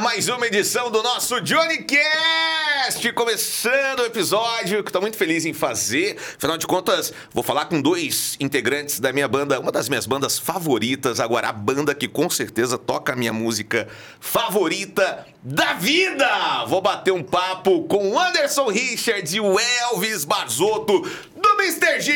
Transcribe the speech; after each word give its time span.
mais 0.00 0.28
uma 0.28 0.46
edição 0.46 0.92
do 0.92 1.02
nosso 1.02 1.40
Johnny 1.40 1.78
Cast, 1.78 3.12
começando 3.14 4.00
o 4.00 4.06
episódio 4.06 4.84
que 4.84 4.90
estou 4.90 5.02
muito 5.02 5.16
feliz 5.16 5.44
em 5.44 5.52
fazer. 5.52 6.16
Afinal 6.36 6.56
de 6.56 6.68
contas, 6.68 7.12
vou 7.32 7.42
falar 7.42 7.64
com 7.64 7.82
dois 7.82 8.36
integrantes 8.38 9.00
da 9.00 9.12
minha 9.12 9.26
banda, 9.26 9.58
uma 9.58 9.72
das 9.72 9.88
minhas 9.88 10.06
bandas 10.06 10.38
favoritas, 10.38 11.18
agora 11.18 11.48
a 11.48 11.52
banda 11.52 11.96
que 11.96 12.06
com 12.06 12.30
certeza 12.30 12.78
toca 12.78 13.12
a 13.12 13.16
minha 13.16 13.32
música 13.32 13.88
favorita 14.20 15.26
da 15.42 15.72
vida. 15.72 16.64
Vou 16.66 16.80
bater 16.80 17.12
um 17.12 17.22
papo 17.22 17.82
com 17.84 18.12
o 18.12 18.18
Anderson 18.20 18.68
Richards 18.68 19.34
e 19.34 19.40
o 19.40 19.58
Elvis 19.58 20.24
Barzotto 20.24 21.00
do 21.00 21.48
Mr. 21.60 22.00
G. 22.00 22.12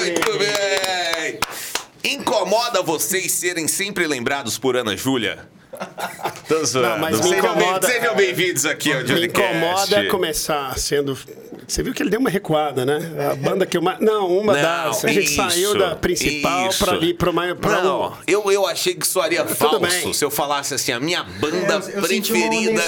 Muito 0.00 0.38
bem. 0.38 1.38
Incomoda 2.02 2.82
vocês 2.82 3.30
serem 3.30 3.68
sempre 3.68 4.08
lembrados 4.08 4.58
por 4.58 4.76
Ana 4.76 4.96
Júlia? 4.96 5.48
Tô 6.48 6.64
zoando. 6.64 6.88
Não, 6.88 6.98
mas 6.98 7.20
me 7.20 7.36
incomoda- 7.36 7.86
Sejam 7.86 8.14
bem-vindos 8.14 8.64
aqui 8.66 8.92
ao 8.92 9.02
Me 9.02 9.26
incomoda 9.26 10.06
começar 10.08 10.78
sendo. 10.78 11.18
Você 11.66 11.82
viu 11.82 11.92
que 11.92 12.00
ele 12.00 12.10
deu 12.10 12.20
uma 12.20 12.30
recuada, 12.30 12.86
né? 12.86 12.98
A 13.32 13.34
banda 13.34 13.66
que 13.66 13.76
eu. 13.76 13.82
Não, 14.00 14.28
uma 14.38 14.52
Não, 14.52 14.62
das. 14.62 15.04
A 15.04 15.08
gente 15.08 15.24
isso, 15.24 15.34
saiu 15.34 15.76
da 15.76 15.96
principal 15.96 16.68
isso. 16.68 16.84
pra 16.84 16.94
ali, 16.94 17.12
pra 17.12 17.30
uma. 17.30 17.54
Pra 17.56 17.82
Não, 17.82 18.08
um- 18.10 18.12
eu, 18.28 18.52
eu 18.52 18.64
achei 18.66 18.94
que 18.94 19.04
soaria 19.04 19.42
Tudo 19.44 19.56
falso 19.56 20.14
se 20.14 20.24
eu 20.24 20.30
falasse 20.30 20.74
assim, 20.74 20.92
a 20.92 21.00
minha 21.00 21.24
banda 21.24 21.56
É, 21.56 21.76
eu- 21.76 21.90
eu 22.02 22.02
preferida 22.02 22.82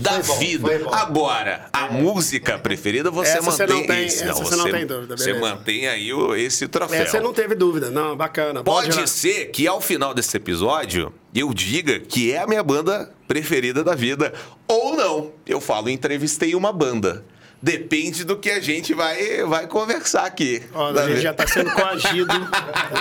da 0.00 0.18
bom, 0.22 0.38
vida. 0.38 0.68
Agora, 0.92 1.66
a 1.72 1.88
música 1.88 2.56
preferida 2.58 3.10
você 3.10 3.32
Essa 3.32 3.42
você 3.42 3.62
mantém. 3.66 3.80
não 3.80 3.86
tem- 3.88 4.06
esse, 4.06 4.22
essa 4.22 4.34
você 4.44 4.54
não 4.56 4.70
tem 4.70 4.86
dúvida, 4.86 5.16
Você 5.16 5.32
beleza. 5.32 5.54
mantém 5.54 5.88
aí 5.88 6.12
o- 6.12 6.36
esse 6.36 6.68
troféu. 6.68 7.00
É, 7.02 7.06
você 7.06 7.18
não 7.18 7.32
teve 7.32 7.56
dúvida. 7.56 7.90
Não, 7.90 8.16
bacana. 8.16 8.62
Pode 8.62 8.92
girar. 8.92 9.08
ser 9.08 9.46
que 9.46 9.66
ao 9.66 9.80
final 9.80 10.14
desse 10.14 10.36
episódio 10.36 11.12
eu 11.40 11.52
diga 11.54 11.98
que 11.98 12.32
é 12.32 12.38
a 12.38 12.46
minha 12.46 12.62
banda 12.62 13.12
preferida 13.26 13.82
da 13.82 13.94
vida. 13.94 14.32
Ou 14.68 14.96
não. 14.96 15.32
Eu 15.46 15.60
falo, 15.60 15.88
entrevistei 15.88 16.54
uma 16.54 16.72
banda. 16.72 17.24
Depende 17.62 18.24
do 18.24 18.36
que 18.36 18.50
a 18.50 18.58
gente 18.60 18.92
vai, 18.92 19.44
vai 19.44 19.66
conversar 19.68 20.26
aqui. 20.26 20.62
Ó, 20.74 20.92
Tá 20.92 21.00
a 21.02 21.04
gente 21.04 21.12
vendo? 21.14 21.22
já 21.22 21.32
tá 21.34 21.46
sendo 21.46 21.70
coagido. 21.70 22.34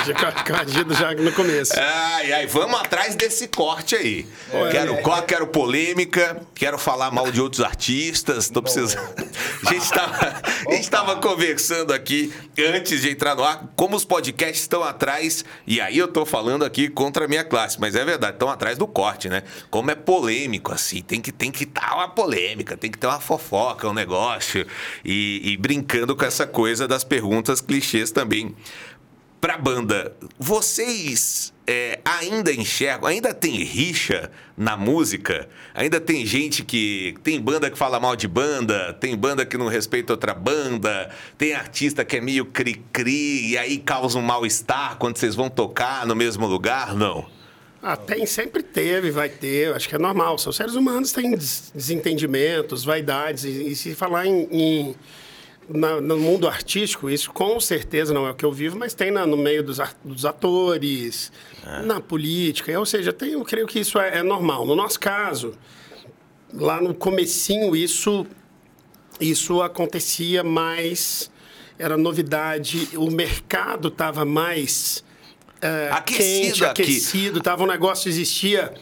já 0.05 0.13
co- 0.13 0.43
coagido 0.53 0.93
já 0.93 1.13
no 1.15 1.31
começo. 1.31 1.73
Ai, 1.79 2.31
ai, 2.31 2.45
vamos 2.47 2.79
atrás 2.79 3.15
desse 3.15 3.47
corte 3.47 3.95
aí. 3.95 4.25
É. 4.53 4.69
Quero 4.69 4.97
corte, 5.01 5.25
quero 5.25 5.47
polêmica, 5.47 6.41
quero 6.53 6.77
falar 6.77 7.09
mal 7.11 7.31
de 7.31 7.41
outros 7.41 7.61
artistas, 7.61 8.49
tô 8.49 8.61
precisando. 8.61 9.01
A 9.67 9.73
gente 9.73 9.89
tava, 9.89 10.41
a 10.67 10.71
gente 10.73 10.89
tava 10.89 11.15
conversando 11.17 11.91
aqui 11.93 12.31
antes 12.59 13.01
de 13.01 13.09
entrar 13.09 13.35
no 13.35 13.43
ar, 13.43 13.63
como 13.75 13.95
os 13.95 14.05
podcasts 14.05 14.61
estão 14.61 14.83
atrás, 14.83 15.43
e 15.65 15.81
aí 15.81 15.97
eu 15.97 16.07
tô 16.07 16.25
falando 16.25 16.63
aqui 16.65 16.87
contra 16.87 17.25
a 17.25 17.27
minha 17.27 17.43
classe, 17.43 17.79
mas 17.79 17.95
é 17.95 18.03
verdade, 18.05 18.33
estão 18.33 18.49
atrás 18.49 18.77
do 18.77 18.85
corte, 18.87 19.27
né? 19.29 19.43
Como 19.69 19.89
é 19.89 19.95
polêmico, 19.95 20.71
assim, 20.71 21.01
tem 21.01 21.19
que 21.21 21.31
tem 21.31 21.51
que 21.51 21.63
estar 21.63 21.95
uma 21.95 22.09
polêmica, 22.09 22.75
tem 22.77 22.91
que 22.91 22.97
ter 22.97 23.07
uma 23.07 23.19
fofoca, 23.19 23.87
um 23.87 23.93
negócio, 23.93 24.50
e, 25.03 25.41
e 25.43 25.57
brincando 25.57 26.15
com 26.15 26.25
essa 26.25 26.45
coisa 26.47 26.87
das 26.87 27.03
perguntas 27.03 27.61
clichês 27.61 28.11
também 28.11 28.55
pra 29.41 29.57
banda, 29.57 30.15
vocês 30.37 31.51
é, 31.65 31.99
ainda 32.05 32.53
enxergam, 32.53 33.09
ainda 33.09 33.33
tem 33.33 33.63
rixa 33.63 34.29
na 34.55 34.77
música? 34.77 35.49
Ainda 35.73 35.99
tem 35.99 36.23
gente 36.25 36.63
que. 36.63 37.15
Tem 37.23 37.41
banda 37.41 37.69
que 37.71 37.77
fala 37.77 37.99
mal 37.99 38.15
de 38.15 38.27
banda, 38.27 38.93
tem 38.93 39.17
banda 39.17 39.43
que 39.43 39.57
não 39.57 39.67
respeita 39.67 40.13
outra 40.13 40.35
banda, 40.35 41.09
tem 41.39 41.53
artista 41.53 42.05
que 42.05 42.17
é 42.17 42.21
meio 42.21 42.45
cri-cri 42.45 43.49
e 43.49 43.57
aí 43.57 43.79
causa 43.79 44.19
um 44.19 44.21
mal-estar 44.21 44.97
quando 44.97 45.17
vocês 45.17 45.33
vão 45.33 45.49
tocar 45.49 46.05
no 46.05 46.15
mesmo 46.15 46.45
lugar? 46.45 46.93
Não. 46.93 47.40
Ah, 47.83 47.97
tem, 47.97 48.25
sempre 48.27 48.61
teve, 48.61 49.09
vai 49.09 49.27
ter, 49.27 49.73
acho 49.73 49.89
que 49.89 49.95
é 49.95 49.97
normal. 49.97 50.37
São 50.37 50.51
seres 50.51 50.75
humanos, 50.75 51.11
têm 51.11 51.31
des- 51.35 51.71
desentendimentos, 51.73 52.83
vaidades, 52.83 53.43
e, 53.43 53.69
e 53.69 53.75
se 53.75 53.95
falar 53.95 54.27
em, 54.27 54.47
em- 54.51 54.95
na- 55.67 55.99
no 55.99 56.17
mundo 56.19 56.47
artístico, 56.47 57.09
isso 57.09 57.31
com 57.31 57.59
certeza 57.59 58.13
não 58.13 58.27
é 58.27 58.31
o 58.31 58.35
que 58.35 58.45
eu 58.45 58.51
vivo, 58.51 58.77
mas 58.77 58.93
tem 58.93 59.09
na- 59.09 59.25
no 59.25 59.35
meio 59.35 59.63
dos, 59.63 59.79
dos 60.03 60.25
atores, 60.25 61.31
na 61.83 61.99
política, 61.99 62.77
ou 62.77 62.85
seja, 62.85 63.11
tem, 63.11 63.31
eu 63.31 63.43
creio 63.43 63.65
que 63.65 63.79
isso 63.79 63.97
é, 63.99 64.19
é 64.19 64.23
normal. 64.23 64.63
No 64.65 64.75
nosso 64.75 64.99
caso, 64.99 65.55
lá 66.53 66.79
no 66.79 66.93
comecinho, 66.93 67.75
isso, 67.75 68.27
isso 69.19 69.59
acontecia 69.61 70.43
mais, 70.43 71.31
era 71.79 71.97
novidade, 71.97 72.89
o 72.95 73.09
mercado 73.09 73.87
estava 73.87 74.23
mais 74.23 75.03
é, 75.61 75.89
Aquecido 75.91 76.47
quente, 76.47 76.65
aqui. 76.65 76.81
aquecido, 76.81 77.41
tava 77.41 77.63
um 77.63 77.67
negócio, 77.67 78.09
existia 78.09 78.73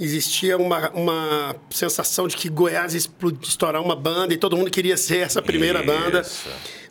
existia 0.00 0.56
uma, 0.56 0.90
uma 0.90 1.54
sensação 1.70 2.26
de 2.26 2.36
que 2.36 2.48
Goiás 2.48 2.92
ia 2.94 2.98
explo- 2.98 3.38
estourar 3.42 3.80
uma 3.80 3.94
banda 3.94 4.34
e 4.34 4.36
todo 4.36 4.56
mundo 4.56 4.70
queria 4.70 4.96
ser 4.96 5.18
essa 5.18 5.40
primeira 5.40 5.78
Isso. 5.80 5.86
banda. 5.86 6.26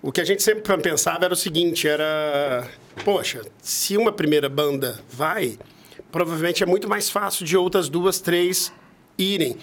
O 0.02 0.12
que 0.12 0.22
a 0.22 0.24
gente 0.24 0.42
sempre 0.42 0.62
pensava 0.78 1.26
era 1.26 1.34
o 1.34 1.38
seguinte, 1.38 1.88
era, 1.88 2.66
poxa, 3.04 3.42
se 3.62 3.98
uma 3.98 4.12
primeira 4.14 4.48
banda 4.48 5.00
vai, 5.12 5.58
provavelmente 6.12 6.64
é 6.64 6.66
muito 6.66 6.88
mais 6.88 7.10
fácil 7.10 7.46
de 7.46 7.58
outras 7.58 7.90
duas, 7.90 8.20
três 8.22 8.72
irem, 9.18 9.58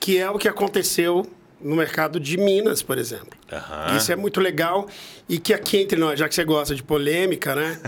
que 0.00 0.16
é 0.16 0.30
o 0.30 0.38
que 0.38 0.48
aconteceu 0.48 1.26
no 1.66 1.74
mercado 1.74 2.20
de 2.20 2.36
Minas, 2.36 2.80
por 2.80 2.96
exemplo. 2.96 3.38
Aham. 3.52 3.96
Isso 3.96 4.12
é 4.12 4.16
muito 4.16 4.40
legal 4.40 4.86
e 5.28 5.38
que 5.38 5.52
aqui 5.52 5.78
entre 5.78 5.98
nós, 5.98 6.18
já 6.18 6.28
que 6.28 6.34
você 6.34 6.44
gosta 6.44 6.74
de 6.74 6.82
polêmica, 6.82 7.54
né? 7.54 7.80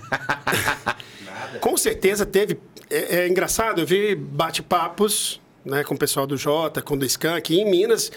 Com 1.60 1.76
certeza 1.76 2.26
teve. 2.26 2.58
É, 2.90 3.20
é 3.20 3.28
engraçado, 3.28 3.80
eu 3.80 3.86
vi 3.86 4.14
bate-papos 4.14 5.40
né, 5.64 5.84
com 5.84 5.94
o 5.94 5.98
pessoal 5.98 6.26
do 6.26 6.36
Jota, 6.36 6.82
com 6.82 6.94
o 6.94 6.98
do 6.98 7.04
Skank, 7.04 7.54
em 7.54 7.70
Minas. 7.70 8.10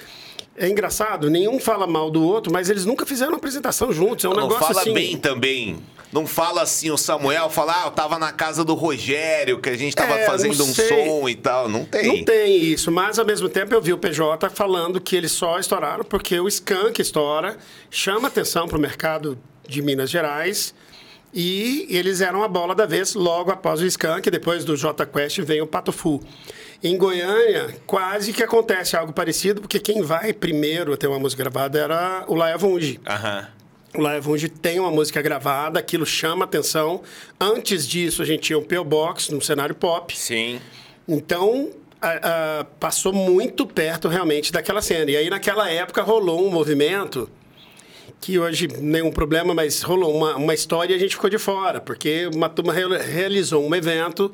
É 0.58 0.68
engraçado, 0.68 1.30
nenhum 1.30 1.60
fala 1.60 1.88
mal 1.88 2.12
do 2.12 2.24
outro, 2.24 2.52
mas 2.52 2.70
eles 2.70 2.86
nunca 2.86 3.06
fizeram 3.06 3.32
uma 3.32 3.38
apresentação 3.38 3.92
juntos. 3.92 4.26
É 4.26 4.28
um 4.28 4.34
não 4.34 4.44
negócio 4.44 4.68
fala 4.68 4.82
assim. 4.82 4.94
bem 4.94 5.18
também. 5.18 5.78
Não 6.12 6.28
fala 6.28 6.62
assim, 6.62 6.92
o 6.92 6.98
Samuel 6.98 7.50
fala, 7.50 7.84
ah, 7.84 7.86
eu 7.88 7.92
tava 7.92 8.20
na 8.20 8.34
casa 8.34 8.66
do 8.66 8.74
Rogério, 8.74 9.62
que 9.62 9.70
a 9.70 9.78
gente 9.78 9.96
tava 9.96 10.14
É, 10.20 10.26
fazendo 10.26 10.62
um 10.62 10.74
som 10.74 11.30
e 11.30 11.36
tal. 11.36 11.70
Não 11.70 11.86
tem. 11.86 12.06
Não 12.06 12.26
tem 12.26 12.58
isso, 12.58 12.92
mas 12.92 13.18
ao 13.18 13.26
mesmo 13.26 13.48
tempo 13.48 13.74
eu 13.74 13.82
vi 13.82 13.94
o 13.94 13.98
PJ 13.98 14.50
falando 14.50 15.00
que 15.00 15.16
eles 15.16 15.32
só 15.32 15.58
estouraram 15.58 16.04
porque 16.04 16.38
o 16.38 16.50
Skank 16.50 17.02
estoura, 17.02 17.58
chama 17.90 18.28
atenção 18.28 18.68
para 18.68 18.78
o 18.78 18.82
mercado 18.82 19.40
de 19.66 19.82
Minas 19.82 20.10
Gerais 20.10 20.74
e 21.34 21.88
eles 21.90 22.20
eram 22.20 22.44
a 22.44 22.48
bola 22.50 22.76
da 22.76 22.86
vez 22.86 23.14
logo 23.14 23.50
após 23.50 23.80
o 23.80 23.86
Skank, 23.86 24.30
depois 24.30 24.66
do 24.66 24.76
J 24.76 25.06
Quest 25.06 25.40
vem 25.40 25.62
o 25.62 25.68
Pato 25.68 25.94
Fu. 25.94 26.22
Em 26.84 26.98
Goiânia, 26.98 27.76
quase 27.86 28.34
que 28.34 28.42
acontece 28.42 28.96
algo 28.96 29.14
parecido, 29.14 29.62
porque 29.62 29.80
quem 29.80 30.02
vai 30.02 30.34
primeiro 30.34 30.94
a 30.94 30.98
ter 30.98 31.08
uma 31.08 31.20
música 31.20 31.44
gravada 31.44 31.80
era 31.80 32.26
o 32.28 32.34
Laia 32.36 32.58
Vungi. 32.58 33.00
Aham. 33.08 33.48
O 33.94 34.00
Live 34.02 34.30
Unge 34.30 34.48
tem 34.48 34.80
uma 34.80 34.90
música 34.90 35.22
gravada, 35.22 35.78
aquilo 35.78 36.06
chama 36.06 36.46
atenção. 36.46 37.02
Antes 37.38 37.86
disso, 37.86 38.22
a 38.22 38.26
gente 38.26 38.44
tinha 38.44 38.58
o 38.58 38.62
P.O. 38.62 38.86
Box 38.86 39.30
no 39.34 39.42
cenário 39.42 39.76
pop. 39.76 40.18
Sim. 40.18 40.62
Então, 41.06 41.70
a- 42.02 42.60
a- 42.62 42.64
passou 42.80 43.12
muito 43.12 43.68
perto 43.68 44.08
realmente 44.08 44.50
daquela 44.50 44.82
cena. 44.82 45.12
E 45.12 45.18
aí, 45.18 45.30
naquela 45.30 45.70
época, 45.70 46.02
rolou 46.04 46.48
um 46.48 46.50
movimento 46.50 47.30
que 48.22 48.40
hoje 48.40 48.70
nenhum 48.80 49.12
problema, 49.12 49.54
mas 49.54 49.82
rolou 49.82 50.16
uma, 50.16 50.38
uma 50.38 50.54
história 50.54 50.94
e 50.94 50.96
a 50.96 51.00
gente 51.00 51.16
ficou 51.16 51.30
de 51.30 51.38
fora, 51.38 51.82
porque 51.82 52.30
uma 52.34 52.48
turma 52.48 52.72
real- 52.72 52.92
realizou 52.92 53.68
um 53.68 53.76
evento 53.76 54.32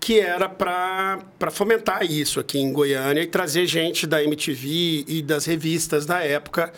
que 0.00 0.18
era 0.18 0.48
para 0.48 1.50
fomentar 1.50 2.02
isso 2.10 2.40
aqui 2.40 2.58
em 2.58 2.72
Goiânia 2.72 3.22
e 3.22 3.26
trazer 3.26 3.66
gente 3.66 4.06
da 4.06 4.24
MTV 4.24 5.04
e 5.06 5.22
das 5.22 5.44
revistas 5.44 6.06
da 6.06 6.24
época 6.24 6.72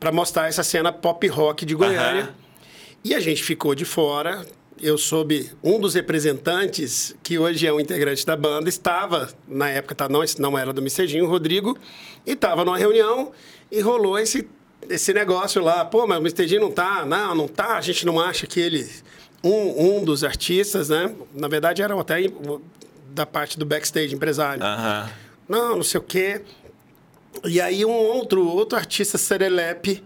para 0.00 0.10
mostrar 0.10 0.48
essa 0.48 0.62
cena 0.62 0.90
pop 0.90 1.26
rock 1.28 1.66
de 1.66 1.74
Goiânia. 1.74 2.22
Aham. 2.22 2.34
E 3.04 3.14
a 3.14 3.20
gente 3.20 3.44
ficou 3.44 3.74
de 3.74 3.84
fora. 3.84 4.44
Eu 4.80 4.98
soube, 4.98 5.50
um 5.62 5.78
dos 5.78 5.94
representantes, 5.94 7.14
que 7.22 7.38
hoje 7.38 7.66
é 7.66 7.72
um 7.72 7.80
integrante 7.80 8.26
da 8.26 8.36
banda, 8.36 8.68
estava, 8.68 9.30
na 9.48 9.70
época 9.70 9.94
tá, 9.94 10.08
não, 10.08 10.22
não 10.38 10.58
era 10.58 10.72
do 10.72 10.82
Micedinho, 10.82 11.24
o 11.24 11.28
Rodrigo, 11.28 11.78
e 12.26 12.32
estava 12.32 12.64
numa 12.64 12.76
reunião 12.76 13.32
e 13.70 13.80
rolou 13.80 14.18
esse, 14.18 14.46
esse 14.88 15.14
negócio 15.14 15.62
lá. 15.62 15.84
Pô, 15.84 16.06
mas 16.06 16.18
o 16.18 16.22
Micedinho 16.22 16.60
não 16.60 16.70
tá, 16.70 17.06
não, 17.06 17.34
não 17.34 17.48
tá, 17.48 17.76
a 17.76 17.80
gente 17.80 18.04
não 18.04 18.20
acha 18.20 18.46
que 18.46 18.60
ele. 18.60 18.86
Um, 19.46 19.98
um 19.98 20.04
dos 20.04 20.24
artistas, 20.24 20.88
né? 20.88 21.14
Na 21.34 21.48
verdade, 21.48 21.82
eram 21.82 22.00
até 22.00 22.16
da 23.10 23.24
parte 23.24 23.58
do 23.58 23.64
backstage 23.64 24.14
empresário. 24.14 24.62
Não, 25.48 25.76
não 25.76 25.82
sei 25.82 26.00
o 26.00 26.02
quê. 26.02 26.42
E 27.44 27.60
aí 27.60 27.84
um 27.84 27.90
outro, 27.90 28.46
outro 28.46 28.76
artista 28.76 29.16
serelepe 29.18 30.02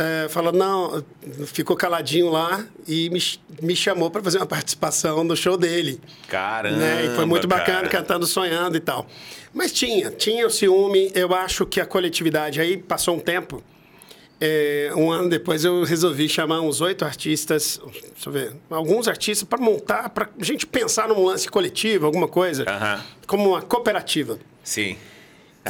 eh, 0.00 0.28
falou, 0.28 0.52
não, 0.52 1.04
ficou 1.46 1.76
caladinho 1.76 2.30
lá 2.30 2.64
e 2.86 3.10
me, 3.10 3.20
me 3.60 3.74
chamou 3.74 4.08
para 4.10 4.22
fazer 4.22 4.38
uma 4.38 4.46
participação 4.46 5.24
no 5.24 5.36
show 5.36 5.56
dele. 5.56 6.00
Caramba. 6.28 6.76
né? 6.76 7.06
E 7.06 7.16
foi 7.16 7.24
muito 7.24 7.48
bacana, 7.48 7.78
cara. 7.78 7.88
cantando, 7.88 8.24
sonhando 8.24 8.76
e 8.76 8.80
tal. 8.80 9.08
Mas 9.52 9.72
tinha, 9.72 10.10
tinha 10.10 10.46
o 10.46 10.50
ciúme. 10.50 11.10
Eu 11.14 11.34
acho 11.34 11.66
que 11.66 11.80
a 11.80 11.86
coletividade, 11.86 12.60
aí 12.60 12.76
passou 12.76 13.16
um 13.16 13.18
tempo, 13.18 13.60
é, 14.40 14.90
um 14.94 15.10
ano 15.10 15.28
depois 15.28 15.64
eu 15.64 15.82
resolvi 15.84 16.28
chamar 16.28 16.60
uns 16.60 16.80
oito 16.80 17.04
artistas, 17.04 17.80
deixa 18.14 18.28
eu 18.28 18.32
ver, 18.32 18.52
alguns 18.70 19.08
artistas 19.08 19.46
para 19.48 19.58
montar, 19.58 20.08
para 20.10 20.28
a 20.40 20.44
gente 20.44 20.66
pensar 20.66 21.08
num 21.08 21.24
lance 21.24 21.48
coletivo, 21.48 22.06
alguma 22.06 22.28
coisa, 22.28 22.64
Aham. 22.68 23.02
como 23.26 23.50
uma 23.50 23.62
cooperativa. 23.62 24.38
Sim. 24.62 24.96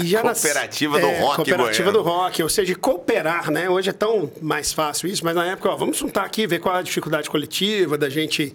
E 0.00 0.06
já 0.06 0.22
nas- 0.22 0.40
Cooperativa 0.42 1.00
do 1.00 1.06
é, 1.06 1.20
rock 1.20 1.36
Cooperativa 1.36 1.90
goiano. 1.90 2.04
do 2.04 2.08
rock, 2.08 2.42
ou 2.42 2.48
seja, 2.48 2.74
cooperar, 2.76 3.50
né? 3.50 3.68
Hoje 3.68 3.90
é 3.90 3.92
tão 3.92 4.30
mais 4.40 4.72
fácil 4.72 5.08
isso, 5.08 5.24
mas 5.24 5.34
na 5.34 5.44
época, 5.46 5.70
ó, 5.70 5.76
vamos 5.76 5.96
juntar 5.96 6.24
aqui, 6.24 6.46
ver 6.46 6.60
qual 6.60 6.76
é 6.76 6.78
a 6.78 6.82
dificuldade 6.82 7.28
coletiva 7.28 7.96
da 7.98 8.08
gente. 8.08 8.54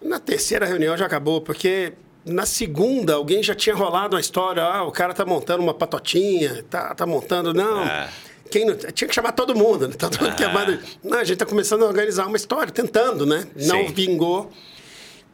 Na 0.00 0.20
terceira 0.20 0.66
reunião 0.66 0.96
já 0.96 1.06
acabou, 1.06 1.40
porque 1.40 1.94
na 2.24 2.44
segunda 2.46 3.14
alguém 3.14 3.42
já 3.42 3.54
tinha 3.54 3.74
rolado 3.74 4.14
uma 4.14 4.20
história, 4.20 4.62
ah, 4.62 4.84
o 4.84 4.92
cara 4.92 5.12
tá 5.14 5.24
montando 5.24 5.62
uma 5.62 5.74
patotinha, 5.74 6.64
tá, 6.70 6.94
tá 6.94 7.06
montando. 7.06 7.52
Não. 7.54 7.82
Ah. 7.82 8.08
Quem 8.52 8.66
não, 8.66 8.76
tinha 8.76 9.08
que 9.08 9.14
chamar 9.14 9.32
todo 9.32 9.54
mundo, 9.54 9.88
né? 9.88 9.94
Todo 9.98 10.20
mundo 10.20 10.40
é 10.42 10.48
banda- 10.52 10.78
Não, 11.02 11.18
a 11.18 11.24
gente 11.24 11.38
tá 11.38 11.46
começando 11.46 11.82
a 11.84 11.86
organizar 11.86 12.26
uma 12.26 12.36
história, 12.36 12.70
tentando, 12.70 13.24
né? 13.24 13.46
Não 13.56 13.86
Sim. 13.88 13.92
vingou. 13.94 14.52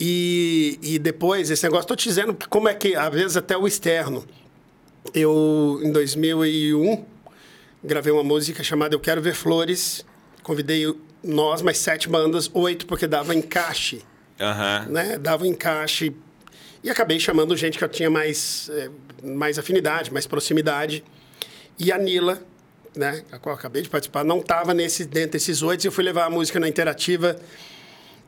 E, 0.00 0.78
e 0.80 0.98
depois, 1.00 1.50
esse 1.50 1.64
negócio, 1.64 1.82
estou 1.82 1.96
te 1.96 2.08
dizendo 2.08 2.36
como 2.48 2.68
é 2.68 2.74
que, 2.74 2.94
às 2.94 3.12
vezes, 3.12 3.36
até 3.36 3.56
o 3.56 3.66
externo. 3.66 4.24
Eu, 5.12 5.80
em 5.82 5.90
2001, 5.90 7.04
gravei 7.82 8.12
uma 8.12 8.22
música 8.22 8.62
chamada 8.62 8.94
Eu 8.94 9.00
Quero 9.00 9.20
Ver 9.20 9.34
Flores. 9.34 10.04
Convidei 10.44 10.86
nós, 11.24 11.60
mais 11.62 11.78
sete 11.78 12.08
bandas, 12.08 12.48
oito, 12.54 12.86
porque 12.86 13.08
dava 13.08 13.34
encaixe, 13.34 14.02
Aham. 14.40 14.86
né? 14.90 15.18
Dava 15.18 15.46
encaixe. 15.48 16.14
E 16.84 16.88
acabei 16.88 17.18
chamando 17.18 17.56
gente 17.56 17.76
que 17.76 17.82
eu 17.82 17.88
tinha 17.88 18.08
mais, 18.08 18.70
eh, 18.72 18.88
mais 19.24 19.58
afinidade, 19.58 20.12
mais 20.12 20.28
proximidade. 20.28 21.02
E 21.76 21.90
a 21.90 21.98
Nila, 21.98 22.40
né, 22.98 23.22
a 23.30 23.38
qual 23.38 23.54
eu 23.54 23.58
acabei 23.58 23.80
de 23.80 23.88
participar, 23.88 24.24
não 24.24 24.40
estava 24.40 24.74
nesse, 24.74 25.04
dentro 25.04 25.32
desses 25.32 25.62
oito. 25.62 25.86
Eu 25.86 25.92
fui 25.92 26.02
levar 26.02 26.24
a 26.24 26.30
música 26.30 26.58
na 26.58 26.68
Interativa. 26.68 27.38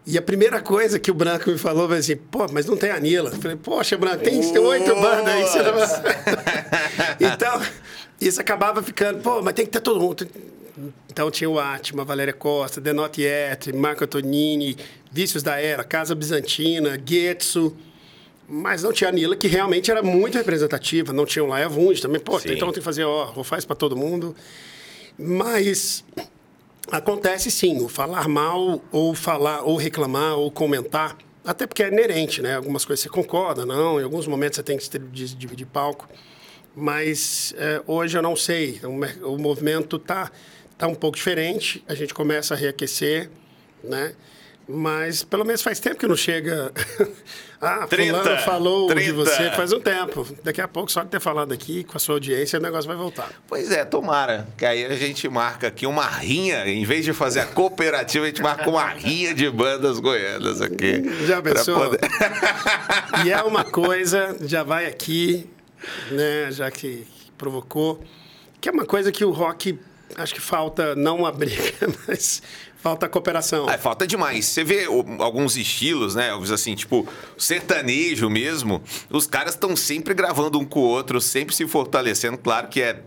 E 0.07 0.17
a 0.17 0.23
primeira 0.23 0.61
coisa 0.61 0.99
que 0.99 1.11
o 1.11 1.15
Branco 1.15 1.51
me 1.51 1.59
falou 1.59 1.89
foi 1.89 1.99
assim, 1.99 2.17
pô, 2.17 2.47
mas 2.53 2.67
não 2.67 2.77
tem 2.77 2.91
a 2.91 3.01
Nila. 3.01 3.31
Eu 3.31 3.41
falei, 3.41 3.57
poxa, 3.57 3.99
Branco, 3.99 4.23
tem 4.23 4.39
oito 4.39 4.95
bandas 4.95 5.27
aí. 5.27 5.43
Você 5.43 5.63
não... 5.63 5.75
então, 7.35 7.61
isso 8.21 8.41
acabava 8.41 8.81
ficando, 8.81 9.21
pô, 9.21 9.43
mas 9.43 9.55
tem 9.55 9.67
que 9.67 9.73
ter 9.73 9.81
todo 9.81 10.01
mundo. 10.01 10.27
Então 11.11 11.31
tinha 11.31 11.51
o 11.51 11.59
Atma, 11.59 12.05
Valéria 12.05 12.33
Costa, 12.33 12.81
The 12.81 12.93
Not 12.93 13.21
Yet, 13.21 13.73
Marco 13.73 14.05
Antonini, 14.05 14.77
Vícios 15.13 15.43
da 15.43 15.61
Era, 15.61 15.83
Casa 15.83 16.15
Bizantina, 16.15 16.99
Getsu. 17.05 17.77
Mas 18.53 18.83
não 18.83 18.93
tinha 18.93 19.09
a 19.09 19.13
Nila, 19.13 19.37
que 19.37 19.47
realmente 19.47 19.93
era 19.93 20.03
muito 20.03 20.37
representativa. 20.37 21.13
Não 21.13 21.25
tinha 21.25 21.45
o 21.45 21.47
Laia 21.47 21.69
Vund 21.69 22.01
também. 22.01 22.21
Pô, 22.21 22.41
Sim. 22.41 22.53
então 22.53 22.67
tem 22.73 22.81
que 22.81 22.85
fazer, 22.85 23.05
ó, 23.05 23.33
ou 23.37 23.45
faz 23.45 23.65
para 23.65 23.77
todo 23.77 23.97
mundo. 23.97 24.35
Mas 25.17 26.05
acontece 26.91 27.49
sim, 27.49 27.81
o 27.81 27.89
falar 27.89 28.27
mal, 28.27 28.83
ou 28.91 29.15
falar, 29.15 29.63
ou 29.63 29.77
reclamar, 29.77 30.37
ou 30.37 30.51
comentar, 30.51 31.17
até 31.45 31.65
porque 31.65 31.85
é 31.85 31.89
inerente, 31.89 32.43
né? 32.43 32.57
Algumas 32.57 32.85
coisas 32.85 33.03
você 33.05 33.09
concorda, 33.09 33.65
não, 33.65 34.01
em 34.01 34.03
alguns 34.03 34.27
momentos 34.27 34.57
você 34.57 34.63
tem 34.65 34.77
que 34.77 34.85
se 34.85 34.99
dividir 35.37 35.67
palco. 35.67 36.09
Mas 36.75 37.55
é, 37.57 37.81
hoje 37.87 38.19
eu 38.19 38.23
não 38.23 38.35
sei, 38.35 38.81
o, 38.83 39.35
o 39.35 39.39
movimento 39.39 39.97
tá, 39.97 40.31
tá 40.77 40.89
um 40.89 40.95
pouco 40.95 41.17
diferente, 41.17 41.85
a 41.87 41.95
gente 41.95 42.13
começa 42.13 42.55
a 42.55 42.57
reaquecer, 42.57 43.31
né? 43.85 44.15
Mas 44.73 45.23
pelo 45.25 45.45
menos 45.45 45.63
faz 45.63 45.81
tempo 45.81 45.97
que 45.97 46.07
não 46.07 46.17
chega. 46.17 46.73
ah, 47.61 47.87
30, 47.89 48.19
fulano 48.23 48.41
falou 48.43 48.89
de 48.89 48.95
30. 48.95 49.15
você 49.15 49.51
faz 49.51 49.73
um 49.73 49.81
tempo. 49.81 50.27
Daqui 50.45 50.61
a 50.61 50.69
pouco, 50.69 50.91
só 50.93 51.03
de 51.03 51.09
ter 51.09 51.21
falado 51.21 51.53
aqui 51.53 51.83
com 51.85 51.97
a 51.97 52.01
sua 52.01 52.15
audiência, 52.17 52.59
o 52.59 52.63
negócio 52.63 52.87
vai 52.87 52.97
voltar. 52.97 53.31
Pois 53.49 53.71
é, 53.73 53.85
tomara. 53.85 54.47
Que 54.57 54.65
aí 54.65 54.85
a 54.85 54.95
gente 54.95 55.29
marca 55.29 55.67
aqui 55.69 55.87
uma 55.87 56.07
rinha, 56.07 56.67
em 56.69 56.85
vez 56.85 57.05
de 57.05 57.13
fazer 57.13 57.41
a 57.41 57.47
cooperativa, 57.47 58.25
a 58.25 58.29
gente 58.29 58.43
marca 58.43 58.69
uma 58.69 58.87
rinha 58.89 59.35
de 59.35 59.49
bandas 59.51 59.99
goianas 59.99 60.61
aqui. 60.61 61.03
Já 61.27 61.43
pensou? 61.43 61.79
poder- 61.79 62.01
E 63.25 63.31
é 63.31 63.43
uma 63.43 63.65
coisa, 63.65 64.37
já 64.43 64.63
vai 64.63 64.87
aqui, 64.87 65.49
né, 66.11 66.51
já 66.51 66.71
que, 66.71 67.07
que 67.07 67.31
provocou, 67.37 68.03
que 68.61 68.69
é 68.69 68.73
uma 68.73 68.85
coisa 68.87 69.11
que 69.11 69.25
o 69.25 69.31
rock, 69.31 69.79
acho 70.17 70.35
que 70.35 70.41
falta 70.41 70.95
não 70.95 71.19
uma 71.19 71.33
briga, 71.33 71.73
mas 72.07 72.43
falta 72.83 73.09
cooperação. 73.09 73.69
Ah, 73.69 73.77
falta 73.79 74.07
demais. 74.07 74.47
Você 74.47 74.65
vê 74.65 74.87
o- 74.89 75.23
alguns 75.23 75.57
estilos, 75.57 76.15
né? 76.15 76.31
Assim, 76.53 76.75
tipo, 76.75 77.07
sertanejo 77.37 78.29
mesmo. 78.31 78.83
Os 79.11 79.27
caras 79.27 79.55
estão 79.55 79.75
sempre 79.77 80.15
gravando 80.15 80.59
um 80.59 80.65
com 80.65 80.81
o 80.81 80.85
outro, 80.85 81.21
sempre 81.21 81.55
se 81.55 81.67
fortalecendo. 81.67 82.39
Claro 82.39 82.69
que 82.69 82.81
é. 82.83 83.03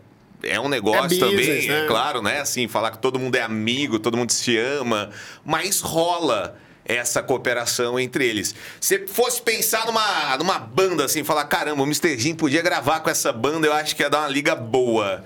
É 0.46 0.60
um 0.60 0.68
negócio 0.68 1.06
É 1.06 1.08
business, 1.08 1.48
também, 1.48 1.68
né? 1.70 1.84
é 1.86 1.88
claro, 1.88 2.22
né? 2.22 2.42
Assim, 2.42 2.68
falar 2.68 2.92
que 2.92 2.98
todo 2.98 3.18
mundo 3.18 3.34
é 3.36 3.42
amigo, 3.42 3.98
todo 3.98 4.18
mundo 4.18 4.31
se 4.31 4.58
ama, 4.58 5.10
mas 5.46 5.80
rola 5.80 6.58
essa 6.84 7.24
cooperação 7.24 7.98
entre 7.98 8.28
eles. 8.28 8.54
Se 8.81 9.08
fosse 9.08 9.42
pensar 9.42 9.86
numa, 9.86 10.36
numa 10.36 10.60
banda 10.60 11.06
assim, 11.06 11.24
falar, 11.24 11.46
caramba, 11.46 11.81
o 11.81 11.86
Mr. 11.86 12.19
Jim 12.19 12.36
podia 12.36 12.62
gravar 12.62 13.00
com 13.00 13.10
essa 13.10 13.31
banda, 13.31 13.68
eu 13.68 13.72
acho 13.72 13.96
que 13.96 14.02
ia 14.04 14.10
dar 14.10 14.19
uma 14.19 14.28
liga 14.28 14.54
boa. 14.54 15.24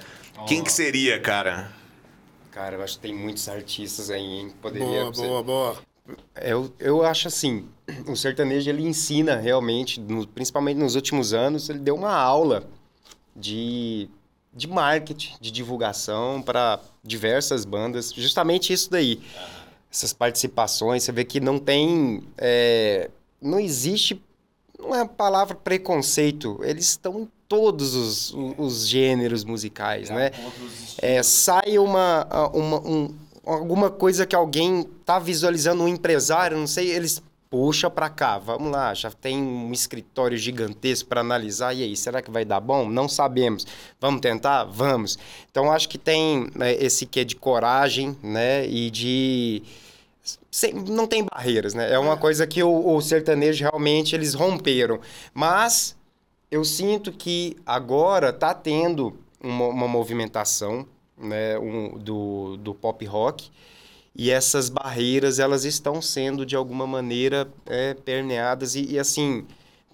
Quem 0.48 0.64
que 0.64 0.72
seria, 0.72 1.20
cara? 1.20 1.72
Cara, 2.58 2.76
eu 2.76 2.82
acho 2.82 2.96
que 2.96 3.02
tem 3.02 3.14
muitos 3.14 3.48
artistas 3.48 4.10
aí, 4.10 4.20
hein? 4.20 4.50
que 4.50 4.56
Poderia 4.56 5.04
boa, 5.04 5.14
ser- 5.14 5.28
boa, 5.28 5.44
boa. 5.44 5.78
Eu, 6.42 6.74
eu 6.80 7.04
acho 7.04 7.28
assim, 7.28 7.70
o 8.10 8.16
sertanejo 8.16 8.68
ele 8.68 8.82
ensina 8.82 9.36
realmente, 9.36 10.00
no- 10.00 10.26
principalmente 10.26 10.78
nos 10.78 10.96
últimos 10.96 11.34
anos, 11.36 11.70
ele 11.70 11.78
deu 11.78 11.94
uma 11.94 12.12
aula 12.16 12.68
de, 13.36 14.10
de 14.52 14.68
marketing, 14.68 15.36
de 15.40 15.52
divulgação 15.52 16.42
para 16.42 16.80
diversas 17.04 17.64
bandas, 17.64 18.12
justamente 18.12 18.74
isso 18.74 18.90
daí. 18.90 19.22
Essas 19.92 20.12
participações, 20.12 21.04
você 21.04 21.12
vê 21.12 21.24
que 21.24 21.40
não 21.40 21.60
tem, 21.60 22.24
é, 22.40 23.12
não 23.40 23.60
existe, 23.60 24.20
não 24.80 24.96
é 24.96 25.02
a 25.02 25.06
palavra 25.08 25.54
preconceito, 25.54 26.60
eles 26.64 26.86
estão 26.90 27.20
em 27.20 27.30
todos 27.48 27.96
os, 27.96 28.34
os 28.58 28.88
gêneros 28.88 29.44
musicais, 29.44 30.10
né? 30.10 30.32
É, 31.00 31.24
sai 31.24 31.78
uma, 31.78 32.28
uma 32.54 32.80
um- 32.80 33.16
alguma 33.46 33.90
coisa 33.90 34.26
que 34.26 34.36
alguém 34.36 34.84
tá 35.06 35.20
visualizando, 35.20 35.84
um 35.84 35.88
empresário, 35.88 36.58
não 36.58 36.68
sei, 36.68 36.90
eles 36.92 37.22
puxa 37.50 37.90
para 37.90 38.10
cá, 38.10 38.38
vamos 38.38 38.70
lá, 38.70 38.94
já 38.94 39.10
tem 39.10 39.42
um 39.42 39.72
escritório 39.72 40.38
gigantesco 40.38 41.08
para 41.08 41.22
analisar, 41.22 41.74
e 41.74 41.82
aí, 41.82 41.96
será 41.96 42.22
que 42.22 42.30
vai 42.30 42.44
dar 42.44 42.60
bom? 42.60 42.90
Não 42.90 43.08
sabemos. 43.08 43.66
Vamos 44.02 44.20
tentar? 44.20 44.66
Vamos. 44.66 45.18
Então, 45.50 45.72
acho 45.72 45.88
que 45.88 45.98
tem 45.98 46.50
né, 46.54 46.74
esse 46.74 47.06
quê 47.06 47.24
de 47.24 47.38
coragem, 47.38 48.18
né, 48.22 48.68
e 48.68 48.90
de... 48.92 49.64
sem- 50.52 50.74
não 50.74 51.08
tem 51.08 51.24
barreiras, 51.24 51.74
né? 51.74 51.90
É 51.90 51.98
uma 51.98 52.18
coisa 52.18 52.46
que 52.46 52.62
o, 52.62 52.96
o 52.96 53.02
sertanejo 53.02 53.64
realmente 53.64 54.14
eles 54.14 54.34
romperam. 54.34 55.00
Mas 55.34 55.96
eu 56.52 56.64
sinto 56.64 57.12
que 57.12 57.58
agora 57.66 58.32
tá 58.32 58.54
tendo 58.54 59.18
uma, 59.42 59.68
uma 59.68 59.88
movimentação 59.88 60.88
né, 61.18 61.58
um- 61.60 61.98
do, 61.98 62.58
do 62.58 62.74
pop 62.74 63.04
rock 63.06 63.50
e 64.16 64.32
essas 64.32 64.70
barreiras 64.70 65.40
elas 65.40 65.66
estão 65.66 66.02
sendo 66.02 66.46
de 66.46 66.56
alguma 66.56 66.88
maneira 66.88 67.48
é, 67.66 67.94
permeadas 67.94 68.76
e, 68.76 68.94
e, 68.94 69.00
assim 69.00 69.46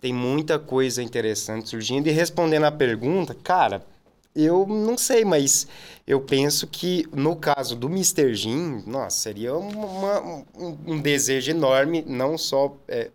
tem 0.02 0.14
muita 0.14 0.60
coisa 0.60 1.02
interessante 1.04 1.70
surgindo 1.70 2.08
e 2.08 2.12
respondendo 2.12 2.66
à 2.66 2.72
pergunta 2.72 3.34
cara 3.36 3.86
eu 4.36 4.66
não 4.68 4.98
sei 4.98 5.24
mas 5.26 5.68
eu 6.08 6.20
penso 6.22 6.68
que 6.68 7.06
no 7.14 7.36
caso 7.36 7.76
do 7.76 7.88
Mr. 7.88 8.34
Jim 8.36 8.84
nossa 8.88 9.18
seria 9.18 9.56
uma- 9.56 10.22
um, 10.22 10.78
um 10.88 11.02
desejo 11.02 11.52
enorme 11.52 12.04
não 12.08 12.38
só 12.38 12.76
é, 12.88 13.12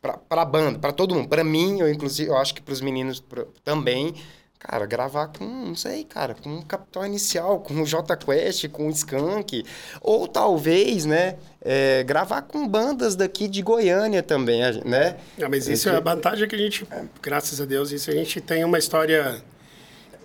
para 0.00 0.18
a 0.30 0.44
banda, 0.44 0.78
para 0.78 0.92
todo 0.92 1.14
mundo, 1.14 1.28
para 1.28 1.44
mim, 1.44 1.80
eu 1.80 1.90
inclusive, 1.90 2.30
eu 2.30 2.36
acho 2.36 2.54
que 2.54 2.62
para 2.62 2.72
os 2.72 2.80
meninos 2.80 3.20
pra- 3.20 3.44
também, 3.62 4.14
cara, 4.58 4.86
gravar 4.86 5.28
com, 5.28 5.44
não 5.44 5.74
sei, 5.74 6.04
cara, 6.04 6.34
com 6.34 6.56
o 6.58 6.64
Capital 6.64 7.04
Inicial, 7.06 7.60
com 7.60 7.74
o 7.82 7.86
J 7.86 8.16
Quest, 8.16 8.68
com 8.68 8.86
o 8.88 8.90
Skank, 8.90 9.64
ou 10.00 10.26
talvez, 10.26 11.04
né, 11.04 11.36
é, 11.62 12.02
gravar 12.04 12.42
com 12.42 12.66
bandas 12.66 13.14
daqui 13.16 13.46
de 13.48 13.60
Goiânia 13.62 14.22
também, 14.22 14.60
né? 14.84 15.16
Ah, 15.42 15.48
mas 15.48 15.66
isso 15.68 15.88
é 15.88 15.96
a 15.96 16.00
vantagem 16.00 16.46
que 16.48 16.54
a 16.54 16.58
gente, 16.58 16.86
graças 17.22 17.60
a 17.60 17.64
Deus, 17.66 17.90
isso 17.90 18.10
a 18.10 18.14
gente 18.14 18.40
tem 18.40 18.64
uma 18.64 18.78
história 18.78 19.42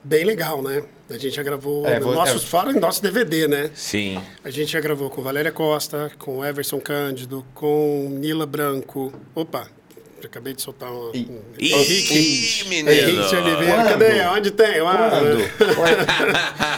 bem 0.05 0.23
legal, 0.23 0.61
né? 0.61 0.83
A 1.09 1.13
gente 1.17 1.35
já 1.35 1.43
gravou 1.43 1.85
É, 1.87 1.99
vou- 1.99 2.13
nossos, 2.13 2.43
é. 2.43 2.45
fora 2.47 2.71
em 2.71 2.79
nosso 2.79 3.01
DVD, 3.01 3.47
né? 3.47 3.69
Sim. 3.75 4.21
A 4.43 4.49
gente 4.49 4.71
já 4.71 4.79
gravou 4.79 5.09
com 5.09 5.21
Valéria 5.21 5.51
Costa, 5.51 6.11
com 6.17 6.43
Everson 6.45 6.79
Cândido, 6.79 7.45
com 7.53 8.07
Nila 8.11 8.45
Branco. 8.45 9.13
Opa, 9.35 9.67
acabei 10.23 10.53
de 10.53 10.61
soltar 10.61 10.91
um. 10.91 11.11
E- 11.13 11.27
um- 11.29 11.41
Ih, 11.59 11.73
Henrique 11.73 12.69
menino! 12.69 13.27
de 13.29 13.35
Oliveira. 13.35 13.73
Quando? 13.75 13.89
Cadê? 13.89 14.21
Onde 14.27 14.51
tem? 14.51 14.75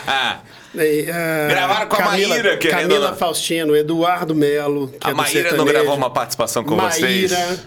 Ah, 0.08 0.42
e, 0.76 1.10
ah, 1.10 1.48
Gravaram 1.50 1.88
com 1.88 1.96
a 1.96 2.06
Maíra, 2.06 2.58
querendo 2.58 2.80
Camila 2.82 3.10
não. 3.12 3.18
Faustino, 3.18 3.76
Eduardo 3.76 4.36
Melo. 4.36 4.90
que 4.90 5.08
A 5.08 5.12
é 5.12 5.14
Maíra 5.14 5.52
não 5.56 5.66
gravou 5.66 5.96
uma 5.96 6.10
participação 6.10 6.64
com 6.64 6.76
Maíra, 6.76 6.94
vocês? 6.96 7.32
Maíra, 7.32 7.60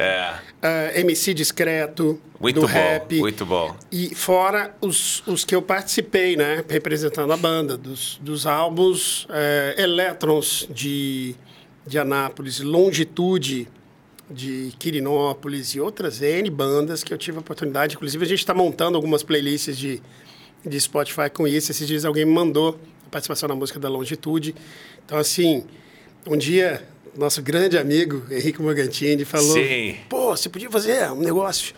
É. 0.00 0.34
ah, 0.62 0.90
MC 0.98 1.32
Discreto, 1.34 2.20
Muito 2.40 2.56
do 2.60 2.66
bom, 2.66 2.72
rap. 2.72 3.18
muito 3.20 3.46
bom. 3.46 3.76
E 3.92 4.14
fora 4.14 4.74
os, 4.80 5.22
os 5.26 5.44
que 5.44 5.54
eu 5.54 5.62
participei, 5.62 6.36
né? 6.36 6.64
Representando 6.68 7.32
a 7.32 7.36
banda, 7.36 7.76
dos, 7.76 8.18
dos 8.22 8.46
álbuns 8.46 9.26
eh, 9.30 9.74
Elétrons 9.78 10.66
de, 10.70 11.34
de 11.86 11.98
Anápolis, 11.98 12.60
Longitude 12.60 13.68
de 14.30 14.72
Quirinópolis 14.78 15.74
e 15.74 15.80
outras 15.80 16.22
N 16.22 16.48
bandas 16.50 17.04
que 17.04 17.12
eu 17.12 17.18
tive 17.18 17.36
a 17.36 17.40
oportunidade. 17.40 17.94
Inclusive, 17.94 18.24
a 18.24 18.28
gente 18.28 18.38
está 18.38 18.54
montando 18.54 18.96
algumas 18.96 19.22
playlists 19.22 19.76
de, 19.76 20.02
de 20.64 20.80
Spotify 20.80 21.28
com 21.32 21.46
isso. 21.46 21.70
Esses 21.70 21.86
dias 21.86 22.04
alguém 22.04 22.24
me 22.24 22.32
mandou 22.32 22.80
a 23.06 23.10
participação 23.10 23.48
na 23.48 23.54
música 23.54 23.78
da 23.78 23.88
Longitude. 23.88 24.54
Então, 25.04 25.18
assim, 25.18 25.64
um 26.26 26.36
dia, 26.38 26.88
nosso 27.16 27.42
grande 27.42 27.78
amigo 27.78 28.22
Henrique 28.30 28.60
Morgantini 28.60 29.24
falou: 29.24 29.52
Sim. 29.52 29.96
Pô, 30.08 30.36
você 30.36 30.48
podia 30.48 30.70
fazer 30.70 31.10
um 31.10 31.20
negócio, 31.20 31.74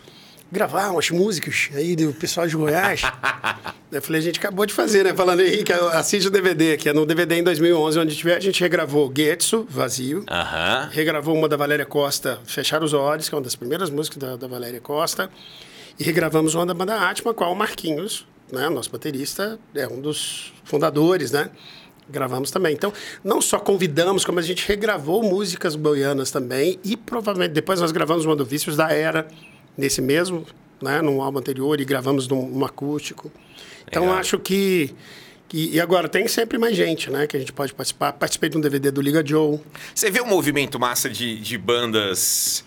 gravar 0.51 0.91
umas 0.91 1.09
músicas 1.09 1.69
aí 1.73 1.95
do 1.95 2.13
pessoal 2.13 2.47
de 2.47 2.55
Goiás. 2.55 3.01
eu 3.91 4.01
falei, 4.01 4.19
a 4.19 4.23
gente 4.23 4.39
acabou 4.39 4.65
de 4.65 4.73
fazer, 4.73 5.03
né? 5.03 5.13
Falando, 5.13 5.41
Henrique, 5.41 5.71
assiste 5.73 6.27
o 6.27 6.31
DVD, 6.31 6.77
que 6.77 6.89
é 6.89 6.93
no 6.93 7.05
DVD 7.05 7.35
em 7.35 7.43
2011, 7.43 7.99
onde 7.99 8.15
tiver, 8.15 8.37
a 8.37 8.39
gente 8.39 8.59
regravou 8.61 9.11
Getsu, 9.15 9.65
Vazio. 9.69 10.23
Aham. 10.29 10.89
Regravou 10.91 11.35
uma 11.35 11.47
da 11.47 11.57
Valéria 11.57 11.85
Costa, 11.85 12.39
Fechar 12.45 12.83
os 12.83 12.93
Olhos, 12.93 13.29
que 13.29 13.35
é 13.35 13.37
uma 13.37 13.43
das 13.43 13.55
primeiras 13.55 13.89
músicas 13.89 14.17
da, 14.17 14.35
da 14.35 14.47
Valéria 14.47 14.81
Costa. 14.81 15.29
E 15.99 16.03
regravamos 16.03 16.53
uma 16.53 16.65
da 16.65 16.73
banda 16.73 17.09
Atma, 17.09 17.33
qual 17.33 17.51
o 17.51 17.55
Marquinhos, 17.55 18.25
né? 18.51 18.69
Nosso 18.69 18.91
baterista, 18.91 19.59
é 19.73 19.87
um 19.87 19.99
dos 19.99 20.53
fundadores, 20.63 21.31
né? 21.31 21.49
Gravamos 22.09 22.51
também. 22.51 22.73
Então, 22.73 22.93
não 23.23 23.41
só 23.41 23.59
convidamos, 23.59 24.23
como 24.23 24.39
a 24.39 24.41
gente 24.41 24.65
regravou 24.67 25.21
músicas 25.21 25.75
goianas 25.75 26.31
também. 26.31 26.79
E 26.83 26.95
provavelmente 26.95 27.51
depois 27.51 27.81
nós 27.81 27.91
gravamos 27.91 28.25
uma 28.25 28.35
do 28.35 28.45
Vícios 28.45 28.77
da 28.77 28.91
Era, 28.91 29.27
nesse 29.77 30.01
mesmo, 30.01 30.45
né? 30.81 31.01
Num 31.01 31.21
álbum 31.21 31.39
anterior, 31.39 31.79
e 31.81 31.85
gravamos 31.85 32.27
num, 32.27 32.47
num 32.47 32.65
acústico. 32.65 33.31
Então, 33.87 34.03
Legal. 34.03 34.19
acho 34.19 34.39
que, 34.39 34.93
que. 35.49 35.71
E 35.73 35.81
agora, 35.81 36.07
tem 36.07 36.27
sempre 36.27 36.57
mais 36.57 36.75
gente, 36.75 37.09
né? 37.09 37.27
Que 37.27 37.35
a 37.35 37.39
gente 37.39 37.51
pode 37.51 37.73
participar. 37.73 38.13
Participei 38.13 38.49
de 38.49 38.57
um 38.57 38.61
DVD 38.61 38.89
do 38.89 39.01
Liga 39.01 39.25
Joe. 39.25 39.59
Você 39.93 40.09
vê 40.09 40.21
um 40.21 40.27
movimento 40.27 40.79
massa 40.79 41.09
de, 41.09 41.37
de 41.39 41.57
bandas. 41.57 42.63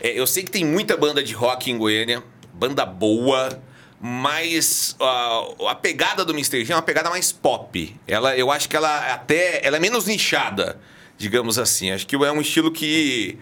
é, 0.00 0.18
eu 0.18 0.26
sei 0.26 0.42
que 0.42 0.50
tem 0.50 0.64
muita 0.64 0.96
banda 0.96 1.22
de 1.22 1.32
rock 1.32 1.70
em 1.70 1.78
Goiânia, 1.78 2.22
banda 2.52 2.84
boa, 2.84 3.58
mas 4.04 4.96
ah, 5.00 5.44
a 5.68 5.74
pegada 5.76 6.24
do 6.24 6.32
Mr. 6.32 6.64
G 6.64 6.72
é 6.72 6.76
uma 6.76 6.82
pegada 6.82 7.08
mais 7.08 7.30
pop. 7.30 7.94
Ela, 8.08 8.36
eu 8.36 8.50
acho 8.50 8.68
que 8.68 8.76
ela 8.76 9.12
até 9.14 9.64
ela 9.64 9.76
é 9.76 9.80
menos 9.80 10.06
nichada, 10.06 10.80
digamos 11.16 11.56
assim. 11.56 11.92
Acho 11.92 12.04
que 12.04 12.16
é 12.16 12.32
um 12.32 12.40
estilo 12.40 12.72
que 12.72 13.38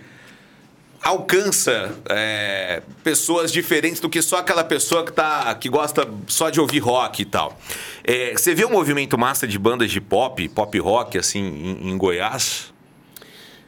alcança 1.03 1.99
é, 2.11 2.83
pessoas 3.03 3.51
diferentes 3.51 4.01
do 4.01 4.11
que 4.11 4.21
só 4.21 4.37
aquela 4.37 4.63
pessoa 4.63 5.03
que, 5.03 5.13
tá, 5.13 5.55
que 5.55 5.71
gosta 5.71 6.07
só 6.27 6.51
de 6.51 6.61
ouvir 6.61 6.81
rock 6.81 7.23
e 7.23 7.25
tal. 7.25 7.59
É, 8.05 8.33
você 8.33 8.55
vê 8.55 8.67
um 8.67 8.71
movimento 8.71 9.17
massa 9.17 9.49
de 9.49 9.59
bandas 9.59 9.91
de 9.91 9.99
pop, 9.99 10.47
pop 10.51 10.79
rock, 10.79 11.17
assim, 11.17 11.41
em, 11.41 11.91
em 11.91 11.97
Goiás? 11.97 12.71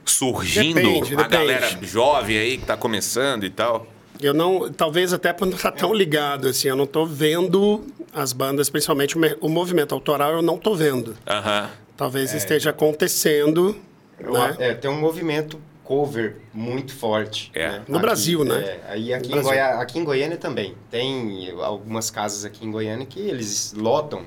Surgindo 0.05 0.75
Depende, 0.75 1.15
a 1.15 1.23
depende. 1.23 1.29
galera 1.29 1.79
jovem 1.81 2.37
aí 2.37 2.59
que 2.59 2.67
tá 2.67 2.77
começando 2.77 3.45
e 3.45 3.51
tal. 3.51 3.87
Eu 4.21 4.33
não, 4.35 4.71
talvez 4.73 5.13
até 5.13 5.33
por 5.33 5.47
não 5.47 5.57
estar 5.57 5.73
tão 5.73 5.93
ligado, 5.93 6.49
assim, 6.49 6.69
eu 6.69 6.77
não 6.77 6.85
estou 6.85 7.07
vendo 7.07 7.85
as 8.15 8.33
bandas, 8.33 8.69
principalmente 8.71 9.17
o, 9.17 9.19
me- 9.21 9.37
o 9.41 9.49
movimento 9.49 9.95
autoral, 9.95 10.33
eu 10.35 10.43
não 10.43 10.57
estou 10.57 10.77
vendo. 10.77 11.17
Aham. 11.27 11.71
Talvez 11.97 12.33
esteja 12.33 12.71
acontecendo, 12.71 13.77
Eu- 14.19 14.33
né? 14.33 14.57
é, 14.59 14.75
tem 14.75 14.91
um 14.91 15.01
movimento 15.01 15.59
cover 15.85 16.37
muito 16.55 16.95
forte. 16.95 17.51
É. 17.55 17.69
né? 17.69 17.83
No 17.89 17.99
Brasil, 17.99 18.45
né? 18.45 18.61
é, 18.63 18.81
aí 18.89 19.13
aqui, 19.15 19.33
em. 19.33 19.43
Goiá- 19.43 19.81
aqui 19.81 19.99
em 19.99 20.05
Goiânia 20.05 20.37
também. 20.37 20.75
Tem 20.91 21.51
algumas 21.61 22.09
casas 22.11 22.45
aqui 22.45 22.65
em 22.65 22.71
Goiânia 22.71 23.05
que 23.05 23.21
eles 23.21 23.75
lotam 23.77 24.25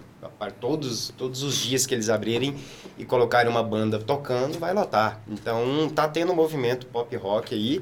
todos, 0.60 1.14
todos 1.18 1.44
os 1.44 1.56
dias 1.58 1.86
que 1.86 1.94
eles 1.96 2.10
abrirem 2.10 2.56
e 2.98 3.06
colocarem 3.06 3.50
uma 3.50 3.64
banda 3.64 3.98
tocando, 4.00 4.60
vai 4.60 4.74
lotar. 4.74 5.22
Então 5.30 5.90
tá 5.94 6.08
tendo 6.08 6.32
um 6.34 6.36
movimento 6.36 6.86
pop 6.88 7.16
rock 7.16 7.56
aí. 7.56 7.82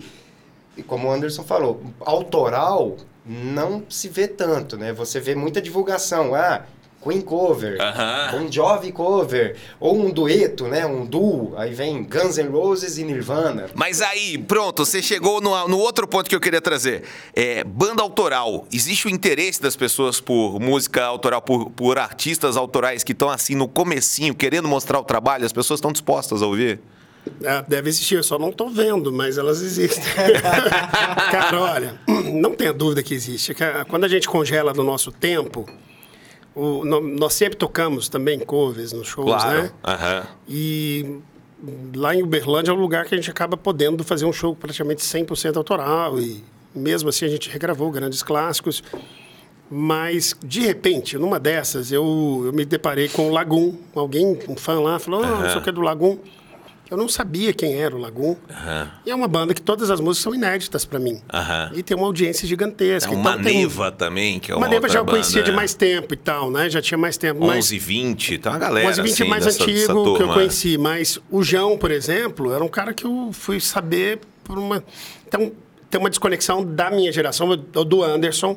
E 0.76 0.84
como 0.84 1.08
o 1.08 1.12
Anderson 1.12 1.44
falou, 1.44 1.82
autoral 2.02 2.98
não 3.26 3.84
se 3.90 4.10
vê 4.10 4.28
tanto, 4.28 4.78
né? 4.78 4.92
Você 4.92 5.20
vê 5.20 5.36
muita 5.36 5.62
divulgação. 5.62 6.36
Ah, 6.36 6.64
Queen 7.04 7.22
cover, 7.22 7.82
Aham. 7.82 8.32
Bon 8.32 8.52
Jovi 8.52 8.92
cover, 8.94 9.58
ou 9.78 10.00
um 10.00 10.10
dueto, 10.10 10.68
né? 10.68 10.86
Um 10.86 11.06
duo. 11.06 11.54
Aí 11.58 11.74
vem 11.74 12.02
Guns 12.02 12.38
N' 12.38 12.50
Roses 12.50 12.98
e 12.98 13.04
Nirvana. 13.04 13.70
Mas 13.76 14.02
aí, 14.02 14.38
pronto, 14.38 14.86
você 14.86 15.02
chegou 15.02 15.42
no, 15.42 15.68
no 15.68 15.78
outro 15.78 16.08
ponto 16.08 16.30
que 16.30 16.36
eu 16.36 16.40
queria 16.40 16.62
trazer. 16.62 17.04
É, 17.36 17.64
banda 17.66 18.02
autoral. 18.02 18.66
Existe 18.72 19.08
o 19.08 19.10
interesse 19.10 19.62
das 19.62 19.76
pessoas 19.76 20.22
por 20.22 20.60
música 20.62 21.04
autoral, 21.04 21.42
por, 21.42 21.70
por 21.72 22.00
artistas 22.00 22.56
autorais 22.56 23.04
que 23.04 23.12
estão 23.12 23.30
assim 23.30 23.54
no 23.54 23.68
comecinho, 23.68 24.34
querendo 24.34 24.70
mostrar 24.70 25.00
o 25.00 25.04
trabalho? 25.04 25.46
As 25.46 25.52
pessoas 25.52 25.80
estão 25.80 25.92
dispostas 25.92 26.42
a 26.42 26.48
ouvir? 26.48 26.80
É, 27.42 27.64
deve 27.68 27.90
existir, 27.90 28.16
eu 28.16 28.24
só 28.24 28.38
não 28.40 28.50
estou 28.50 28.70
vendo, 28.70 29.12
mas 29.12 29.38
elas 29.38 29.62
existem. 29.62 30.04
Cara, 31.32 31.60
olha, 31.60 32.00
não 32.34 32.52
tenha 32.56 32.74
dúvida 32.74 33.02
que 33.04 33.14
existe. 33.14 33.54
Quando 33.90 34.04
a 34.06 34.08
gente 34.08 34.28
congela 34.30 34.74
do 34.74 34.84
nosso 34.84 35.12
tempo, 35.12 35.66
o- 36.56 36.84
nós 36.86 37.34
sempre 37.34 37.58
tocamos 37.58 38.08
também 38.10 38.40
covers 38.40 38.92
nos 38.94 39.08
shows, 39.08 39.44
né? 39.46 39.72
Aham. 39.84 40.24
E 40.48 41.18
lá 41.96 42.14
em 42.16 42.24
Uberlândia 42.24 42.72
é 42.72 42.74
um 42.74 42.78
lugar 42.80 43.06
que 43.06 43.14
a 43.16 43.18
gente 43.18 43.30
acaba 43.32 43.56
podendo 43.58 44.04
fazer 44.04 44.26
um 44.26 44.34
show 44.34 44.56
praticamente 44.56 45.02
100% 45.02 45.56
autoral. 45.58 46.20
E 46.20 46.44
mesmo 46.76 47.10
assim 47.10 47.26
a 47.26 47.30
gente 47.30 47.50
regravou 47.50 47.90
grandes 47.92 48.22
clássicos. 48.24 48.84
Mas, 49.76 50.36
de 50.46 50.60
repente, 50.60 51.18
numa 51.18 51.40
dessas, 51.40 51.92
eu, 51.92 52.44
eu 52.46 52.54
me 52.54 52.64
deparei 52.64 53.08
com 53.10 53.30
o 53.30 53.32
Lagoon. 53.32 53.74
Alguém, 53.96 54.38
um 54.48 54.56
fã 54.56 54.80
lá, 54.80 55.00
falou: 55.00 55.24
ah, 55.24 55.28
não 55.42 55.50
sei 55.50 55.58
o 55.58 55.62
que 55.64 55.70
é 55.70 55.72
do 55.74 55.82
Lagoon. 55.82 56.18
Eu 56.94 56.98
não 56.98 57.10
sabia 57.10 57.52
quem 57.54 57.74
era 57.82 57.96
o 57.96 57.98
Lagoon. 58.00 58.36
E 59.04 59.10
é 59.10 59.16
uma 59.16 59.28
banda 59.28 59.52
que 59.56 59.62
todas 59.62 59.90
as 59.90 60.00
músicas 60.00 60.22
são 60.24 60.36
inéditas 60.36 60.86
para 60.86 61.00
mim. 61.00 61.20
Aham. 61.34 61.72
E 61.74 61.82
tem 61.82 61.98
uma 61.98 62.06
audiência 62.06 62.46
É 62.46 62.48
gigantesca. 62.48 63.12
uma 63.12 63.32
Então, 63.32 63.44
tem- 63.44 63.62
Neva 63.64 63.92
também, 63.92 64.40
que 64.40 64.52
é 64.52 64.56
uma 64.56 64.68
Neva 64.68 64.88
já 64.88 65.00
eu 65.00 65.06
conhecia 65.06 65.38
banda, 65.42 65.46
de 65.46 65.52
né? 65.52 65.56
mais 65.56 65.74
tempo 65.74 66.14
e 66.14 66.18
tal, 66.18 66.52
né? 66.52 66.70
Já 66.70 66.84
tinha 66.84 66.98
mais 66.98 67.18
tempo. 67.18 67.40
mas- 67.46 67.58
11, 67.66 67.80
20, 67.80 68.38
tem 68.38 68.52
uma 68.52 68.60
galera 68.60 68.88
mas 68.88 69.00
o 69.00 69.02
20 69.04 69.14
assim, 69.14 69.24
é 69.24 69.28
mais 69.28 69.46
dessa, 69.46 69.64
antigo 69.64 69.80
dessa 69.80 69.92
que 69.94 69.98
eu 70.00 70.04
turma. 70.18 70.34
conheci. 70.36 70.78
Mas 70.78 71.20
o 71.32 71.42
João, 71.42 71.78
por 71.80 71.90
exemplo, 71.90 72.54
era 72.54 72.64
um 72.64 72.68
cara 72.70 72.94
que 72.94 73.06
eu 73.06 73.32
fui 73.34 73.60
saber 73.60 74.20
por 74.44 74.60
uma. 74.60 74.84
Então, 75.28 75.52
tem 75.90 76.00
uma 76.00 76.12
desconexão 76.12 76.64
da 76.64 76.92
minha 76.92 77.12
geração, 77.12 77.48
do 77.58 77.84
do 77.84 78.04
Anderson. 78.04 78.56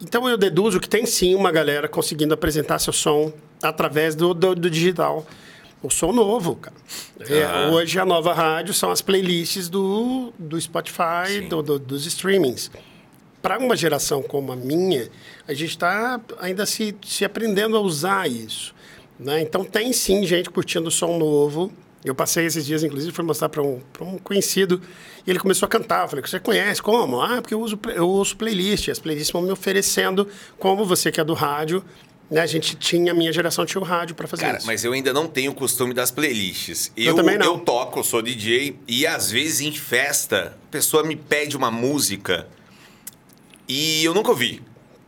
Então, 0.00 0.28
eu 0.28 0.36
deduzo 0.36 0.80
que 0.80 0.88
tem 0.88 1.06
sim 1.06 1.36
uma 1.36 1.52
galera 1.52 1.86
conseguindo 1.86 2.34
apresentar 2.34 2.80
seu 2.80 2.92
som 2.92 3.32
através 3.62 4.16
do, 4.16 4.34
do, 4.34 4.52
do 4.56 4.68
digital. 4.68 5.24
O 5.82 5.90
som 5.90 6.12
novo, 6.12 6.54
cara. 6.56 6.76
É, 7.28 7.42
Ah. 7.44 7.70
hoje, 7.72 7.98
a 7.98 8.04
nova 8.04 8.32
rádio 8.32 8.72
são 8.72 8.90
as 8.90 9.02
playlists 9.02 9.68
do, 9.68 10.32
do 10.38 10.60
Spotify, 10.60 11.40
do, 11.48 11.62
do- 11.62 11.78
dos 11.78 12.06
streamings 12.06 12.70
para 13.40 13.58
uma 13.58 13.74
geração 13.76 14.22
como 14.22 14.52
a 14.52 14.56
minha, 14.56 15.10
a 15.48 15.52
gente 15.52 15.70
está 15.70 16.20
ainda 16.38 16.64
se, 16.64 16.94
se 17.04 17.24
aprendendo 17.24 17.76
a 17.76 17.80
usar 17.80 18.30
isso. 18.30 18.72
Né? 19.18 19.40
Então, 19.42 19.64
tem 19.64 19.92
sim 19.92 20.24
gente 20.24 20.48
curtindo 20.48 20.88
som 20.92 21.18
novo. 21.18 21.72
Eu 22.04 22.14
passei 22.14 22.46
esses 22.46 22.64
dias, 22.64 22.84
inclusive, 22.84 23.12
fui 23.12 23.24
mostrar 23.24 23.48
para 23.48 23.60
um, 23.62 23.80
pra 23.92 24.04
um 24.04 24.16
conhecido 24.18 24.80
e 25.26 25.30
ele 25.30 25.40
começou 25.40 25.66
a 25.66 25.68
cantar. 25.68 26.04
Eu 26.04 26.08
falei, 26.08 26.24
você 26.24 26.38
conhece? 26.38 26.80
Como? 26.80 27.20
Ah, 27.20 27.40
porque 27.42 27.54
eu 27.54 27.60
uso, 27.60 27.78
eu 27.94 28.08
uso 28.08 28.36
playlist. 28.36 28.88
As 28.88 29.00
playlists 29.00 29.32
vão 29.32 29.42
me 29.42 29.50
oferecendo, 29.50 30.28
como 30.58 30.84
você 30.84 31.10
que 31.10 31.20
é 31.20 31.24
do 31.24 31.34
rádio. 31.34 31.84
Né? 32.32 32.40
A 32.40 32.46
gente 32.46 32.74
tinha, 32.76 33.12
a 33.12 33.14
minha 33.14 33.30
geração 33.30 33.66
tinha 33.66 33.80
o 33.80 33.84
rádio 33.84 34.14
para 34.14 34.26
fazer 34.26 34.42
Cara, 34.42 34.56
isso. 34.56 34.66
mas 34.66 34.82
eu 34.82 34.94
ainda 34.94 35.12
não 35.12 35.28
tenho 35.28 35.52
o 35.52 35.54
costume 35.54 35.92
das 35.92 36.10
playlists. 36.10 36.90
Eu 36.96 37.14
também 37.14 37.36
não. 37.36 37.44
Eu 37.44 37.58
toco, 37.58 37.98
eu 37.98 38.04
sou 38.04 38.22
DJ, 38.22 38.78
e 38.88 39.06
às 39.06 39.30
vezes 39.30 39.60
em 39.60 39.70
festa, 39.70 40.56
a 40.68 40.70
pessoa 40.70 41.04
me 41.04 41.14
pede 41.14 41.58
uma 41.58 41.70
música 41.70 42.48
e 43.68 44.02
eu 44.02 44.14
nunca 44.14 44.30
ouvi. 44.30 44.62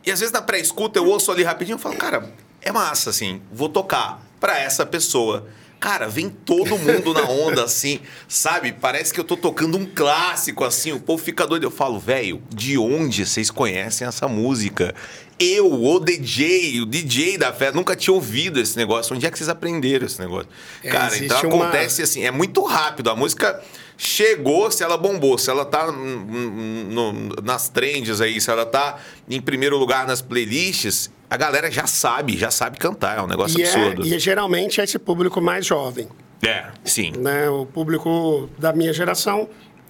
E 0.05 0.11
às 0.11 0.19
vezes 0.19 0.31
na 0.31 0.39
pré-escuta 0.39 0.99
eu 0.99 1.07
ouço 1.07 1.31
ali 1.31 1.41
rapidinho 1.41 1.77
e 1.77 1.81
falo, 1.81 1.95
cara, 1.95 2.31
é 2.61 2.71
massa, 2.71 3.09
assim, 3.09 3.41
vou 3.51 3.69
tocar 3.69 4.23
pra 4.39 4.59
essa 4.59 4.85
pessoa. 4.85 5.47
Cara, 5.79 6.07
vem 6.07 6.29
todo 6.29 6.77
mundo 6.77 7.13
na 7.13 7.23
onda, 7.29 7.63
assim, 7.63 7.99
sabe? 8.27 8.71
Parece 8.71 9.13
que 9.13 9.19
eu 9.19 9.23
tô 9.23 9.37
tocando 9.37 9.77
um 9.77 9.85
clássico, 9.85 10.63
assim, 10.63 10.91
o 10.91 10.99
povo 10.99 11.21
fica 11.23 11.45
doido. 11.45 11.63
Eu 11.63 11.71
falo, 11.71 11.99
velho, 11.99 12.41
de 12.49 12.77
onde 12.77 13.25
vocês 13.25 13.51
conhecem 13.51 14.07
essa 14.07 14.27
música? 14.27 14.95
Eu, 15.37 15.71
o 15.71 15.99
DJ, 15.99 16.81
o 16.81 16.85
DJ 16.85 17.37
da 17.37 17.51
festa, 17.51 17.75
nunca 17.75 17.95
tinha 17.95 18.13
ouvido 18.13 18.59
esse 18.59 18.77
negócio. 18.77 19.15
Onde 19.15 19.25
é 19.27 19.29
que 19.31 19.37
vocês 19.37 19.49
aprenderam 19.49 20.05
esse 20.07 20.19
negócio? 20.19 20.47
É, 20.81 20.89
Cara, 20.89 21.15
então 21.17 21.25
existe 21.37 21.45
uma- 21.45 21.63
acontece 21.65 22.01
assim, 22.01 22.23
é 22.23 22.31
muito 22.31 22.63
rápido. 22.63 23.09
A 23.09 23.15
música 23.15 23.61
chegou, 23.97 24.71
se 24.71 24.81
ela 24.81 24.97
bombou, 24.97 25.37
se 25.37 25.49
ela 25.49 25.65
tá 25.65 25.91
no- 25.91 27.13
nas 27.43 27.69
trends 27.69 28.21
aí, 28.21 28.39
se 28.39 28.49
ela 28.49 28.65
tá 28.65 28.97
em 29.29 29.41
primeiro 29.41 29.77
lugar 29.77 30.07
nas 30.07 30.21
playlists, 30.21 31.09
a 31.29 31.37
galera 31.37 31.71
já 31.71 31.87
sabe, 31.87 32.37
já 32.37 32.51
sabe 32.51 32.77
cantar. 32.77 33.17
É 33.17 33.21
um 33.21 33.27
negócio 33.27 33.59
E, 33.59 33.63
é, 33.63 33.65
absurdo. 33.67 34.05
e 34.05 34.13
é 34.13 34.19
geralmente 34.19 34.79
esse 34.81 34.99
público 34.99 35.41
mais 35.41 35.65
jovem. 35.65 36.07
É, 36.45 36.65
sim. 36.83 37.11
né? 37.17 37.49
O 37.49 37.65
público 37.65 38.49
da 38.57 38.71
minha 38.73 38.93
geração 38.93 39.49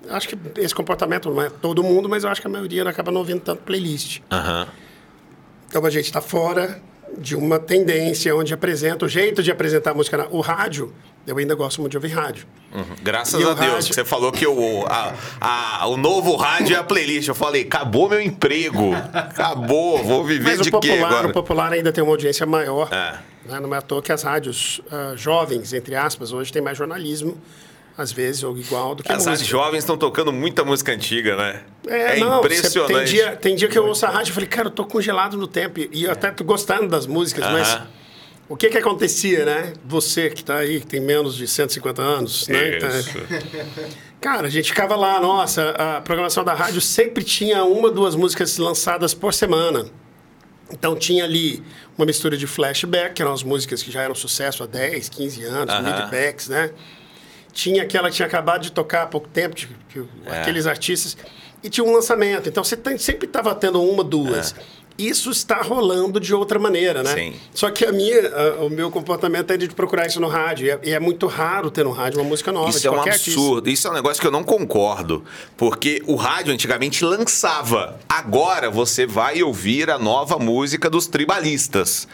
Acho 0.09 0.29
que 0.29 0.37
esse 0.61 0.73
comportamento 0.73 1.29
não 1.29 1.41
é 1.41 1.49
todo 1.49 1.83
mundo, 1.83 2.07
mas 2.07 2.23
eu 2.23 2.29
acho 2.29 2.41
que 2.41 2.47
a 2.47 2.49
maioria 2.49 2.87
acaba 2.87 3.11
não 3.11 3.19
ouvindo 3.21 3.41
tanto 3.41 3.63
playlist. 3.63 4.21
Aham. 4.31 4.67
Então 5.67 5.85
a 5.85 5.89
gente 5.89 6.05
está 6.05 6.21
fora 6.21 6.79
de 7.17 7.35
uma 7.35 7.59
tendência 7.59 8.35
onde 8.35 8.53
apresenta 8.53 9.05
o 9.05 9.09
jeito 9.09 9.41
de 9.41 9.51
apresentar 9.51 9.91
a 9.91 9.93
música. 9.93 10.27
O 10.31 10.41
rádio, 10.41 10.93
eu 11.27 11.37
ainda 11.37 11.55
gosto 11.55 11.81
muito 11.81 11.91
de 11.91 11.97
ouvir 11.97 12.09
rádio. 12.09 12.45
Uhum. 12.73 12.83
Graças 13.01 13.35
a 13.35 13.53
Deus. 13.53 13.59
rádio- 13.59 13.93
Você 13.93 14.03
falou 14.05 14.31
que 14.31 14.45
o, 14.45 14.85
a- 14.87 15.13
a- 15.39 15.87
o 15.87 15.97
novo 15.97 16.35
rádio 16.35 16.75
é 16.75 16.79
a 16.79 16.83
playlist. 16.83 17.27
Eu 17.27 17.35
falei, 17.35 17.63
acabou 17.63 18.09
meu 18.09 18.21
emprego. 18.21 18.91
Acabou, 19.13 20.03
vou 20.03 20.23
viver 20.23 20.43
Mas 20.57 20.61
de 20.61 20.71
quê 20.71 20.91
agora? 20.91 21.27
o 21.27 21.33
popular 21.33 21.71
ainda 21.73 21.91
tem 21.91 22.03
uma 22.03 22.11
audiência 22.13 22.45
maior. 22.45 22.89
É. 22.91 23.17
Né? 23.49 23.59
Não 23.59 23.73
é 23.73 23.77
à 23.77 23.81
toa 23.81 24.01
que 24.01 24.11
as 24.11 24.23
rádios 24.23 24.81
ah, 24.91 25.13
jovens, 25.15 25.71
entre 25.73 25.95
aspas, 25.95 26.31
hoje 26.33 26.51
tem 26.51 26.61
mais 26.61 26.77
jornalismo, 26.77 27.37
às 27.97 28.11
vezes, 28.11 28.43
ou 28.43 28.57
igual 28.57 28.93
do 28.95 29.03
que 29.03 29.09
As 29.11 29.17
música. 29.19 29.31
rádios 29.31 29.47
jovens 29.47 29.77
estão 29.79 29.97
tocando 29.97 30.33
muita 30.33 30.63
música 30.65 30.91
antiga, 30.91 31.35
né? 31.37 31.61
É, 31.87 32.17
não, 32.19 32.29
você- 32.41 32.55
impressionante. 32.55 32.93
Tem 32.93 33.05
dia, 33.05 33.35
tem 33.37 33.55
dia 33.55 33.67
que 33.69 33.77
eu 33.77 33.85
ouço 33.85 34.05
a 34.05 34.09
rádio 34.09 34.31
e 34.31 34.33
falei, 34.33 34.49
cara, 34.49 34.67
eu 34.67 34.71
tô 34.71 34.83
congelado 34.85 35.37
no 35.37 35.47
tempo. 35.47 35.79
E 35.79 36.03
eu 36.03 36.11
até 36.11 36.29
tô 36.31 36.43
gostando 36.43 36.87
das 36.87 37.05
músicas, 37.07 37.45
mas. 37.51 37.79
O 38.47 38.55
que 38.55 38.69
que 38.69 38.77
acontecia, 38.77 39.43
né? 39.45 39.73
Você 39.85 40.29
que 40.29 40.43
tá 40.43 40.57
aí, 40.57 40.79
que 40.79 40.87
tem 40.87 40.99
menos 40.99 41.35
de 41.35 41.47
150 41.47 42.01
anos, 42.01 42.47
né? 42.47 42.77
Tá- 42.77 42.87
Isso. 42.89 43.09
Cara, 44.21 44.47
a 44.47 44.49
gente 44.49 44.69
ficava 44.69 44.95
lá, 44.95 45.19
nossa, 45.19 45.69
a 45.71 46.01
programação 46.01 46.43
da 46.43 46.53
rádio 46.53 46.81
sempre 46.81 47.23
tinha 47.23 47.63
uma, 47.63 47.91
duas 47.91 48.15
músicas 48.15 48.57
lançadas 48.57 49.13
por 49.13 49.33
semana. 49.33 49.85
Então 50.71 50.95
tinha 50.95 51.23
ali 51.23 51.61
uma 51.97 52.05
mistura 52.07 52.35
de 52.35 52.47
flashback, 52.47 53.13
que 53.13 53.21
eram 53.21 53.33
as 53.33 53.43
músicas 53.43 53.83
que 53.83 53.91
já 53.91 54.01
eram 54.01 54.15
sucesso 54.15 54.63
há 54.63 54.65
10, 54.65 55.09
15 55.09 55.43
anos, 55.43 55.73
Aham. 55.73 55.81
midbacks, 55.83 56.47
né? 56.49 56.71
Tinha 57.53 57.83
aquela 57.83 58.09
que 58.09 58.15
tinha 58.15 58.25
acabado 58.27 58.63
de 58.63 58.71
tocar 58.71 59.03
há 59.03 59.07
pouco 59.07 59.27
tempo, 59.27 59.55
de- 59.55 59.67
o- 59.95 60.09
É. 60.25 60.41
aqueles 60.41 60.65
artistas. 60.65 61.15
E 61.63 61.69
tinha 61.69 61.83
um 61.85 61.93
lançamento. 61.93 62.49
Então 62.49 62.63
você 62.63 62.75
tem- 62.75 62.97
sempre 62.97 63.27
estava 63.27 63.53
tendo 63.55 63.81
uma, 63.81 64.03
duas. 64.03 64.55
Isso 64.97 65.29
está 65.29 65.61
rolando 65.61 66.21
de 66.21 66.33
outra 66.33 66.57
maneira, 66.57 67.03
né? 67.03 67.11
É. 67.11 67.15
Sim. 67.15 67.35
Só 67.53 67.69
que 67.69 67.83
a 67.85 67.91
minha, 67.91 68.29
a- 68.29 68.63
o 68.63 68.69
meu 68.69 68.89
comportamento 68.89 69.51
é 69.51 69.57
de 69.57 69.67
procurar 69.67 70.07
isso 70.07 70.21
no 70.21 70.27
rádio. 70.29 70.67
E 70.67 70.69
é, 70.69 70.79
e 70.83 70.91
é 70.93 70.99
muito 71.01 71.27
raro 71.27 71.69
ter 71.69 71.83
no 71.83 71.91
rádio 71.91 72.19
uma 72.21 72.27
música 72.29 72.49
nova. 72.51 72.69
Isso 72.69 72.87
é 72.87 72.89
um 72.89 72.93
qualquer 72.93 73.11
artista. 73.13 73.31
absurdo. 73.39 73.69
Isso 73.69 73.87
é 73.87 73.91
um 73.91 73.93
negócio 73.93 74.21
que 74.21 74.27
eu 74.27 74.31
não 74.31 74.43
concordo. 74.43 75.23
Porque 75.57 76.01
o 76.07 76.15
rádio 76.15 76.53
antigamente 76.53 77.03
lançava. 77.03 77.99
Agora 78.07 78.71
você 78.71 79.05
vai 79.05 79.43
ouvir 79.43 79.89
a 79.89 79.97
nova 79.99 80.37
música 80.39 80.89
dos 80.89 81.07
tribalistas. 81.07 82.07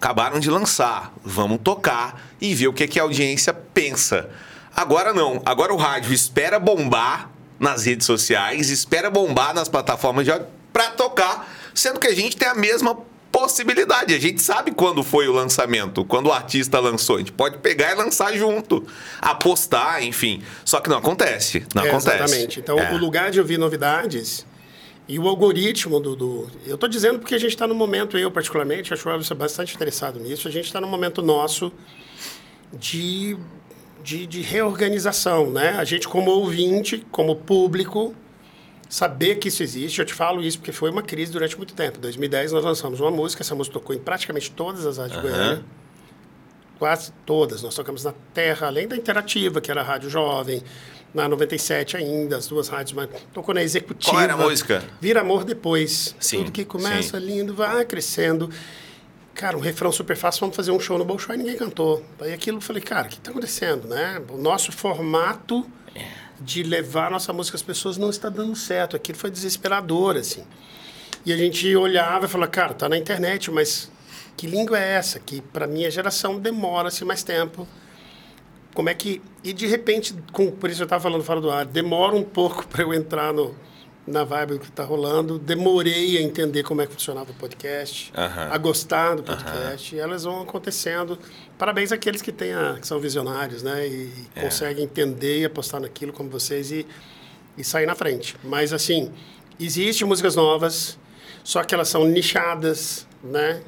Acabaram 0.00 0.38
de 0.38 0.48
lançar. 0.48 1.12
Vamos 1.24 1.58
tocar 1.64 2.22
e 2.40 2.54
ver 2.54 2.68
o 2.68 2.72
que, 2.72 2.86
que 2.86 3.00
a 3.00 3.02
audiência 3.02 3.52
pensa. 3.52 4.30
Agora 4.76 5.12
não. 5.12 5.42
Agora 5.44 5.74
o 5.74 5.76
rádio 5.76 6.12
espera 6.12 6.60
bombar 6.60 7.30
nas 7.58 7.84
redes 7.84 8.06
sociais, 8.06 8.70
espera 8.70 9.10
bombar 9.10 9.52
nas 9.52 9.68
plataformas 9.68 10.24
de 10.24 10.30
pra 10.72 10.90
tocar, 10.92 11.48
sendo 11.78 12.00
que 12.00 12.06
a 12.06 12.14
gente 12.14 12.36
tem 12.36 12.48
a 12.48 12.54
mesma 12.54 12.96
possibilidade. 13.30 14.14
A 14.14 14.18
gente 14.18 14.42
sabe 14.42 14.72
quando 14.72 15.02
foi 15.04 15.28
o 15.28 15.32
lançamento, 15.32 16.04
quando 16.04 16.26
o 16.26 16.32
artista 16.32 16.80
lançou. 16.80 17.16
A 17.16 17.18
gente 17.20 17.32
pode 17.32 17.58
pegar 17.58 17.92
e 17.92 17.94
lançar 17.94 18.32
junto, 18.34 18.86
apostar, 19.20 20.02
enfim. 20.02 20.42
Só 20.64 20.80
que 20.80 20.88
não 20.88 20.98
acontece. 20.98 21.64
Não 21.74 21.84
É, 21.84 21.88
acontece. 21.88 22.16
Exatamente. 22.24 22.60
Então, 22.60 22.78
É. 22.78 22.92
o 22.94 22.98
lugar 22.98 23.30
de 23.30 23.38
ouvir 23.38 23.58
novidades 23.58 24.46
e 25.06 25.18
o 25.18 25.28
algoritmo 25.28 26.00
do. 26.00 26.16
do- 26.16 26.50
eu 26.66 26.74
estou 26.74 26.88
dizendo 26.88 27.18
porque 27.18 27.34
a 27.34 27.38
gente 27.38 27.50
está 27.50 27.66
no 27.66 27.74
momento, 27.74 28.16
eu 28.18 28.30
particularmente, 28.30 28.92
acho 28.92 29.02
que 29.02 29.32
é 29.32 29.36
bastante 29.36 29.74
interessado 29.74 30.18
nisso, 30.18 30.48
a 30.48 30.50
gente 30.50 30.64
está 30.66 30.80
no 30.80 30.88
momento 30.88 31.22
nosso 31.22 31.70
de, 32.72 33.36
de, 34.02 34.26
de 34.26 34.40
reorganização, 34.42 35.50
né? 35.50 35.76
A 35.78 35.84
gente, 35.84 36.08
como 36.08 36.30
ouvinte, 36.30 37.04
como 37.10 37.36
público, 37.36 38.14
saber 38.88 39.36
que 39.36 39.48
isso 39.48 39.62
existe. 39.62 40.00
Eu 40.00 40.06
te 40.06 40.14
falo 40.14 40.42
isso 40.42 40.58
porque 40.58 40.72
foi 40.72 40.90
uma 40.90 41.02
crise 41.02 41.30
durante 41.30 41.56
muito 41.56 41.74
tempo. 41.74 41.98
Em 41.98 42.00
2010, 42.00 42.52
nós 42.52 42.64
lançamos 42.64 43.00
uma 43.00 43.10
música, 43.10 43.42
essa 43.42 43.54
música 43.54 43.74
tocou 43.74 43.94
em 43.94 43.98
praticamente 43.98 44.50
todas 44.50 44.86
as 44.86 44.98
rádios 44.98 45.20
de 45.20 45.28
Goiânia. 45.28 45.64
Quase 46.78 47.12
todas. 47.26 47.62
Nós 47.62 47.74
tocamos 47.74 48.04
na 48.04 48.14
Terra, 48.32 48.68
além 48.68 48.86
da 48.86 48.96
Interativa, 48.96 49.60
que 49.60 49.70
era 49.70 49.80
a 49.80 49.84
Rádio 49.84 50.08
Jovem, 50.08 50.62
na 51.12 51.28
97 51.28 51.96
ainda, 51.96 52.36
as 52.36 52.46
duas 52.46 52.68
rádios, 52.68 52.92
mas 52.92 53.08
tocou 53.32 53.54
na 53.54 53.62
Executiva. 53.62 54.12
Qual 54.12 54.22
era 54.22 54.34
a 54.34 54.36
música? 54.36 54.84
Vira 55.00 55.20
Amor 55.20 55.44
Depois. 55.44 56.14
Sim, 56.20 56.38
Tudo 56.38 56.52
que 56.52 56.64
começa 56.64 57.18
sim. 57.18 57.26
lindo, 57.26 57.54
vai 57.54 57.84
crescendo. 57.84 58.48
Cara, 59.34 59.56
um 59.56 59.60
refrão 59.60 59.90
super 59.92 60.16
fácil, 60.16 60.40
vamos 60.40 60.56
fazer 60.56 60.70
um 60.70 60.80
show 60.80 60.98
no 60.98 61.04
Bolshoi 61.04 61.36
e 61.36 61.38
ninguém 61.38 61.56
cantou. 61.56 62.04
Aí 62.20 62.32
aquilo 62.32 62.58
eu 62.58 62.60
falei, 62.60 62.82
cara, 62.82 63.06
o 63.06 63.10
que 63.10 63.16
está 63.16 63.30
acontecendo, 63.30 63.86
né? 63.86 64.20
O 64.30 64.36
nosso 64.36 64.72
formato 64.72 65.64
de 66.40 66.62
levar 66.62 67.10
nossa 67.10 67.32
música 67.32 67.56
às 67.56 67.62
pessoas 67.62 67.96
não 67.96 68.10
está 68.10 68.28
dando 68.28 68.54
certo. 68.54 68.96
Aquilo 68.96 69.18
foi 69.18 69.30
desesperador, 69.30 70.16
assim. 70.16 70.44
E 71.24 71.32
a 71.32 71.36
gente 71.36 71.74
olhava 71.74 72.26
e 72.26 72.28
falava, 72.28 72.50
cara, 72.50 72.74
tá 72.74 72.88
na 72.88 72.96
internet, 72.96 73.50
mas 73.50 73.90
que 74.36 74.46
língua 74.46 74.78
é 74.78 74.92
essa? 74.92 75.18
Que 75.18 75.40
para 75.40 75.66
minha 75.66 75.90
geração 75.90 76.38
demora-se 76.38 77.04
mais 77.04 77.22
tempo. 77.22 77.66
Como 78.74 78.88
é 78.88 78.94
que. 78.94 79.20
E 79.42 79.52
de 79.52 79.66
repente, 79.66 80.14
com, 80.32 80.50
por 80.50 80.70
isso 80.70 80.82
eu 80.82 80.84
estava 80.84 81.02
falando 81.02 81.24
fora 81.24 81.40
do 81.40 81.50
ar, 81.50 81.66
demora 81.66 82.14
um 82.14 82.22
pouco 82.22 82.66
para 82.68 82.82
eu 82.82 82.94
entrar 82.94 83.32
no, 83.32 83.54
na 84.06 84.22
vibe 84.24 84.54
do 84.54 84.60
que 84.60 84.68
está 84.68 84.84
rolando. 84.84 85.38
Demorei 85.38 86.18
a 86.18 86.22
entender 86.22 86.62
como 86.62 86.80
é 86.80 86.86
que 86.86 86.92
funcionava 86.92 87.30
o 87.30 87.34
podcast, 87.34 88.12
Aham. 88.16 88.48
a 88.52 88.58
gostar 88.58 89.16
do 89.16 89.22
podcast. 89.24 89.94
E 89.94 89.98
elas 89.98 90.24
vão 90.24 90.42
acontecendo. 90.42 91.18
Parabéns 91.58 91.90
àqueles 91.92 92.22
que, 92.22 92.30
têm 92.30 92.52
a, 92.54 92.76
que 92.80 92.86
são 92.86 92.98
visionários, 93.00 93.62
né? 93.62 93.86
E, 93.86 94.12
É. 94.36 94.42
conseguem 94.42 94.84
entender 94.84 95.40
e 95.40 95.44
apostar 95.44 95.80
naquilo 95.80 96.12
como 96.12 96.30
vocês 96.30 96.70
e, 96.70 96.86
e 97.56 97.64
sair 97.64 97.86
na 97.86 97.94
frente. 97.94 98.36
Mas, 98.44 98.72
assim, 98.72 99.12
existem 99.58 100.06
músicas 100.06 100.36
novas, 100.36 100.96
só 101.42 101.62
que 101.64 101.74
elas 101.74 101.88
são 101.88 102.04
nichadas, 102.06 103.06
né? 103.22 103.60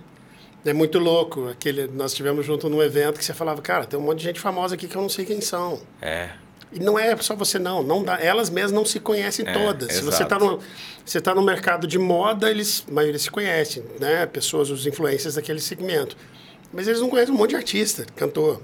É 0.64 0.72
muito 0.72 0.98
louco. 0.98 1.48
Aquele, 1.48 1.88
nós 1.88 2.14
tivemos 2.14 2.46
junto 2.46 2.68
num 2.68 2.82
evento 2.82 3.18
que 3.18 3.24
você 3.24 3.32
falava, 3.34 3.60
cara, 3.62 3.86
tem 3.86 3.98
um 3.98 4.02
monte 4.02 4.18
de 4.18 4.24
gente 4.24 4.38
famosa 4.40 4.74
aqui 4.74 4.86
que 4.86 4.94
eu 4.96 5.02
não 5.02 5.08
sei 5.08 5.24
quem 5.24 5.40
são. 5.40 5.80
É. 6.00 6.30
E 6.72 6.78
não 6.78 6.96
é 6.96 7.16
só 7.16 7.34
você 7.34 7.58
não, 7.58 7.82
não 7.82 8.04
dá, 8.04 8.20
elas 8.20 8.48
mesmas 8.48 8.70
não 8.70 8.84
se 8.84 9.00
conhecem 9.00 9.44
É, 9.48 9.52
todas. 9.52 9.92
Se 9.92 10.02
você 10.02 10.22
exato. 10.22 10.34
está 10.34 10.38
no, 10.38 10.60
você 11.04 11.20
tá 11.20 11.34
no 11.34 11.42
mercado 11.42 11.84
de 11.84 11.98
moda, 11.98 12.48
eles, 12.48 12.84
a 12.88 12.92
maioria 12.92 13.18
se 13.18 13.28
conhecem, 13.28 13.82
né? 13.98 14.24
Pessoas, 14.26 14.70
os 14.70 14.86
influencers 14.86 15.34
daquele 15.34 15.58
segmento. 15.60 16.16
Mas 16.72 16.86
eles 16.86 17.00
não 17.00 17.08
conhecem 17.08 17.34
um 17.34 17.38
monte 17.38 17.50
de 17.50 17.56
artista, 17.56 18.06
cantor. 18.16 18.60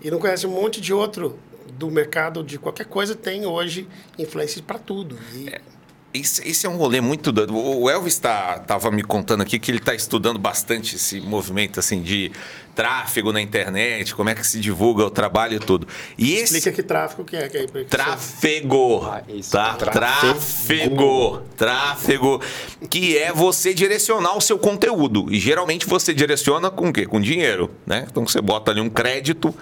E 0.00 0.10
não 0.10 0.18
conhecem 0.18 0.48
um 0.48 0.52
monte 0.52 0.80
de 0.80 0.92
outro 0.92 1.38
do 1.72 1.90
mercado 1.90 2.42
de 2.42 2.58
qualquer 2.58 2.86
coisa, 2.86 3.14
tem 3.14 3.46
hoje 3.46 3.88
influências 4.18 4.60
para 4.60 4.78
tudo. 4.78 5.18
E, 5.34 5.50
Esse, 6.20 6.48
esse 6.48 6.66
é 6.66 6.68
um 6.68 6.76
rolê 6.76 7.00
muito 7.00 7.30
doido. 7.32 7.56
O 7.56 7.90
Elvis 7.90 8.18
tá, 8.18 8.58
tava 8.58 8.90
me 8.90 9.02
contando 9.02 9.42
aqui 9.42 9.58
que 9.58 9.70
ele 9.70 9.78
está 9.78 9.94
estudando 9.94 10.38
bastante 10.38 10.96
esse 10.96 11.20
movimento 11.20 11.80
assim 11.80 12.02
de 12.02 12.32
tráfego 12.74 13.32
na 13.32 13.40
internet, 13.40 14.14
como 14.14 14.28
é 14.28 14.34
que 14.34 14.46
se 14.46 14.60
divulga 14.60 15.04
o 15.04 15.10
trabalho 15.10 15.56
e 15.56 15.58
tudo. 15.58 15.88
E 16.18 16.34
esse 16.34 16.58
explica 16.58 16.72
que 16.72 16.82
tráfico 16.82 17.24
que 17.24 17.34
é. 17.34 17.48
Que 17.48 17.58
é 17.58 17.66
Tráfego. 17.84 19.06
Ah, 19.06 19.22
isso, 19.28 19.52
tá? 19.52 19.74
Tráfego. 19.74 21.42
Tráfego. 21.56 22.40
Que 22.90 23.16
é 23.16 23.32
você 23.32 23.72
direcionar 23.72 24.36
o 24.36 24.40
seu 24.40 24.58
conteúdo. 24.58 25.26
E 25.30 25.40
geralmente 25.40 25.86
você 25.86 26.12
direciona 26.12 26.70
com 26.70 26.90
o 26.90 26.92
quê? 26.92 27.06
Com 27.06 27.20
dinheiro, 27.20 27.70
né? 27.86 28.06
Então 28.10 28.26
você 28.26 28.42
bota 28.42 28.70
ali 28.70 28.80
um 28.80 28.90
crédito, 28.90 29.54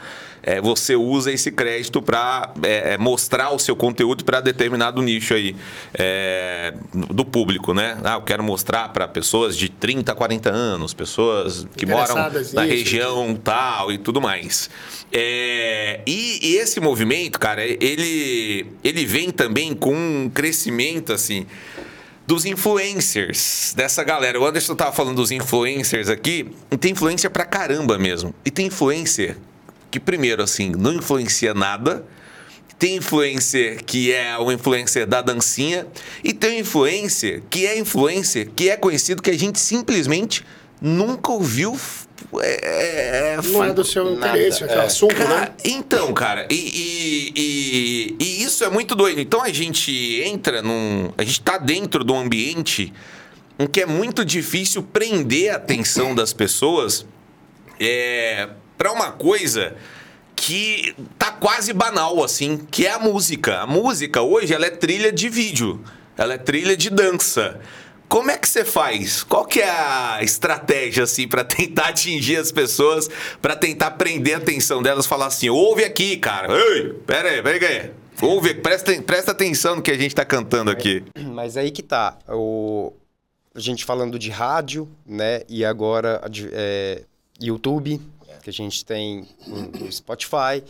é, 0.44 0.60
você 0.60 0.94
usa 0.94 1.32
esse 1.32 1.50
crédito 1.50 2.02
para 2.02 2.52
mostrar 2.98 3.50
o 3.50 3.58
seu 3.58 3.74
conteúdo 3.74 4.24
para 4.24 4.40
determinado 4.40 5.00
nicho 5.02 5.34
aí 5.34 5.56
é, 5.94 6.74
do 6.92 7.24
público, 7.24 7.72
né? 7.72 7.98
Ah, 8.04 8.14
eu 8.14 8.22
quero 8.22 8.42
mostrar 8.42 8.90
para 8.90 9.08
pessoas 9.08 9.56
de 9.56 9.68
30, 9.68 10.14
40 10.14 10.50
anos, 10.50 10.92
pessoas 10.92 11.66
que 11.76 11.86
moram 11.86 12.14
na 12.52 12.62
região 12.62 13.34
tal 13.34 13.90
e 13.90 13.98
tudo 13.98 14.20
mais. 14.20 14.68
É, 15.12 16.00
e, 16.06 16.40
e 16.42 16.56
esse 16.56 16.80
movimento, 16.80 17.38
cara, 17.38 17.64
ele, 17.64 18.66
ele 18.82 19.06
vem 19.06 19.30
também 19.30 19.74
com 19.74 19.94
um 19.94 20.30
crescimento, 20.32 21.12
assim, 21.12 21.46
dos 22.26 22.44
influencers, 22.44 23.72
dessa 23.76 24.02
galera. 24.02 24.40
O 24.40 24.46
Anderson 24.46 24.74
tava 24.74 24.92
falando 24.92 25.16
dos 25.16 25.30
influencers 25.30 26.08
aqui, 26.08 26.50
e 26.70 26.76
tem 26.76 26.92
influência 26.92 27.30
pra 27.30 27.44
caramba 27.44 27.98
mesmo. 27.98 28.34
E 28.44 28.50
tem 28.50 28.66
influencer 28.66 29.36
que, 29.94 30.00
primeiro, 30.00 30.42
assim, 30.42 30.72
não 30.76 30.92
influencia 30.94 31.54
nada. 31.54 32.04
Tem 32.76 32.96
influencer 32.96 33.84
que 33.84 34.12
é 34.12 34.36
o 34.36 34.50
influencer 34.50 35.06
da 35.06 35.22
dancinha. 35.22 35.86
E 36.24 36.32
tem 36.32 36.58
influencer 36.58 37.42
que 37.48 37.64
é 37.64 37.78
influencer 37.78 38.50
que 38.56 38.68
é 38.68 38.76
conhecido 38.76 39.22
que 39.22 39.30
a 39.30 39.38
gente 39.38 39.60
simplesmente 39.60 40.44
nunca 40.82 41.30
ouviu. 41.30 41.78
É, 42.40 43.34
é, 43.36 43.42
Não 43.52 43.62
é 43.64 43.72
do 43.72 43.84
seu 43.84 44.12
interesse, 44.12 44.62
Nada, 44.62 44.64
aquele 44.72 44.80
é. 44.80 44.86
assunto, 44.86 45.14
Cara, 45.14 45.40
né? 45.42 45.48
Então, 45.64 46.12
cara, 46.12 46.48
e, 46.50 46.54
e, 46.56 47.32
e- 47.36 48.16
e 48.18 48.42
isso 48.42 48.64
é 48.64 48.68
muito 48.70 48.96
doido. 48.96 49.20
Então 49.20 49.40
a 49.44 49.50
gente 49.50 50.20
entra 50.24 50.60
num. 50.60 51.12
A 51.16 51.22
gente 51.22 51.40
tá 51.40 51.56
dentro 51.56 52.02
de 52.04 52.10
um 52.10 52.18
ambiente 52.18 52.92
em 53.56 53.66
que 53.68 53.80
é 53.82 53.86
muito 53.86 54.24
difícil 54.24 54.82
prender 54.82 55.52
a 55.52 55.56
atenção 55.56 56.12
das 56.12 56.32
pessoas 56.32 57.06
é, 57.78 58.48
para 58.76 58.92
uma 58.92 59.12
coisa 59.12 59.76
que 60.34 60.94
tá 61.18 61.30
quase 61.30 61.72
banal, 61.72 62.22
assim, 62.22 62.58
que 62.70 62.86
é 62.86 62.90
a 62.92 62.98
música. 62.98 63.60
A 63.60 63.66
música 63.66 64.20
hoje 64.22 64.52
ela 64.52 64.66
é 64.66 64.70
trilha 64.70 65.12
de 65.12 65.28
vídeo, 65.28 65.82
ela 66.16 66.34
é 66.34 66.38
trilha 66.38 66.76
de 66.76 66.90
dança. 66.90 67.60
Como 68.08 68.30
é 68.30 68.36
que 68.36 68.48
você 68.48 68.64
faz? 68.64 69.22
Qual 69.22 69.44
que 69.44 69.60
é 69.60 69.70
a 69.70 70.18
estratégia 70.22 71.04
assim 71.04 71.26
para 71.26 71.42
tentar 71.44 71.88
atingir 71.88 72.36
as 72.36 72.52
pessoas, 72.52 73.08
para 73.40 73.56
tentar 73.56 73.92
prender 73.92 74.34
a 74.34 74.38
atenção 74.38 74.82
delas, 74.82 75.06
falar 75.06 75.26
assim: 75.26 75.48
"Ouve 75.48 75.84
aqui, 75.84 76.16
cara. 76.16 76.54
Ei, 76.54 76.92
pera 77.06 77.30
aí, 77.30 77.42
pera 77.42 77.66
aí. 77.66 77.90
Ouve, 78.20 78.54
presta, 78.54 78.92
presta 79.02 79.32
atenção 79.32 79.76
no 79.76 79.82
que 79.82 79.90
a 79.90 79.98
gente 79.98 80.14
tá 80.14 80.24
cantando 80.24 80.70
aqui". 80.70 81.02
Mas 81.18 81.56
aí 81.56 81.70
que 81.70 81.82
tá. 81.82 82.18
O, 82.28 82.92
a 83.54 83.60
gente 83.60 83.84
falando 83.84 84.18
de 84.18 84.30
rádio, 84.30 84.88
né? 85.06 85.42
E 85.48 85.64
agora 85.64 86.20
é, 86.52 87.02
YouTube, 87.40 88.00
que 88.44 88.50
a 88.50 88.52
gente 88.52 88.84
tem 88.84 89.26
no 89.46 89.90
Spotify. 89.90 90.62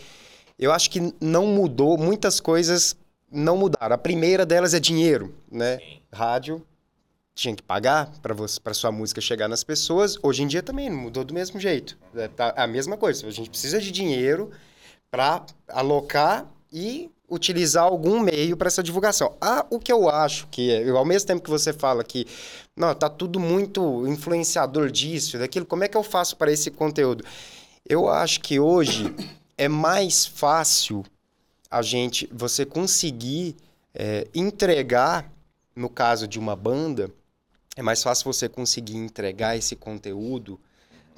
Eu 0.58 0.72
acho 0.72 0.88
que 0.90 1.12
não 1.20 1.46
mudou, 1.48 1.98
muitas 1.98 2.40
coisas 2.40 2.96
não 3.30 3.56
mudaram. 3.56 3.94
A 3.94 3.98
primeira 3.98 4.46
delas 4.46 4.72
é 4.72 4.80
dinheiro, 4.80 5.34
né? 5.50 5.80
Rádio 6.12 6.64
tinha 7.34 7.54
que 7.54 7.62
pagar 7.62 8.12
para 8.22 8.72
sua 8.72 8.92
música 8.92 9.20
chegar 9.20 9.48
nas 9.48 9.64
pessoas. 9.64 10.16
Hoje 10.22 10.44
em 10.44 10.46
dia 10.46 10.62
também 10.62 10.88
não 10.88 10.96
mudou 10.96 11.24
do 11.24 11.34
mesmo 11.34 11.58
jeito. 11.58 11.98
É 12.14 12.28
tá 12.28 12.54
a 12.56 12.66
mesma 12.66 12.96
coisa. 12.96 13.26
A 13.26 13.30
gente 13.30 13.50
precisa 13.50 13.80
de 13.80 13.90
dinheiro 13.90 14.52
para 15.10 15.44
alocar 15.68 16.46
e 16.72 17.10
utilizar 17.28 17.84
algum 17.84 18.20
meio 18.20 18.56
para 18.56 18.68
essa 18.68 18.82
divulgação. 18.82 19.36
Ah, 19.40 19.66
o 19.68 19.80
que 19.80 19.92
eu 19.92 20.08
acho 20.08 20.46
que 20.48 20.70
é, 20.70 20.88
eu, 20.88 20.96
ao 20.96 21.04
mesmo 21.04 21.26
tempo 21.26 21.42
que 21.42 21.50
você 21.50 21.72
fala 21.72 22.04
que 22.04 22.26
não, 22.76 22.94
tá 22.94 23.08
tudo 23.08 23.40
muito 23.40 24.06
influenciador 24.06 24.90
disso, 24.90 25.38
daquilo, 25.38 25.66
como 25.66 25.82
é 25.82 25.88
que 25.88 25.96
eu 25.96 26.02
faço 26.02 26.36
para 26.36 26.52
esse 26.52 26.70
conteúdo? 26.70 27.24
Eu 27.86 28.08
acho 28.08 28.40
que 28.40 28.58
hoje 28.58 29.14
é 29.58 29.68
mais 29.68 30.24
fácil 30.24 31.04
a 31.70 31.82
gente 31.82 32.28
você 32.32 32.64
conseguir 32.64 33.56
é, 33.94 34.26
entregar 34.34 35.30
no 35.76 35.88
caso 35.88 36.26
de 36.26 36.38
uma 36.38 36.56
banda 36.56 37.10
é 37.76 37.82
mais 37.82 38.02
fácil 38.02 38.32
você 38.32 38.48
conseguir 38.48 38.96
entregar 38.96 39.56
esse 39.56 39.74
conteúdo 39.74 40.60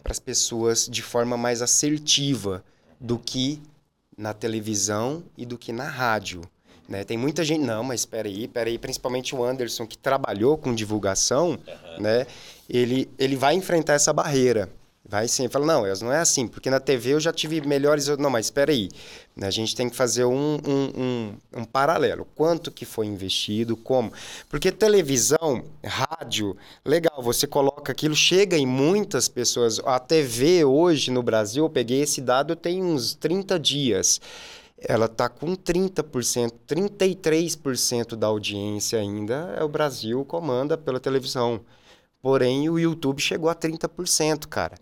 para 0.02 0.12
as 0.12 0.18
pessoas 0.18 0.86
de 0.86 1.02
forma 1.02 1.36
mais 1.36 1.60
assertiva 1.60 2.64
do 2.98 3.18
que 3.18 3.60
na 4.16 4.32
televisão 4.32 5.22
e 5.36 5.44
do 5.44 5.58
que 5.58 5.72
na 5.72 5.88
rádio. 5.88 6.40
Né? 6.88 7.04
Tem 7.04 7.18
muita 7.18 7.44
gente, 7.44 7.62
não, 7.62 7.82
mas 7.82 8.00
espera 8.00 8.26
aí, 8.26 8.44
espera 8.44 8.70
aí, 8.70 8.78
principalmente 8.78 9.34
o 9.34 9.44
Anderson, 9.44 9.86
que 9.86 9.98
trabalhou 9.98 10.56
com 10.56 10.74
divulgação, 10.74 11.50
uhum. 11.50 12.00
né? 12.00 12.26
ele, 12.68 13.10
ele 13.18 13.36
vai 13.36 13.54
enfrentar 13.54 13.94
essa 13.94 14.12
barreira. 14.12 14.70
Vai 15.08 15.28
sim, 15.28 15.48
fala, 15.48 15.64
não, 15.64 15.82
não 16.02 16.12
é 16.12 16.18
assim, 16.18 16.48
porque 16.48 16.68
na 16.68 16.80
TV 16.80 17.14
eu 17.14 17.20
já 17.20 17.32
tive 17.32 17.60
melhores. 17.60 18.08
Não, 18.18 18.28
mas 18.28 18.46
espera 18.46 18.72
aí. 18.72 18.88
A 19.40 19.50
gente 19.50 19.76
tem 19.76 19.88
que 19.88 19.94
fazer 19.94 20.24
um, 20.24 20.56
um, 20.66 21.00
um, 21.00 21.60
um, 21.60 21.64
paralelo. 21.64 22.26
Quanto 22.34 22.72
que 22.72 22.84
foi 22.84 23.06
investido, 23.06 23.76
como? 23.76 24.12
Porque 24.48 24.72
televisão, 24.72 25.62
rádio, 25.84 26.56
legal, 26.84 27.22
você 27.22 27.46
coloca 27.46 27.92
aquilo, 27.92 28.16
chega 28.16 28.56
em 28.56 28.66
muitas 28.66 29.28
pessoas. 29.28 29.78
A 29.84 30.00
TV 30.00 30.64
hoje 30.64 31.12
no 31.12 31.22
Brasil, 31.22 31.64
eu 31.64 31.70
peguei 31.70 32.02
esse 32.02 32.20
dado 32.20 32.56
tem 32.56 32.82
uns 32.82 33.14
30 33.14 33.60
dias. 33.60 34.20
Ela 34.78 35.06
está 35.06 35.28
com 35.28 35.54
30%, 35.54 36.52
33% 36.66 38.16
da 38.16 38.26
audiência 38.26 38.98
ainda. 38.98 39.54
É 39.56 39.62
o 39.62 39.68
Brasil 39.68 40.24
comanda 40.24 40.76
pela 40.76 40.98
televisão. 40.98 41.60
Porém, 42.26 42.68
o 42.68 42.76
YouTube 42.76 43.22
chegou 43.22 43.48
a 43.48 43.54
30%, 43.54 44.48
cara. 44.48 44.74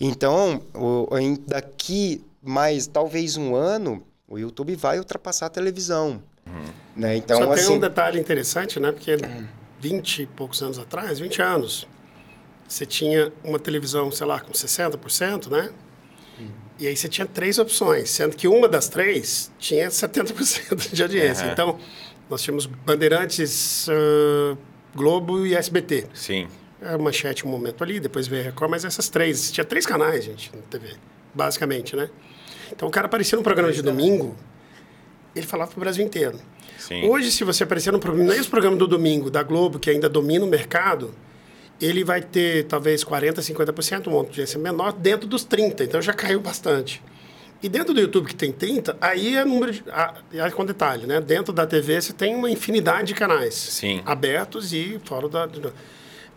Então, 0.00 0.60
o, 0.74 1.06
daqui 1.46 2.24
mais 2.42 2.88
talvez 2.88 3.36
um 3.36 3.54
ano, 3.54 4.04
o 4.26 4.36
YouTube 4.36 4.74
vai 4.74 4.98
ultrapassar 4.98 5.46
a 5.46 5.48
televisão. 5.48 6.20
Uhum. 6.44 6.72
Né? 6.96 7.18
Então, 7.18 7.40
Só 7.40 7.52
assim... 7.52 7.66
tem 7.66 7.76
um 7.76 7.78
detalhe 7.78 8.18
interessante, 8.18 8.80
né? 8.80 8.90
Porque 8.90 9.16
20 9.78 10.22
e 10.22 10.26
poucos 10.26 10.60
anos 10.60 10.76
atrás, 10.76 11.20
20 11.20 11.40
anos, 11.40 11.86
você 12.66 12.84
tinha 12.84 13.32
uma 13.44 13.60
televisão, 13.60 14.10
sei 14.10 14.26
lá, 14.26 14.40
com 14.40 14.50
60%, 14.50 15.52
né? 15.52 15.70
Uhum. 16.40 16.48
E 16.80 16.88
aí 16.88 16.96
você 16.96 17.08
tinha 17.08 17.28
três 17.28 17.60
opções, 17.60 18.10
sendo 18.10 18.34
que 18.34 18.48
uma 18.48 18.68
das 18.68 18.88
três 18.88 19.52
tinha 19.56 19.86
70% 19.86 20.92
de 20.92 21.00
audiência. 21.00 21.46
Uhum. 21.46 21.52
Então, 21.52 21.78
nós 22.28 22.42
tínhamos 22.42 22.66
Bandeirantes, 22.66 23.86
uh, 23.86 24.58
Globo 24.96 25.46
e 25.46 25.54
SBT. 25.54 26.08
Sim 26.12 26.48
a 26.84 26.98
manchete 26.98 27.46
um 27.46 27.50
momento 27.50 27.82
ali, 27.82 28.00
depois 28.00 28.26
veio 28.26 28.42
a 28.42 28.44
Record, 28.46 28.70
mas 28.70 28.84
essas 28.84 29.08
três. 29.08 29.50
Tinha 29.50 29.64
três 29.64 29.86
canais, 29.86 30.24
gente, 30.24 30.50
na 30.54 30.62
TV, 30.62 30.94
basicamente, 31.34 31.96
né? 31.96 32.08
Então 32.72 32.88
o 32.88 32.90
cara 32.90 33.06
aparecia 33.06 33.36
no 33.36 33.44
programa 33.44 33.72
de 33.72 33.82
domingo, 33.82 34.36
ele 35.34 35.46
falava 35.46 35.70
para 35.70 35.78
o 35.78 35.80
Brasil 35.80 36.04
inteiro. 36.04 36.38
Sim. 36.78 37.08
Hoje, 37.08 37.30
se 37.30 37.44
você 37.44 37.64
aparecer 37.64 37.92
no 37.92 37.98
programa, 37.98 38.30
mesmo 38.30 38.50
programa 38.50 38.76
do 38.76 38.86
domingo 38.86 39.30
da 39.30 39.42
Globo, 39.42 39.78
que 39.78 39.88
ainda 39.88 40.08
domina 40.08 40.44
o 40.44 40.48
mercado, 40.48 41.14
ele 41.80 42.04
vai 42.04 42.20
ter 42.20 42.64
talvez 42.64 43.04
40%, 43.04 43.34
50%, 43.38 44.08
um 44.08 44.14
audiência 44.14 44.58
menor, 44.58 44.92
dentro 44.92 45.28
dos 45.28 45.46
30%. 45.46 45.80
Então 45.80 46.02
já 46.02 46.12
caiu 46.12 46.40
bastante. 46.40 47.02
E 47.62 47.68
dentro 47.68 47.94
do 47.94 48.00
YouTube, 48.00 48.26
que 48.26 48.34
tem 48.34 48.50
30, 48.50 48.96
aí 49.00 49.36
é 49.36 49.44
número 49.44 49.70
de. 49.70 49.84
Ah, 49.88 50.14
com 50.52 50.64
detalhe, 50.64 51.06
né? 51.06 51.20
Dentro 51.20 51.52
da 51.52 51.64
TV 51.64 52.00
você 52.00 52.12
tem 52.12 52.34
uma 52.34 52.50
infinidade 52.50 53.08
de 53.08 53.14
canais 53.14 53.54
Sim. 53.54 54.02
abertos 54.04 54.72
e 54.72 55.00
fora 55.04 55.28
da. 55.28 55.48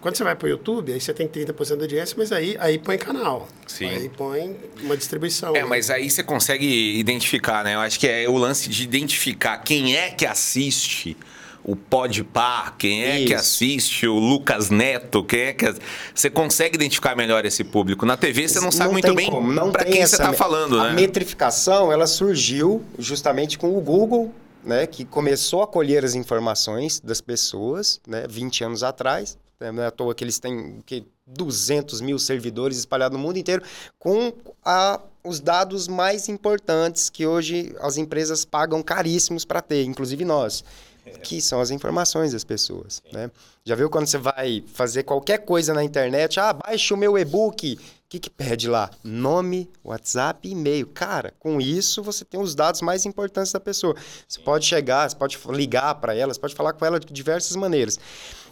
Quando 0.05 0.17
você 0.17 0.23
vai 0.23 0.35
para 0.35 0.45
o 0.45 0.49
YouTube, 0.49 0.93
aí 0.93 1.01
você 1.01 1.11
tem 1.15 1.27
30% 1.27 1.77
de 1.77 1.81
audiência, 1.81 2.15
mas 2.15 2.31
aí, 2.31 2.55
aí 2.59 2.77
põe 2.77 2.95
canal. 2.95 3.47
Sim. 3.65 3.87
Aí 3.87 4.07
põe 4.07 4.55
uma 4.83 4.95
distribuição. 4.95 5.55
É, 5.55 5.63
né? 5.63 5.65
mas 5.65 5.89
aí 5.89 6.11
você 6.11 6.21
consegue 6.21 6.99
identificar, 6.99 7.63
né? 7.63 7.73
Eu 7.73 7.79
acho 7.79 7.99
que 7.99 8.07
é 8.07 8.29
o 8.29 8.37
lance 8.37 8.69
de 8.69 8.83
identificar 8.83 9.57
quem 9.57 9.97
é 9.97 10.11
que 10.11 10.23
assiste 10.23 11.17
o 11.63 11.75
Podpah, 11.75 12.75
quem 12.77 13.03
é 13.03 13.17
Isso. 13.17 13.25
que 13.25 13.33
assiste 13.33 14.05
o 14.05 14.13
Lucas 14.13 14.69
Neto, 14.69 15.23
quem 15.23 15.39
é 15.39 15.53
que 15.53 15.73
você 16.13 16.29
consegue 16.29 16.75
identificar 16.75 17.15
melhor 17.15 17.43
esse 17.43 17.63
público. 17.63 18.05
Na 18.05 18.15
TV 18.15 18.47
você 18.47 18.59
não 18.59 18.71
sabe 18.71 18.85
não 18.85 18.93
muito 18.93 19.15
bem 19.15 19.31
para 19.71 19.85
quem 19.85 20.05
você 20.05 20.17
está 20.17 20.33
falando, 20.33 20.83
né? 20.83 20.89
A 20.89 20.93
metrificação, 20.93 21.91
ela 21.91 22.05
surgiu 22.05 22.83
justamente 22.99 23.57
com 23.57 23.75
o 23.75 23.81
Google, 23.81 24.31
né, 24.63 24.85
que 24.85 25.03
começou 25.03 25.63
a 25.63 25.67
colher 25.67 26.05
as 26.05 26.13
informações 26.13 26.99
das 26.99 27.21
pessoas, 27.21 27.99
né, 28.07 28.27
20 28.29 28.63
anos 28.63 28.83
atrás, 28.83 29.35
né? 29.35 29.44
Não 29.59 29.83
é 29.83 29.87
à 29.87 29.91
toa 29.91 30.13
que 30.13 30.23
eles 30.23 30.39
têm 30.39 30.81
que 30.85 31.05
200 31.27 32.01
mil 32.01 32.19
servidores 32.19 32.77
espalhados 32.77 33.17
no 33.17 33.23
mundo 33.23 33.37
inteiro, 33.37 33.63
com 33.97 34.31
a, 34.63 35.01
os 35.23 35.39
dados 35.39 35.87
mais 35.87 36.29
importantes 36.29 37.09
que 37.09 37.25
hoje 37.25 37.75
as 37.79 37.97
empresas 37.97 38.45
pagam 38.45 38.83
caríssimos 38.83 39.43
para 39.43 39.61
ter, 39.61 39.83
inclusive 39.83 40.23
nós, 40.23 40.63
é. 41.05 41.11
que 41.11 41.41
são 41.41 41.59
as 41.59 41.71
informações 41.71 42.33
das 42.33 42.43
pessoas. 42.43 43.01
Né? 43.11 43.31
Já 43.63 43.73
viu 43.73 43.89
quando 43.89 44.05
você 44.05 44.19
vai 44.19 44.63
fazer 44.73 45.03
qualquer 45.03 45.39
coisa 45.39 45.73
na 45.73 45.83
internet? 45.83 46.39
Ah, 46.39 46.53
baixe 46.53 46.93
o 46.93 46.97
meu 46.97 47.17
e-book. 47.17 47.73
O 47.73 48.07
que, 48.07 48.19
que 48.19 48.29
pede 48.29 48.69
lá? 48.69 48.91
Nome, 49.03 49.67
WhatsApp 49.83 50.47
e 50.47 50.51
e-mail. 50.51 50.85
Cara, 50.85 51.33
com 51.39 51.59
isso 51.59 52.03
você 52.03 52.23
tem 52.23 52.39
os 52.39 52.53
dados 52.53 52.81
mais 52.81 53.03
importantes 53.03 53.51
da 53.51 53.59
pessoa. 53.59 53.95
Você 54.27 54.39
pode 54.41 54.65
chegar, 54.65 55.09
você 55.09 55.15
pode 55.15 55.39
ligar 55.49 55.95
para 55.95 56.13
ela, 56.13 56.31
você 56.31 56.39
pode 56.39 56.53
falar 56.53 56.73
com 56.73 56.85
ela 56.85 56.99
de 56.99 57.11
diversas 57.11 57.55
maneiras. 57.55 57.99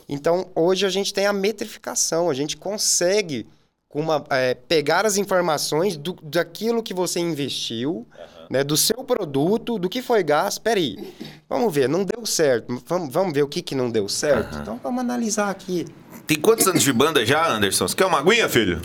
Então, 0.08 0.48
hoje 0.56 0.86
a 0.86 0.90
gente 0.90 1.14
tem 1.14 1.26
a 1.26 1.34
metrificação, 1.34 2.30
a 2.30 2.34
gente 2.34 2.58
consegue 2.58 3.48
uma, 3.94 4.24
é, 4.30 4.56
pegar 4.56 5.06
as 5.06 5.18
informações 5.18 5.96
do, 5.96 6.18
daquilo 6.24 6.82
que 6.82 6.94
você 6.94 7.20
investiu, 7.20 7.92
uhum. 7.92 8.06
né, 8.50 8.64
do 8.64 8.76
seu 8.76 9.04
produto, 9.04 9.78
do 9.78 9.88
que 9.88 10.02
foi 10.02 10.24
gasto. 10.24 10.62
Peraí, 10.62 11.14
vamos 11.48 11.74
ver, 11.74 11.88
não 11.88 12.04
deu 12.04 12.26
certo. 12.26 12.82
Vamos, 12.88 13.14
vamos 13.14 13.34
ver 13.34 13.44
o 13.44 13.48
que, 13.48 13.62
que 13.62 13.76
não 13.76 13.90
deu 13.90 14.10
certo? 14.10 14.56
Uhum. 14.56 14.62
Então, 14.62 14.80
vamos 14.82 15.00
analisar 15.02 15.50
aqui. 15.50 15.86
Tem 16.26 16.40
quantos 16.40 16.68
anos 16.68 16.82
de 16.82 16.92
banda 16.92 17.26
já, 17.26 17.48
Anderson? 17.48 17.88
Você 17.88 17.96
quer 17.96 18.06
uma 18.06 18.20
aguinha, 18.20 18.50
filho? 18.50 18.82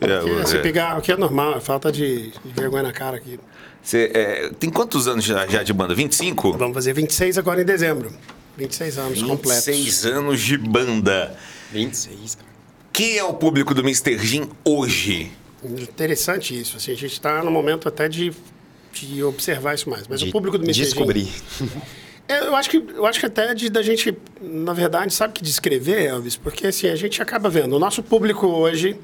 É, 0.00 0.46
se 0.46 0.58
pegar, 0.58 0.98
o 0.98 1.00
que 1.00 1.12
é 1.12 1.16
normal, 1.16 1.56
é 1.56 1.60
falta 1.60 1.90
de, 1.90 2.30
de 2.30 2.52
vergonha 2.52 2.82
na 2.82 2.92
cara 2.92 3.16
aqui. 3.16 3.40
Você, 3.82 4.10
é, 4.14 4.50
tem 4.50 4.68
quantos 4.68 5.08
anos 5.08 5.24
já, 5.24 5.46
já 5.46 5.62
de 5.62 5.72
banda? 5.72 5.94
25? 5.94 6.58
Vamos 6.58 6.74
fazer 6.74 6.92
26 6.92 7.38
agora 7.38 7.62
em 7.62 7.64
dezembro. 7.64 8.12
26 8.58 8.98
anos 8.98 9.18
26 9.20 9.30
completos. 9.30 9.66
26 9.66 10.06
anos 10.06 10.40
de 10.40 10.58
banda. 10.58 11.36
26, 11.72 12.34
cara. 12.34 12.48
Quem 12.92 13.16
é 13.16 13.24
o 13.24 13.34
público 13.34 13.72
do 13.72 13.80
Mr. 13.82 14.18
Jim 14.18 14.50
hoje? 14.64 15.30
Interessante 15.62 16.58
isso. 16.58 16.76
Assim, 16.76 16.90
a 16.92 16.96
gente 16.96 17.12
está 17.12 17.42
no 17.44 17.50
momento 17.50 17.88
até 17.88 18.08
de, 18.08 18.32
de 18.92 19.22
observar 19.22 19.76
isso 19.76 19.88
mais. 19.88 20.08
Mas 20.08 20.20
de 20.20 20.28
o 20.28 20.32
público 20.32 20.58
do 20.58 20.64
Mr. 20.64 20.82
Descobrir. 20.82 21.28
É, 22.30 22.40
eu 22.40 22.54
acho 22.54 22.68
que 22.68 22.76
eu 22.76 23.06
acho 23.06 23.18
que 23.18 23.24
até 23.24 23.54
de, 23.54 23.70
da 23.70 23.80
gente, 23.80 24.14
na 24.38 24.74
verdade, 24.74 25.14
sabe 25.14 25.32
que 25.32 25.42
descrever, 25.42 26.08
Elvis, 26.08 26.36
porque 26.36 26.66
assim 26.66 26.86
a 26.86 26.94
gente 26.94 27.22
acaba 27.22 27.48
vendo 27.48 27.74
o 27.74 27.78
nosso 27.78 28.02
público 28.02 28.46
hoje 28.46 29.00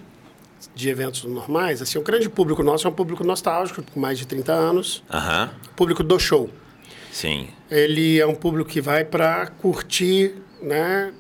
de 0.75 0.91
eventos 0.91 1.25
normais, 1.25 1.81
assim, 1.81 1.99
o 1.99 2.03
grande 2.03 2.29
público 2.29 2.63
nosso 2.63 2.87
é 2.87 2.91
um 2.91 2.93
público 2.93 3.25
nostálgico, 3.25 3.83
com 3.83 3.99
mais 3.99 4.19
de 4.19 4.27
30 4.27 4.53
anos, 4.53 5.03
uhum. 5.11 5.49
público 5.75 6.03
do 6.03 6.19
show. 6.19 6.51
Sim. 7.15 7.47
Ele 7.71 8.19
é 8.19 8.27
um 8.27 8.35
público 8.35 8.69
que 8.69 8.81
vai 8.81 9.05
para 9.05 9.47
curtir, 9.47 10.35
né? 10.61 11.13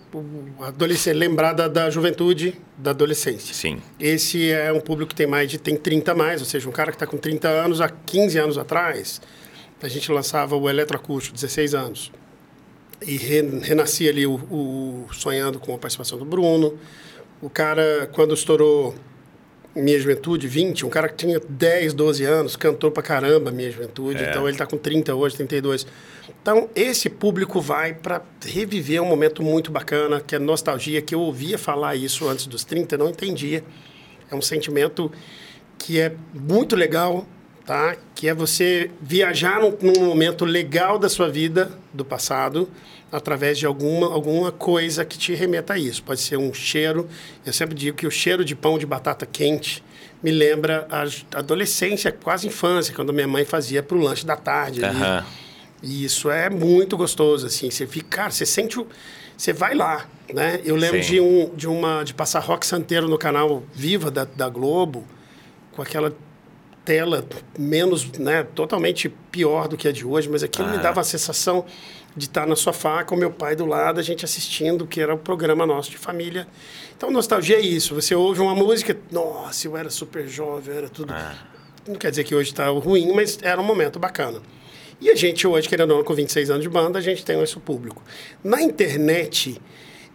Adolescente, 0.61 1.15
lembrar 1.15 1.53
da, 1.53 1.69
juventude, 1.89 2.61
da 2.77 2.91
adolescência. 2.91 3.55
Sim. 3.55 3.81
Esse 4.01 4.51
é 4.51 4.73
um 4.73 4.81
público 4.81 5.11
que 5.11 5.15
tem 5.15 5.27
mais 5.27 5.49
de 5.49 5.57
tem 5.57 5.77
30 5.77 6.11
a 6.11 6.15
mais, 6.17 6.41
ou 6.41 6.47
seja, 6.47 6.69
um 6.69 6.73
cara 6.73 6.91
que 6.91 6.97
está 6.97 7.07
com 7.07 7.17
30 7.17 7.47
anos 7.49 7.81
há 7.81 7.89
15 7.89 8.37
anos 8.39 8.59
atrás, 8.59 9.21
a 9.81 9.87
gente 9.89 10.11
lançava 10.11 10.57
o 10.57 10.69
eletroacústico, 10.69 11.35
16 11.37 11.75
anos. 11.75 12.11
E 13.01 13.17
re- 13.17 13.61
renascia 13.63 14.11
ali 14.11 14.27
o, 14.27 14.35
o 14.35 15.07
Sonhando 15.13 15.61
com 15.61 15.75
a 15.75 15.79
participação 15.79 16.19
do 16.19 16.25
Bruno. 16.25 16.77
O 17.41 17.49
cara, 17.49 18.09
quando 18.13 18.35
estourou 18.35 18.95
Minha 19.75 19.99
Juventude, 19.99 20.47
20, 20.47 20.87
um 20.87 20.89
cara 20.89 21.09
que 21.09 21.17
tinha 21.17 21.41
10, 21.49 21.95
12 21.95 22.25
anos, 22.25 22.57
cantou 22.57 22.91
pra 22.91 23.03
caramba 23.03 23.51
Minha 23.51 23.71
Juventude. 23.71 24.23
É. 24.23 24.31
Então 24.31 24.49
ele 24.49 24.57
tá 24.57 24.67
com 24.67 24.79
30 24.79 25.15
hoje, 25.15 25.37
32. 25.37 25.87
Então 26.41 26.69
esse 26.75 27.11
público 27.11 27.61
vai 27.61 27.93
para 27.93 28.23
reviver 28.45 29.03
um 29.03 29.07
momento 29.07 29.43
muito 29.43 29.73
bacana, 29.73 30.21
que 30.21 30.37
é 30.37 30.39
nostalgia, 30.39 31.03
que 31.03 31.15
eu 31.15 31.21
ouvia 31.21 31.59
falar 31.59 31.97
isso 31.97 32.29
antes 32.29 32.47
dos 32.47 32.65
30, 32.65 32.97
não 32.97 33.09
entendia. 33.09 33.65
É 34.31 34.35
um 34.35 34.43
sentimento 34.43 35.11
que 35.77 36.01
é 36.01 36.15
muito 36.33 36.77
legal, 36.77 37.27
tá? 37.65 37.97
Que 38.15 38.29
é 38.29 38.35
você 38.35 38.91
viajar 39.01 39.61
num, 39.61 39.77
num 39.81 40.07
momento 40.07 40.45
legal 40.45 40.99
da 40.99 41.09
sua 41.09 41.29
vida, 41.29 41.71
do 41.93 42.05
passado, 42.05 42.69
através 43.11 43.59
de 43.59 43.67
alguma, 43.67 44.07
alguma 44.13 44.51
coisa 44.51 45.05
que 45.05 45.17
te 45.17 45.35
remeta 45.35 45.75
a 45.75 45.79
isso. 45.79 46.03
Pode 46.03 46.21
ser 46.21 46.37
um 46.37 46.53
cheiro. 46.53 47.09
Eu 47.45 47.53
sempre 47.53 47.75
digo 47.75 47.97
que 47.97 48.07
o 48.07 48.11
cheiro 48.11 48.45
de 48.45 48.55
pão 48.55 48.79
de 48.79 48.87
batata 48.87 49.25
quente 49.25 49.83
me 50.23 50.31
lembra 50.31 50.87
a 50.91 51.39
adolescência, 51.39 52.11
quase 52.11 52.47
infância, 52.47 52.95
quando 52.95 53.13
minha 53.13 53.29
mãe 53.29 53.45
fazia 53.45 53.83
para 53.83 53.97
o 53.97 54.01
lanche 54.01 54.25
da 54.25 54.37
tarde. 54.37 54.85
Aham. 54.85 55.25
E 55.83 56.03
isso 56.03 56.31
é 56.31 56.49
muito 56.49 56.97
gostoso, 56.97 57.47
assim. 57.47 57.71
Você 57.71 57.87
fica, 57.87 58.09
cara, 58.09 58.31
você 58.31 58.47
sente 58.47 58.81
o. 58.81 58.87
Você 59.37 59.53
vai 59.53 59.75
lá, 59.75 60.07
né? 60.33 60.61
Eu 60.65 60.77
lembro 60.77 61.03
Sim. 61.03 61.11
de, 61.11 61.21
um, 61.21 61.55
de 61.55 61.69
uma 61.69 62.05
de 62.05 62.15
passar 62.15 62.41
rock 62.41 62.65
santeiro 62.65 63.07
no 63.07 63.19
canal 63.19 63.65
Viva 63.75 64.11
da, 64.11 64.25
da 64.25 64.49
Globo, 64.49 65.05
com 65.73 65.83
aquela 65.83 66.17
tela 66.85 67.25
menos, 67.59 68.11
né, 68.19 68.43
totalmente 68.55 69.09
pior 69.31 69.69
do 69.69 69.77
que 69.77 69.89
a 69.89 69.93
de 69.93 70.07
hoje, 70.07 70.29
mas 70.29 70.43
aquilo 70.43 70.69
me 70.69 70.79
dava 70.79 71.01
a 71.01 71.05
sensação 71.05 71.65
de 72.17 72.27
estar 72.27 72.47
na 72.47 72.55
sofá 72.55 73.03
com 73.03 73.17
meu 73.17 73.31
pai 73.31 73.57
do 73.57 73.67
lado, 73.67 73.99
a 73.99 74.03
gente 74.03 74.25
assistindo, 74.25 74.87
que 74.87 75.01
era 75.01 75.15
o 75.15 75.19
programa 75.19 75.67
nosso 75.67 75.91
de 75.91 75.99
família. 75.99 76.47
Então, 76.97 77.11
nostalgia 77.11 77.57
é 77.57 77.61
isso. 77.61 77.95
Você 77.95 78.15
ouve 78.15 78.41
uma 78.41 78.55
música, 78.55 78.97
nossa, 79.11 79.67
eu 79.67 79.77
era 79.77 79.91
super 79.91 80.29
jovem, 80.29 80.77
era 80.77 80.89
tudo. 80.89 81.13
Não 81.87 81.97
quer 81.97 82.11
dizer 82.11 82.25
que 82.25 82.35
hoje 82.35 82.51
está 82.51 82.69
ruim, 82.69 83.13
mas 83.13 83.39
era 83.43 83.61
um 83.61 83.65
momento 83.65 83.99
bacana. 83.99 84.41
E 85.01 85.11
a 85.11 85.15
gente 85.15 85.47
hoje, 85.47 85.69
querendo 85.69 85.91
ou 85.91 85.99
não, 85.99 86.05
com 86.05 86.15
26 86.15 86.51
anos 86.51 86.63
de 86.63 86.69
banda, 86.69 86.99
a 86.99 87.03
gente 87.03 87.25
tem 87.25 87.43
esse 87.43 87.59
público. 87.59 88.03
Na 88.43 88.63
internet, 88.63 89.61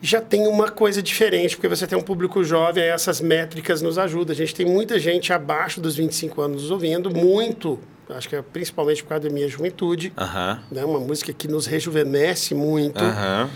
já 0.01 0.21
tem 0.21 0.47
uma 0.47 0.69
coisa 0.69 1.01
diferente, 1.01 1.55
porque 1.55 1.67
você 1.67 1.85
tem 1.85 1.97
um 1.97 2.01
público 2.01 2.43
jovem, 2.43 2.83
essas 2.83 3.19
métricas 3.19 3.81
nos 3.81 3.97
ajudam. 3.97 4.33
A 4.33 4.35
gente 4.35 4.55
tem 4.55 4.65
muita 4.65 4.97
gente 4.97 5.33
abaixo 5.33 5.81
dos 5.81 5.95
25 5.95 6.41
anos 6.41 6.61
nos 6.61 6.71
ouvindo, 6.71 7.13
muito, 7.13 7.79
acho 8.09 8.29
que 8.29 8.35
é 8.35 8.41
principalmente 8.41 9.03
por 9.03 9.09
causa 9.09 9.27
da 9.27 9.33
minha 9.33 9.47
juventude. 9.47 10.13
Aham. 10.17 10.63
Né? 10.71 10.85
Uma 10.85 10.99
música 10.99 11.33
que 11.33 11.47
nos 11.47 11.65
rejuvenesce 11.65 12.55
muito. 12.55 13.03
Aham. 13.03 13.49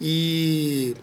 E 0.00 0.94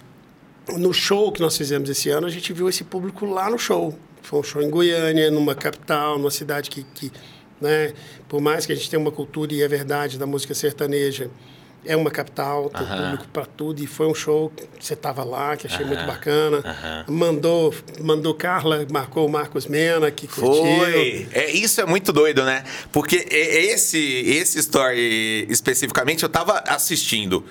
no 0.78 0.93
show 0.93 1.32
que 1.32 1.41
nós 1.41 1.58
fizemos 1.58 1.89
esse 1.89 2.10
ano, 2.10 2.28
a 2.28 2.30
gente 2.30 2.54
viu 2.54 2.69
esse 2.69 2.84
público 2.84 3.26
lá 3.26 3.50
no 3.50 3.58
show. 3.58 3.98
Foi 4.21 4.39
um 4.39 4.43
show 4.43 4.62
em 4.62 4.69
Goiânia, 4.69 5.30
numa 5.30 5.56
capital, 5.56 6.17
numa 6.17 6.32
cidade 6.32 6.69
que, 6.69 6.84
que 6.84 7.12
né, 7.60 7.93
por 8.28 8.41
mais 8.41 8.65
que 8.65 8.71
a 8.71 8.76
gente 8.76 8.89
tenha 8.89 9.00
uma 9.00 9.12
cultura, 9.12 9.54
e 9.54 9.62
é 9.62 9.67
verdade, 9.67 10.17
da 10.17 10.26
música 10.26 10.54
sertaneja, 10.54 11.30
é 11.86 11.95
uma 11.95 12.10
capital, 12.12 12.69
tem 12.69 12.82
Aham. 12.86 13.04
público 13.12 13.28
para 13.32 13.45
tudo. 13.45 13.82
E 13.84 13.88
foi 13.88 14.08
um 14.08 14.15
show 14.15 14.52
que 14.80 14.86
você 14.86 14.93
estava 14.93 15.24
lá, 15.24 15.56
que 15.56 15.67
achei 15.67 15.86
muito 15.86 16.06
bacana. 16.06 16.58
Aham. 16.65 17.06
Mandou, 17.08 17.74
mandou 18.02 18.34
Carla, 18.34 18.86
marcou 18.91 19.26
o 19.26 19.30
Marcos 19.32 19.65
Mena, 19.67 20.10
que 20.12 20.28
curtiu. 20.28 20.56
Foi. 20.56 21.28
É, 21.32 21.52
isso 21.52 21.80
é 21.82 21.86
muito 21.86 22.12
doido, 22.12 22.43
né? 22.43 22.63
Porque 22.91 23.28
é- 23.30 23.58
é 23.58 23.65
esse, 23.74 23.98
esse 24.00 24.60
story 24.60 25.45
especificamente 25.50 26.24
eu 26.24 26.30
tava 26.30 26.63
assistindo. 26.67 27.43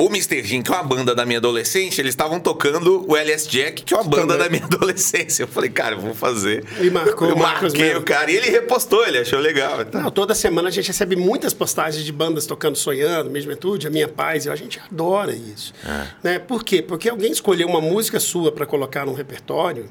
O 0.00 0.06
Mr. 0.06 0.42
Jim, 0.42 0.62
que 0.62 0.72
é 0.72 0.74
uma 0.74 0.82
banda 0.82 1.14
da 1.14 1.26
minha 1.26 1.38
adolescência, 1.38 2.00
eles 2.00 2.12
estavam 2.14 2.40
tocando 2.40 3.04
o 3.06 3.14
LS 3.14 3.46
Jack, 3.46 3.82
que 3.82 3.92
é 3.92 3.96
uma 3.98 4.02
banda 4.04 4.32
Também. 4.34 4.38
da 4.38 4.48
minha 4.48 4.64
adolescência. 4.74 5.42
Eu 5.42 5.46
falei, 5.46 5.68
cara, 5.68 5.94
eu 5.94 6.00
vou 6.00 6.14
fazer. 6.14 6.64
E 6.80 6.88
marcou 6.88 7.28
eu 7.28 7.34
o 7.34 7.38
Marcos 7.38 7.72
marquei 7.74 7.88
mesmo. 7.88 8.00
o 8.00 8.02
cara. 8.02 8.30
E 8.30 8.36
ele 8.36 8.48
repostou, 8.48 9.06
ele 9.06 9.18
achou 9.18 9.38
legal. 9.38 9.82
Então, 9.82 10.00
Não, 10.02 10.10
toda 10.10 10.34
semana 10.34 10.68
a 10.68 10.70
gente 10.70 10.86
recebe 10.86 11.16
muitas 11.16 11.52
postagens 11.52 12.02
de 12.02 12.12
bandas 12.12 12.46
tocando 12.46 12.76
Sonhando, 12.76 13.28
Mesma 13.30 13.50
Juventude, 13.50 13.86
A 13.86 13.90
Minha 13.90 14.08
Paz, 14.08 14.46
e 14.46 14.50
a 14.50 14.56
gente 14.56 14.80
adora 14.80 15.32
isso. 15.32 15.74
Né? 16.22 16.38
Por 16.38 16.64
quê? 16.64 16.80
Porque 16.80 17.10
alguém 17.10 17.30
escolheu 17.30 17.68
uma 17.68 17.82
música 17.82 18.18
sua 18.18 18.50
para 18.50 18.64
colocar 18.64 19.04
num 19.04 19.12
repertório 19.12 19.86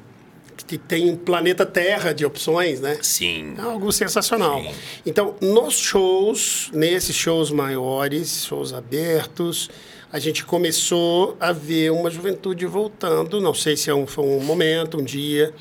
que 0.66 0.76
tem 0.76 1.10
um 1.10 1.16
planeta 1.16 1.64
Terra 1.64 2.12
de 2.12 2.24
opções, 2.24 2.80
né? 2.80 2.98
Sim. 3.00 3.54
É 3.58 3.62
algo 3.62 3.90
sensacional. 3.92 4.60
Sim. 4.60 4.70
Então, 5.06 5.34
nos 5.40 5.74
shows, 5.78 6.70
nesses 6.72 7.16
shows 7.16 7.50
maiores, 7.50 8.44
shows 8.44 8.72
abertos, 8.72 9.70
a 10.12 10.18
gente 10.18 10.44
começou 10.44 11.36
a 11.40 11.52
ver 11.52 11.90
uma 11.92 12.10
juventude 12.10 12.66
voltando. 12.66 13.40
Não 13.40 13.54
sei 13.54 13.76
se 13.76 13.90
é 13.90 13.94
um, 13.94 14.06
foi 14.06 14.24
um 14.24 14.40
momento, 14.42 14.98
um 14.98 15.04
dia, 15.04 15.52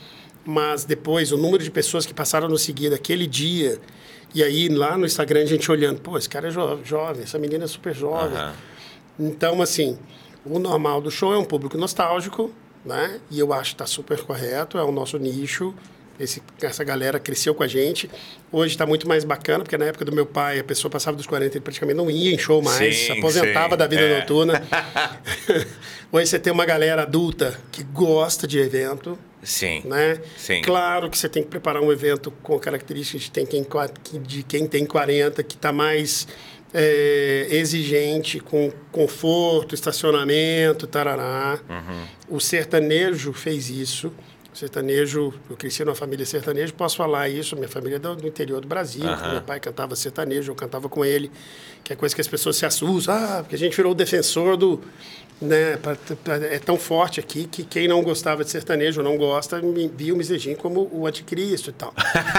mas 0.45 0.85
depois 0.85 1.31
o 1.31 1.37
número 1.37 1.63
de 1.63 1.69
pessoas 1.71 2.05
que 2.05 2.13
passaram 2.13 2.47
a 2.47 2.49
nos 2.49 2.61
seguir 2.61 2.89
naquele 2.89 3.27
dia. 3.27 3.79
E 4.33 4.43
aí, 4.43 4.69
lá 4.69 4.97
no 4.97 5.05
Instagram, 5.05 5.41
a 5.41 5.45
gente 5.45 5.71
olhando, 5.71 6.01
pô, 6.01 6.17
esse 6.17 6.29
cara 6.29 6.47
é 6.47 6.51
jo- 6.51 6.79
jovem, 6.83 7.23
essa 7.23 7.39
menina 7.39 7.63
é 7.65 7.67
super 7.67 7.95
jovem. 7.95 8.37
Aham. 8.37 8.53
Então, 9.19 9.61
assim, 9.61 9.97
o 10.45 10.59
normal 10.59 11.01
do 11.01 11.11
show 11.11 11.33
é 11.33 11.37
um 11.37 11.43
público 11.43 11.77
nostálgico, 11.77 12.51
né? 12.85 13.19
E 13.29 13.39
eu 13.39 13.51
acho 13.51 13.71
que 13.71 13.75
está 13.75 13.85
super 13.85 14.21
correto, 14.23 14.77
é 14.77 14.83
o 14.83 14.91
nosso 14.91 15.17
nicho. 15.17 15.73
Esse, 16.19 16.41
essa 16.61 16.83
galera 16.83 17.19
cresceu 17.19 17.55
com 17.55 17.63
a 17.63 17.67
gente. 17.67 18.09
Hoje 18.51 18.73
está 18.73 18.85
muito 18.85 19.07
mais 19.07 19.23
bacana, 19.23 19.63
porque 19.63 19.77
na 19.77 19.85
época 19.85 20.03
do 20.03 20.11
meu 20.11 20.25
pai, 20.25 20.59
a 20.59 20.63
pessoa 20.63 20.91
passava 20.91 21.15
dos 21.15 21.25
40 21.25 21.57
e 21.57 21.61
praticamente 21.61 21.97
não 21.97 22.11
ia 22.11 22.33
em 22.33 22.37
show 22.37 22.61
mais, 22.61 22.95
Sim, 22.95 23.05
se 23.05 23.11
aposentava 23.13 23.71
sim, 23.71 23.77
da 23.77 23.87
vida 23.87 24.01
é. 24.01 24.19
noturna. 24.19 24.61
Hoje 26.11 26.27
você 26.27 26.39
tem 26.39 26.51
uma 26.51 26.65
galera 26.65 27.03
adulta 27.03 27.59
que 27.71 27.83
gosta 27.83 28.45
de 28.45 28.59
evento, 28.59 29.17
Sim. 29.41 29.81
né? 29.85 30.19
Sim. 30.37 30.61
Claro 30.61 31.09
que 31.09 31.17
você 31.17 31.29
tem 31.29 31.43
que 31.43 31.49
preparar 31.49 31.81
um 31.81 31.91
evento 31.91 32.31
com 32.43 32.59
características 32.59 33.21
de, 33.21 33.31
tem 33.31 33.45
quem, 33.45 33.65
de 34.21 34.43
quem 34.43 34.67
tem 34.67 34.85
40, 34.85 35.41
que 35.43 35.55
está 35.55 35.71
mais 35.71 36.27
é, 36.73 37.47
exigente, 37.49 38.39
com 38.39 38.71
conforto, 38.91 39.73
estacionamento, 39.73 40.87
tarará. 40.87 41.59
Uhum. 41.69 42.35
O 42.35 42.39
sertanejo 42.39 43.33
fez 43.33 43.69
isso. 43.69 44.11
Sertanejo, 44.63 45.33
eu 45.49 45.55
cresci 45.55 45.85
numa 45.85 45.95
família 45.95 46.25
sertaneja, 46.25 46.73
posso 46.73 46.97
falar 46.97 47.29
isso, 47.29 47.55
minha 47.55 47.69
família 47.69 47.95
é 47.95 47.99
do, 47.99 48.27
interior 48.27 48.59
do 48.59 48.67
Brasil, 48.67 49.05
meu 49.31 49.41
pai 49.41 49.57
cantava 49.57 49.95
sertanejo, 49.95 50.51
eu 50.51 50.55
cantava 50.55 50.89
com 50.89 51.05
ele, 51.05 51.31
que 51.81 51.93
é 51.93 51.95
coisa 51.95 52.13
que 52.13 52.19
as 52.19 52.27
pessoas 52.27 52.57
se 52.57 52.65
assustam, 52.65 53.15
ah, 53.15 53.37
porque 53.39 53.55
a 53.55 53.57
gente 53.57 53.73
virou 53.73 53.93
o 53.93 53.95
defensor 53.95 54.57
do... 54.57 54.81
Né, 55.41 55.77
pra- 55.77 55.95
pra- 56.25 56.35
é 56.35 56.59
tão 56.59 56.77
forte 56.77 57.21
aqui 57.21 57.47
que 57.47 57.63
quem 57.63 57.87
não 57.87 58.03
gostava 58.03 58.43
de 58.43 58.49
sertanejo 58.51 59.01
não 59.01 59.15
gosta, 59.17 59.61
me- 59.61 59.87
via 59.87 60.13
o 60.13 60.17
Mizejinho 60.17 60.57
como 60.57 60.89
o 60.91 61.07
anticristo 61.07 61.69
e 61.69 61.73
tal, 61.73 61.93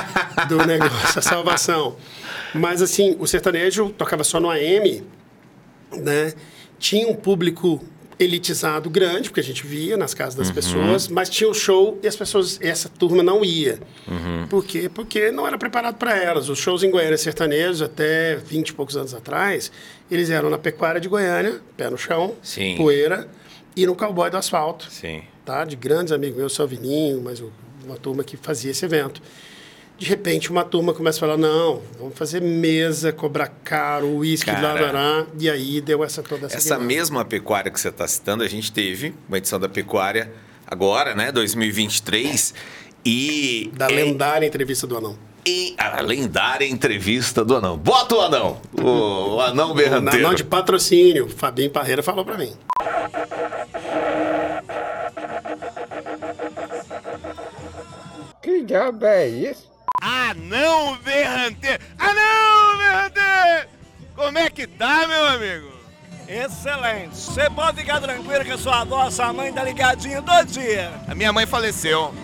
do 0.46 0.58
negócio, 0.66 1.18
a 1.18 1.22
salvação. 1.22 1.96
Mas 2.54 2.82
assim, 2.82 3.16
o 3.18 3.26
sertanejo 3.26 3.88
tocava 3.96 4.22
só 4.24 4.38
no 4.38 4.50
AM, 4.50 5.02
né? 5.96 6.34
Tinha 6.78 7.08
um 7.08 7.14
público 7.14 7.82
elitizado 8.20 8.90
grande, 8.90 9.30
porque 9.30 9.40
a 9.40 9.42
gente 9.42 9.66
via 9.66 9.96
nas 9.96 10.12
casas 10.12 10.34
das 10.34 10.50
pessoas, 10.50 11.08
mas 11.08 11.30
tinha 11.30 11.48
o 11.48 11.54
show 11.54 11.98
e 12.02 12.06
as 12.06 12.14
pessoas, 12.14 12.58
essa 12.60 12.86
turma 12.86 13.22
não 13.22 13.42
ia. 13.42 13.80
Por 14.50 14.62
quê? 14.62 14.90
Porque 14.92 15.30
não 15.30 15.46
era 15.46 15.56
preparado 15.56 15.96
para 15.96 16.16
elas. 16.16 16.50
Os 16.50 16.58
shows 16.58 16.82
em 16.82 16.90
Goiânia 16.90 17.16
sertanejos, 17.16 17.80
até 17.80 18.36
20 18.36 18.68
e 18.68 18.72
poucos 18.74 18.94
anos 18.94 19.14
atrás, 19.14 19.72
eles 20.10 20.28
eram 20.28 20.50
na 20.50 20.58
pecuária 20.58 21.00
de 21.00 21.08
Goiânia, 21.08 21.62
pé 21.78 21.88
no 21.88 21.96
chão, 21.96 22.34
Sim. 22.42 22.76
poeira, 22.76 23.26
e 23.74 23.86
no 23.86 23.96
cowboy 23.96 24.28
do 24.28 24.36
asfalto 24.36 24.90
Sim. 24.90 25.22
tá? 25.44 25.64
de 25.64 25.74
grandes 25.74 26.12
amigos 26.12 26.36
meus, 26.36 26.52
Salvininho, 26.54 27.22
mas 27.22 27.42
uma 27.82 27.96
turma 27.96 28.22
que 28.22 28.36
fazia 28.36 28.70
esse 28.72 28.84
evento. 28.84 29.22
De 30.00 30.06
repente, 30.06 30.50
uma 30.50 30.64
turma 30.64 30.94
começa 30.94 31.18
a 31.18 31.20
falar, 31.20 31.36
não, 31.36 31.82
vamos 31.98 32.16
fazer 32.16 32.40
mesa, 32.40 33.12
cobrar 33.12 33.48
caro, 33.62 34.16
uísque, 34.16 34.50
larará, 34.50 35.26
e 35.38 35.50
aí 35.50 35.78
deu 35.82 36.02
essa 36.02 36.22
toda 36.22 36.46
essa... 36.46 36.56
Essa 36.56 36.76
guinada. 36.76 36.84
mesma 36.86 37.22
pecuária 37.22 37.70
que 37.70 37.78
você 37.78 37.90
está 37.90 38.08
citando, 38.08 38.42
a 38.42 38.48
gente 38.48 38.72
teve 38.72 39.12
uma 39.28 39.36
edição 39.36 39.60
da 39.60 39.68
pecuária 39.68 40.32
agora, 40.66 41.14
né? 41.14 41.30
2023. 41.30 42.54
E. 43.04 43.70
Da 43.74 43.90
é- 43.90 43.94
lendária 43.94 44.46
entrevista 44.46 44.86
do 44.86 44.96
Anão. 44.96 45.18
E 45.44 45.74
a 45.76 46.00
lendária 46.00 46.66
entrevista 46.66 47.44
do 47.44 47.56
anão. 47.56 47.76
Bota 47.76 48.14
o 48.14 48.20
anão! 48.22 48.60
O, 48.72 49.34
o 49.34 49.40
anão 49.44 49.74
berranteiro. 49.74 50.26
não 50.26 50.34
de 50.34 50.44
patrocínio, 50.44 51.28
Fabinho 51.28 51.70
Parreira 51.70 52.02
falou 52.02 52.24
para 52.24 52.38
mim. 52.38 52.54
Que 58.42 58.62
diabo 58.62 59.04
é 59.04 59.28
isso? 59.28 59.69
Anão 60.00 60.96
berranteiro! 61.04 61.82
Anão 61.98 62.78
berranteiro! 62.78 63.68
Como 64.16 64.38
é 64.38 64.48
que 64.48 64.66
tá, 64.66 65.06
meu 65.06 65.26
amigo? 65.26 65.70
Excelente. 66.26 67.16
Você 67.16 67.50
pode 67.50 67.80
ficar 67.80 68.00
tranquilo 68.00 68.44
que 68.44 68.52
a 68.52 68.58
sua 68.58 68.80
avó, 68.80 69.10
sua 69.10 69.32
mãe 69.32 69.52
tá 69.52 69.62
ligadinho 69.62 70.22
todo 70.22 70.46
dia. 70.46 70.90
A 71.06 71.14
minha 71.14 71.32
mãe 71.32 71.44
faleceu. 71.44 72.14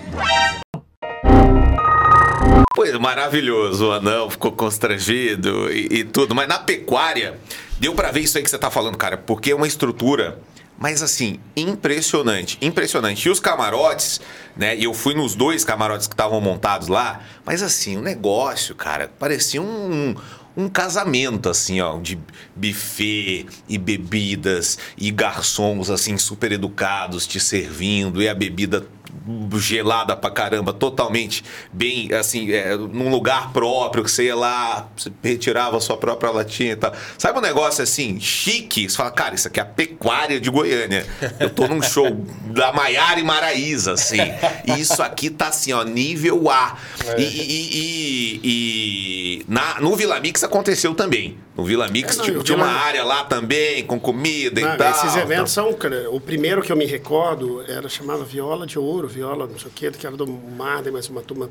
Pois, 2.75 2.95
maravilhoso, 2.95 3.89
o 3.89 3.93
anão 3.93 4.31
ficou 4.31 4.53
constrangido 4.53 5.71
e, 5.71 6.01
e 6.01 6.05
tudo. 6.05 6.35
Mas 6.35 6.49
na 6.49 6.59
pecuária, 6.59 7.39
deu 7.79 7.95
pra 7.95 8.11
ver 8.11 8.21
isso 8.21 8.39
aí 8.39 8.45
que 8.45 8.51
você 8.51 8.59
tá 8.59 8.71
falando, 8.71 8.97
cara, 8.97 9.19
porque 9.19 9.51
é 9.51 9.55
uma 9.55 9.67
estrutura. 9.67 10.39
Mas 10.79 11.03
assim, 11.03 11.41
impressionante, 11.57 12.59
impressionante. 12.61 13.27
E 13.27 13.31
os 13.31 13.41
camarotes, 13.41 14.21
né? 14.57 14.77
Eu 14.77 14.93
fui 14.93 15.15
nos 15.15 15.35
dois 15.35 15.65
camarotes 15.65 16.07
que 16.07 16.15
estavam 16.15 16.41
montados 16.41 16.89
lá, 16.89 17.23
mas 17.45 17.63
assim, 17.63 17.97
o 17.97 18.03
negócio, 18.03 18.75
cara, 18.75 19.11
parecia 19.19 19.63
um, 19.63 20.15
um 20.57 20.69
casamento, 20.69 21.49
assim, 21.49 21.81
ó, 21.81 21.99
de 21.99 22.19
buffet 22.55 23.47
e 23.69 23.79
bebidas 23.79 24.79
e 24.97 25.11
garçons, 25.11 25.91
assim, 25.91 26.17
super 26.17 26.53
educados 26.53 27.27
te 27.27 27.39
servindo 27.41 28.23
e 28.23 28.29
a 28.29 28.35
bebida 28.35 28.87
gelada 29.59 30.17
pra 30.17 30.31
caramba, 30.31 30.73
totalmente 30.73 31.45
bem, 31.73 32.13
assim, 32.13 32.53
é, 32.53 32.77
num 32.77 33.11
lugar 33.11 33.53
próprio, 33.53 34.05
que 34.05 34.11
você 34.11 34.25
ia 34.25 34.37
lá, 34.37 34.89
você 34.97 35.11
retirava 35.23 35.77
a 35.77 35.81
sua 35.81 35.97
própria 35.97 36.31
latinha 36.31 36.73
e 36.73 36.77
tal. 36.77 36.93
Sabe 37.19 37.39
um 37.39 37.43
negócio 37.43 37.83
assim, 37.83 38.19
chique? 38.21 38.89
Você 38.89 38.97
fala, 38.97 39.11
cara, 39.11 39.35
isso 39.35 39.49
aqui 39.49 39.59
é 39.61 39.63
a 39.63 39.67
pecuária 39.67 40.41
de 40.41 40.51
Goiânia. 40.51 41.07
Eu 41.41 41.51
tô 41.51 41.67
num 41.67 41.83
show 41.83 42.11
da 42.55 42.73
Maiara 42.73 43.19
e 43.21 43.25
Maraíza, 43.25 43.93
assim. 43.93 44.19
E 44.67 44.81
isso 44.81 45.03
aqui 45.03 45.31
tá 45.31 45.49
assim, 45.49 45.73
ó, 45.73 45.83
nível 45.85 46.49
A. 46.51 46.77
E, 47.19 47.23
e- 47.23 47.71
e- 47.77 48.41
e 48.45 49.45
na, 49.49 49.81
no 49.81 49.95
Vila 49.97 50.19
Mix 50.21 50.43
aconteceu 50.45 50.95
também. 50.95 51.39
No 51.57 51.65
Vila 51.65 51.89
Mix 51.89 52.15
É, 52.15 52.19
não, 52.19 52.25
tipo, 52.25 52.43
tinha 52.43 52.57
Vila- 52.59 52.69
uma 52.69 52.77
área 52.77 53.03
lá 53.03 53.25
também, 53.25 53.85
com 53.87 53.99
comida 53.99 54.61
Não, 54.61 54.75
e 54.75 54.77
tal. 54.77 54.91
esses 54.91 55.17
eventos 55.17 55.53
são. 55.53 55.73
cara, 55.73 56.11
O 56.11 56.21
primeiro 56.21 56.61
que 56.63 56.71
eu 56.71 56.77
me 56.77 56.85
recordo 56.85 57.63
era 57.67 57.89
chamava 57.89 58.25
Viola 58.25 58.67
de 58.67 58.79
Ouro, 58.79 59.09
Viola, 59.09 59.47
não 59.47 59.59
sei 59.59 59.69
o 59.69 59.73
quê, 59.75 59.91
que 59.91 60.07
era 60.07 60.17
do 60.17 60.27
Marden, 60.27 60.93
mas 60.93 61.09
uma 61.09 61.23
turma 61.23 61.49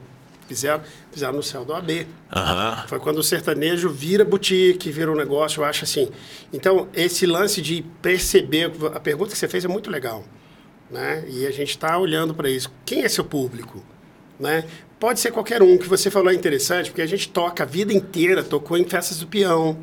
fizeram, 0.47 0.83
fizeram 1.11 1.33
no 1.33 1.41
céu 1.41 1.65
do 1.65 1.73
AB. 1.73 2.05
Aham. 2.31 2.83
Foi 2.87 2.99
quando 2.99 3.17
o 3.17 3.23
sertanejo 3.23 3.89
vira 3.89 4.23
boutique, 4.23 4.91
vira 4.91 5.11
um 5.11 5.15
negócio, 5.15 5.61
eu 5.61 5.65
acho 5.65 5.83
assim. 5.85 6.07
Então, 6.53 6.87
esse 6.93 7.25
lance 7.25 7.59
de 7.61 7.83
perceber, 7.99 8.71
a 8.93 8.99
pergunta 8.99 9.31
que 9.31 9.37
você 9.39 9.47
fez 9.47 9.65
é 9.65 9.67
muito 9.67 9.89
legal. 9.89 10.23
Né? 10.91 11.25
E 11.27 11.47
a 11.47 11.51
gente 11.51 11.71
está 11.71 11.97
olhando 11.97 12.31
para 12.35 12.47
isso. 12.47 12.71
Quem 12.85 13.03
é 13.03 13.09
seu 13.09 13.23
público? 13.23 13.83
Né? 14.39 14.65
Pode 15.05 15.19
ser 15.19 15.29
qualquer 15.31 15.61
um, 15.61 15.77
que 15.77 15.87
você 15.87 16.09
falou 16.09 16.31
é 16.31 16.33
interessante, 16.33 16.89
porque 16.89 17.01
a 17.03 17.05
gente 17.05 17.29
toca 17.29 17.61
a 17.61 17.65
vida 17.67 17.93
inteira, 17.93 18.43
tocou 18.43 18.75
em 18.75 18.83
festas 18.85 19.19
do 19.19 19.27
peão, 19.27 19.77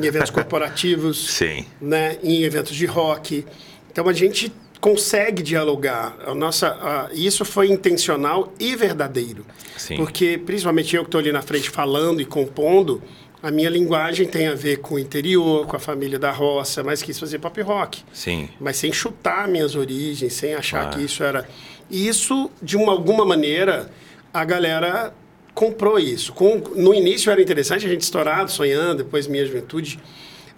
em 0.00 0.06
eventos 0.06 0.30
corporativos, 0.30 1.30
Sim. 1.34 1.66
né? 1.80 2.16
em 2.22 2.44
eventos 2.44 2.76
de 2.76 2.86
rock. 2.86 3.44
Então 3.90 4.08
a 4.08 4.12
gente 4.12 4.52
consegue 4.80 5.42
dialogar. 5.42 6.16
A 6.24 6.32
nossa, 6.32 6.68
a- 6.68 7.08
isso 7.12 7.44
foi 7.44 7.72
intencional 7.72 8.52
e 8.60 8.76
verdadeiro. 8.76 9.44
Sim. 9.76 9.96
Porque, 9.96 10.38
principalmente 10.38 10.94
eu 10.94 11.02
que 11.02 11.08
estou 11.08 11.18
ali 11.20 11.32
na 11.32 11.42
frente 11.42 11.68
falando 11.68 12.20
e 12.20 12.24
compondo, 12.24 13.02
a 13.42 13.50
minha 13.50 13.68
linguagem 13.68 14.28
tem 14.28 14.46
a 14.46 14.54
ver 14.54 14.76
com 14.76 14.94
o 14.94 14.98
interior, 15.00 15.66
com 15.66 15.74
a 15.74 15.80
família 15.80 16.20
da 16.20 16.30
roça, 16.30 16.84
mas 16.84 17.02
quis 17.02 17.18
fazer 17.18 17.40
pop 17.40 17.60
rock. 17.62 18.04
Sim. 18.12 18.48
Mas 18.60 18.76
sem 18.76 18.92
chutar 18.92 19.48
minhas 19.48 19.74
origens, 19.74 20.34
sem 20.34 20.54
achar 20.54 20.82
Claro. 20.82 20.98
que 20.98 21.04
isso 21.04 21.24
era. 21.24 21.48
E 21.90 22.06
isso, 22.06 22.48
de 22.62 22.76
uma, 22.76 22.92
alguma 22.92 23.24
maneira, 23.24 23.90
a 24.32 24.44
galera 24.44 25.14
comprou 25.54 25.98
isso. 25.98 26.32
Com, 26.32 26.58
no 26.74 26.94
início 26.94 27.30
era 27.30 27.40
interessante, 27.40 27.86
a 27.86 27.88
gente 27.88 28.02
estourado, 28.02 28.50
sonhando, 28.50 29.04
depois 29.04 29.26
minha 29.26 29.44
juventude. 29.44 29.98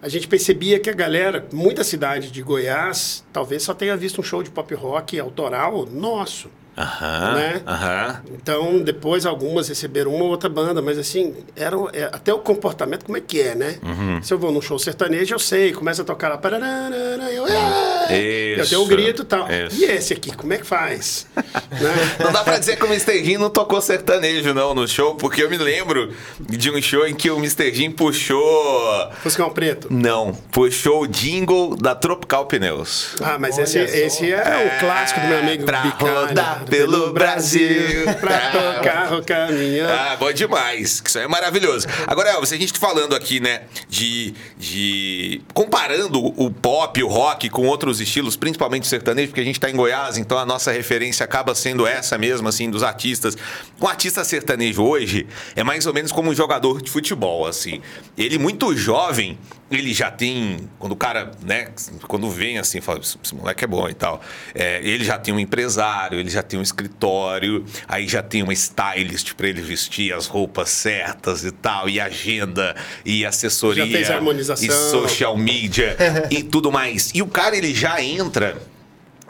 A 0.01 0.07
gente 0.07 0.27
percebia 0.27 0.79
que 0.79 0.89
a 0.89 0.93
galera, 0.93 1.47
muita 1.51 1.83
cidade 1.83 2.31
de 2.31 2.41
Goiás, 2.41 3.25
talvez 3.33 3.63
só 3.63 3.73
tenha 3.73 3.97
visto 3.97 4.21
um 4.21 4.23
show 4.23 4.43
de 4.43 4.49
pop 4.49 4.73
rock 4.75 5.19
autoral 5.19 5.85
nosso. 5.85 6.49
Aham. 6.77 7.33
Né? 7.35 7.61
Aham. 7.65 8.21
Então, 8.33 8.79
depois 8.79 9.25
algumas 9.25 9.69
receberam 9.69 10.13
uma 10.13 10.25
ou 10.25 10.29
outra 10.31 10.49
banda, 10.49 10.81
mas 10.81 10.97
assim, 10.97 11.33
era, 11.55 11.75
é, 11.93 12.03
até 12.05 12.33
o 12.33 12.39
comportamento, 12.39 13.05
como 13.05 13.17
é 13.17 13.21
que 13.21 13.39
é, 13.41 13.55
né? 13.55 13.77
Uhum. 13.83 14.21
Se 14.21 14.33
eu 14.33 14.37
vou 14.39 14.51
num 14.51 14.61
show 14.61 14.77
sertanejo, 14.77 15.33
eu 15.35 15.39
sei, 15.39 15.71
começa 15.73 16.01
a 16.01 16.05
tocar 16.05 16.29
lá, 16.29 16.37
pararara, 16.37 16.95
eu, 17.31 17.45
"Ah!" 17.45 18.07
eu 18.13 18.61
Isso. 18.61 18.69
tenho 18.69 18.81
o 18.81 18.85
grito 18.85 19.21
e 19.21 19.25
tal. 19.25 19.47
Isso. 19.49 19.81
E 19.81 19.85
esse 19.85 20.13
aqui, 20.13 20.35
como 20.35 20.53
é 20.53 20.57
que 20.57 20.65
faz? 20.65 21.27
né? 21.35 22.15
Não 22.23 22.31
dá 22.31 22.43
pra 22.43 22.57
dizer 22.57 22.75
que 22.77 22.83
o 22.83 22.87
Mr. 22.87 23.23
Jim 23.23 23.37
não 23.37 23.49
tocou 23.49 23.81
sertanejo, 23.81 24.53
não, 24.53 24.73
no 24.73 24.87
show, 24.87 25.15
porque 25.15 25.43
eu 25.43 25.49
me 25.49 25.57
lembro 25.57 26.13
de 26.39 26.69
um 26.71 26.81
show 26.81 27.07
em 27.07 27.13
que 27.15 27.29
o 27.29 27.37
Mr. 27.37 27.73
Jim 27.73 27.91
puxou. 27.91 29.11
Fuscão 29.21 29.49
Preto. 29.49 29.87
Não, 29.91 30.33
puxou 30.51 31.03
o 31.03 31.07
jingle 31.07 31.75
da 31.75 31.95
Tropical 31.95 32.45
Pneus. 32.45 33.15
Ah, 33.21 33.37
mas 33.39 33.57
esse, 33.57 33.77
esse 33.79 34.31
é 34.31 34.75
o 34.75 34.79
clássico 34.79 35.19
do 35.21 35.27
meu 35.27 35.39
amigo 35.39 35.65
Pra 35.65 35.81
Bicalha. 35.81 36.27
rodar 36.27 36.64
pelo 36.69 37.11
Brasil. 37.11 38.05
pra 38.21 38.51
tocar 38.51 39.13
o 39.13 39.23
caminhão. 39.23 39.89
Ah, 39.89 40.15
bom 40.17 40.31
demais. 40.31 41.01
Isso 41.05 41.17
aí 41.17 41.25
é 41.25 41.27
maravilhoso. 41.27 41.87
Agora, 42.07 42.29
Elvis, 42.29 42.53
a 42.53 42.57
gente 42.57 42.73
tá 42.73 42.79
falando 42.79 43.15
aqui, 43.15 43.39
né, 43.39 43.63
de, 43.89 44.33
de. 44.57 45.41
Comparando 45.53 46.19
o 46.25 46.49
pop, 46.49 47.03
o 47.03 47.07
rock 47.07 47.49
com 47.49 47.67
outros 47.67 47.99
estilos, 47.99 48.35
principalmente 48.35 48.83
o 48.83 48.87
sertanejo, 48.87 49.29
porque 49.29 49.41
a 49.41 49.45
gente 49.45 49.59
tá 49.59 49.69
em 49.69 49.75
Goiás, 49.75 50.17
então 50.17 50.37
a 50.37 50.45
nossa 50.45 50.71
referência 50.71 51.23
acaba 51.23 51.53
sendo 51.53 51.85
essa 51.85 52.17
mesmo, 52.17 52.47
assim, 52.47 52.69
dos 52.69 52.83
artistas. 52.83 53.37
Um 53.81 53.87
artista 53.87 54.23
sertanejo 54.23 54.83
hoje 54.83 55.27
é 55.55 55.63
mais 55.63 55.85
ou 55.85 55.93
menos 55.93 56.11
como 56.11 56.29
um 56.29 56.35
jogador 56.35 56.81
de 56.81 56.89
futebol, 56.89 57.45
assim. 57.45 57.81
Ele, 58.17 58.37
muito 58.37 58.75
jovem, 58.75 59.37
ele 59.69 59.93
já 59.93 60.09
tem. 60.09 60.69
Quando 60.79 60.93
o 60.93 60.95
cara, 60.95 61.31
né, 61.41 61.69
quando 62.07 62.29
vem 62.29 62.57
assim, 62.57 62.79
fala, 62.81 62.99
esse 62.99 63.17
esse 63.23 63.35
moleque 63.35 63.63
é 63.63 63.67
bom 63.67 63.89
e 63.89 63.93
tal. 63.93 64.21
é, 64.53 64.79
ele 64.83 65.03
já 65.03 65.17
tem 65.17 65.33
um 65.33 65.39
empresário, 65.39 66.19
ele 66.19 66.29
já 66.29 66.43
tem 66.43 66.54
um 66.57 66.61
escritório, 66.61 67.65
aí 67.87 68.07
já 68.07 68.21
tem 68.21 68.43
uma 68.43 68.53
stylist 68.53 69.33
pra 69.33 69.47
ele 69.47 69.61
vestir 69.61 70.13
as 70.13 70.27
roupas 70.27 70.69
certas 70.69 71.43
e 71.43 71.51
tal, 71.51 71.89
e 71.89 71.99
agenda, 71.99 72.75
e 73.05 73.25
assessoria. 73.25 73.85
Já 73.85 73.91
fez 73.91 74.09
harmonização. 74.09 74.67
E 74.67 74.91
social 74.91 75.37
media 75.37 75.95
e 76.29 76.43
tudo 76.43 76.71
mais. 76.71 77.11
E 77.13 77.21
o 77.21 77.27
cara, 77.27 77.55
ele 77.57 77.73
já 77.73 78.01
entra 78.01 78.57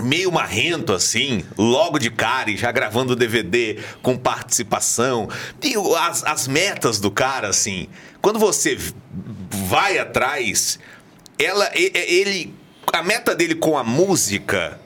meio 0.01 0.31
marrento 0.31 0.93
assim, 0.93 1.43
logo 1.57 1.97
de 1.97 2.09
cara 2.09 2.51
e 2.51 2.57
já 2.57 2.71
gravando 2.71 3.15
DVD 3.15 3.79
com 4.01 4.17
participação. 4.17 5.29
E 5.63 5.75
as, 5.99 6.23
as 6.23 6.47
metas 6.47 6.99
do 6.99 7.09
cara, 7.09 7.47
assim, 7.47 7.87
quando 8.21 8.39
você 8.39 8.77
vai 9.67 9.97
atrás, 9.97 10.79
ela, 11.39 11.69
ele, 11.73 12.53
a 12.91 13.03
meta 13.03 13.35
dele 13.35 13.55
com 13.55 13.77
a 13.77 13.83
música 13.83 14.79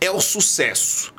é 0.00 0.10
o 0.10 0.20
sucesso. 0.20 1.12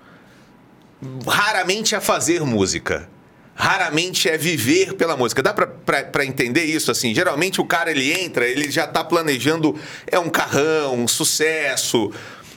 Raramente 1.28 1.96
é 1.96 2.00
fazer 2.00 2.42
música. 2.42 3.10
Raramente 3.56 4.30
é 4.30 4.38
viver 4.38 4.94
pela 4.94 5.16
música. 5.18 5.42
Dá 5.44 5.54
pra 5.54 6.26
entender 6.26 6.64
isso 6.64 6.90
assim? 6.92 7.14
Geralmente 7.14 7.60
o 7.62 7.66
cara 7.66 7.92
ele 7.92 8.12
entra, 8.12 8.48
ele 8.48 8.72
já 8.72 8.88
tá 8.88 9.04
planejando 9.04 9.78
é 10.08 10.18
um 10.18 10.30
carrão, 10.30 10.96
um 10.96 11.08
sucesso. 11.08 12.12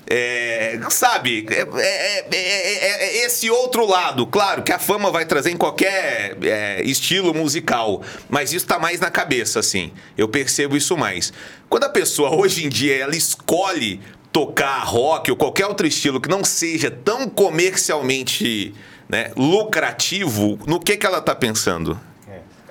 é, 0.07 0.78
sabe? 0.90 1.46
É, 1.50 1.61
é- 1.80 2.26
é- 2.30 2.35
é- 2.35 3.04
é 3.22 3.24
esse 3.24 3.48
outro 3.48 3.87
lado. 3.87 4.26
Claro 4.26 4.62
que 4.62 4.70
a 4.70 4.78
fama 4.78 5.11
vai 5.11 5.24
trazer 5.24 5.50
em 5.50 5.57
qualquer 5.57 6.37
é, 6.42 6.83
estilo 6.83 7.33
musical, 7.33 8.02
mas 8.28 8.52
isso 8.52 8.66
tá 8.66 8.78
mais 8.78 9.00
na 9.00 9.11
cabeça, 9.11 9.61
assim. 9.61 9.92
Eu 10.16 10.28
percebo 10.28 10.76
isso 10.76 10.94
mais. 10.94 11.33
Quando 11.70 11.85
a 11.85 11.88
pessoa 11.88 12.35
hoje 12.37 12.66
em 12.66 12.68
dia 12.68 12.94
ela 12.98 13.16
escolhe 13.16 13.98
tocar 14.35 14.81
rock 14.81 15.31
ou 15.31 15.37
qualquer 15.37 15.64
outro 15.64 15.87
estilo 15.87 16.20
que 16.20 16.29
não 16.29 16.42
seja 16.42 16.90
tão 16.90 17.29
comercialmente 17.29 18.75
né, 19.09 19.31
lucrativo, 19.37 20.59
no 20.66 20.81
que, 20.81 20.97
que 20.97 21.07
ela 21.07 21.20
tá 21.20 21.37
pensando? 21.37 21.97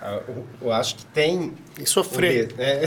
É, 0.06 0.20
eu, 0.62 0.72
acho 0.74 0.96
que 0.96 1.06
tem. 1.06 1.54
E 1.80 1.86
sofrer. 1.88 2.54
É, 2.58 2.82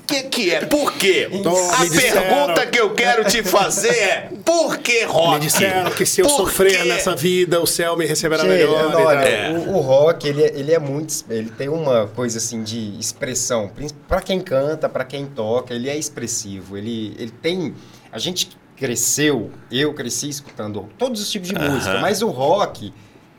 O 0.00 0.02
que, 0.06 0.22
que 0.24 0.50
é? 0.54 0.64
Por 0.64 0.92
quê? 0.94 1.28
Então, 1.30 1.54
A 1.72 1.78
pergunta 1.86 2.66
que 2.66 2.80
eu 2.80 2.94
quero 2.94 3.24
te 3.24 3.42
fazer 3.42 3.90
é: 3.94 4.30
por 4.44 4.78
que 4.78 5.04
rock? 5.04 5.34
Me 5.34 5.40
disseram 5.40 5.90
que 5.90 6.06
se 6.06 6.20
eu 6.22 6.26
Por 6.26 6.36
sofrer 6.36 6.78
quê? 6.82 6.88
nessa 6.88 7.14
vida, 7.14 7.60
o 7.60 7.66
céu 7.66 7.96
me 7.96 8.06
receberá 8.06 8.42
Gente, 8.42 8.52
melhor. 8.52 8.94
olha. 8.94 9.18
É. 9.18 9.50
o, 9.50 9.76
o 9.76 9.80
rock, 9.80 10.26
ele, 10.26 10.42
é- 10.44 10.52
ele 10.58 10.72
é 10.72 10.78
muito. 10.78 11.14
Ele 11.28 11.50
tem 11.50 11.68
uma 11.68 12.06
coisa 12.06 12.38
assim 12.38 12.62
de 12.62 12.98
expressão. 12.98 13.70
Para 14.08 14.20
quem 14.22 14.40
canta, 14.40 14.88
para 14.88 15.04
quem 15.04 15.26
toca, 15.26 15.74
ele 15.74 15.88
é 15.90 15.96
expressivo. 15.96 16.76
Ele, 16.76 17.14
ele 17.18 17.30
tem. 17.30 17.74
A 18.10 18.18
gente 18.18 18.48
cresceu, 18.76 19.50
eu 19.70 19.92
cresci 19.94 20.28
escutando 20.28 20.88
todos 20.98 21.20
os 21.20 21.30
tipos 21.30 21.48
de 21.48 21.54
música, 21.54 21.98
mas 22.00 22.22
o 22.22 22.28
rock. 22.28 22.92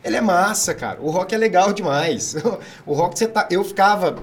Ele 0.06 0.16
é 0.18 0.22
massa, 0.22 0.74
cara. 0.76 0.99
O 1.01 1.10
rock 1.10 1.34
é 1.34 1.38
legal 1.38 1.74
demais. 1.74 2.36
O 2.86 2.93
rock, 2.93 3.18
você 3.18 3.28
tá. 3.28 3.47
Eu 3.49 3.64
ficava. 3.64 4.16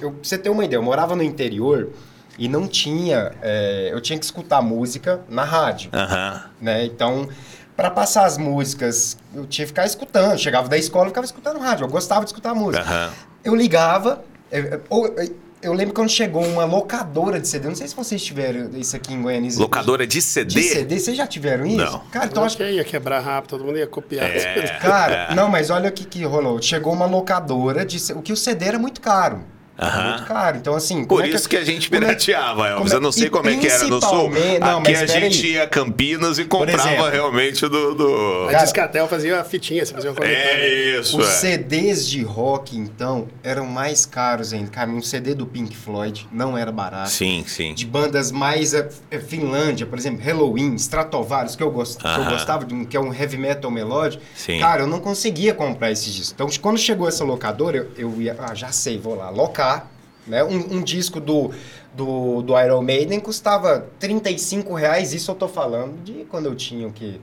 Eu, 0.00 0.12
pra 0.12 0.20
você 0.22 0.38
ter 0.38 0.48
uma 0.48 0.64
ideia, 0.64 0.78
eu 0.78 0.82
morava 0.82 1.16
no 1.16 1.22
interior 1.22 1.90
e 2.38 2.48
não 2.48 2.66
tinha. 2.68 3.32
é, 3.42 3.90
eu 3.92 4.00
tinha 4.00 4.18
que 4.18 4.24
escutar 4.24 4.62
música 4.62 5.20
na 5.28 5.42
rádio 5.44 5.90
Aham. 5.92 6.42
né? 6.60 6.84
Então, 6.84 7.28
para 7.76 7.90
passar 7.90 8.24
as 8.26 8.38
músicas, 8.38 9.16
eu 9.34 9.44
tinha 9.46 9.64
que 9.66 9.70
ficar 9.70 9.84
escutando. 9.84 10.38
Chegava 10.38 10.68
da 10.68 10.78
escola, 10.78 11.06
eu 11.06 11.08
ficava 11.08 11.24
escutando 11.26 11.58
rádio. 11.58 11.84
Eu 11.84 11.88
gostava 11.88 12.20
de 12.20 12.28
escutar 12.28 12.54
música. 12.54 12.84
Aham. 12.84 13.10
Eu 13.44 13.54
ligava, 13.56 14.22
É, 14.52 14.58
é, 14.60 14.80
ou, 14.88 15.06
é, 15.18 15.28
eu 15.62 15.72
lembro 15.72 15.94
quando 15.94 16.10
chegou 16.10 16.44
uma 16.44 16.64
locadora 16.64 17.38
de 17.38 17.46
CD. 17.46 17.68
Não 17.68 17.74
sei 17.74 17.86
se 17.86 17.94
vocês 17.94 18.22
tiveram 18.22 18.70
isso 18.74 18.96
aqui 18.96 19.14
em 19.14 19.22
Goiânia. 19.22 19.50
Locadora 19.56 20.06
de 20.06 20.20
CD? 20.20 20.54
De 20.54 20.62
CD, 20.62 20.98
vocês 20.98 21.16
já 21.16 21.26
tiveram 21.26 21.64
isso? 21.64 21.76
Não. 21.76 22.00
Cara, 22.10 22.26
então 22.26 22.42
Então 22.42 22.44
acho 22.44 22.56
que 22.56 22.68
ia 22.68 22.84
quebrar 22.84 23.20
rápido, 23.20 23.50
todo 23.50 23.64
mundo 23.64 23.78
ia 23.78 23.86
copiar. 23.86 24.28
É. 24.28 24.78
Cara, 24.80 25.34
não, 25.34 25.48
mas 25.48 25.70
olha 25.70 25.88
o 25.88 25.92
que, 25.92 26.04
que 26.04 26.24
rolou. 26.24 26.60
Chegou 26.60 26.92
uma 26.92 27.06
locadora 27.06 27.84
de. 27.84 28.12
O 28.12 28.20
que 28.20 28.32
o 28.32 28.36
CD 28.36 28.66
era 28.66 28.78
muito 28.78 29.00
caro. 29.00 29.44
Era 29.78 29.86
Aham. 29.88 30.08
Muito 30.10 30.24
caro. 30.26 30.56
Então, 30.58 30.74
assim. 30.74 31.04
Por 31.04 31.24
é 31.24 31.28
isso 31.28 31.48
que 31.48 31.56
a 31.56 31.64
gente 31.64 31.88
como 31.88 32.02
é- 32.02 32.06
pirateava, 32.08 32.68
Elvis. 32.68 32.78
como 32.78 32.90
é- 32.90 32.96
Eu 32.96 33.00
não 33.00 33.12
sei 33.12 33.30
como 33.30 33.48
é 33.48 33.56
que 33.56 33.66
era 33.66 33.84
no 33.88 34.00
sul. 34.00 34.30
não, 34.60 34.78
Aqui 34.80 34.92
mas 34.92 35.02
a 35.02 35.06
gente 35.06 35.46
aí. 35.46 35.52
ia 35.52 35.62
a 35.64 35.66
Campinas 35.66 36.38
e 36.38 36.44
comprava 36.44 36.88
exemplo. 36.88 37.08
realmente 37.08 37.66
do... 37.68 37.94
do... 37.94 38.48
A 38.48 38.62
Discatel 38.62 39.08
fazia 39.08 39.40
a 39.40 39.44
fitinha, 39.44 39.84
você 39.84 39.92
fazia 39.92 40.12
uma. 40.12 40.24
É 40.24 40.98
isso, 41.00 41.18
Os 41.18 41.26
é. 41.26 41.30
CDs 41.30 42.06
de 42.08 42.22
rock, 42.22 42.76
então, 42.76 43.28
eram 43.42 43.66
mais 43.66 44.04
caros 44.06 44.52
ainda. 44.52 44.70
Cara, 44.70 44.90
um 44.90 45.00
CD 45.02 45.34
do 45.34 45.46
Pink 45.46 45.74
Floyd 45.76 46.28
não 46.30 46.56
era 46.56 46.70
barato. 46.70 47.10
Sim, 47.10 47.44
sim. 47.46 47.74
De 47.74 47.86
bandas 47.86 48.30
mais. 48.30 48.74
eh, 48.74 48.88
Finlândia, 49.26 49.86
por 49.86 49.98
exemplo, 49.98 50.22
Halloween, 50.24 50.74
Stratovarius, 50.74 51.56
que 51.56 51.62
eu, 51.62 51.70
gost... 51.70 51.98
que 52.00 52.06
eu 52.06 52.24
gostava, 52.26 52.64
de 52.64 52.74
um, 52.74 52.84
que 52.84 52.96
é 52.96 53.00
um 53.00 53.12
heavy 53.12 53.36
metal 53.38 53.70
melódico. 53.70 54.22
Sim. 54.34 54.58
Cara, 54.60 54.82
eu 54.82 54.86
não 54.86 55.00
conseguia 55.00 55.54
comprar 55.54 55.90
esses 55.90 56.12
discos. 56.12 56.32
Então, 56.32 56.48
quando 56.60 56.78
chegou 56.78 57.08
essa 57.08 57.24
locadora, 57.24 57.76
eu, 57.96 58.10
eu 58.12 58.22
ia. 58.22 58.36
Ah, 58.38 58.54
já 58.54 58.70
sei, 58.72 58.98
vou 58.98 59.14
lá, 59.14 59.30
locar. 59.62 59.86
Né? 60.26 60.42
Um, 60.44 60.76
um 60.76 60.82
disco 60.82 61.20
do, 61.20 61.50
do, 61.94 62.42
do 62.42 62.60
Iron 62.60 62.82
Maiden 62.82 63.20
custava 63.20 63.86
35 63.98 64.74
reais. 64.74 65.12
Isso 65.12 65.30
eu 65.30 65.34
tô 65.34 65.48
falando 65.48 66.02
de 66.02 66.24
quando 66.30 66.46
eu 66.46 66.54
tinha 66.54 66.86
o 66.86 66.92
quê? 66.92 67.20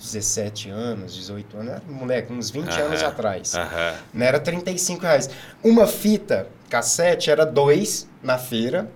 17 0.00 0.68
anos, 0.68 1.14
18 1.14 1.56
anos, 1.56 1.82
um 1.88 1.94
moleque, 1.94 2.32
uns 2.32 2.50
20 2.50 2.68
anos 2.80 3.00
Aham, 3.00 3.08
atrás. 3.08 3.54
aham. 3.54 3.94
Né? 4.12 4.26
Era 4.26 4.40
35 4.40 5.02
reais. 5.02 5.30
Uma 5.62 5.86
fita 5.86 6.48
cassete 6.68 7.30
era 7.30 7.46
dois 7.46 8.08
na 8.22 8.36
feira, 8.36 8.90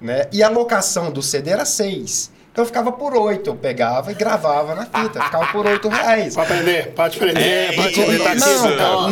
né? 0.00 0.26
E 0.32 0.42
a 0.42 0.48
locação 0.48 1.12
do 1.12 1.22
CD 1.22 1.50
era 1.50 1.64
seis. 1.64 2.32
Então 2.58 2.66
ficava 2.66 2.90
por 2.90 3.14
oito. 3.16 3.50
Eu 3.50 3.54
pegava 3.54 4.10
e 4.10 4.14
gravava 4.16 4.74
na 4.74 4.84
fita. 4.84 5.22
Ficava 5.22 5.46
por 5.52 5.64
oito 5.64 5.88
reais. 5.88 6.34
Pode 6.34 6.48
prender, 6.48 6.88
pode 6.92 7.16
prender, 7.16 7.42
É 7.44 7.72
pode 7.72 7.88
isso, 7.92 8.04
prender. 8.04 8.24
Tá 8.24 8.32
aqui, 8.32 8.40
Não, 8.76 8.96
ó. 8.96 9.08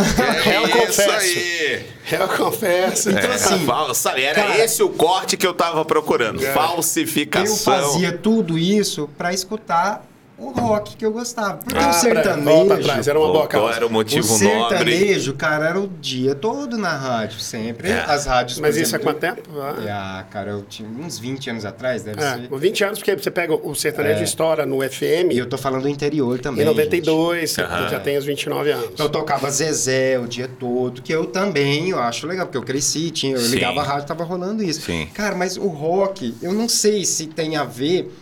é 0.50 0.56
Eu 0.56 0.62
isso 0.66 0.76
confesso. 0.78 1.10
aí. 1.38 1.86
Eu 2.10 2.28
confesso. 2.28 3.10
Então, 3.10 3.30
É, 3.30 3.34
assim, 3.34 3.64
fal- 3.64 3.94
sabe, 3.94 4.24
era 4.24 4.34
cara- 4.34 4.58
esse 4.64 4.82
o 4.82 4.88
corte 4.88 5.36
que 5.36 5.46
eu 5.46 5.54
tava 5.54 5.84
procurando. 5.84 6.44
É. 6.44 6.48
Eu 6.48 6.54
Falsificação. 6.54 7.56
fazia 7.72 8.10
tudo 8.18 8.58
isso 8.58 9.08
pra 9.16 9.32
escutar 9.32 10.04
o 10.38 10.50
rock 10.50 10.96
que 10.96 11.04
eu 11.06 11.12
gostava. 11.12 11.58
Porque 11.58 11.78
Ah, 11.78 11.90
o 11.90 11.92
sertanejo. 11.94 12.42
volta 12.44 12.74
atrás, 12.74 13.08
era 13.08 13.18
uma 13.18 13.32
boa 13.32 13.46
causa. 13.46 13.74
era 13.76 13.86
o 13.86 13.88
O 13.88 13.92
motivo 13.92 14.26
nobre. 14.26 14.46
sertanejo, 14.48 15.34
cara, 15.34 15.68
era 15.68 15.80
o 15.80 15.88
dia 15.88 16.34
todo 16.34 16.76
na 16.76 16.94
rádio, 16.96 17.40
sempre. 17.40 17.88
É. 17.90 18.00
As 18.06 18.26
rádios. 18.26 18.58
Mas 18.58 18.74
por 18.74 18.82
isso 18.82 18.94
há 18.94 18.98
exemplo, 18.98 19.14
quanto 19.14 19.20
tempo? 19.36 19.48
Ah. 19.60 20.18
Ah, 20.20 20.24
cara, 20.30 20.50
eu 20.50 20.62
tinha 20.62 20.88
uns 20.88 21.18
20 21.18 21.48
anos 21.50 21.64
atrás, 21.64 22.02
deve 22.02 22.22
É, 22.22 22.34
ser. 22.34 22.48
com 22.48 22.56
20 22.58 22.84
anos, 22.84 22.98
porque 22.98 23.16
você 23.16 23.30
pega 23.30 23.54
o 23.54 23.74
sertanejo 23.74 24.22
estoura 24.22 24.66
no 24.66 24.82
E 24.84 24.88
FM 24.88 25.32
eu 25.32 25.46
tô 25.48 25.56
falando 25.56 25.82
do 25.82 25.88
interior 25.88 26.38
também. 26.38 26.62
em 26.62 26.66
92, 26.66 27.50
você 27.52 27.62
Aham. 27.62 27.88
já 27.88 28.00
tem 28.00 28.16
os 28.18 28.24
29 28.24 28.70
anos. 28.70 28.98
Eu 29.00 29.08
tocava 29.08 29.50
Zezé 29.50 30.18
o 30.18 30.26
dia 30.26 30.48
todo, 30.48 31.00
que 31.02 31.12
eu 31.12 31.26
também, 31.26 31.90
eu 31.90 31.98
acho 31.98 32.26
legal, 32.26 32.46
porque 32.46 32.58
eu 32.58 32.62
cresci, 32.62 33.10
tinha, 33.10 33.34
eu 33.36 33.40
Sim. 33.40 33.54
ligava 33.54 33.80
a 33.80 33.84
rádio, 33.84 34.06
tava 34.06 34.24
rolando 34.24 34.62
isso. 34.62 34.82
Sim. 34.82 35.08
Cara, 35.14 35.34
mas 35.34 35.56
o 35.56 35.66
rock, 35.68 36.34
eu 36.42 36.52
não 36.52 36.68
sei 36.68 37.04
se 37.04 37.26
tem 37.26 37.56
a 37.56 37.64
ver, 37.64 38.12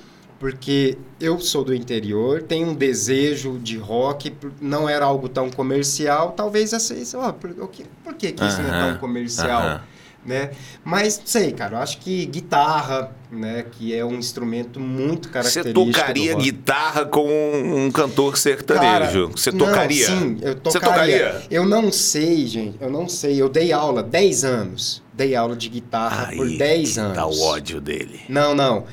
porque 0.45 0.99
eu 1.19 1.41
sou 1.41 1.65
do 1.65 1.75
interior, 1.75 2.43
tenho 2.43 2.69
um 2.69 2.75
desejo 2.75 3.59
de 3.59 3.79
rock, 3.79 4.29
por- 4.31 4.53
não 4.61 4.87
era 4.87 5.07
algo 5.07 5.27
tão 5.27 5.51
comercial, 5.51 6.33
talvez 6.33 6.75
essa, 6.75 6.93
isso, 6.93 7.17
ó, 7.17 7.33
por, 7.33 7.49
o 7.59 7.67
que- 7.67 7.87
por 8.05 8.13
que, 8.13 8.31
que 8.31 8.45
isso 8.45 8.61
não 8.61 8.75
é 8.75 8.91
tão 8.91 8.99
comercial? 8.99 9.63
aham. 9.63 9.81
Né? 10.27 10.51
Mas, 10.83 11.21
sei, 11.25 11.51
cara, 11.53 11.77
eu 11.77 11.81
acho 11.83 11.99
que 11.99 12.25
guitarra, 12.27 13.11
né, 13.31 13.65
que 13.73 13.95
é 13.95 14.05
um 14.05 14.15
instrumento 14.17 14.79
muito 14.81 15.29
Você 15.29 15.33
característico 15.33 15.93
tocaria 15.93 16.31
do 16.33 16.37
rock. 16.39 16.45
guitarra 16.51 17.05
com 17.07 17.27
um, 17.27 17.85
um 17.87 17.91
cantor 17.91 18.37
sertanejo? 18.37 19.29
Você 19.35 19.51
não, 19.51 19.59
tocaria? 19.67 20.07
sim, 20.07 20.39
eu 20.43 20.53
Você 20.63 20.79
tocaria. 20.79 21.19
tocaria? 21.29 21.43
Eu 21.51 21.65
não 21.67 21.91
sei, 21.93 22.47
gente. 22.47 22.77
Eu 22.81 22.91
não 22.91 23.07
sei. 23.09 23.41
Eu 23.41 23.51
dei 23.51 23.71
aula 23.73 24.03
10 24.03 24.45
anos. 24.45 25.03
Dei 25.13 25.35
aula 25.37 25.55
de 25.57 25.69
guitarra 25.71 26.33
por 26.35 26.49
10 26.49 26.97
anos. 26.99 27.17
Tá 27.17 27.27
o 27.27 27.41
ódio 27.43 27.79
dele. 27.81 28.21
Não, 28.29 28.55
não. 28.55 28.85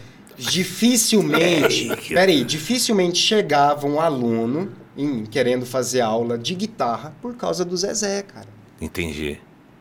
Dificilmente. 0.49 1.89
Peraí, 2.09 2.43
dificilmente 2.43 3.17
chegava 3.19 3.87
um 3.87 3.99
aluno 3.99 4.71
em- 4.97 5.25
querendo 5.25 5.65
fazer 5.65 6.01
aula 6.01 6.37
de 6.37 6.53
guitarra 6.55 7.13
por 7.21 7.35
causa 7.35 7.63
do 7.65 7.75
Zezé, 7.77 8.23
cara. 8.23 8.47
Entendi. 8.79 9.37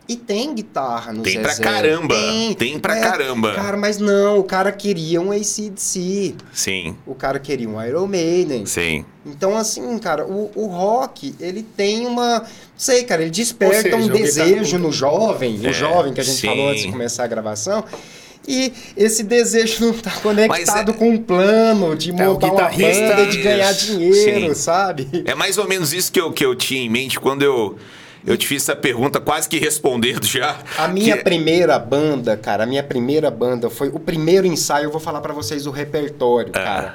E 0.08 0.16
tem 0.16 0.52
guitarra 0.56 1.12
no 1.12 1.22
Tem 1.22 1.34
Zezé. 1.36 1.44
pra 1.62 1.72
caramba. 1.72 2.14
Tem 2.58 2.78
pra 2.80 2.98
caramba. 3.00 3.54
Cara, 3.54 3.76
mas 3.76 3.98
não, 3.98 4.40
o 4.40 4.44
cara 4.44 4.72
queria 4.72 5.20
um 5.20 5.30
ACDC. 5.30 6.34
Sim, 6.52 6.96
O 7.06 7.14
cara 7.14 7.38
queria 7.38 7.68
um 7.68 7.80
Iron 7.84 8.08
Maiden. 8.08 8.66
sim. 8.66 9.04
Então, 9.24 9.56
assim, 9.56 9.98
cara, 9.98 10.26
o, 10.26 10.50
o 10.56 10.66
rock, 10.66 11.34
ele 11.38 11.62
tem 11.62 12.06
uma. 12.06 12.42
Sei, 12.76 13.04
cara, 13.04 13.22
ele 13.22 13.30
desperta 13.30 13.82
seja, 13.82 13.96
um 13.96 14.08
desejo 14.08 14.62
guitarra- 14.64 14.78
no 14.78 14.90
jovem, 14.92 15.60
É, 15.62 15.68
o 15.68 15.72
jovem 15.72 16.12
que 16.12 16.20
a 16.20 16.24
gente 16.24 16.38
sim. 16.38 16.46
falou 16.48 16.70
antes 16.70 16.82
de 16.84 16.90
começar 16.90 17.24
a 17.24 17.26
gravação. 17.28 17.84
E 18.48 18.72
esse 18.96 19.22
desejo 19.22 19.84
não 19.86 19.92
tá 19.92 20.10
conectado 20.22 20.90
é- 20.90 20.94
com 20.94 21.10
um 21.10 21.18
plano 21.18 21.94
de 21.94 22.10
o 22.10 22.14
montar 22.14 22.46
uma 22.48 22.54
guitarrista- 22.68 23.08
banda 23.16 23.26
de 23.26 23.38
ganhar 23.42 23.72
dinheiro, 23.72 24.48
sim. 24.48 24.60
sabe? 24.60 25.08
É 25.26 25.34
mais 25.34 25.58
ou 25.58 25.68
menos 25.68 25.92
isso 25.92 26.10
que 26.10 26.20
eu, 26.20 26.32
que 26.32 26.44
eu 26.44 26.54
tinha 26.56 26.80
em 26.82 26.88
mente 26.88 27.20
quando 27.20 27.42
eu, 27.42 27.76
eu 28.26 28.36
te 28.36 28.46
fiz 28.46 28.62
essa 28.62 28.74
pergunta, 28.74 29.20
quase 29.20 29.48
que 29.48 29.58
respondendo 29.58 30.24
já. 30.26 30.58
A 30.78 30.88
minha 30.88 31.16
que- 31.18 31.22
primeira 31.24 31.78
banda, 31.78 32.36
cara, 32.36 32.64
a 32.64 32.66
minha 32.66 32.82
primeira 32.82 33.30
banda 33.30 33.68
foi 33.70 33.88
o 33.88 34.00
primeiro 34.00 34.46
ensaio, 34.46 34.84
eu 34.86 34.90
vou 34.90 35.00
falar 35.00 35.20
pra 35.20 35.32
vocês 35.34 35.66
o 35.66 35.70
repertório, 35.70 36.50
Ah. 36.54 36.58
cara. 36.58 36.94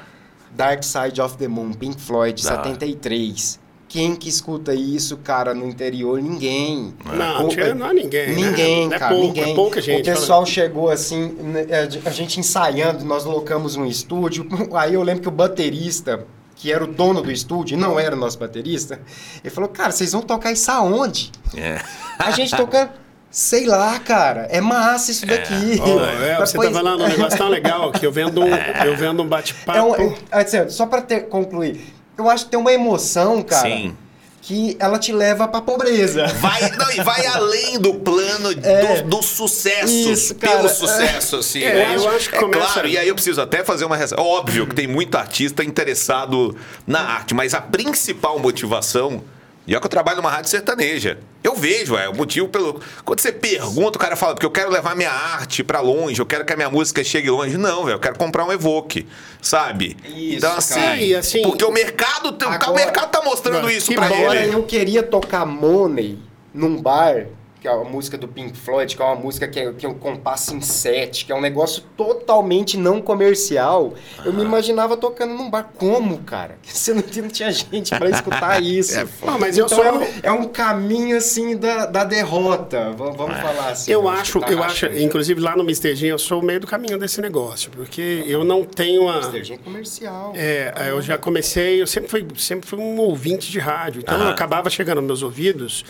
Dark 0.52 0.84
Side 0.84 1.20
of 1.22 1.38
the 1.38 1.48
Moon, 1.48 1.74
Pink 1.74 2.02
Floyd, 2.02 2.46
hora. 2.46 2.56
73. 2.64 3.60
Quem 3.88 4.16
que 4.16 4.28
escuta 4.28 4.74
isso, 4.74 5.16
cara, 5.18 5.54
no 5.54 5.68
interior? 5.68 6.22
Ninguém. 6.22 6.94
Não, 7.06 7.46
O- 7.46 7.50
tinha- 7.50 7.74
não 7.74 7.88
é 7.90 7.94
ninguém. 7.94 8.28
né? 8.28 8.34
Ninguém, 8.36 8.86
é 8.88 8.98
cara, 9.00 9.14
pouco, 9.16 9.28
ninguém. 9.28 9.52
É 9.52 9.56
pouca 9.56 9.82
gente. 9.82 10.02
O 10.10 10.14
pessoal 10.14 10.46
chegou 10.46 10.90
assim, 10.90 11.28
né, 11.42 11.66
a 12.06 12.10
gente 12.10 12.40
ensaiando, 12.40 13.06
nós 13.06 13.24
locamos 13.26 13.76
um 13.76 13.86
estúdio. 13.86 14.48
Aí 14.76 14.94
eu 14.96 15.04
lembro 15.04 15.22
que 15.22 15.28
o 15.30 15.32
baterista, 15.32 16.26
que 16.56 16.72
era 16.74 16.84
o 16.84 16.88
dono 16.88 17.22
do 17.22 17.32
estúdio, 17.32 17.76
e 17.78 17.80
não 17.80 17.98
era 18.00 18.16
o 18.16 18.20
nosso 18.20 18.38
baterista, 18.40 19.00
ele 19.44 19.54
falou: 19.54 19.70
Cara, 19.70 19.92
vocês 19.92 20.12
vão 20.12 20.22
tocar 20.22 20.52
isso 20.52 20.70
aonde? 20.72 21.32
É. 21.56 21.80
A 22.20 22.32
gente 22.32 22.56
tocando. 22.56 22.90
Sei 23.30 23.66
lá, 23.66 24.00
cara. 24.00 24.48
É 24.50 24.62
massa 24.62 25.12
isso 25.12 25.26
daqui. 25.26 25.54
Ô, 25.82 26.00
é, 26.24 26.38
você 26.38 26.54
tá 26.58 26.64
Depois- 26.64 26.72
falando 26.72 27.04
um 27.04 27.08
negócio 27.08 27.38
tão 27.38 27.50
legal 27.50 27.92
que 27.92 28.06
eu 28.06 28.12
vendo 28.12 28.42
um, 28.42 28.48
eu 28.86 28.96
vendo 28.96 29.22
um 29.22 29.26
É 29.26 29.30
bate-papo. 29.30 30.02
um, 30.02 30.12
é- 30.12 30.16
assim, 30.32 30.70
só 30.70 30.86
pra 30.86 31.02
ter- 31.02 31.28
concluir, 31.28 31.94
eu 32.18 32.30
acho 32.30 32.46
que 32.46 32.52
tem 32.52 32.60
uma 32.60 32.72
emoção, 32.74 33.42
cara, 33.44 33.68
Sim. 33.70 33.98
que 34.42 34.76
ela 34.80 34.98
te 35.00 35.12
leva 35.12 35.48
pra 35.48 35.62
pobreza. 35.62 36.28
Vai, 36.40 36.70
não, 36.72 36.92
e 36.92 37.02
vai 37.02 37.26
além 37.26 37.80
do 37.80 37.96
plano 37.96 38.52
É. 38.64 39.02
do, 39.02 39.10
do 39.18 39.24
sucesso, 39.24 39.92
Isso, 40.12 40.36
pelo 40.36 40.54
cara. 40.54 40.70
sucesso, 40.70 41.38
assim. 41.38 41.64
É, 41.64 41.74
né? 41.74 41.96
eu 41.96 42.10
acho 42.10 42.30
que 42.30 42.36
é 42.36 42.40
começa- 42.40 42.74
claro, 42.74 42.88
e 42.88 42.98
aí 42.98 43.08
eu 43.08 43.16
preciso 43.16 43.42
até 43.42 43.64
fazer 43.64 43.86
uma 43.86 43.98
ressalva. 43.98 44.24
Óbvio 44.24 44.68
que 44.68 44.76
tem 44.76 44.88
muito 44.88 45.16
artista 45.16 45.64
interessado 45.64 46.56
na 46.86 47.00
arte, 47.02 47.34
mas 47.34 47.54
a 47.54 47.62
principal 47.62 48.38
motivação. 48.40 49.24
E 49.68 49.74
é 49.76 49.80
que 49.80 49.86
eu 49.86 49.90
trabalho 49.90 50.18
numa 50.18 50.30
rádio 50.30 50.50
sertaneja. 50.50 51.18
Eu 51.44 51.56
vejo, 51.56 51.98
é 51.98 52.08
o 52.08 52.16
motivo 52.16 52.48
pelo. 52.48 52.80
Quando 53.04 53.20
você 53.20 53.32
pergunta, 53.32 53.98
o 53.98 54.02
cara 54.02 54.16
fala, 54.16 54.34
porque 54.36 54.46
eu 54.46 54.52
quero 54.52 54.70
levar 54.70 54.96
minha 54.96 55.10
arte 55.12 55.64
pra 55.64 55.80
longe, 55.80 56.20
eu 56.20 56.26
quero 56.26 56.46
que 56.46 56.54
a 56.54 56.56
minha 56.56 56.70
música 56.70 57.04
chegue 57.04 57.30
longe. 57.32 57.58
Não, 57.58 57.84
velho, 57.84 57.96
eu 57.96 58.00
quero 58.00 58.16
comprar 58.18 58.46
um 58.46 58.52
Evoque, 58.52 59.08
sabe? 59.42 59.98
Isso, 60.06 60.38
então, 60.38 60.56
assim, 60.56 60.76
cara. 60.76 61.20
Assim, 61.20 61.42
Porque 61.42 61.66
o 61.66 61.72
mercado, 61.72 62.30
o 62.30 62.48
agora- 62.50 62.74
mercado 62.74 63.10
tá 63.10 63.22
mostrando 63.24 63.58
Agora, 63.58 63.74
isso 63.74 63.92
pra 63.94 64.06
Agora 64.06 64.44
ele. 64.44 64.54
eu 64.56 64.64
queria 64.64 65.02
tocar 65.02 65.46
Money 65.46 66.20
num 66.54 66.80
bar, 66.82 67.26
que 67.66 67.70
é 67.70 67.72
a 67.72 67.84
música 67.84 68.16
do 68.16 68.28
Pink 68.28 68.56
Floyd, 68.56 68.96
que 68.96 69.02
é 69.02 69.06
uma 69.06 69.16
música 69.16 69.48
que 69.48 69.60
é, 69.60 69.74
que 69.74 69.88
é 69.88 69.90
um 69.90 69.96
compasso 69.96 70.56
em 70.56 70.62
sete, 70.62 71.26
que 71.26 71.32
é 71.32 71.36
um 71.36 71.42
negócio 71.42 71.82
totalmente 71.98 72.78
não 72.78 73.02
comercial. 73.02 73.96
Eu 74.24 74.32
me 74.32 74.44
imaginava 74.44 74.96
tocando 74.96 75.34
num 75.34 75.50
bar. 75.50 75.72
Como, 75.76 76.20
cara? 76.20 76.60
Você 76.64 76.94
não, 76.94 77.02
tinha- 77.02 77.24
não 77.24 77.32
tinha 77.32 77.52
gente 77.52 77.90
pra 77.98 78.08
escutar 78.08 78.62
isso. 78.64 79.00
É 79.00 79.08
Não, 79.26 79.40
mas 79.40 79.58
eu 79.58 79.66
então 79.66 79.78
sou- 79.78 79.84
é, 79.86 79.92
um, 79.92 80.08
é 80.24 80.32
um 80.32 80.48
caminho 80.48 81.18
assim 81.18 81.58
da, 81.58 81.88
da 81.88 82.04
derrota. 82.04 82.92
Vamos, 82.96 83.18
vamos 83.18 83.38
falar 83.40 83.70
assim. 83.72 83.92
Eu 83.92 84.04
vamos 84.04 84.20
acho, 84.20 84.38
eu 84.48 84.62
acho, 84.64 84.86
inclusive 84.98 85.42
lá 85.42 85.56
no 85.58 85.64
Mr. 85.64 85.96
Jean, 85.96 86.10
eu 86.10 86.20
sou 86.20 86.40
o 86.42 86.46
meio 86.46 86.60
do 86.60 86.68
caminho 86.68 87.00
desse 87.00 87.20
negócio, 87.20 87.72
porque 87.72 88.24
eu 88.28 88.44
não 88.44 88.64
tenho 88.64 89.10
a. 89.10 89.18
Mr. 89.22 89.44
Jean 89.44 89.56
é 89.56 89.58
comercial. 89.58 90.34
É, 90.36 90.72
eu 90.90 91.02
já 91.02 91.18
comecei, 91.18 91.82
eu 91.82 91.88
sempre 91.88 92.10
fui, 92.12 92.28
sempre 92.38 92.70
fui 92.70 92.78
um 92.78 93.00
ouvinte 93.00 93.52
de 93.52 93.58
rádio. 93.58 94.02
Então 94.02 94.22
eu 94.22 94.28
acabava 94.30 94.70
chegando 94.70 94.98
nos 95.02 95.08
meus 95.08 95.24
ouvidos, 95.24 95.84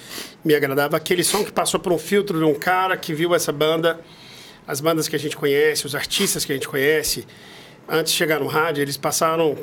me 0.44 0.56
agradava 0.56 0.96
aquele 0.96 1.24
som 1.24 1.44
que 1.44 1.52
passou 1.66 1.80
por 1.80 1.92
um 1.92 1.98
filtro 1.98 2.38
de 2.38 2.46
um 2.46 2.54
cara 2.54 2.96
que 2.96 3.12
viu 3.12 3.34
essa 3.34 3.52
banda, 3.52 4.00
as 4.68 4.80
bandas 4.80 5.08
que 5.08 5.16
a 5.16 5.20
gente 5.20 5.36
conhece, 5.36 5.84
os 5.88 5.96
artistas 5.96 6.46
que 6.46 6.52
a 6.52 6.56
gente 6.56 6.68
conhece. 6.68 7.26
Antes 7.90 8.14
de 8.14 8.18
chegar 8.20 8.40
no 8.40 8.46
rádio, 8.46 8.84
eles 8.84 8.98
passaram 8.98 9.58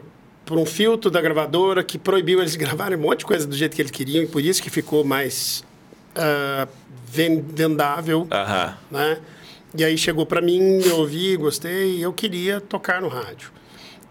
por 0.44 0.58
um 0.58 0.66
filtro 0.66 1.12
da 1.12 1.20
gravadora 1.20 1.84
que 1.84 1.96
proibiu 1.96 2.40
eles 2.40 2.56
gravarem 2.56 2.98
um 2.98 3.02
monte 3.02 3.20
de 3.20 3.26
coisa 3.26 3.46
do 3.46 3.54
jeito 3.56 3.76
que 3.76 3.82
eles 3.82 3.92
queriam, 3.92 4.24
e 4.24 4.26
por 4.26 4.42
isso 4.42 4.60
que 4.60 4.68
ficou 4.68 5.04
mais 5.04 5.62
ven- 7.06 7.40
vendável, 7.40 8.26
Aham. 8.32 8.76
né? 8.90 9.18
E 9.78 9.84
aí 9.84 9.96
chegou 9.96 10.26
para 10.26 10.40
mim, 10.40 10.80
eu 10.84 10.96
ouvi, 10.98 11.36
gostei, 11.36 11.98
e 11.98 12.02
eu 12.02 12.12
queria 12.12 12.60
tocar 12.60 13.00
no 13.00 13.06
rádio. 13.06 13.52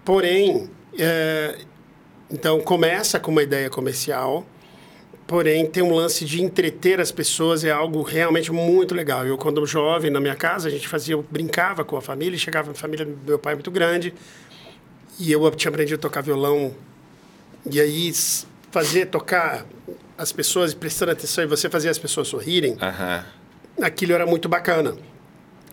Porém, 0.05 0.69
é, 0.97 1.59
então 2.31 2.61
começa 2.61 3.19
com 3.19 3.31
uma 3.31 3.43
ideia 3.43 3.69
comercial, 3.69 4.45
porém 5.31 5.65
tem 5.65 5.81
um 5.81 5.95
lance 5.95 6.25
de 6.25 6.43
entreter 6.43 6.99
as 6.99 7.09
pessoas, 7.09 7.63
é 7.63 7.71
algo 7.71 8.01
realmente 8.01 8.51
muito 8.51 8.93
legal. 8.93 9.25
Eu, 9.25 9.37
quando 9.37 9.65
jovem, 9.65 10.11
na 10.11 10.19
minha 10.19 10.35
casa, 10.35 10.67
a 10.67 10.71
gente 10.71 10.89
fazia, 10.89 11.13
eu 11.13 11.25
brincava 11.31 11.85
com 11.85 11.95
a 11.95 12.01
família, 12.01 12.37
chegava 12.37 12.71
a 12.71 12.73
família 12.73 13.05
do 13.05 13.17
meu 13.25 13.39
pai 13.39 13.53
muito 13.53 13.71
grande, 13.71 14.13
e 15.17 15.31
eu 15.31 15.49
tinha 15.51 15.69
aprendido 15.69 15.95
a 15.95 16.01
tocar 16.01 16.19
violão, 16.19 16.75
e 17.65 17.79
aí 17.79 18.11
fazer, 18.71 19.05
tocar 19.05 19.65
as 20.17 20.33
pessoas 20.33 20.73
prestando 20.73 21.13
atenção 21.13 21.45
e 21.45 21.47
você 21.47 21.69
fazer 21.69 21.87
as 21.87 21.97
pessoas 21.97 22.27
sorrirem, 22.27 22.75
Aham. 22.81 23.23
aquilo 23.81 24.11
era 24.11 24.25
muito 24.25 24.49
bacana. 24.49 24.97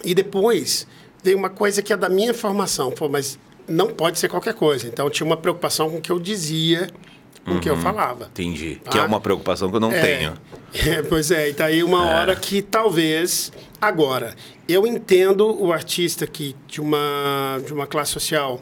E 0.05 0.15
depois 0.15 0.87
veio 1.21 1.37
uma 1.37 1.51
coisa 1.51 1.83
que 1.83 1.93
é 1.93 1.97
da 1.97 2.09
minha 2.09 2.33
formação, 2.33 2.93
pô, 2.93 3.09
mas 3.09 3.37
não 3.67 3.89
pode 3.89 4.21
ser 4.21 4.29
qualquer 4.29 4.55
coisa. 4.55 4.87
Então 4.87 5.11
tinha 5.11 5.27
uma 5.27 5.37
preocupação 5.37 5.91
com 5.91 5.97
o 5.97 6.01
que 6.01 6.13
eu 6.13 6.21
dizia, 6.21 6.89
com 7.49 7.55
o 7.57 7.61
que 7.61 7.69
eu 7.71 7.77
falava. 7.79 8.27
Entendi. 8.27 8.81
Tá. 8.85 8.91
Que 8.91 8.99
é 8.99 9.03
uma 9.03 9.21
preocupação 9.21 9.71
que 9.71 9.77
eu 9.77 9.81
não 9.81 9.93
É. 9.93 10.01
tenho. 10.01 10.35
É, 10.87 11.01
pois 11.03 11.31
é, 11.31 11.49
e 11.49 11.55
tá 11.55 11.65
aí 11.65 11.83
uma 11.83 12.05
hora 12.05 12.37
que 12.37 12.61
talvez. 12.61 13.51
Agora, 13.81 14.35
eu 14.69 14.87
entendo 14.87 15.47
o 15.63 15.73
artista 15.73 16.27
que 16.27 16.55
de 16.67 16.79
uma, 16.79 17.59
de 17.67 17.73
uma 17.73 17.87
classe 17.87 18.13
social 18.13 18.61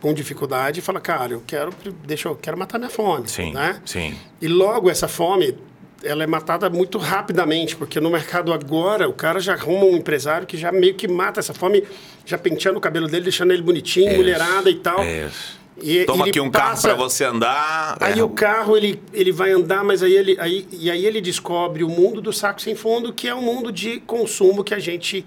com 0.00 0.14
dificuldade 0.14 0.80
e 0.80 0.82
fala, 0.82 0.98
cara, 0.98 1.34
eu 1.34 1.42
quero, 1.46 1.74
deixa 2.06 2.26
eu 2.28 2.34
quero 2.36 2.56
matar 2.56 2.78
minha 2.78 2.90
fome. 2.90 3.28
Sim, 3.28 3.52
né? 3.52 3.82
sim. 3.84 4.14
E 4.40 4.48
logo 4.48 4.88
essa 4.88 5.06
fome, 5.06 5.54
ela 6.02 6.24
é 6.24 6.26
matada 6.26 6.70
muito 6.70 6.96
rapidamente, 6.96 7.76
porque 7.76 8.00
no 8.00 8.08
mercado 8.08 8.50
agora 8.50 9.06
o 9.06 9.12
cara 9.12 9.40
já 9.40 9.52
arruma 9.52 9.84
um 9.84 9.96
empresário 9.96 10.46
que 10.46 10.56
já 10.56 10.72
meio 10.72 10.94
que 10.94 11.06
mata 11.06 11.38
essa 11.38 11.52
fome, 11.52 11.84
já 12.24 12.38
penteando 12.38 12.78
o 12.78 12.80
cabelo 12.80 13.06
dele, 13.08 13.24
deixando 13.24 13.52
ele 13.52 13.60
bonitinho, 13.60 14.16
mulherada 14.16 14.70
e 14.70 14.76
tal. 14.76 15.04
Isso. 15.04 15.59
E 15.82 16.04
Toma 16.04 16.26
aqui 16.26 16.40
um 16.40 16.50
carro 16.50 16.70
passa- 16.70 16.88
pra 16.88 16.96
você 16.96 17.24
andar. 17.24 17.96
Aí 18.00 18.18
É, 18.18 18.22
o 18.24 18.28
carro 18.28 18.76
ele, 18.76 19.00
ele 19.12 19.32
vai 19.32 19.50
andar, 19.52 19.82
mas 19.84 20.02
aí 20.02 20.12
ele 20.14 20.36
aí, 20.38 20.66
e 20.72 20.90
aí 20.90 21.04
ele 21.06 21.20
descobre 21.20 21.82
o 21.84 21.88
mundo 21.88 22.20
do 22.20 22.32
saco 22.32 22.60
sem 22.60 22.74
fundo, 22.74 23.12
que 23.12 23.26
é 23.28 23.34
um 23.34 23.42
mundo 23.42 23.70
de 23.72 24.00
consumo 24.00 24.62
que 24.62 24.74
a 24.74 24.78
gente 24.78 25.24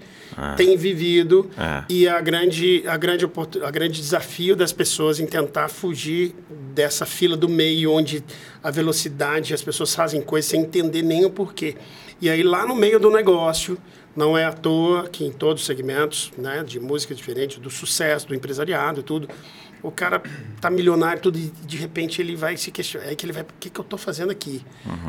tem 0.56 0.76
vivido 0.76 1.48
É. 1.56 1.84
e 1.88 2.08
a 2.08 2.20
grande 2.20 2.82
a 2.86 2.96
grande 2.96 3.24
a 3.64 3.70
grande 3.70 4.00
desafio 4.00 4.56
das 4.56 4.72
pessoas 4.72 5.20
em 5.20 5.26
tentar 5.26 5.68
fugir 5.68 6.34
dessa 6.74 7.06
fila 7.06 7.36
do 7.36 7.48
meio 7.48 7.92
onde 7.92 8.22
a 8.62 8.70
velocidade 8.70 9.54
as 9.54 9.62
pessoas 9.62 9.94
fazem 9.94 10.20
coisas 10.20 10.50
sem 10.50 10.60
entender 10.62 11.02
nem 11.02 11.24
o 11.24 11.30
porquê. 11.30 11.76
E 12.20 12.28
aí 12.30 12.42
lá 12.42 12.66
no 12.66 12.74
meio 12.74 12.98
do 12.98 13.10
negócio 13.10 13.76
não 14.16 14.36
é 14.38 14.44
à 14.44 14.52
toa 14.52 15.08
que 15.08 15.24
em 15.24 15.30
todos 15.32 15.62
os 15.62 15.66
segmentos, 15.66 16.30
né, 16.38 16.62
de 16.64 16.78
música 16.78 17.14
diferente, 17.14 17.58
do 17.60 17.68
sucesso, 17.70 18.28
do 18.28 18.34
empresariado 18.34 19.00
e 19.00 19.02
tudo, 19.02 19.28
o 19.84 19.90
cara 19.90 20.22
tá 20.60 20.70
milionário 20.70 21.20
tudo 21.20 21.38
e 21.38 21.52
de 21.66 21.76
repente 21.76 22.20
ele 22.20 22.34
vai 22.34 22.56
se 22.56 22.70
questionar, 22.70 23.06
aí 23.06 23.16
que 23.16 23.26
ele 23.26 23.32
vai, 23.32 23.42
o 23.42 23.46
que 23.60 23.68
que 23.68 23.78
eu 23.78 23.84
tô 23.84 23.98
fazendo 23.98 24.30
aqui? 24.32 24.64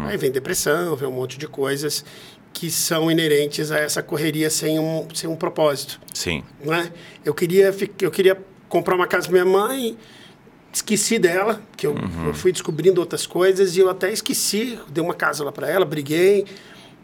Aí 0.06 0.18
vem 0.18 0.30
depressão, 0.30 0.96
vem 0.96 1.08
um 1.08 1.14
monte 1.14 1.40
de 1.40 1.48
coisas 1.48 2.04
que 2.54 2.70
são 2.70 3.10
inerentes 3.10 3.72
a 3.72 3.80
essa 3.80 4.04
correria 4.04 4.50
sem 4.50 4.80
um, 4.80 5.08
sem 5.14 5.30
um 5.30 5.36
propósito, 5.36 6.00
Sim. 6.14 6.44
né? 6.64 6.92
Eu 7.24 7.34
queria 7.34 7.74
eu 8.02 8.12
queria 8.12 8.38
comprar 8.70 8.96
uma 8.96 9.08
casa 9.08 9.28
para 9.28 9.44
minha 9.44 9.46
mãe, 9.46 9.98
esqueci 10.72 11.18
dela, 11.18 11.62
que 11.78 11.88
eu, 11.88 11.96
eu 12.26 12.34
fui 12.34 12.52
descobrindo 12.52 13.00
outras 13.00 13.26
coisas 13.26 13.78
e 13.78 13.80
eu 13.80 13.90
até 13.90 14.12
esqueci, 14.12 14.78
dei 14.90 15.04
uma 15.04 15.14
casa 15.14 15.44
lá 15.44 15.52
para 15.52 15.70
ela, 15.70 15.86
briguei 15.86 16.46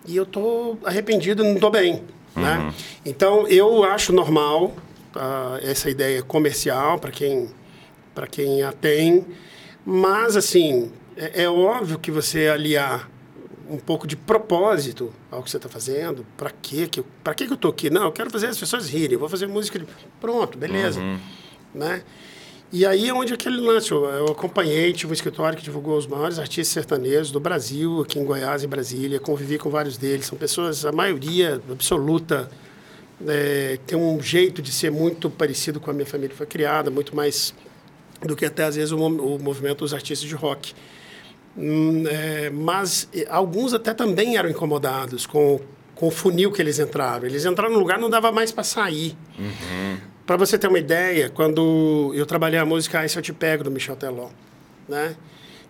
e 0.06 0.16
eu 0.16 0.26
tô 0.26 0.78
arrependido, 0.84 1.44
não 1.44 1.56
tô 1.56 1.70
bem, 1.70 2.04
né? 2.36 2.74
Então 3.06 3.48
eu 3.48 3.84
acho 3.84 4.12
normal 4.12 4.74
ah, 5.16 5.60
essa 5.62 5.90
ideia 5.90 6.22
comercial 6.24 6.98
para 6.98 7.12
quem 7.12 7.50
para 8.14 8.28
quem 8.28 8.64
a 8.64 8.72
tem, 8.72 9.26
mas 9.86 10.36
assim 10.36 10.92
é, 11.16 11.44
é 11.44 11.50
óbvio 11.50 12.00
que 12.00 12.12
você 12.12 12.48
aliar 12.48 13.10
um 13.70 13.78
pouco 13.78 14.06
de 14.06 14.18
propósito 14.18 15.14
ao 15.32 15.42
que 15.42 15.50
você 15.50 15.58
está 15.58 15.70
fazendo. 15.70 16.26
Para 16.36 16.52
quê? 16.52 16.88
Que, 16.88 17.02
para 17.24 17.34
que 17.34 17.48
que 17.48 17.54
eu 17.54 17.58
tô 17.58 17.70
aqui? 17.70 17.90
Não, 17.90 18.04
eu 18.04 18.12
quero 18.12 18.30
fazer 18.30 18.48
as 18.48 18.58
pessoas 18.58 18.90
rirem. 18.90 19.14
Eu 19.14 19.20
vou 19.20 19.30
fazer 19.30 19.48
música. 19.48 19.80
De... 19.80 19.88
Pronto, 20.20 20.58
beleza. 20.58 21.00
Né? 21.74 22.04
E 22.70 22.86
aí 22.86 23.08
é 23.08 23.14
onde 23.14 23.34
aquele 23.34 23.58
lance. 23.58 23.92
Eu, 23.92 24.04
eu 24.06 24.26
acompanhei, 24.26 24.92
tive 24.92 25.12
um 25.12 25.14
escritório 25.14 25.58
que 25.58 25.64
divulgou 25.64 25.98
os 25.98 26.06
maiores 26.06 26.38
artistas 26.38 26.68
sertanejos 26.68 27.32
do 27.32 27.40
Brasil, 27.40 28.02
aqui 28.02 28.20
em 28.20 28.26
Goiás 28.26 28.62
e 28.64 28.68
Brasília. 28.68 29.20
Convivi 29.20 29.58
com 29.58 29.70
vários 29.70 29.98
deles. 29.98 30.26
São 30.26 30.38
pessoas, 30.38 30.86
a 30.86 30.92
maioria 30.92 31.62
absoluta, 31.72 32.50
é, 33.26 33.80
tem 33.86 33.98
um 33.98 34.22
jeito 34.22 34.62
de 34.62 34.72
ser 34.72 34.92
muito 34.92 35.30
parecido 35.30 35.80
com 35.80 35.90
a 35.90 35.94
minha 35.94 36.06
família 36.06 36.36
foi 36.36 36.48
criada, 36.48 36.90
muito 36.90 37.16
mais 37.16 37.54
do 38.22 38.36
que 38.36 38.46
até 38.46 38.64
às 38.64 38.76
vezes 38.76 38.92
o, 38.92 38.98
o 38.98 39.40
movimento 39.40 39.80
dos 39.80 39.94
artistas 39.94 40.28
de 40.28 40.36
rock. 40.36 40.74
Hum, 41.58 42.04
é, 42.08 42.50
mas 42.50 43.10
alguns 43.30 43.74
até 43.74 43.94
também 43.94 44.38
eram 44.38 44.50
incomodados 44.50 45.26
com, 45.26 45.60
com 45.96 46.08
o 46.08 46.12
funil 46.12 46.52
que 46.52 46.62
eles 46.62 46.80
entraram. 46.80 47.26
Eles 47.26 47.46
entraram 47.46 47.74
no 47.74 47.80
lugar 47.80 48.00
não 48.00 48.10
dava 48.10 48.32
mais 48.32 48.52
para 48.52 48.64
sair. 48.64 49.18
Para 50.26 50.38
você 50.38 50.58
ter 50.58 50.68
uma 50.68 50.80
ideia, 50.80 51.30
quando 51.30 52.12
eu 52.14 52.26
trabalhei 52.26 52.60
a 52.60 52.66
música 52.66 53.00
Aí 53.00 53.10
Se 53.10 53.18
Eu 53.18 53.22
Te 53.22 53.34
Pego, 53.34 53.64
do 53.64 53.72
Michel 53.72 53.96
Teló, 53.96 54.30
né? 54.88 55.16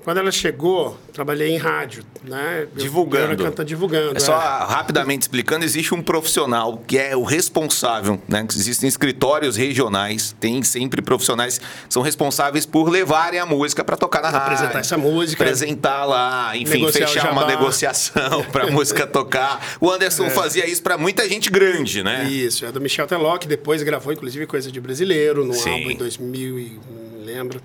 Quando 0.04 0.18
ela 0.18 0.32
chegou, 0.32 0.98
trabalhei 1.14 1.50
em 1.50 1.58
rádio, 1.58 2.04
né? 2.24 2.68
Divulgando. 2.76 3.26
Eu 3.26 3.32
era 3.32 3.36
canta, 3.36 3.64
divulgando. 3.64 4.18
É 4.18 4.20
só 4.20 4.34
é. 4.34 4.74
rapidamente 4.74 5.24
explicando, 5.24 5.64
existe 5.64 5.94
um 5.94 6.02
profissional 6.02 6.82
que 6.88 6.98
é 6.98 7.16
o 7.16 7.24
responsável, 7.24 8.20
né? 8.28 8.46
Existem 8.50 8.90
escritórios 8.90 9.56
regionais, 9.56 10.36
tem 10.40 10.64
sempre 10.64 11.02
profissionais 11.02 11.60
que 11.60 11.66
são 11.90 12.02
responsáveis 12.02 12.66
por 12.66 12.90
levarem 12.90 13.40
a 13.40 13.46
música 13.46 13.84
para 13.84 13.96
tocar 13.96 14.22
na 14.22 14.30
rádio. 14.30 14.54
Apresentar 14.54 14.80
essa 14.80 14.98
música. 14.98 15.44
Apresentar 15.44 16.06
lá, 16.06 16.58
enfim, 16.58 16.92
fechar 16.92 17.32
uma 17.32 17.46
negociação 17.46 18.44
para 18.52 18.66
a 18.66 18.72
música 18.72 19.06
tocar. 19.06 19.78
O 19.80 19.90
Anderson 19.90 20.30
fazia 20.32 20.68
isso 20.68 20.82
para 20.82 20.98
muita 20.98 21.28
gente 21.30 21.52
grande, 21.52 22.04
né? 22.04 22.28
Isso, 22.30 22.66
é 22.66 22.72
do 22.72 22.82
Michel 22.82 23.06
Teló, 23.06 23.38
que 23.38 23.48
depois 23.48 23.84
gravou, 23.84 24.12
inclusive, 24.12 24.48
Coisa 24.48 24.72
de 24.72 24.82
Brasileiro, 24.82 25.46
no 25.46 25.54
Sim. 25.54 25.70
álbum 25.70 25.92
em 25.92 25.98
2000, 25.98 26.60
e 26.60 26.80
lembro. 27.24 27.62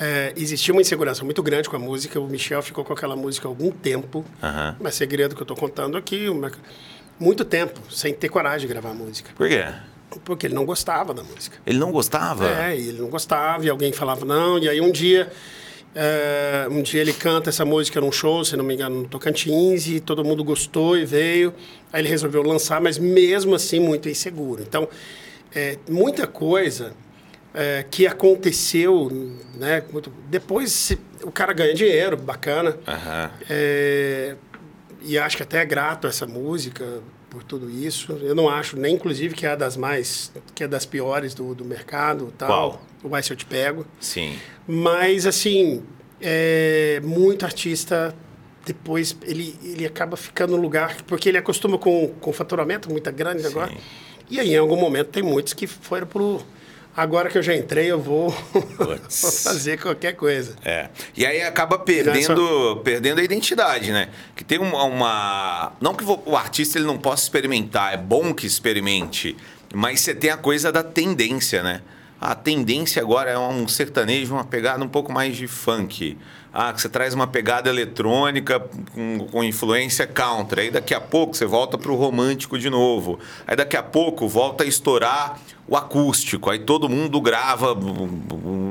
É, 0.00 0.32
existia 0.36 0.72
uma 0.72 0.80
insegurança 0.80 1.24
muito 1.24 1.42
grande 1.42 1.68
com 1.68 1.76
a 1.76 1.78
música. 1.78 2.20
O 2.20 2.26
Michel 2.28 2.62
ficou 2.62 2.84
com 2.84 2.92
aquela 2.92 3.16
música 3.16 3.48
há 3.48 3.50
algum 3.50 3.70
tempo. 3.70 4.24
Aham. 4.42 4.76
Mas 4.80 4.94
segredo 4.94 5.34
que 5.34 5.40
eu 5.40 5.44
estou 5.44 5.56
contando 5.56 5.96
aqui, 5.96 6.28
uma- 6.28 6.52
muito 7.18 7.44
tempo, 7.44 7.80
sem 7.90 8.14
ter 8.14 8.28
coragem 8.28 8.60
de 8.60 8.72
gravar 8.72 8.90
a 8.90 8.94
música. 8.94 9.30
Por 9.36 9.48
quê? 9.48 9.64
Porque 10.24 10.46
ele 10.46 10.54
não 10.54 10.64
gostava 10.64 11.12
da 11.12 11.22
música. 11.24 11.58
Ele 11.66 11.78
não 11.78 11.90
gostava? 11.90 12.48
É, 12.48 12.76
ele 12.76 13.00
não 13.00 13.08
gostava, 13.08 13.64
e 13.64 13.68
alguém 13.68 13.92
falava 13.92 14.24
não, 14.24 14.58
e 14.58 14.68
aí 14.68 14.80
um 14.80 14.90
dia, 14.92 15.30
é, 15.94 16.66
um 16.70 16.80
dia 16.80 17.00
ele 17.00 17.12
canta 17.12 17.50
essa 17.50 17.64
música 17.64 18.00
num 18.00 18.12
show, 18.12 18.44
se 18.44 18.56
não 18.56 18.64
me 18.64 18.74
engano, 18.74 19.02
no 19.02 19.08
Tocantins, 19.08 19.86
e 19.88 19.98
todo 20.00 20.24
mundo 20.24 20.44
gostou 20.44 20.96
e 20.96 21.04
veio. 21.04 21.52
Aí 21.92 22.00
ele 22.02 22.08
resolveu 22.08 22.42
lançar, 22.42 22.80
mas 22.80 22.98
mesmo 22.98 23.54
assim 23.54 23.80
muito 23.80 24.08
inseguro. 24.08 24.62
Então, 24.62 24.88
é, 25.54 25.76
muita 25.90 26.26
coisa 26.26 26.92
é, 27.60 27.84
que 27.90 28.06
aconteceu, 28.06 29.10
né? 29.56 29.82
muito- 29.92 30.12
depois 30.30 30.96
o 31.22 31.30
cara 31.32 31.52
ganha 31.52 31.74
dinheiro, 31.74 32.16
bacana. 32.16 32.78
Aham. 32.86 33.30
É, 33.50 34.36
e 35.02 35.18
acho 35.18 35.36
que 35.36 35.42
até 35.42 35.58
é 35.58 35.64
grato 35.64 36.06
essa 36.06 36.24
música 36.26 37.00
por 37.28 37.42
tudo 37.42 37.68
isso. 37.68 38.12
Eu 38.22 38.34
não 38.34 38.48
acho 38.48 38.76
nem, 38.78 38.94
inclusive, 38.94 39.34
que 39.34 39.44
é 39.44 39.56
das 39.56 39.76
mais, 39.76 40.32
que 40.54 40.62
é 40.64 40.68
das 40.68 40.86
piores 40.86 41.34
do, 41.34 41.54
do 41.54 41.64
mercado, 41.64 42.32
tal. 42.38 42.48
Qual? 42.48 42.82
O 43.02 43.08
Vai 43.08 43.22
Se 43.22 43.32
Eu 43.32 43.36
Te 43.36 43.44
Pego. 43.44 43.84
Sim. 44.00 44.38
Mas 44.66 45.26
assim, 45.26 45.82
é, 46.20 47.00
muito 47.02 47.44
artista 47.44 48.14
depois 48.64 49.16
ele, 49.22 49.56
ele 49.64 49.86
acaba 49.86 50.14
ficando 50.16 50.54
no 50.54 50.62
lugar 50.62 50.96
porque 51.06 51.28
ele 51.28 51.38
acostuma 51.38 51.78
com 51.78 52.08
com 52.20 52.32
faturamento 52.32 52.90
muito 52.90 53.10
grande 53.12 53.46
agora. 53.46 53.72
E 54.30 54.38
aí 54.38 54.52
em 54.52 54.58
algum 54.58 54.76
momento 54.76 55.08
tem 55.08 55.22
muitos 55.22 55.54
que 55.54 55.66
foram 55.66 56.06
pro 56.06 56.40
agora 56.98 57.30
que 57.30 57.38
eu 57.38 57.42
já 57.42 57.54
entrei 57.54 57.86
eu 57.86 58.00
vou, 58.00 58.30
fazer 59.08 59.80
qualquer 59.80 60.14
coisa. 60.14 60.56
É. 60.64 60.88
E 61.16 61.24
aí 61.24 61.40
acaba 61.42 61.78
perdendo, 61.78 62.80
perdendo 62.82 63.20
a 63.20 63.22
identidade, 63.22 63.92
né? 63.92 64.08
Que 64.34 64.42
tem 64.42 64.58
uma, 64.58 64.82
uma- 64.82 65.72
Não 65.80 65.94
que 65.94 66.04
o 66.04 66.36
artista 66.36 66.76
ele 66.76 66.86
não 66.86 66.98
possa 66.98 67.22
experimentar, 67.22 67.94
é 67.94 67.96
bom 67.96 68.34
que 68.34 68.46
experimente, 68.46 69.36
mas 69.72 70.00
você 70.00 70.12
tem 70.12 70.30
a 70.30 70.36
coisa 70.36 70.72
da 70.72 70.82
tendência, 70.82 71.62
né? 71.62 71.82
A 72.20 72.34
tendência 72.34 73.00
agora 73.00 73.30
é 73.30 73.38
um 73.38 73.68
sertanejo, 73.68 74.34
uma 74.34 74.44
pegada 74.44 74.82
um 74.82 74.88
pouco 74.88 75.12
mais 75.12 75.36
de 75.36 75.46
funk. 75.46 76.18
Ah, 76.60 76.72
que 76.72 76.80
você 76.80 76.88
traz 76.88 77.14
uma 77.14 77.26
pegada 77.28 77.68
eletrônica 77.70 78.58
com, 78.92 79.28
com 79.30 79.44
influência 79.44 80.08
country. 80.08 80.62
Aí 80.62 80.70
daqui 80.72 80.92
a 80.92 81.00
pouco 81.00 81.36
você 81.36 81.46
volta 81.46 81.78
para 81.78 81.92
o 81.92 81.94
romântico 81.94 82.58
de 82.58 82.68
novo. 82.68 83.20
Aí 83.46 83.54
daqui 83.54 83.76
a 83.76 83.82
pouco 83.82 84.26
volta 84.26 84.64
a 84.64 84.66
estourar 84.66 85.38
o 85.68 85.76
acústico. 85.76 86.50
Aí 86.50 86.58
todo 86.58 86.88
mundo 86.88 87.20
grava 87.20 87.74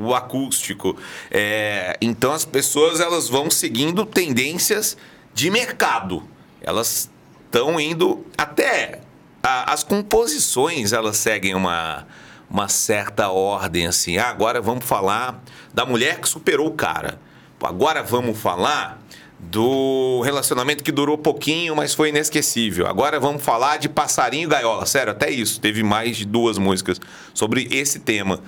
o 0.04 0.14
acústico. 0.14 0.98
É, 1.32 1.96
então 2.02 2.34
as 2.34 2.44
pessoas 2.44 3.00
elas 3.00 3.30
vão 3.30 3.50
seguindo 3.50 4.06
tendências 4.06 4.98
de 5.34 5.50
mercado. 5.50 6.24
elas 6.62 7.10
estão 7.46 7.80
indo 7.80 8.26
até 8.38 9.00
a- 9.42 9.72
as 9.72 9.82
composições, 9.84 10.92
elas 10.92 11.16
seguem 11.16 11.56
uma 11.56 12.06
uma 12.50 12.68
certa 12.70 13.30
ordem 13.30 13.88
assim. 13.88 14.18
Ah, 14.18 14.30
agora 14.30 14.60
vamos 14.62 14.84
falar 14.86 15.42
da 15.74 15.86
mulher 15.86 16.20
que 16.20 16.28
superou 16.28 16.68
o 16.68 16.72
cara. 16.72 17.20
Agora 17.62 18.04
vamos 18.04 18.38
falar 18.38 19.02
do 19.40 20.22
relacionamento 20.22 20.84
que 20.84 20.92
durou 20.92 21.18
pouquinho, 21.18 21.76
mas 21.76 21.94
foi 21.94 22.10
inesquecível. 22.10 22.88
Agora 22.88 23.20
vamos 23.20 23.44
falar 23.44 23.78
de 23.78 23.88
passarinho 23.88 24.50
gaiola. 24.50 24.86
Sério, 24.86 25.12
até 25.12 25.30
isso. 25.30 25.60
Teve 25.60 25.84
mais 25.84 26.18
de 26.18 26.26
duas 26.26 26.58
músicas 26.58 27.00
sobre 27.34 27.68
esse 27.72 28.00
tema. 28.00 28.42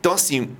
Então, 0.00 0.12
assim, 0.12 0.50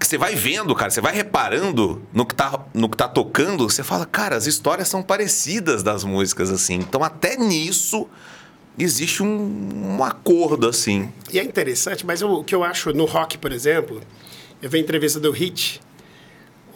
você 0.00 0.16
vai 0.16 0.34
vendo, 0.34 0.74
cara, 0.74 0.90
você 0.90 1.00
vai 1.00 1.14
reparando 1.14 2.02
no 2.12 2.24
que 2.24 2.34
tá, 2.34 2.66
no 2.72 2.88
que 2.88 2.96
tá 2.96 3.08
tocando, 3.08 3.68
você 3.68 3.82
fala, 3.82 4.06
cara, 4.06 4.36
as 4.36 4.46
histórias 4.46 4.88
são 4.88 5.02
parecidas 5.02 5.82
das 5.82 6.04
músicas, 6.04 6.50
assim. 6.50 6.76
Então, 6.76 7.02
até 7.02 7.36
nisso, 7.36 8.08
existe 8.78 9.22
um, 9.22 9.96
um 9.98 10.04
acordo, 10.04 10.68
assim. 10.68 11.12
E 11.32 11.38
é 11.38 11.42
interessante, 11.42 12.06
mas 12.06 12.22
o 12.22 12.42
que 12.42 12.54
eu 12.54 12.64
acho 12.64 12.92
no 12.92 13.04
rock, 13.04 13.36
por 13.38 13.52
exemplo, 13.52 14.00
eu 14.62 14.70
vi 14.70 14.78
a 14.78 14.80
entrevista 14.80 15.20
do 15.20 15.30
Hit, 15.30 15.80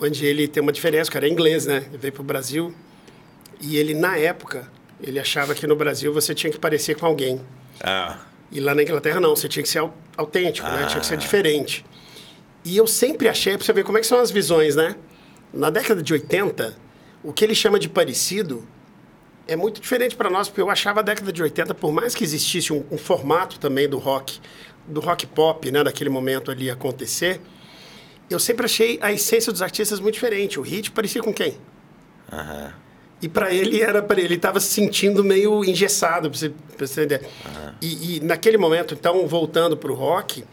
onde 0.02 0.24
ele 0.26 0.46
tem 0.48 0.62
uma 0.62 0.72
diferença, 0.72 1.08
o 1.10 1.12
cara 1.12 1.26
é 1.26 1.30
inglês, 1.30 1.66
né? 1.66 1.84
Ele 1.88 1.98
veio 1.98 2.12
pro 2.12 2.22
Brasil 2.22 2.74
e 3.60 3.76
ele, 3.76 3.94
na 3.94 4.16
época, 4.16 4.70
ele 5.02 5.18
achava 5.20 5.54
que 5.54 5.66
no 5.66 5.76
Brasil 5.76 6.12
você 6.12 6.34
tinha 6.34 6.50
que 6.52 6.58
parecer 6.58 6.96
com 6.96 7.06
alguém. 7.06 7.40
Ah, 7.82 8.18
E 8.50 8.60
lá 8.60 8.74
na 8.74 8.82
Inglaterra 8.82 9.18
não, 9.20 9.34
você 9.34 9.48
tinha 9.48 9.62
que 9.62 9.68
ser 9.68 9.78
au- 9.78 9.94
autêntico, 10.16 10.68
né? 10.68 10.86
Tinha 10.86 11.00
que 11.00 11.06
ser 11.06 11.16
diferente. 11.16 11.84
E 12.64 12.76
eu 12.76 12.86
sempre 12.86 13.28
achei, 13.28 13.56
pra 13.56 13.64
você 13.64 13.72
ver 13.72 13.82
como 13.84 13.98
é 13.98 14.00
que 14.00 14.06
são 14.06 14.20
as 14.20 14.30
visões, 14.30 14.76
né? 14.76 14.94
Na 15.52 15.70
década 15.70 16.02
de 16.02 16.12
80, 16.12 16.76
o 17.24 17.32
que 17.32 17.44
ele 17.44 17.54
chama 17.54 17.78
de 17.78 17.88
parecido 17.88 18.66
é 19.48 19.56
muito 19.56 19.80
diferente 19.80 20.14
para 20.14 20.30
nós, 20.30 20.48
porque 20.48 20.60
eu 20.60 20.70
achava 20.70 21.00
a 21.00 21.02
década 21.02 21.32
de 21.32 21.42
80, 21.42 21.74
por 21.74 21.90
mais 21.92 22.14
que 22.14 22.22
existisse 22.22 22.72
um, 22.72 22.84
um 22.90 22.96
formato 22.98 23.58
também 23.58 23.88
do 23.88 23.98
rock, 23.98 24.38
do 24.86 25.00
rock 25.00 25.26
pop, 25.26 25.70
né, 25.70 25.82
daquele 25.82 26.10
momento 26.10 26.50
ali 26.50 26.70
acontecer, 26.70 27.40
eu 28.32 28.38
sempre 28.38 28.66
achei 28.66 28.98
a 29.02 29.12
essência 29.12 29.52
dos 29.52 29.62
artistas 29.62 30.00
muito 30.00 30.14
diferente. 30.14 30.58
O 30.58 30.62
hit 30.62 30.90
parecia 30.90 31.22
com 31.22 31.32
quem? 31.32 31.56
E 33.20 33.28
para 33.28 33.54
ele 33.54 33.80
era 33.80 34.02
para 34.02 34.20
ele 34.20 34.34
estava 34.34 34.58
se 34.58 34.66
sentindo 34.66 35.22
meio 35.22 35.64
engessado, 35.64 36.28
para 36.28 36.38
você, 36.38 36.48
pra 36.76 36.86
você 36.86 37.02
entender. 37.02 37.28
E, 37.80 38.16
e 38.16 38.20
naquele 38.20 38.58
momento, 38.58 38.94
então, 38.94 39.26
voltando 39.28 39.76
para 39.76 39.92
o 39.92 39.94
rock 39.94 40.44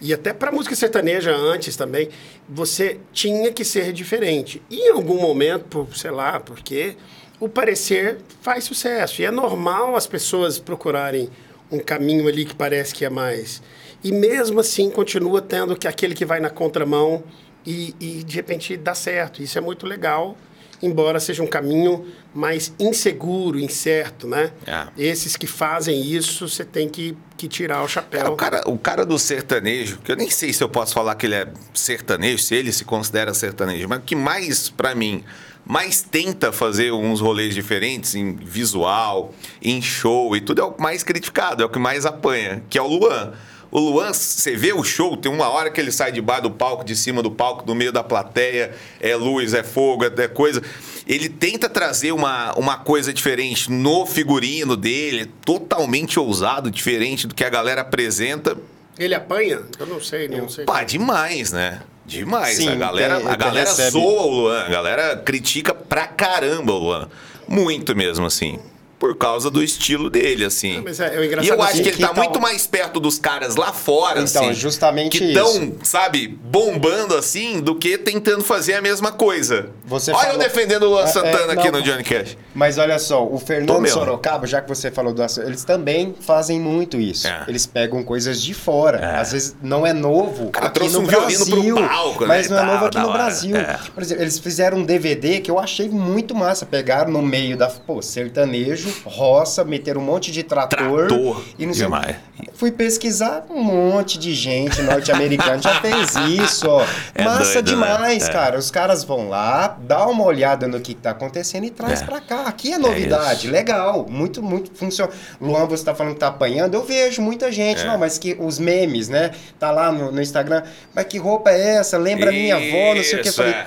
e 0.00 0.14
até 0.14 0.32
para 0.32 0.50
música 0.50 0.74
sertaneja 0.74 1.34
antes 1.34 1.76
também, 1.76 2.08
você 2.48 2.98
tinha 3.12 3.52
que 3.52 3.64
ser 3.64 3.92
diferente. 3.92 4.62
E 4.70 4.88
em 4.88 4.92
algum 4.92 5.20
momento, 5.20 5.64
por, 5.64 5.94
sei 5.96 6.10
lá, 6.10 6.40
porque 6.40 6.96
o 7.38 7.48
parecer 7.48 8.18
faz 8.40 8.64
sucesso. 8.64 9.20
E 9.20 9.24
é 9.24 9.30
normal 9.30 9.94
as 9.94 10.06
pessoas 10.06 10.58
procurarem 10.58 11.28
um 11.70 11.78
caminho 11.78 12.28
ali 12.28 12.44
que 12.44 12.54
parece 12.54 12.94
que 12.94 13.04
é 13.04 13.10
mais. 13.10 13.62
E 14.02 14.12
mesmo 14.12 14.60
assim 14.60 14.90
continua 14.90 15.40
tendo 15.40 15.76
que 15.76 15.88
aquele 15.88 16.14
que 16.14 16.24
vai 16.24 16.40
na 16.40 16.50
contramão 16.50 17.24
e, 17.64 17.94
e 17.98 18.24
de 18.24 18.36
repente 18.36 18.76
dá 18.76 18.94
certo. 18.94 19.42
Isso 19.42 19.58
é 19.58 19.60
muito 19.60 19.86
legal 19.86 20.36
embora 20.82 21.18
seja 21.20 21.42
um 21.42 21.46
caminho 21.46 22.06
mais 22.34 22.72
inseguro, 22.78 23.58
incerto, 23.58 24.26
né? 24.26 24.52
É. 24.66 24.86
Esses 24.96 25.36
que 25.36 25.46
fazem 25.46 26.00
isso, 26.02 26.48
você 26.48 26.64
tem 26.64 26.88
que, 26.88 27.16
que 27.36 27.48
tirar 27.48 27.82
o 27.82 27.88
chapéu. 27.88 28.20
Cara, 28.20 28.32
o, 28.32 28.36
cara, 28.36 28.70
o 28.70 28.78
cara 28.78 29.06
do 29.06 29.18
sertanejo, 29.18 29.98
que 29.98 30.12
eu 30.12 30.16
nem 30.16 30.30
sei 30.30 30.52
se 30.52 30.62
eu 30.62 30.68
posso 30.68 30.92
falar 30.92 31.14
que 31.14 31.26
ele 31.26 31.34
é 31.34 31.48
sertanejo, 31.72 32.42
se 32.42 32.54
ele 32.54 32.72
se 32.72 32.84
considera 32.84 33.32
sertanejo, 33.32 33.88
mas 33.88 33.98
o 33.98 34.02
que 34.02 34.14
mais, 34.14 34.68
pra 34.68 34.94
mim, 34.94 35.24
mais 35.66 36.00
tenta 36.00 36.52
fazer 36.52 36.92
uns 36.92 37.20
rolês 37.20 37.54
diferentes 37.54 38.14
em 38.14 38.36
visual, 38.36 39.34
em 39.60 39.82
show 39.82 40.36
e 40.36 40.40
tudo, 40.40 40.60
é 40.60 40.64
o 40.64 40.74
mais 40.78 41.02
criticado, 41.02 41.62
é 41.62 41.66
o 41.66 41.68
que 41.68 41.78
mais 41.78 42.06
apanha, 42.06 42.62
que 42.70 42.78
é 42.78 42.82
o 42.82 42.86
Luan. 42.86 43.32
O 43.68 43.80
Luan, 43.80 44.12
você 44.12 44.54
vê 44.56 44.72
o 44.72 44.84
show, 44.84 45.16
tem 45.16 45.30
uma 45.30 45.48
hora 45.48 45.70
que 45.70 45.80
ele 45.80 45.90
sai 45.90 46.12
de 46.12 46.20
baixo 46.20 46.44
do 46.44 46.50
palco, 46.52 46.84
de 46.84 46.94
cima 46.94 47.20
do 47.20 47.32
palco, 47.32 47.64
no 47.66 47.74
meio 47.74 47.90
da 47.90 48.04
plateia, 48.04 48.72
é 49.00 49.16
luz, 49.16 49.54
é 49.54 49.64
fogo, 49.64 50.04
é 50.04 50.28
coisa. 50.28 50.62
Ele 51.04 51.28
tenta 51.28 51.68
trazer 51.68 52.12
uma, 52.12 52.54
uma 52.54 52.78
coisa 52.78 53.12
diferente 53.12 53.70
no 53.70 54.06
figurino 54.06 54.76
dele, 54.76 55.26
totalmente 55.44 56.18
ousado, 56.18 56.70
diferente 56.70 57.26
do 57.26 57.34
que 57.34 57.44
a 57.44 57.50
galera 57.50 57.80
apresenta. 57.80 58.56
Ele 58.96 59.14
apanha? 59.14 59.62
Eu 59.78 59.86
não 59.86 60.00
sei, 60.00 60.28
não 60.28 60.48
sei. 60.48 60.64
Pá, 60.64 60.84
demais, 60.84 61.50
né? 61.52 61.82
Demais. 62.06 62.56
Sim, 62.56 62.68
a 62.70 62.74
galera, 62.76 63.16
tem- 63.20 63.28
a 63.28 63.36
galera 63.36 63.68
recebe. 63.70 63.90
zoa 63.90 64.22
o 64.22 64.30
Luan, 64.30 64.60
a 64.64 64.68
galera 64.68 65.16
critica 65.16 65.74
pra 65.74 66.06
caramba 66.06 66.72
o 66.72 66.78
Luan. 66.78 67.08
Muito 67.48 67.94
mesmo, 67.96 68.24
assim. 68.26 68.58
Por 68.98 69.14
causa 69.16 69.50
do 69.50 69.62
estilo 69.62 70.08
dele, 70.08 70.44
assim. 70.44 70.82
É- 70.86 71.14
é 71.16 71.18
o 71.18 71.42
e 71.42 71.48
eu 71.48 71.60
acho 71.62 71.72
assim 71.74 71.82
que 71.82 71.88
ele 71.90 71.98
tá 71.98 72.14
muito 72.14 72.40
mais 72.40 72.66
perto 72.66 72.98
dos 72.98 73.18
caras 73.18 73.54
lá 73.56 73.72
fora, 73.72 74.22
Então, 74.22 74.44
assim. 74.44 74.54
justamente 74.54 75.18
Que 75.18 75.24
estão, 75.26 75.74
sabe, 75.82 76.26
bombando 76.28 77.14
assim, 77.14 77.60
do 77.60 77.74
que 77.74 77.98
tentando 77.98 78.42
fazer 78.42 78.74
a 78.74 78.80
mesma 78.82 79.12
coisa. 79.12 79.68
Você 79.84 80.12
Olha 80.12 80.18
eu 80.18 80.32
falou- 80.32 80.38
defendendo 80.42 80.82
o 80.84 80.88
Luan 80.90 81.02
É, 81.02 81.04
é, 81.04 81.06
Santana 81.08 81.52
aqui 81.52 81.70
não. 81.70 81.78
no 81.80 81.82
Johnny 81.82 82.02
Cash. 82.02 82.36
Mas 82.54 82.78
olha 82.78 82.98
só, 82.98 83.22
o 83.24 83.38
Fernando. 83.38 83.86
Sorocaba, 83.88 84.46
já 84.46 84.60
que 84.62 84.68
você 84.68 84.90
falou 84.90 85.12
do 85.12 85.22
eles 85.44 85.64
também 85.64 86.14
fazem 86.20 86.58
muito 86.58 86.98
isso. 87.00 87.26
É. 87.26 87.44
Eles 87.48 87.66
pegam 87.66 88.02
coisas 88.02 88.40
de 88.40 88.54
fora. 88.54 88.98
É. 88.98 89.16
Às 89.20 89.32
vezes 89.32 89.56
não 89.62 89.86
é 89.86 89.92
novo 89.92 90.50
cara 90.50 90.66
aqui 90.68 90.74
trouxe 90.76 90.94
no 90.94 91.00
um 91.02 91.06
violino 91.06 91.44
Brasil, 91.46 91.74
pro 91.74 91.88
palco, 91.88 92.20
né, 92.22 92.28
mas 92.28 92.48
não 92.48 92.56
é 92.56 92.60
tal, 92.60 92.72
novo 92.72 92.84
aqui 92.86 92.98
no 92.98 93.08
hora. 93.08 93.12
Brasil. 93.18 93.56
Por 93.94 94.02
exemplo, 94.02 94.22
eles 94.22 94.38
fizeram 94.38 94.78
um 94.78 94.84
DVD 94.84 95.40
que 95.40 95.50
eu 95.50 95.58
achei 95.58 95.88
muito 95.88 96.34
massa. 96.34 96.64
Pegaram 96.64 97.10
no 97.12 97.20
meio 97.22 97.56
da 97.56 97.66
pô, 97.68 98.00
sertanejo, 98.00 98.85
roça, 99.04 99.64
meteram 99.64 100.00
um 100.00 100.04
monte 100.04 100.30
de 100.32 100.42
trator, 100.42 101.06
Trator, 101.08 101.42
e 101.58 101.66
não 101.66 101.72
sei. 101.74 101.84
demais. 101.84 102.16
Fui 102.54 102.70
pesquisar 102.72 103.44
um 103.50 103.62
monte 103.62 104.18
de 104.18 104.34
gente 104.34 104.80
norte-americana 104.82 105.60
já 105.60 105.80
fez 105.80 106.14
isso, 106.16 106.68
ó. 106.68 106.84
É 107.14 107.22
Massa 107.24 107.62
doido, 107.62 107.78
né? 107.80 107.92
demais, 107.94 108.28
É. 108.28 108.32
cara. 108.32 108.58
Os 108.58 108.70
caras 108.70 109.04
vão 109.04 109.28
lá, 109.28 109.76
dá 109.80 110.06
uma 110.06 110.24
olhada 110.24 110.66
no 110.66 110.80
que 110.80 110.94
tá 110.94 111.10
acontecendo 111.10 111.64
e 111.64 111.70
traz 111.70 112.02
É. 112.02 112.04
pra 112.04 112.20
cá. 112.20 112.42
Aqui 112.46 112.72
é 112.72 112.78
novidade, 112.78 113.48
legal, 113.48 114.06
muito, 114.08 114.42
muito 114.42 114.70
funciona. 114.74 115.12
Luan, 115.40 115.66
você 115.66 115.84
tá 115.84 115.94
falando 115.94 116.14
que 116.14 116.20
tá 116.20 116.28
apanhando, 116.28 116.74
eu 116.74 116.82
vejo 116.84 117.20
muita 117.22 117.52
gente, 117.52 117.82
É. 117.82 117.86
não, 117.86 117.98
mas 117.98 118.16
que 118.18 118.36
os 118.40 118.58
memes, 118.58 119.08
né? 119.08 119.32
Tá 119.58 119.70
lá 119.70 119.92
no, 119.92 120.10
no 120.10 120.20
Instagram, 120.22 120.62
mas 120.94 121.04
que 121.06 121.18
roupa 121.18 121.50
é 121.50 121.76
essa? 121.76 121.98
Lembra 121.98 122.30
minha 122.32 122.56
avó, 122.56 122.94
não 122.94 123.02
sei 123.02 123.18
o 123.18 123.22
que. 123.22 123.28
Eu 123.28 123.30
Isso, 123.30 123.36
falei, 123.36 123.52
é. 123.52 123.66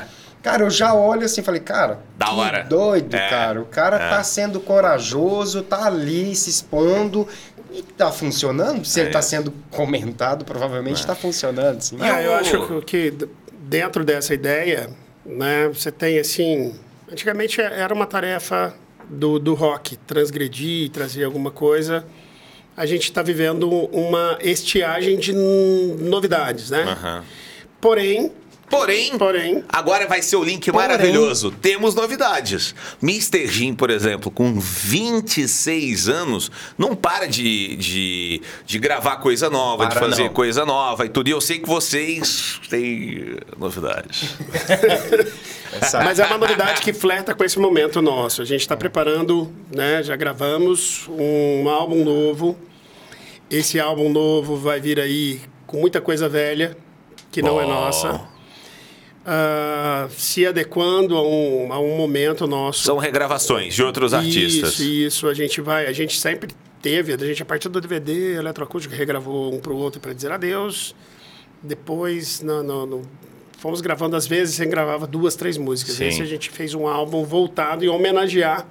Cara, 0.51 0.63
eu 0.63 0.69
já 0.69 0.93
olho 0.93 1.25
assim, 1.25 1.41
falei, 1.41 1.61
cara, 1.61 1.99
Da 2.17 2.27
que 2.27 2.33
hora. 2.33 2.63
doido, 2.63 3.15
É, 3.15 3.29
cara. 3.29 3.61
O 3.61 3.65
cara 3.65 3.97
é. 3.97 4.09
tá 4.09 4.23
sendo 4.23 4.59
corajoso, 4.59 5.61
tá 5.63 5.85
ali 5.85 6.35
se 6.35 6.49
expondo. 6.49 7.27
E 7.71 7.83
tá 7.83 8.11
funcionando? 8.11 8.83
Se 8.83 8.99
É 8.99 9.03
ele 9.03 9.11
tá 9.11 9.21
sendo 9.21 9.53
comentado, 9.69 10.43
provavelmente 10.43 11.05
tá 11.05 11.13
funcionando, 11.13 11.79
sim. 11.81 11.97
Ah, 12.01 12.19
eu 12.21 12.33
acho 12.33 12.81
que, 12.81 13.13
dentro 13.59 14.03
dessa 14.03 14.33
ideia, 14.33 14.89
né, 15.23 15.67
você 15.67 15.91
tem 15.91 16.17
assim. 16.17 16.73
Antigamente 17.11 17.61
era 17.61 17.93
uma 17.93 18.07
tarefa 18.07 18.73
do, 19.07 19.37
do 19.37 19.53
rock, 19.53 19.97
transgredir, 19.97 20.89
trazer 20.89 21.23
alguma 21.23 21.51
coisa. 21.51 22.03
A 22.75 22.87
gente 22.87 23.03
está 23.03 23.21
vivendo 23.21 23.69
uma 23.91 24.37
estiagem 24.41 25.17
de 25.19 25.31
novidades, 25.33 26.69
né? 26.71 26.83
Aham. 26.83 27.23
Porém, 27.79 28.31
Porém, 28.69 29.17
porém, 29.17 29.63
Agora 29.67 30.05
vai 30.07 30.21
ser 30.21 30.35
o 30.35 30.43
link 30.43 30.71
Porém- 30.71 30.87
maravilhoso. 30.87 31.51
Temos 31.51 31.95
novidades. 31.95 32.75
Mr. 33.01 33.47
Jim, 33.47 33.73
por 33.73 33.89
exemplo, 33.89 34.29
com 34.29 34.59
26 34.59 36.07
anos, 36.07 36.51
não 36.77 36.95
para 36.95 37.25
de, 37.27 37.75
de, 37.77 38.41
de 38.65 38.79
gravar 38.79 39.17
coisa 39.17 39.49
nova, 39.49 39.85
de 39.87 39.91
Para 39.95 40.07
fazer 40.07 40.23
não. 40.25 40.33
coisa 40.33 40.65
nova 40.65 41.05
e 41.05 41.09
tudo. 41.09 41.27
E 41.27 41.31
eu 41.31 41.41
sei 41.41 41.59
que 41.59 41.67
vocês 41.67 42.59
têm 42.69 43.37
novidades. 43.57 44.35
Mas 46.03 46.19
é 46.19 46.25
uma 46.25 46.37
novidade 46.37 46.81
que 46.81 46.93
flerta 46.93 47.33
com 47.33 47.43
esse 47.43 47.59
momento 47.59 48.01
nosso. 48.01 48.41
A 48.41 48.45
gente 48.45 48.61
está 48.61 48.75
preparando, 48.77 49.51
né? 49.75 50.01
Já 50.03 50.15
gravamos 50.15 51.07
um 51.09 51.67
álbum 51.69 52.03
novo. 52.03 52.57
Esse 53.49 53.79
álbum 53.79 54.09
novo 54.11 54.55
vai 54.57 54.79
vir 54.79 54.99
aí 54.99 55.41
com 55.65 55.79
muita 55.79 55.99
coisa 56.01 56.29
velha, 56.29 56.77
que 57.31 57.41
não 57.41 57.59
é 57.59 57.65
nossa. 57.65 58.21
Ah, 59.31 60.07
se 60.09 60.43
adequando 60.43 61.15
a 61.15 61.21
um, 61.21 61.71
a 61.71 61.79
um 61.79 61.95
momento 61.95 62.47
nosso. 62.47 62.81
São 62.83 62.97
regravações 62.97 63.75
de 63.75 63.83
outros 63.83 64.11
artistas. 64.11 64.73
Isso, 64.79 64.83
isso. 64.83 65.27
A 65.27 65.35
gente 65.35 65.61
vai. 65.61 65.85
A 65.85 65.91
gente 65.93 66.19
sempre 66.19 66.49
teve, 66.81 67.13
a 67.13 67.17
gente, 67.17 67.43
a 67.43 67.45
partir 67.45 67.69
do 67.69 67.79
DVD, 67.79 68.37
Eletroacústico 68.37 68.95
regravou 68.95 69.53
um 69.53 69.59
para 69.59 69.71
o 69.71 69.77
outro 69.77 70.01
para 70.01 70.13
dizer 70.13 70.31
adeus. 70.31 70.95
Depois, 71.61 72.41
no, 72.41 72.63
no- 72.63 72.85
no- 72.87 73.01
fomos 73.59 73.81
gravando, 73.81 74.15
às 74.15 74.25
vezes, 74.25 74.55
você 74.55 74.65
gravava 74.65 75.05
duas, 75.05 75.35
três 75.35 75.57
músicas. 75.57 75.95
Sim. 75.95 76.07
Esse 76.07 76.21
a 76.23 76.25
gente 76.25 76.49
fez 76.49 76.73
um 76.73 76.87
álbum 76.87 77.23
voltado 77.23 77.85
em 77.85 77.87
homenagear 77.87 78.65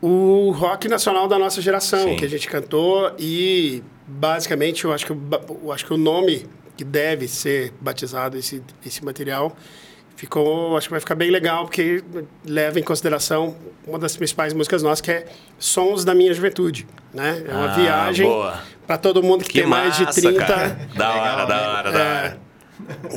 o 0.00 0.50
rock 0.50 0.88
nacional 0.88 1.28
da 1.28 1.38
nossa 1.38 1.60
geração, 1.60 2.04
Sim. 2.08 2.16
que 2.16 2.24
a 2.24 2.28
gente 2.28 2.48
cantou. 2.48 3.12
E, 3.18 3.82
basicamente, 4.06 4.84
eu 4.84 4.92
acho 4.94 5.04
que, 5.06 5.12
eu 5.12 5.70
acho 5.72 5.84
que 5.84 5.92
o 5.92 5.98
nome 5.98 6.46
que 6.82 6.84
deve 6.84 7.28
ser 7.28 7.72
batizado 7.80 8.36
esse, 8.36 8.60
esse 8.84 9.04
material 9.04 9.56
ficou, 10.16 10.76
acho 10.76 10.88
que 10.88 10.90
vai 10.92 11.00
ficar 11.00 11.14
bem 11.14 11.30
legal, 11.30 11.64
porque 11.64 12.02
leva 12.44 12.78
em 12.78 12.82
consideração 12.82 13.56
uma 13.86 13.98
das 13.98 14.16
principais 14.16 14.52
músicas 14.52 14.82
nossas, 14.82 15.00
que 15.00 15.10
é 15.10 15.26
Sons 15.58 16.04
da 16.04 16.14
Minha 16.14 16.34
Juventude. 16.34 16.86
Né? 17.14 17.44
É 17.48 17.52
uma 17.52 17.72
Ah, 17.72 17.74
viagem 17.76 18.28
para 18.86 18.98
todo 18.98 19.22
mundo 19.22 19.44
que, 19.44 19.50
Que 19.52 19.60
tem 19.60 19.68
mais 19.68 19.96
de 19.96 20.04
massa, 20.04 20.20
30 20.20 20.44
cara. 20.44 20.78
Da 20.96 21.10
hora, 21.10 21.20
Legal, 21.30 21.46
da 21.46 21.56
né? 21.56 21.66
hora, 21.68 21.92
da 21.92 21.98
hora. 21.98 22.38
Os 22.38 22.51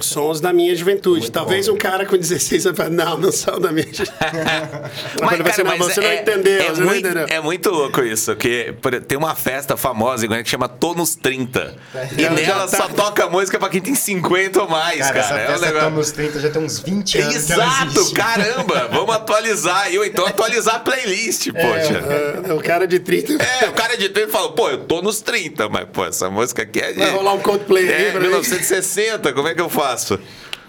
sons 0.01 0.39
da 0.41 0.51
minha 0.53 0.75
juventude. 0.75 1.21
Muito 1.21 1.31
Talvez 1.31 1.67
bom. 1.67 1.73
um 1.73 1.77
cara 1.77 2.05
com 2.05 2.17
16 2.17 2.63
vai 2.65 2.73
falar, 2.75 2.89
não, 2.89 3.17
não 3.17 3.31
são 3.31 3.59
da 3.59 3.71
minha 3.71 3.85
juventude. 3.85 4.11
Mas, 5.21 5.37
você, 5.37 5.63
cara, 5.63 5.63
não, 5.63 5.77
mas 5.77 5.93
você 5.93 6.01
não 6.01 6.07
é, 6.09 6.21
entendeu, 6.21 6.61
é 6.61 6.69
você 6.69 6.79
não 6.81 6.87
muito, 6.87 7.07
entendeu. 7.07 7.25
é 7.29 7.39
muito 7.39 7.69
louco 7.69 8.01
isso, 8.03 8.35
que 8.35 8.73
tem 9.07 9.17
uma 9.17 9.33
festa 9.35 9.75
famosa 9.77 10.25
em 10.25 10.27
Goiânia 10.27 10.43
que 10.43 10.49
chama 10.49 10.67
Tô 10.67 10.93
nos 10.93 11.15
30. 11.15 11.75
E 12.17 12.21
Já- 12.21 12.29
já 12.29 12.35
nela 12.35 12.67
tá- 12.67 12.77
só 12.77 12.87
toca 12.89 13.27
música 13.29 13.57
pra 13.59 13.69
quem 13.69 13.81
tem 13.81 13.95
50 13.95 14.61
ou 14.61 14.69
mais, 14.69 14.99
cara. 14.99 15.13
Cara, 15.13 15.19
essa 15.19 15.33
É 15.35 15.43
um 15.43 15.47
festa 15.51 15.65
negócio- 15.67 15.89
tá 15.89 15.95
nos 15.95 16.11
30 16.11 16.39
já 16.39 16.49
tem 16.49 16.61
uns 16.61 16.79
20 16.79 17.17
anos 17.19 17.35
Exato, 17.35 18.11
caramba! 18.13 18.89
Vamos 18.91 19.15
atualizar. 19.15 19.91
Eu 19.93 20.03
então 20.05 20.25
atualizar 20.25 20.75
a 20.75 20.79
playlist, 20.79 21.47
poxa. 21.51 22.43
É, 22.47 22.53
o 22.53 22.59
cara 22.61 22.85
de 22.87 22.99
30 22.99 23.33
É, 23.43 23.69
o 23.69 23.73
cara 23.73 23.95
de 23.97 24.09
30 24.09 24.29
fala, 24.31 24.51
pô, 24.51 24.69
eu 24.69 24.79
tô 24.79 25.01
nos 25.01 25.21
30, 25.21 25.67
mas, 25.69 25.85
pô, 25.91 26.05
essa 26.05 26.29
música 26.29 26.63
aqui 26.63 26.79
é 26.79 26.91
de. 26.93 26.99
vai 26.99 27.11
rolar 27.11 27.33
um 27.33 27.39
Coldplay 27.39 27.87
aí 27.87 28.05
É, 28.07 28.13
mim. 28.13 28.19
1960, 28.21 29.33
como 29.33 29.47
é 29.47 29.53
que 29.55 29.61
eu 29.61 29.64
faço? 29.69 30.19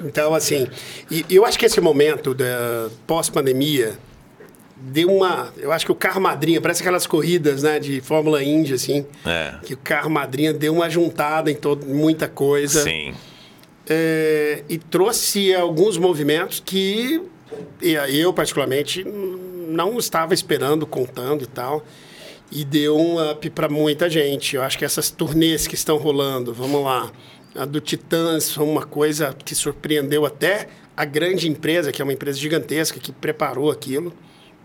Então, 0.01 0.35
assim, 0.35 0.67
e 1.11 1.25
eu 1.31 1.45
acho 1.45 1.59
que 1.59 1.65
esse 1.65 1.81
momento 1.81 2.35
da 2.35 2.91
pós-pandemia 3.07 3.99
deu 4.77 5.11
uma. 5.11 5.53
Eu 5.57 5.73
acho 5.73 5.87
que 5.87 5.93
o 5.93 5.95
carro 5.95 6.21
madrinha, 6.21 6.61
parece 6.61 6.83
aquelas 6.83 7.07
corridas, 7.07 7.63
né, 7.63 7.79
de 7.79 8.01
Fórmula 8.01 8.43
Indy, 8.43 8.75
assim. 8.75 9.07
É. 9.25 9.55
Que 9.65 9.75
o 9.75 9.77
carro 9.77 10.11
madrinha 10.11 10.53
deu 10.53 10.75
uma 10.75 10.91
juntada 10.91 11.51
em 11.51 11.55
todo, 11.55 11.87
muita 11.87 12.29
coisa. 12.29 12.83
Sim. 12.83 13.15
É, 13.89 14.65
e 14.69 14.79
trouxe 14.79 15.55
alguns 15.55 15.97
movimentos 15.97 16.61
que 16.65 17.23
eu, 17.81 18.33
particularmente, 18.33 19.05
não 19.05 19.99
estava 19.99 20.35
esperando, 20.35 20.87
contando 20.87 21.45
e 21.45 21.47
tal. 21.47 21.85
E 22.51 22.65
deu 22.65 22.97
um 22.97 23.31
up 23.31 23.49
para 23.51 23.69
muita 23.69 24.09
gente. 24.09 24.55
Eu 24.57 24.63
acho 24.63 24.79
que 24.79 24.85
essas 24.85 25.11
turnês 25.11 25.67
que 25.67 25.75
estão 25.75 25.97
rolando, 25.97 26.53
vamos 26.53 26.85
lá. 26.85 27.11
A 27.59 27.65
do 27.65 27.81
Titãs 27.81 28.53
foi 28.53 28.65
uma 28.65 28.85
coisa 28.85 29.35
que 29.45 29.55
surpreendeu 29.55 30.25
até 30.27 30.69
a 30.97 31.05
grande 31.05 31.49
empresa, 31.49 31.93
que 31.93 32.01
é 32.01 32.05
uma 32.05 32.13
empresa 32.13 32.39
gigantesca, 32.39 32.99
que 33.01 33.13
preparou 33.13 33.71
aquilo. 33.71 34.13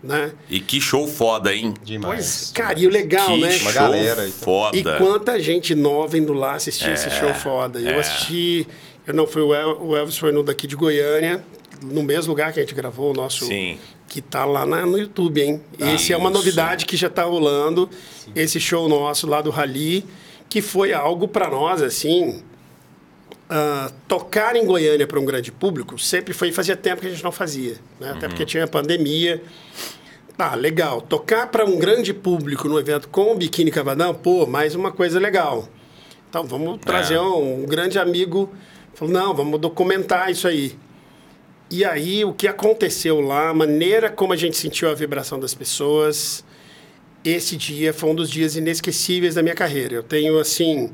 Né? 0.02 0.32
E 0.50 0.58
que 0.58 0.80
show 0.80 1.06
foda, 1.06 1.54
hein? 1.54 1.72
Pois, 1.76 1.86
Demais. 1.86 2.52
cara, 2.52 2.76
e 2.76 2.88
o 2.88 2.90
legal, 2.90 3.28
que 3.28 3.40
né? 3.40 3.52
show 3.52 3.62
Uma 3.62 3.72
galera 3.72 4.28
foda. 4.32 4.76
E 4.76 4.82
quanta 4.82 5.40
gente 5.40 5.76
nova 5.76 6.18
indo 6.18 6.32
lá 6.32 6.54
assistir 6.56 6.90
esse 6.90 7.08
show 7.08 7.32
foda. 7.34 7.78
Eu 7.78 7.90
é. 7.90 8.00
assisti, 8.00 8.66
eu 9.06 9.14
não 9.14 9.28
fui, 9.28 9.42
o 9.42 9.54
El- 9.54 9.80
o 9.80 9.96
Elvis 9.96 10.18
foi 10.18 10.32
no 10.32 10.42
daqui 10.42 10.66
de 10.66 10.74
Goiânia, 10.74 11.44
no 11.82 12.02
mesmo 12.02 12.30
lugar 12.32 12.52
que 12.52 12.58
a 12.58 12.62
gente 12.64 12.74
gravou 12.74 13.12
o 13.12 13.14
nosso. 13.14 13.44
Sim. 13.46 13.78
Que 14.08 14.20
tá 14.20 14.44
lá 14.44 14.66
na- 14.66 14.84
no 14.84 14.98
YouTube, 14.98 15.40
hein? 15.40 15.60
Esse 15.78 16.12
é 16.12 16.16
uma 16.16 16.30
novidade 16.30 16.84
que 16.84 16.96
já 16.96 17.08
tá 17.08 17.22
rolando. 17.22 17.88
Esse 18.34 18.58
show 18.58 18.88
nosso 18.88 19.28
lá 19.28 19.40
do 19.40 19.50
Rally, 19.50 20.04
que 20.48 20.60
foi 20.60 20.92
algo 20.92 21.28
para 21.28 21.48
nós, 21.48 21.80
assim. 21.80 22.42
Ah, 23.54 23.92
tocar 24.08 24.56
em 24.56 24.64
Goiânia 24.64 25.06
para 25.06 25.20
um 25.20 25.26
grande 25.26 25.52
público 25.52 25.98
sempre 25.98 26.32
foi. 26.32 26.50
Fazia 26.50 26.74
tempo 26.74 27.02
que 27.02 27.06
a 27.06 27.10
gente 27.10 27.22
não 27.22 27.30
fazia, 27.30 27.76
né? 28.00 28.12
Até 28.12 28.26
porque 28.26 28.46
tinha 28.46 28.66
pandemia. 28.66 29.42
Tá, 30.38 30.54
legal. 30.54 31.02
Tocar 31.02 31.48
para 31.48 31.62
um 31.66 31.78
grande 31.78 32.14
público 32.14 32.66
num 32.66 32.78
evento 32.78 33.10
com 33.10 33.32
o 33.32 33.34
Biquíni 33.34 33.70
Cavadão, 33.70 34.14
pô, 34.14 34.46
mais 34.46 34.74
uma 34.74 34.90
coisa 34.90 35.20
legal. 35.20 35.68
Então, 36.30 36.44
vamos 36.44 36.80
trazer 36.80 37.18
um, 37.18 37.64
um 37.64 37.66
grande 37.66 37.98
amigo. 37.98 38.50
Falou, 38.94 39.12
não, 39.12 39.34
vamos 39.34 39.60
documentar 39.60 40.30
isso 40.30 40.48
aí. 40.48 40.74
E 41.70 41.84
aí, 41.84 42.24
o 42.24 42.32
que 42.32 42.48
aconteceu 42.48 43.20
lá, 43.20 43.50
a 43.50 43.54
maneira 43.54 44.08
como 44.08 44.32
a 44.32 44.36
gente 44.36 44.56
sentiu 44.56 44.88
a 44.88 44.94
vibração 44.94 45.38
das 45.38 45.52
pessoas, 45.52 46.42
esse 47.22 47.54
dia 47.54 47.92
foi 47.92 48.08
um 48.08 48.14
dos 48.14 48.30
dias 48.30 48.56
inesquecíveis 48.56 49.34
da 49.34 49.42
minha 49.42 49.54
carreira. 49.54 49.96
Eu 49.96 50.02
tenho, 50.02 50.38
assim, 50.38 50.90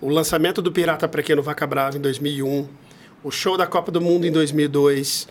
o 0.00 0.08
lançamento 0.08 0.62
do 0.62 0.72
Pirata 0.72 1.06
Pequeno 1.08 1.42
Vaca 1.42 1.66
Brava 1.66 1.96
em 1.96 2.00
2001, 2.00 2.68
o 3.22 3.30
show 3.30 3.56
da 3.56 3.66
Copa 3.66 3.92
do 3.92 4.00
Mundo 4.00 4.26
em 4.26 4.32
2002 4.32 5.28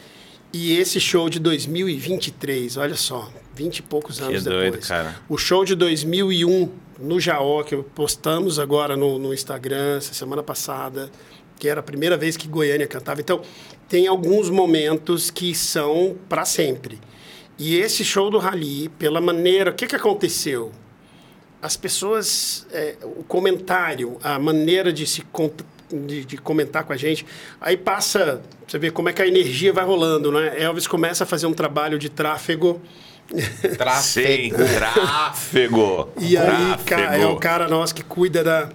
e 0.52 0.78
esse 0.78 1.00
show 1.00 1.30
de 1.30 1.40
2023, 1.40 2.78
olha 2.78 2.96
só, 2.96 3.32
20 3.54 3.78
e 3.78 3.82
poucos 3.84 4.22
anos 4.22 4.44
doido, 4.44 4.72
depois. 4.72 4.88
cara. 4.88 5.16
O 5.28 5.38
show 5.38 5.64
de 5.64 5.76
2001 5.76 6.70
no 7.00 7.20
Jaó, 7.20 7.64
que 7.64 7.76
postamos 7.78 8.60
agora 8.60 8.98
no, 8.98 9.20
no 9.20 9.34
Instagram, 9.34 9.98
essa 9.98 10.14
semana 10.14 10.42
passada, 10.42 11.10
que 11.58 11.68
era 11.68 11.82
a 11.82 11.84
primeira 11.84 12.18
vez 12.18 12.36
que 12.36 12.48
Goiânia 12.48 12.88
cantava. 12.88 13.22
Então, 13.22 13.42
tem 13.88 14.08
alguns 14.08 14.50
momentos 14.50 15.30
que 15.30 15.54
são 15.54 16.16
para 16.28 16.46
sempre. 16.46 17.00
E 17.58 17.76
esse 17.76 18.04
show 18.04 18.30
do 18.30 18.38
Rally, 18.38 18.90
pela 18.98 19.20
maneira, 19.20 19.72
o 19.72 19.74
que, 19.74 19.86
que 19.86 19.96
aconteceu? 19.96 20.72
As 21.62 21.76
pessoas, 21.76 22.66
é, 22.72 22.96
o 23.04 23.24
comentário, 23.24 24.18
a 24.24 24.40
maneira 24.40 24.94
de 24.94 25.06
se 25.06 25.24
de, 25.92 26.24
de 26.24 26.38
comentar 26.38 26.84
com 26.84 26.94
a 26.94 26.98
gente, 26.98 27.26
aí 27.60 27.76
passa, 27.76 28.42
você 28.68 28.78
vê 28.78 28.92
como 28.92 29.10
é 29.10 29.14
que 29.14 29.22
a 29.22 29.28
energia 29.28 29.74
vai 29.74 29.84
rolando, 29.84 30.32
né? 30.32 30.54
Elvis 30.62 30.88
começa 30.88 31.24
a 31.24 31.28
fazer 31.28 31.48
um 31.48 31.54
trabalho 31.54 31.98
de 31.98 32.10
tráfego. 32.10 32.82
Sim, 33.32 33.78
Tráfego. 33.78 34.58
tráfego. 34.76 36.10
E 36.20 36.36
aí, 36.36 36.78
cara, 36.86 37.02
é 37.04 37.08
Tráfego. 37.08 37.32
o 37.32 37.36
cara 37.38 37.68
nosso 37.68 37.94
que 37.94 38.04
cuida 38.04 38.44
da. 38.44 38.70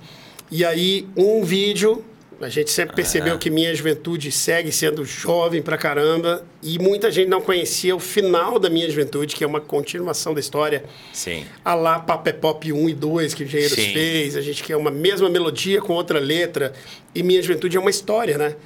E 0.50 0.64
aí, 0.64 1.08
um 1.16 1.42
vídeo. 1.44 2.04
A 2.40 2.48
gente 2.48 2.70
sempre 2.70 2.96
percebeu 2.96 3.38
que 3.38 3.50
minha 3.50 3.74
juventude 3.74 4.30
segue 4.32 4.72
sendo 4.72 5.04
jovem 5.04 5.62
pra 5.62 5.76
caramba. 5.76 6.44
E 6.62 6.78
muita 6.78 7.10
gente 7.10 7.28
não 7.28 7.40
conhecia 7.40 7.94
o 7.94 8.00
final 8.00 8.58
da 8.58 8.68
minha 8.68 8.88
juventude, 8.88 9.36
que 9.36 9.44
é 9.44 9.46
uma 9.46 9.60
continuação 9.60 10.34
da 10.34 10.40
história. 10.40 10.84
Sim. 11.12 11.46
A 11.64 11.74
lá 11.74 11.98
Papé 11.98 12.32
Pop 12.32 12.72
1 12.72 12.88
e 12.88 12.94
2, 12.94 13.34
que 13.34 13.42
o 13.42 13.46
Engenheiros 13.46 13.76
Sim. 13.76 13.92
fez. 13.92 14.36
A 14.36 14.40
gente 14.40 14.62
quer 14.62 14.76
uma 14.76 14.90
mesma 14.90 15.28
melodia 15.28 15.80
com 15.80 15.92
outra 15.92 16.18
letra. 16.18 16.72
E 17.14 17.22
minha 17.22 17.42
juventude 17.42 17.76
é 17.76 17.80
uma 17.80 17.90
história, 17.90 18.36
né? 18.36 18.56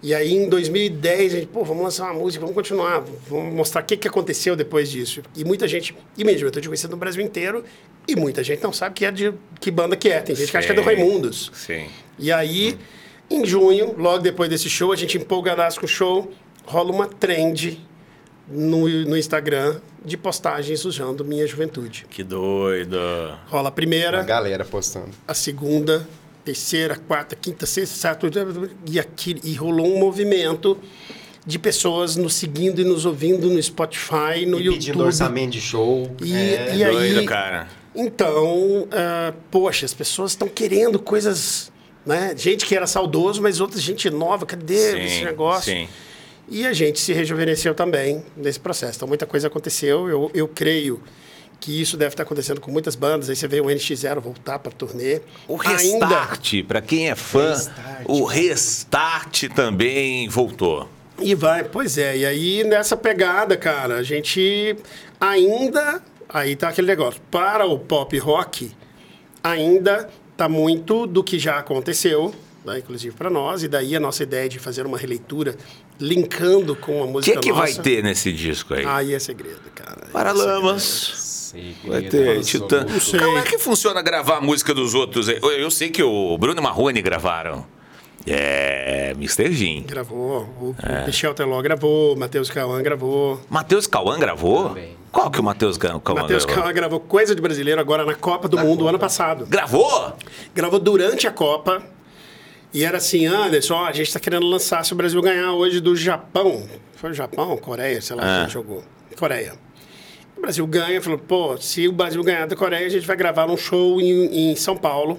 E 0.00 0.14
aí, 0.14 0.32
em 0.32 0.48
2010, 0.48 1.34
a 1.34 1.36
gente, 1.38 1.48
pô, 1.48 1.64
vamos 1.64 1.82
lançar 1.82 2.04
uma 2.04 2.14
música, 2.14 2.40
vamos 2.40 2.54
continuar, 2.54 3.04
vamos 3.28 3.52
mostrar 3.52 3.82
o 3.82 3.84
que, 3.84 3.96
que 3.96 4.06
aconteceu 4.06 4.54
depois 4.54 4.88
disso. 4.88 5.22
E 5.36 5.44
muita 5.44 5.66
gente, 5.66 5.94
e 6.16 6.22
minha 6.22 6.38
juventude 6.38 6.66
é 6.66 6.68
conhecida 6.68 6.92
no 6.92 6.96
Brasil 6.96 7.20
inteiro, 7.20 7.64
e 8.06 8.14
muita 8.14 8.44
gente 8.44 8.62
não 8.62 8.72
sabe 8.72 8.94
que 8.94 9.04
é 9.04 9.10
de 9.10 9.34
que 9.60 9.72
banda 9.72 9.96
que 9.96 10.08
é. 10.08 10.20
Tem 10.20 10.36
gente 10.36 10.52
que 10.52 10.56
acha 10.56 10.66
que 10.66 10.72
é 10.72 10.74
do 10.76 10.82
Sim. 10.82 10.86
Raimundos. 10.86 11.50
Sim. 11.52 11.88
E 12.16 12.30
aí, 12.30 12.78
em 13.30 13.44
junho, 13.44 13.94
logo 13.98 14.18
depois 14.18 14.48
desse 14.48 14.68
show, 14.70 14.92
a 14.92 14.96
gente 14.96 15.16
empolgadaço 15.18 15.78
com 15.80 15.86
o 15.86 15.88
show, 15.88 16.30
rola 16.66 16.90
uma 16.92 17.06
trend 17.06 17.80
no, 18.48 18.88
no 18.88 19.16
Instagram 19.16 19.80
de 20.04 20.16
postagens 20.16 20.84
usando 20.84 21.24
Minha 21.24 21.46
Juventude. 21.46 22.06
Que 22.10 22.22
doido. 22.22 22.98
Rola 23.48 23.68
a 23.68 23.72
primeira, 23.72 24.18
Uma 24.18 24.24
galera 24.24 24.64
postando. 24.64 25.10
a 25.26 25.34
segunda, 25.34 26.08
terceira, 26.44 26.96
quarta, 26.96 27.36
quinta, 27.36 27.66
sexta, 27.66 27.94
sábado, 27.96 28.70
e, 28.90 28.98
aqui, 28.98 29.36
e 29.44 29.54
rolou 29.54 29.86
um 29.86 29.98
movimento 29.98 30.78
de 31.44 31.58
pessoas 31.58 32.16
nos 32.16 32.34
seguindo 32.34 32.80
e 32.80 32.84
nos 32.84 33.04
ouvindo 33.04 33.48
no 33.50 33.62
Spotify, 33.62 34.46
no 34.46 34.58
e 34.58 34.64
YouTube. 34.64 34.72
pedindo 34.78 35.04
orçamento 35.04 35.50
de 35.52 35.60
show. 35.60 36.10
E, 36.22 36.32
É, 36.32 36.76
e 36.76 36.84
aí, 36.84 36.94
Doido, 36.94 37.24
cara. 37.26 37.68
então, 37.94 38.86
ah, 38.92 39.32
poxa, 39.50 39.84
as 39.84 39.92
pessoas 39.94 40.32
estão 40.32 40.48
querendo 40.48 40.98
coisas, 40.98 41.70
né? 42.08 42.32
Gente 42.34 42.64
que 42.64 42.74
era 42.74 42.86
saudoso, 42.86 43.42
mas 43.42 43.60
outra 43.60 43.78
gente 43.78 44.08
nova, 44.08 44.46
cadê 44.46 44.92
Sim, 44.92 44.98
esse 45.00 45.24
negócio? 45.24 45.72
sim. 45.72 45.86
E 46.50 46.66
a 46.66 46.72
gente 46.72 46.98
se 46.98 47.12
rejuvenesceu 47.12 47.74
também 47.74 48.24
nesse 48.34 48.58
processo. 48.58 48.96
Então, 48.96 49.06
muita 49.06 49.26
coisa 49.26 49.48
aconteceu. 49.48 50.08
Eu, 50.08 50.30
eu 50.32 50.48
creio 50.48 51.02
que 51.60 51.78
isso 51.78 51.94
deve 51.98 52.14
estar 52.14 52.22
acontecendo 52.22 52.58
com 52.58 52.70
muitas 52.70 52.94
bandas. 52.94 53.28
Aí 53.28 53.36
você 53.36 53.46
vê 53.46 53.60
o 53.60 53.66
NX0 53.66 54.18
voltar 54.20 54.58
para 54.58 54.72
turnê. 54.72 55.20
O 55.46 55.56
Restart, 55.56 56.64
pra 56.66 56.80
quem 56.80 57.10
é 57.10 57.14
fã, 57.14 57.50
Restart, 57.50 58.04
o 58.06 58.24
Restart 58.24 59.44
também 59.54 60.26
voltou. 60.30 60.88
E 61.20 61.34
vai, 61.34 61.64
pois 61.64 61.98
é. 61.98 62.16
E 62.16 62.24
aí, 62.24 62.64
nessa 62.64 62.96
pegada, 62.96 63.54
cara, 63.54 63.96
a 63.96 64.02
gente 64.02 64.74
ainda. 65.20 66.02
Aí 66.30 66.56
tá 66.56 66.70
aquele 66.70 66.86
negócio. 66.86 67.20
Para 67.30 67.66
o 67.66 67.78
pop 67.78 68.16
rock, 68.16 68.70
ainda 69.44 70.08
tá 70.38 70.48
muito 70.48 71.04
do 71.06 71.22
que 71.22 71.36
já 71.38 71.58
aconteceu, 71.58 72.32
né, 72.64 72.78
inclusive 72.78 73.14
para 73.14 73.28
nós. 73.28 73.62
E 73.64 73.68
daí 73.68 73.94
a 73.96 74.00
nossa 74.00 74.22
ideia 74.22 74.48
de 74.48 74.58
fazer 74.58 74.86
uma 74.86 74.96
releitura 74.96 75.56
linkando 76.00 76.74
com 76.76 77.02
a 77.02 77.04
O 77.04 77.08
música 77.08 77.34
que, 77.40 77.48
que 77.48 77.52
vai 77.52 77.68
nossa. 77.70 77.82
ter 77.82 78.02
nesse 78.04 78.32
disco 78.32 78.72
aí? 78.72 78.86
Aí 78.86 79.12
é 79.14 79.18
segredo, 79.18 79.60
cara. 79.74 80.06
Paralamas. 80.12 81.50
Vai 81.84 82.02
Segredo. 82.02 82.10
ter 82.10 82.36
Nossa, 82.36 82.48
Titã. 82.50 82.84
Não 82.88 83.00
sei. 83.00 83.18
Como 83.20 83.38
é 83.38 83.42
que 83.42 83.58
funciona 83.58 84.00
gravar 84.02 84.36
a 84.36 84.40
música 84.40 84.72
dos 84.72 84.94
outros? 84.94 85.28
Eu, 85.28 85.50
eu 85.50 85.70
sei 85.70 85.90
que 85.90 86.02
o 86.02 86.36
Bruno 86.38 86.60
e 86.60 86.62
Marrone 86.62 87.00
gravaram. 87.02 87.66
É, 88.26 89.12
Mr. 89.16 89.50
Jim. 89.52 89.82
Gravou, 89.88 90.42
o 90.60 90.74
É. 90.82 91.06
Michel 91.06 91.32
Teló 91.32 91.60
gravou, 91.62 92.14
o 92.14 92.18
Matheus 92.18 92.50
Cauã 92.50 92.82
gravou. 92.82 93.40
Matheus 93.48 93.86
Cauã 93.86 94.18
gravou? 94.18 94.68
Também. 94.68 94.97
Qual 95.10 95.30
que 95.30 95.40
o 95.40 95.42
Matheus 95.42 95.78
Cauã 95.78 96.00
Matheus 96.14 96.44
gravou? 96.44 96.62
Cauã 96.62 96.72
gravou 96.72 97.00
Coisa 97.00 97.34
de 97.34 97.40
Brasileiro 97.40 97.80
agora 97.80 98.04
na 98.04 98.14
Copa 98.14 98.48
do 98.48 98.58
Mundo 98.58 98.86
ano 98.86 98.98
passado. 98.98 99.46
Gravou? 99.46 100.12
Gravou 100.54 100.78
durante 100.78 101.26
a 101.26 101.30
Copa. 101.30 101.82
E 102.72 102.84
era 102.84 102.98
assim, 102.98 103.24
Anderson, 103.26 103.74
ó, 103.74 103.86
a 103.86 103.92
gente 103.92 104.08
está 104.08 104.20
querendo 104.20 104.46
lançar 104.46 104.84
se 104.84 104.92
o 104.92 104.96
Brasil 104.96 105.20
ganhar 105.22 105.52
hoje 105.52 105.80
do 105.80 105.96
Japão. 105.96 106.68
Foi 106.96 107.10
o 107.10 107.14
Japão, 107.14 107.56
Coreia, 107.56 108.00
sei 108.02 108.14
lá, 108.16 108.22
Ah. 108.22 108.36
a 108.38 108.40
gente 108.42 108.52
jogou. 108.52 108.84
Coreia. 109.18 109.54
O 110.36 110.40
Brasil 110.42 110.66
ganha, 110.66 111.00
falou, 111.00 111.18
pô, 111.18 111.56
se 111.56 111.88
o 111.88 111.92
Brasil 111.92 112.22
ganhar 112.22 112.46
da 112.46 112.54
Coreia, 112.54 112.86
a 112.86 112.90
gente 112.90 113.06
vai 113.06 113.16
gravar 113.16 113.46
um 113.46 113.56
show 113.56 114.00
em, 114.00 114.50
em 114.52 114.56
São 114.56 114.76
Paulo. 114.76 115.18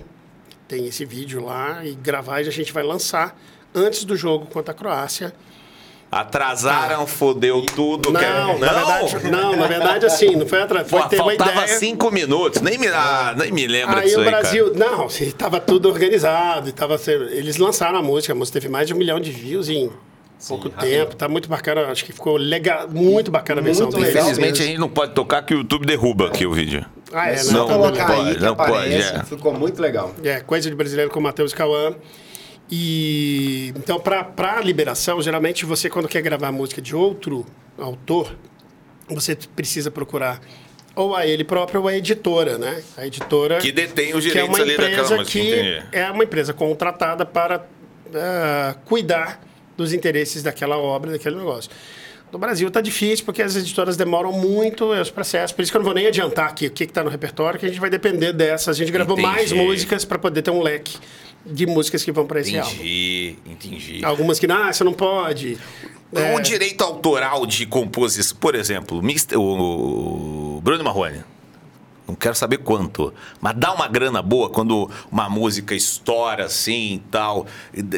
Tem 0.67 0.85
esse 0.85 1.03
vídeo 1.03 1.43
lá, 1.43 1.83
e 1.83 1.95
gravar 1.95 2.41
e 2.41 2.47
a 2.47 2.51
gente 2.51 2.71
vai 2.71 2.83
lançar 2.83 3.35
antes 3.73 4.03
do 4.03 4.15
jogo 4.15 4.45
contra 4.45 4.71
a 4.71 4.75
Croácia. 4.75 5.33
Atrasaram, 6.11 7.05
fodeu 7.05 7.61
tudo. 7.75 8.11
Não, 8.11 8.19
quer- 8.19 8.29
na 8.59 8.71
verdade, 8.73 9.29
não, 9.31 9.55
na 9.55 9.67
verdade, 9.67 10.05
assim, 10.07 10.35
não 10.35 10.47
foi 10.47 10.61
atrás. 10.61 10.89
Foi 10.89 11.01
Pô, 11.01 11.07
ter 11.07 11.17
uma 11.21 11.25
faltava 11.35 11.51
ideia. 11.63 11.77
cinco 11.79 12.09
minutos. 12.11 12.61
Nem 12.61 12.77
me, 12.79 12.87
ah, 12.87 13.35
nem 13.37 13.51
me 13.51 13.67
lembro 13.67 13.95
Aí 13.95 14.05
disso 14.05 14.17
o 14.17 14.21
aí, 14.21 14.27
Brasil, 14.29 14.73
cara. 14.73 14.89
não, 14.97 15.05
estava 15.05 15.59
tudo 15.59 15.87
organizado, 15.87 16.71
tava, 16.73 16.99
eles 17.31 17.57
lançaram 17.57 17.99
a 17.99 18.01
música, 18.01 18.33
a 18.33 18.35
música 18.35 18.59
teve 18.59 18.71
mais 18.71 18.87
de 18.87 18.93
um 18.93 18.97
milhão 18.97 19.19
de 19.19 19.29
views 19.31 19.69
em 19.69 19.91
pouco 20.47 20.67
tempo, 20.69 21.15
tá 21.15 21.27
muito 21.27 21.47
bacana, 21.47 21.81
acho 21.91 22.03
que 22.03 22.11
ficou 22.11 22.37
legal, 22.37 22.87
muito 22.89 23.29
bacana 23.29 23.61
a 23.61 23.63
versão 23.63 23.83
Muito 23.85 23.97
deles. 23.97 24.13
legal. 24.15 24.29
Infelizmente 24.31 24.61
a 24.63 24.65
gente 24.65 24.79
não 24.79 24.89
pode 24.89 25.13
tocar 25.13 25.43
que 25.43 25.53
o 25.53 25.57
YouTube 25.59 25.85
derruba 25.85 26.27
aqui 26.27 26.45
o 26.45 26.51
vídeo. 26.51 26.83
Ah, 27.13 27.29
é, 27.29 27.43
não, 27.43 27.53
não, 27.53 27.67
colocar 27.67 28.07
não 28.07 28.13
aí 28.15 28.23
pode, 28.23 28.35
que 28.37 28.43
não 28.43 28.55
pode, 28.55 28.71
aparece. 28.71 29.15
é. 29.15 29.23
Ficou 29.25 29.53
muito 29.53 29.79
legal. 29.81 30.13
É, 30.23 30.39
coisa 30.39 30.69
de 30.69 30.75
brasileiro 30.75 31.11
com 31.11 31.19
o 31.19 31.23
Matheus 31.23 31.53
Cauã. 31.53 31.93
E 32.71 33.73
então, 33.75 33.99
para 33.99 34.61
liberação, 34.61 35.21
geralmente 35.21 35.65
você, 35.65 35.89
quando 35.89 36.07
quer 36.07 36.21
gravar 36.21 36.51
música 36.51 36.81
de 36.81 36.95
outro 36.95 37.45
autor, 37.77 38.35
você 39.07 39.35
precisa 39.55 39.89
procurar 39.89 40.39
ou 40.95 41.15
a 41.15 41.25
ele 41.25 41.43
próprio 41.43 41.81
ou 41.81 41.87
a 41.87 41.95
editora, 41.95 42.57
né? 42.57 42.83
A 42.97 43.07
editora. 43.07 43.57
Que 43.57 43.71
detém 43.71 44.13
os 44.13 44.23
que 44.23 44.31
é 44.31 44.33
direitos 44.33 44.55
uma 44.55 44.63
ali 44.63 44.71
daquela 44.71 44.91
empresa 44.91 45.17
música, 45.17 45.31
que 45.31 45.47
entendi. 45.47 45.83
é 45.91 46.11
uma 46.11 46.23
empresa 46.23 46.53
contratada 46.53 47.25
para 47.25 47.65
ah, 48.13 48.75
cuidar 48.85 49.41
dos 49.77 49.93
interesses 49.93 50.43
daquela 50.43 50.77
obra, 50.77 51.11
daquele 51.11 51.37
negócio. 51.37 51.71
No 52.31 52.37
Brasil 52.37 52.67
está 52.67 52.81
difícil 52.81 53.25
porque 53.25 53.41
as 53.41 53.55
editoras 53.55 53.97
demoram 53.97 54.31
muito 54.31 54.93
é, 54.93 55.01
os 55.01 55.09
processos, 55.09 55.51
por 55.51 55.63
isso 55.63 55.71
que 55.71 55.77
eu 55.77 55.79
não 55.79 55.85
vou 55.85 55.95
nem 55.95 56.05
adiantar 56.05 56.49
aqui 56.49 56.67
o 56.67 56.71
que 56.71 56.83
está 56.83 57.03
no 57.03 57.09
repertório, 57.09 57.59
que 57.59 57.65
a 57.65 57.69
gente 57.69 57.79
vai 57.79 57.89
depender 57.89 58.33
dessas. 58.33 58.67
A 58.67 58.77
gente 58.77 58.91
gravou 58.91 59.17
mais 59.17 59.51
Entendi. 59.51 59.67
músicas 59.67 60.05
para 60.05 60.19
poder 60.19 60.43
ter 60.43 60.51
um 60.51 60.61
leque 60.61 60.97
de 61.45 61.65
músicas 61.65 62.03
que 62.03 62.11
vão 62.11 62.25
para 62.25 62.39
esse 62.41 62.57
álbum. 62.57 62.71
Entendi, 62.73 63.35
entendi. 63.45 64.05
Algumas 64.05 64.39
que, 64.39 64.45
ah, 64.51 64.71
você 64.71 64.83
não 64.83 64.93
pode. 64.93 65.57
É, 66.13 66.35
O 66.35 66.39
direito 66.39 66.83
autoral 66.83 67.45
de 67.45 67.65
composição, 67.65 68.37
por 68.37 68.55
exemplo, 68.55 69.01
o 69.35 70.61
Bruno 70.61 70.83
Marrone. 70.83 71.23
Não 72.07 72.15
quero 72.15 72.33
saber 72.33 72.57
quanto, 72.57 73.13
mas 73.39 73.55
dá 73.55 73.71
uma 73.71 73.87
grana 73.87 74.19
boa 74.19 74.49
quando 74.49 74.89
uma 75.11 75.29
música 75.29 75.75
estoura 75.75 76.45
assim 76.45 76.95
e 76.95 76.99
tal, 77.11 77.45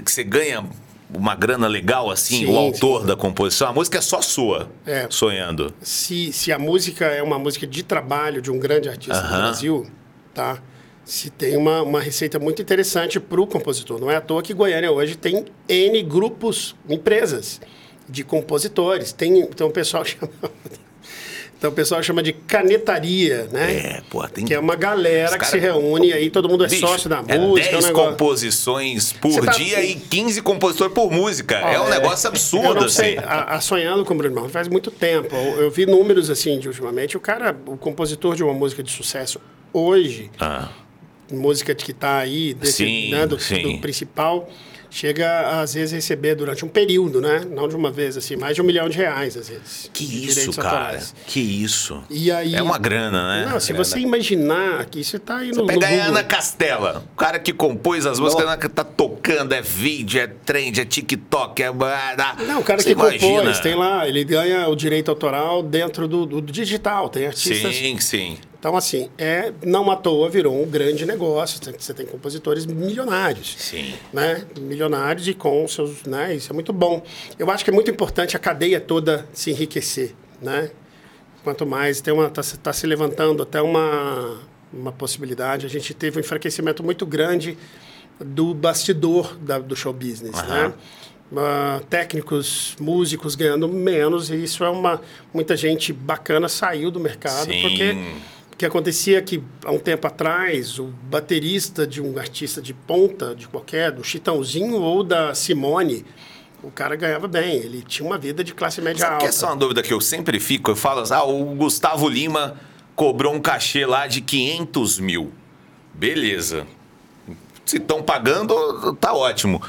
que 0.03 0.11
você 0.11 0.21
ganha 0.21 0.65
uma 1.13 1.33
grana 1.33 1.65
legal 1.67 2.11
assim, 2.11 2.39
Sim, 2.45 2.53
o 2.53 2.57
autor 2.57 3.05
da 3.05 3.15
composição. 3.15 3.69
A 3.69 3.73
música 3.73 3.99
é 3.99 4.01
só 4.01 4.21
sua, 4.21 4.69
É. 4.85 5.07
sonhando. 5.09 5.73
se, 5.81 6.33
se 6.33 6.51
a 6.51 6.59
música 6.59 7.05
é 7.05 7.23
uma 7.23 7.39
música 7.39 7.65
de 7.65 7.83
trabalho 7.83 8.41
de 8.41 8.51
um 8.51 8.59
grande 8.59 8.89
artista 8.89 9.21
do 9.21 9.27
Aham. 9.27 9.37
Brasil, 9.43 9.87
tá? 10.33 10.61
Se 11.03 11.29
tem 11.29 11.57
uma, 11.57 11.81
uma 11.81 11.99
receita 11.99 12.39
muito 12.39 12.61
interessante 12.61 13.19
para 13.19 13.41
o 13.41 13.47
compositor. 13.47 13.99
Não 13.99 14.09
é 14.09 14.15
à 14.17 14.21
toa 14.21 14.41
que 14.41 14.53
Goiânia 14.53 14.91
hoje 14.91 15.15
tem 15.17 15.45
N 15.67 16.03
grupos, 16.03 16.75
empresas 16.87 17.59
de 18.07 18.23
compositores. 18.23 19.11
Tem, 19.11 19.39
então 19.39 19.67
o 19.67 19.71
pessoal 19.71 20.05
chama. 20.05 20.31
Então 21.57 21.69
o 21.69 21.73
pessoal 21.73 22.01
chama 22.01 22.23
de 22.23 22.33
canetaria, 22.33 23.47
né? 23.51 23.73
É, 23.97 24.01
pô, 24.09 24.27
tem 24.27 24.45
Que 24.45 24.53
é 24.55 24.59
uma 24.59 24.75
galera 24.75 25.25
Os 25.27 25.33
que 25.33 25.37
cara- 25.41 25.51
se 25.51 25.59
reúne 25.59 26.07
e 26.07 26.13
aí 26.13 26.29
todo 26.31 26.49
mundo 26.49 26.65
é 26.65 26.67
Bicho, 26.67 26.81
sócio 26.87 27.07
da 27.07 27.17
é 27.27 27.37
música. 27.37 27.67
é 27.69 27.77
um 27.77 27.81
10 27.81 27.89
composições 27.91 29.13
por 29.13 29.45
tá- 29.45 29.51
dia 29.51 29.83
e 29.83 29.93
15 29.95 30.41
compositores 30.41 30.91
por 30.91 31.11
música. 31.11 31.57
é 31.57 31.79
um 31.79 31.83
Ó, 31.83 31.89
negócio 31.89 32.27
absurdo, 32.27 32.85
assim. 32.85 33.15
a, 33.23 33.55
a 33.55 33.61
Sonhando 33.61 34.03
com 34.03 34.13
o 34.15 34.17
Bruno 34.17 34.33
Marrone 34.33 34.51
faz 34.51 34.67
muito 34.67 34.89
tempo. 34.89 35.35
Eu, 35.35 35.61
eu 35.63 35.69
vi 35.71 35.85
números 35.85 36.31
assim 36.31 36.57
de 36.59 36.67
ultimamente. 36.67 37.15
O 37.15 37.19
cara, 37.19 37.55
o 37.67 37.77
compositor 37.77 38.35
de 38.35 38.43
uma 38.43 38.53
música 38.53 38.81
de 38.81 38.91
sucesso 38.91 39.39
hoje, 39.71 40.31
Ah, 40.39 40.69
música 41.31 41.73
que 41.75 41.91
está 41.91 42.17
aí, 42.17 42.53
desse, 42.53 42.73
Sim, 42.85 43.11
né, 43.11 43.25
do, 43.25 43.39
sim. 43.39 43.61
do 43.61 43.77
principal, 43.79 44.49
chega 44.91 45.61
às 45.61 45.73
vezes 45.73 45.93
a 45.93 45.95
receber 45.95 46.35
durante 46.35 46.65
um 46.65 46.67
período, 46.67 47.21
né? 47.21 47.45
Não 47.49 47.67
de 47.67 47.75
uma 47.77 47.89
vez, 47.89 48.17
assim, 48.17 48.35
mais 48.35 48.55
de 48.55 48.61
um 48.61 48.65
milhão 48.65 48.89
de 48.89 48.97
reais, 48.97 49.37
às 49.37 49.47
vezes. 49.47 49.89
que 49.93 50.03
isso, 50.03 50.51
cara. 50.51 50.69
autorais. 50.69 51.15
Que 51.25 51.39
isso. 51.39 52.03
E 52.09 52.29
aí, 52.29 52.53
É 52.53 52.61
uma 52.61 52.77
grana, 52.77 53.27
né? 53.45 53.49
Não, 53.49 53.59
se 53.59 53.67
Grana. 53.71 53.83
você 53.85 53.99
imaginar 53.99 54.85
que 54.85 54.99
isso 54.99 55.15
está 55.15 55.37
aí 55.37 55.51
no, 55.51 55.61
no 55.61 55.65
Pega 55.67 55.87
a 55.87 55.89
Google. 55.89 56.05
Ana 56.07 56.23
Castela, 56.23 57.05
o 57.13 57.15
cara 57.15 57.39
que 57.39 57.53
compôs 57.53 58.05
as 58.05 58.19
músicas, 58.19 58.45
Ana 58.45 58.57
tá 58.57 58.83
tocando, 58.83 59.53
é 59.53 59.61
vídeo, 59.61 60.19
é 60.19 60.27
trend, 60.27 60.81
é 60.81 60.85
TikTok, 60.85 61.63
é. 61.63 61.71
Não, 62.45 62.59
o 62.59 62.63
cara 62.63 62.81
Você 62.81 62.87
que 62.87 62.91
imagina. 62.91 63.37
compôs, 63.37 63.59
tem 63.61 63.75
lá, 63.75 64.05
ele 64.05 64.25
ganha 64.25 64.67
o 64.67 64.75
direito 64.75 65.09
autoral 65.09 65.63
dentro 65.63 66.05
do, 66.05 66.25
do 66.25 66.41
digital, 66.41 67.07
tem 67.07 67.27
artistas 67.27 67.73
Sim, 67.73 67.97
sim. 67.99 68.37
Então, 68.61 68.77
assim, 68.77 69.09
é, 69.17 69.51
não 69.65 69.89
à 69.89 69.95
toa 69.95 70.29
virou 70.29 70.61
um 70.61 70.67
grande 70.69 71.03
negócio. 71.03 71.59
Você- 71.79 71.95
tem 71.95 72.05
compositores 72.05 72.63
milionários. 72.67 73.55
Sim. 73.57 73.95
Né? 74.13 74.45
Milionários 74.59 75.27
e 75.27 75.33
com 75.33 75.67
seus. 75.67 76.03
Né? 76.03 76.35
Isso 76.35 76.51
é 76.51 76.53
muito 76.53 76.71
bom. 76.71 77.01
Eu 77.39 77.49
acho 77.49 77.63
que 77.63 77.71
é 77.71 77.73
muito 77.73 77.89
importante 77.89 78.35
a 78.35 78.39
cadeia 78.39 78.79
toda 78.79 79.27
se 79.33 79.49
enriquecer. 79.49 80.13
Né? 80.39 80.69
Quanto 81.43 81.65
mais 81.65 82.01
tem 82.01 82.13
uma 82.13 82.27
está 82.27 82.43
tá 82.61 82.71
se 82.71 82.85
levantando 82.85 83.41
até 83.41 83.59
uma, 83.63 84.37
uma 84.71 84.91
possibilidade. 84.91 85.65
A 85.65 85.69
gente 85.69 85.91
teve 85.95 86.17
um 86.17 86.21
enfraquecimento 86.21 86.83
muito 86.83 87.03
grande 87.03 87.57
do 88.23 88.53
bastidor 88.53 89.35
da- 89.37 89.57
do 89.57 89.75
show 89.75 89.91
business. 89.91 90.39
Né? 90.47 90.71
Ah, 91.35 91.81
técnicos, 91.89 92.75
músicos 92.79 93.33
ganhando 93.35 93.67
menos, 93.67 94.29
e 94.29 94.43
isso 94.43 94.63
é 94.65 94.69
uma. 94.69 95.01
Muita 95.33 95.55
gente 95.57 95.91
bacana 95.93 96.47
saiu 96.49 96.91
do 96.91 96.99
mercado 96.99 97.45
Sim. 97.51 97.61
porque 97.61 97.95
que 98.61 98.65
acontecia 98.67 99.17
é 99.17 99.21
que, 99.23 99.41
há 99.65 99.71
um 99.71 99.79
tempo 99.79 100.05
atrás, 100.05 100.77
o 100.77 100.93
baterista 101.09 101.87
de 101.87 101.99
um 101.99 102.19
artista 102.19 102.61
de 102.61 102.75
ponta, 102.75 103.33
de 103.33 103.47
qualquer, 103.47 103.91
do 103.91 104.03
Chitãozinho 104.03 104.79
ou 104.79 105.03
da 105.03 105.33
Simone, 105.33 106.05
o 106.61 106.69
cara 106.69 106.95
ganhava 106.95 107.27
bem. 107.27 107.55
Ele 107.55 107.81
tinha 107.81 108.05
uma 108.07 108.19
vida 108.19 108.43
de 108.43 108.53
classe 108.53 108.79
média 108.79 108.99
Sabe 108.99 109.17
que 109.17 109.23
alta. 109.23 109.25
essa 109.25 109.47
é 109.47 109.49
uma 109.49 109.55
dúvida 109.55 109.81
que 109.81 109.91
eu 109.91 109.99
sempre 109.99 110.39
fico? 110.39 110.69
Eu 110.69 110.75
falo 110.75 110.99
assim, 111.01 111.15
ah, 111.15 111.23
o 111.23 111.55
Gustavo 111.55 112.07
Lima 112.07 112.55
cobrou 112.95 113.33
um 113.33 113.41
cachê 113.41 113.83
lá 113.83 114.05
de 114.05 114.21
500 114.21 114.99
mil. 114.99 115.31
Beleza. 115.91 116.67
Se 117.65 117.77
estão 117.77 118.03
pagando, 118.03 118.95
tá 118.97 119.11
ótimo. 119.11 119.59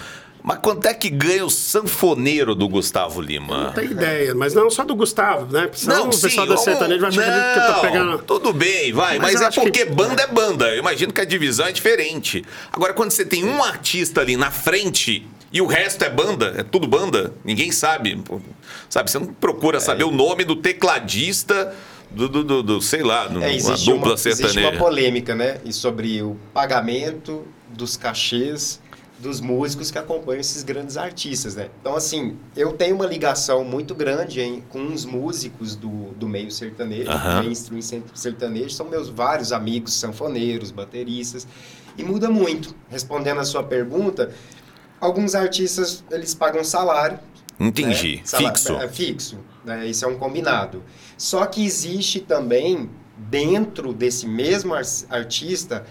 Mas 0.45 0.59
quanto 0.59 0.87
é 0.87 0.95
que 0.95 1.09
ganha 1.09 1.45
o 1.47 1.51
sanfoneiro 1.51 2.55
do 2.55 2.69
Gustavo 2.69 3.21
Lima? 3.21 3.65
Não 3.67 3.73
tem 3.73 3.85
ideia, 3.85 4.35
mas 4.35 4.55
não 4.55 4.69
só 4.71 4.83
do 4.85 4.95
Gustavo, 4.97 5.53
né? 5.53 5.71
Senão 5.73 6.09
o 6.09 6.21
pessoal 6.21 6.47
da 6.47 6.57
sertaneja 6.57 7.01
vai 7.01 7.11
achar 7.11 7.23
que 7.23 7.29
eu- 7.31 7.53
que 7.53 7.59
eu 7.61 7.67
tô 7.67 7.73
não, 7.73 7.81
pegando. 7.81 8.19
Tudo 8.25 8.53
bem, 8.53 8.93
vai, 8.93 9.19
Mas 9.21 9.35
mas, 9.35 9.43
é 9.43 9.47
acho 9.47 9.61
que- 9.61 9.67
porque 9.67 9.85
banda 9.85 10.23
é 10.23 10.27
banda. 10.27 10.69
Eu 10.71 10.79
imagino 10.79 11.13
que 11.13 11.21
a 11.21 11.25
divisão 11.25 11.67
é 11.67 11.73
diferente. 11.73 12.45
Agora, 12.73 12.93
quando 12.93 13.13
você 13.13 13.25
tem 13.25 13.45
um 13.45 13.63
artista 13.63 14.21
ali 14.21 14.37
na 14.37 14.51
frente 14.51 15.25
e 15.53 15.61
o 15.61 15.67
resto 15.67 16.03
é 16.05 16.11
banda, 16.11 16.55
é 16.59 16.63
tudo 16.65 16.89
banda, 16.89 17.33
ninguém 17.45 17.71
sabe. 17.71 18.21
Sabe, 18.91 19.11
você 19.13 19.21
não 19.21 19.27
procura 19.29 19.79
saber 19.79 20.03
o 20.05 20.11
nome 20.11 20.43
do 20.45 20.57
tecladista 20.57 21.73
do, 22.11 22.29
do, 22.29 22.43
do- 22.45 22.63
do, 22.65 22.81
sei 22.81 23.03
lá, 23.05 23.29
numa 23.29 23.47
É, 23.47 23.55
existe, 23.55 23.87
dupla 23.87 24.09
uma, 24.09 24.15
existe 24.15 24.37
sertaneja. 24.43 24.71
uma 24.71 24.79
polêmica, 24.79 25.35
né? 25.37 25.59
E 25.65 25.73
sobre 25.73 26.21
o 26.21 26.37
pagamento 26.53 27.47
dos 27.71 27.97
cachês 27.97 28.82
dos 29.23 29.41
músicos 29.41 29.91
que 29.91 29.99
acompanham 29.99 30.41
esses 30.41 30.65
grandes 30.65 30.97
artistas, 30.97 31.55
né? 31.55 31.71
Então, 31.81 31.95
assim, 31.95 32.37
eu 32.57 32.73
tenho 32.73 32.97
uma 32.97 33.07
ligação 33.07 33.65
muito 33.65 33.95
grande 33.95 34.41
hein, 34.41 34.65
com 34.69 34.87
os 34.93 35.05
músicos 35.05 35.77
do, 35.77 36.09
do 36.17 36.29
meio 36.29 36.51
sertanejo, 36.51 37.09
Aham. 37.09 37.45
mainstream 37.45 37.81
ser- 37.81 38.03
sertanejo, 38.13 38.71
são 38.71 38.89
meus 38.89 39.09
vários 39.09 39.53
amigos 39.53 39.95
sanfoneiros, 39.95 40.73
bateristas, 40.73 41.47
e 41.97 42.03
muda 42.03 42.29
muito. 42.29 42.75
Respondendo 42.91 43.39
a 43.39 43.45
sua 43.45 43.63
pergunta, 43.63 44.33
alguns 45.01 45.37
artistas, 45.37 46.03
eles 46.11 46.35
pagam 46.35 46.65
salário, 46.65 47.19
Entendi. 47.61 48.17
né? 48.17 48.23
Sala- 48.25 48.49
Fixo. 48.51 48.73
É, 48.75 48.89
fixo. 48.89 49.39
Né? 49.65 49.87
Isso 49.87 50.05
é 50.05 50.09
um 50.09 50.19
combinado. 50.19 50.83
Só 51.17 51.47
que 51.47 51.65
existe 51.65 52.19
também, 52.19 52.91
dentro 53.17 53.93
desse 53.93 54.27
mesmo 54.27 54.75
ar- 54.75 54.83
artista, 55.11 55.87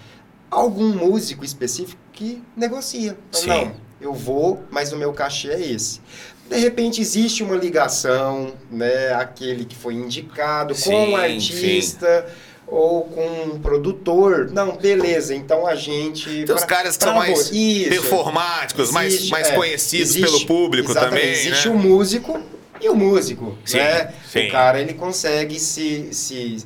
algum 0.49 0.89
músico 0.93 1.45
específico 1.45 2.01
que 2.21 2.43
negocia. 2.55 3.17
Então, 3.29 3.41
Sim. 3.41 3.47
Não, 3.49 3.71
eu 3.99 4.13
vou, 4.13 4.63
mas 4.69 4.91
o 4.93 4.95
meu 4.95 5.11
cachê 5.11 5.49
é 5.49 5.59
esse. 5.59 5.99
De 6.47 6.57
repente 6.57 7.01
existe 7.01 7.41
uma 7.43 7.55
ligação, 7.55 8.53
né? 8.69 9.13
Aquele 9.13 9.65
que 9.65 9.75
foi 9.75 9.95
indicado 9.95 10.75
Sim, 10.75 10.91
com 10.91 11.09
o 11.11 11.15
artista 11.15 12.27
ou 12.67 13.05
com 13.05 13.25
um 13.55 13.59
produtor. 13.59 14.51
Não, 14.51 14.75
beleza. 14.77 15.33
Então 15.33 15.65
a 15.65 15.75
gente. 15.75 16.43
Tem 16.45 16.53
os 16.55 16.63
caras 16.65 16.95
que 16.95 17.03
são 17.03 17.15
mais 17.15 17.49
Isso. 17.51 17.89
performáticos, 17.89 18.91
mais, 18.91 19.13
Existe, 19.13 19.31
mais 19.31 19.47
é, 19.49 19.55
conhecidos 19.55 20.09
existe- 20.15 20.21
pelo 20.21 20.45
público 20.45 20.93
também, 20.93 21.31
Existe 21.31 21.69
né? 21.69 21.73
o 21.75 21.77
músico 21.79 22.39
e 22.79 22.89
o 22.89 22.95
músico, 22.95 23.57
Sim, 23.65 23.77
né? 23.77 24.13
sim. 24.29 24.47
O 24.47 24.51
cara, 24.51 24.79
ele 24.81 24.93
consegue 24.93 25.59
se, 25.59 26.09
se 26.11 26.65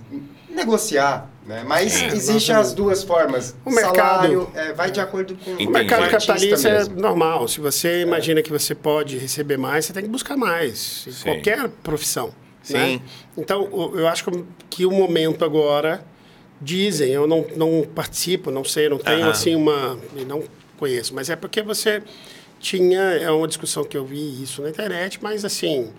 negociar, 0.49 1.29
né? 1.45 1.63
Mas 1.65 1.91
Sim, 1.93 2.05
existem 2.07 2.55
as 2.55 2.73
duas 2.73 3.03
formas. 3.03 3.55
O 3.65 3.69
mercado- 3.69 3.95
Salário, 3.95 4.49
é, 4.55 4.73
vai 4.73 4.89
de 4.91 4.99
acordo 4.99 5.35
com 5.35 5.51
Entendi. 5.51 5.67
O 5.67 5.71
mercado 5.71 6.09
capitalista 6.09 6.69
é 6.69 6.73
mesmo. 6.79 6.99
normal. 6.99 7.47
Se 7.47 7.59
você 7.59 8.01
imagina 8.01 8.41
que 8.41 8.51
você 8.51 8.73
pode 8.73 9.17
receber 9.17 9.57
mais, 9.57 9.85
você 9.85 9.93
tem 9.93 10.03
que 10.03 10.09
buscar 10.09 10.35
mais. 10.35 11.05
Sim. 11.11 11.23
qualquer 11.23 11.69
profissão. 11.83 12.33
Sim. 12.63 12.73
Né? 12.73 13.01
Então, 13.37 13.69
eu 13.95 14.07
acho 14.07 14.25
que- 14.69 14.85
o 14.85 14.91
momento 14.91 15.45
agora, 15.45 16.03
dizem, 16.59 17.11
eu 17.11 17.27
não, 17.27 17.45
não 17.55 17.83
participo, 17.93 18.49
não 18.49 18.63
sei, 18.63 18.89
não 18.89 18.97
tenho 18.97 19.21
Aham. 19.21 19.29
assim 19.31 19.55
uma. 19.55 19.99
Não 20.27 20.43
conheço, 20.77 21.13
mas 21.13 21.29
é 21.29 21.35
porque 21.35 21.61
você 21.61 22.01
tinha. 22.59 22.99
É 23.01 23.29
uma 23.29 23.47
discussão 23.47 23.83
que 23.83 23.95
eu 23.95 24.03
vi 24.05 24.41
isso 24.41 24.61
na 24.63 24.69
internet, 24.69 25.19
mas 25.21 25.45
assim, 25.45 25.91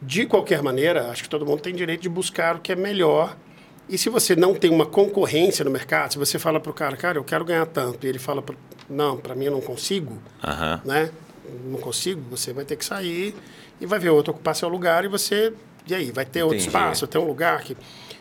de 0.00 0.24
qualquer 0.26 0.62
maneira, 0.62 1.08
acho 1.10 1.24
que 1.24 1.28
todo 1.28 1.44
mundo 1.44 1.60
tem 1.60 1.74
direito 1.74 2.02
de 2.02 2.08
buscar 2.08 2.56
o 2.56 2.60
que 2.60 2.70
é 2.72 2.76
melhor. 2.76 3.36
E 3.88 3.98
se 3.98 4.08
você 4.08 4.34
não 4.34 4.54
tem 4.54 4.70
uma 4.70 4.86
concorrência 4.86 5.64
no 5.64 5.70
mercado, 5.70 6.12
se 6.12 6.18
você 6.18 6.38
fala 6.38 6.58
para 6.58 6.70
o 6.70 6.74
cara, 6.74 6.96
cara, 6.96 7.18
eu 7.18 7.24
quero 7.24 7.44
ganhar 7.44 7.66
tanto, 7.66 8.06
e 8.06 8.08
ele 8.08 8.18
fala, 8.18 8.40
pra- 8.40 8.56
não, 8.88 9.16
para 9.16 9.34
mim 9.34 9.44
eu 9.46 9.52
não 9.52 9.60
consigo, 9.60 10.18
Aham. 10.42 10.80
né? 10.84 11.10
Não 11.66 11.78
consigo, 11.78 12.22
você 12.30 12.52
vai 12.52 12.64
ter 12.64 12.76
que 12.76 12.84
sair 12.84 13.34
e 13.80 13.84
vai 13.86 13.98
ver 13.98 14.08
outro 14.08 14.32
ocupar 14.32 14.56
seu 14.56 14.68
lugar 14.68 15.04
e 15.04 15.08
você. 15.08 15.52
E 15.86 15.94
aí, 15.94 16.10
vai 16.10 16.24
ter 16.24 16.42
outro 16.42 16.56
Entendi. 16.56 16.68
espaço, 16.68 17.06
tem 17.06 17.20
um 17.20 17.26
lugar 17.26 17.60
que. 17.62 17.76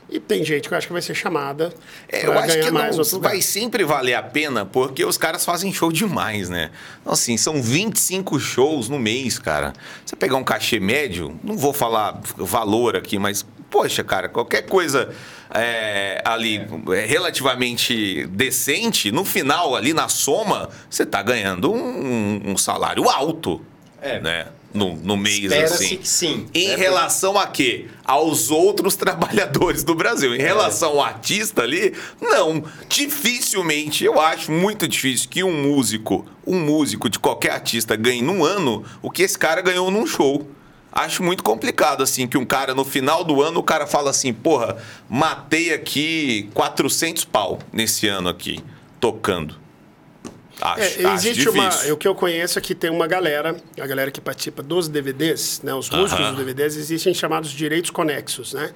E 0.09 0.19
tem 0.19 0.43
gente 0.43 0.67
que 0.67 0.73
eu 0.73 0.77
acho 0.77 0.85
que 0.85 0.93
vai 0.93 1.01
ser 1.01 1.15
chamada 1.15 1.73
É, 2.09 2.19
para 2.19 2.29
eu 2.29 2.37
acho 2.37 2.59
que 2.59 2.71
não 2.71 2.89
outro 2.91 3.19
vai 3.21 3.41
sempre 3.41 3.85
valer 3.85 4.13
a 4.15 4.21
pena, 4.21 4.65
porque 4.65 5.03
os 5.05 5.17
caras 5.17 5.45
fazem 5.45 5.71
show 5.73 5.89
demais, 5.91 6.49
né? 6.49 6.71
Então, 7.01 7.13
assim, 7.13 7.37
são 7.37 7.61
25 7.63 8.37
shows 8.37 8.89
no 8.89 8.99
mês, 8.99 9.39
cara. 9.39 9.71
Você 10.05 10.13
pegar 10.15 10.35
um 10.35 10.43
cachê 10.43 10.77
médio, 10.79 11.39
não 11.41 11.57
vou 11.57 11.71
falar 11.71 12.19
valor 12.35 12.97
aqui, 12.97 13.17
mas, 13.17 13.45
poxa, 13.73 14.03
cara, 14.03 14.29
qualquer 14.29 14.61
coisa 14.67 15.09
é, 15.49 16.21
ali 16.23 16.61
é, 16.95 17.05
relativamente 17.07 18.27
decente, 18.27 19.11
no 19.11 19.25
final, 19.25 19.75
ali 19.75 19.93
na 19.93 20.07
soma, 20.07 20.69
você 20.87 21.03
tá 21.03 21.23
ganhando 21.23 21.73
um, 21.73 22.51
um 22.51 22.55
salário 22.55 23.09
alto, 23.09 23.59
É. 23.99 24.19
né? 24.19 24.45
No, 24.71 24.95
no 24.95 25.15
mês, 25.15 25.51
assim. 25.51 25.97
que 25.97 26.07
sim. 26.07 26.47
Em 26.51 26.69
né? 26.69 26.75
relação 26.75 27.37
a 27.37 27.45
quê? 27.45 27.85
Aos 28.03 28.49
outros 28.49 28.95
trabalhadores 28.97 29.83
do 29.83 29.93
Brasil. 29.93 30.33
Em 30.35 30.39
relação 30.39 30.93
ao 30.93 31.01
artista 31.03 31.61
ali, 31.61 31.93
não. 32.19 32.63
Dificilmente, 32.89 34.03
eu 34.03 34.19
acho 34.19 34.51
muito 34.51 34.87
difícil 34.87 35.29
que 35.29 35.43
um 35.43 35.61
músico, 35.61 36.25
um 36.45 36.59
músico 36.59 37.07
de 37.07 37.19
qualquer 37.19 37.51
artista 37.51 37.95
ganhe 37.95 38.23
num 38.23 38.43
ano 38.43 38.83
o 38.99 39.11
que 39.11 39.21
esse 39.21 39.37
cara 39.37 39.61
ganhou 39.61 39.91
num 39.91 40.07
show. 40.07 40.47
Acho 40.95 41.23
muito 41.23 41.43
complicado, 41.43 42.03
assim, 42.03 42.27
que 42.27 42.37
um 42.37 42.45
cara, 42.45 42.75
no 42.75 42.85
final 42.85 43.23
do 43.23 43.41
ano, 43.41 43.59
o 43.59 43.63
cara 43.63 43.87
fala 43.87 44.11
assim, 44.11 44.31
porra, 44.31 44.77
matei 45.09 45.73
aqui 45.73 46.49
400 46.53 47.25
pau 47.25 47.57
nesse 47.71 48.07
ano 48.07 48.29
aqui, 48.29 48.63
tocando. 48.99 49.55
Acho, 50.61 51.01
É, 51.01 51.05
acho 51.05 51.27
existe 51.27 51.49
uma. 51.49 51.67
difícil. 51.69 51.93
O 51.95 51.97
que 51.97 52.07
eu 52.07 52.13
conheço 52.13 52.59
é 52.59 52.61
que 52.61 52.75
tem 52.75 52.91
uma 52.91 53.07
galera, 53.07 53.57
a 53.81 53.87
galera 53.87 54.11
que 54.11 54.21
participa 54.21 54.61
dos 54.61 54.87
DVDs, 54.87 55.61
né? 55.63 55.73
Os 55.73 55.89
músicos 55.89 56.21
Aham. 56.21 56.29
dos 56.35 56.37
DVDs, 56.45 56.77
existem 56.77 57.11
chamados 57.11 57.49
direitos 57.51 57.89
conexos, 57.89 58.53
né? 58.53 58.71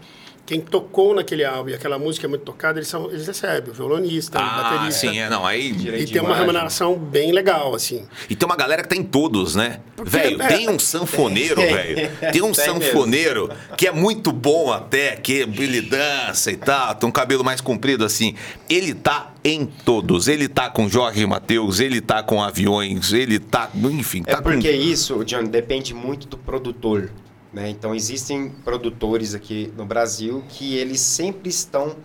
Quem 0.48 0.62
tocou 0.62 1.14
naquele 1.14 1.44
álbum 1.44 1.70
e 1.72 1.74
aquela 1.74 2.00
música 2.00 2.26
é 2.26 2.30
muito 2.30 2.44
tocada, 2.44 2.80
eles, 2.80 2.88
são, 2.88 3.12
eles 3.12 3.28
recebem, 3.28 3.70
o 3.70 3.74
violonista, 3.74 4.40
o 4.40 4.42
Ah, 4.42 4.64
baterista. 4.64 5.02
sim, 5.02 5.20
é, 5.20 5.30
não, 5.30 5.46
aí... 5.46 5.72
E 5.72 6.06
tem 6.08 6.22
uma 6.22 6.34
remuneração 6.38 6.96
bem 6.98 7.34
legal, 7.34 7.76
assim. 7.76 8.08
E 8.30 8.36
tem 8.36 8.46
uma 8.46 8.56
galera 8.56 8.82
que 8.82 8.88
tá 8.88 8.96
em 8.96 9.04
todos, 9.04 9.56
né? 9.56 9.82
Velho, 10.02 10.42
é- 10.42 10.48
tem 10.48 10.70
um 10.70 10.80
sanfoneiro, 10.80 11.60
velho. 11.62 12.10
Tem 12.32 12.42
um 12.42 12.54
Tem 12.54 12.66
sanfoneiro 12.66 13.50
que 13.76 13.86
é 13.88 13.92
muito 13.92 14.32
bom 14.32 14.72
até, 14.72 15.18
que 15.18 15.34
ele 15.34 15.82
dança 15.82 16.50
e 16.50 16.56
tal, 16.56 16.96
tem 16.96 17.10
um 17.10 17.12
cabelo 17.12 17.44
mais 17.44 17.60
comprido 17.60 18.06
assim. 18.06 18.34
Ele 18.70 18.94
tá 18.94 19.34
em 19.44 19.66
todos. 19.66 20.30
Ele 20.30 20.48
tá 20.48 20.70
com 20.70 20.88
Jorge 20.88 21.26
Matheus, 21.26 21.82
ele 21.82 22.00
tá 22.00 22.24
com 22.24 22.42
aviões, 22.42 23.12
ele 23.12 23.38
tá. 23.38 23.70
Enfim, 23.76 24.24
É 24.26 24.36
tá 24.36 24.42
porque 24.42 24.72
isso, 24.72 25.26
John, 25.26 25.44
depende 25.44 25.94
muito 25.94 26.26
do 26.26 26.38
produtor. 26.38 27.12
Né? 27.54 27.70
Então, 27.70 27.96
existem 27.96 28.50
produtores 28.64 29.34
aqui 29.34 29.72
no 29.78 29.86
Brasil 29.86 30.44
que 30.50 30.76
eles 30.78 31.00
sempre 31.00 31.50
estão 31.50 31.96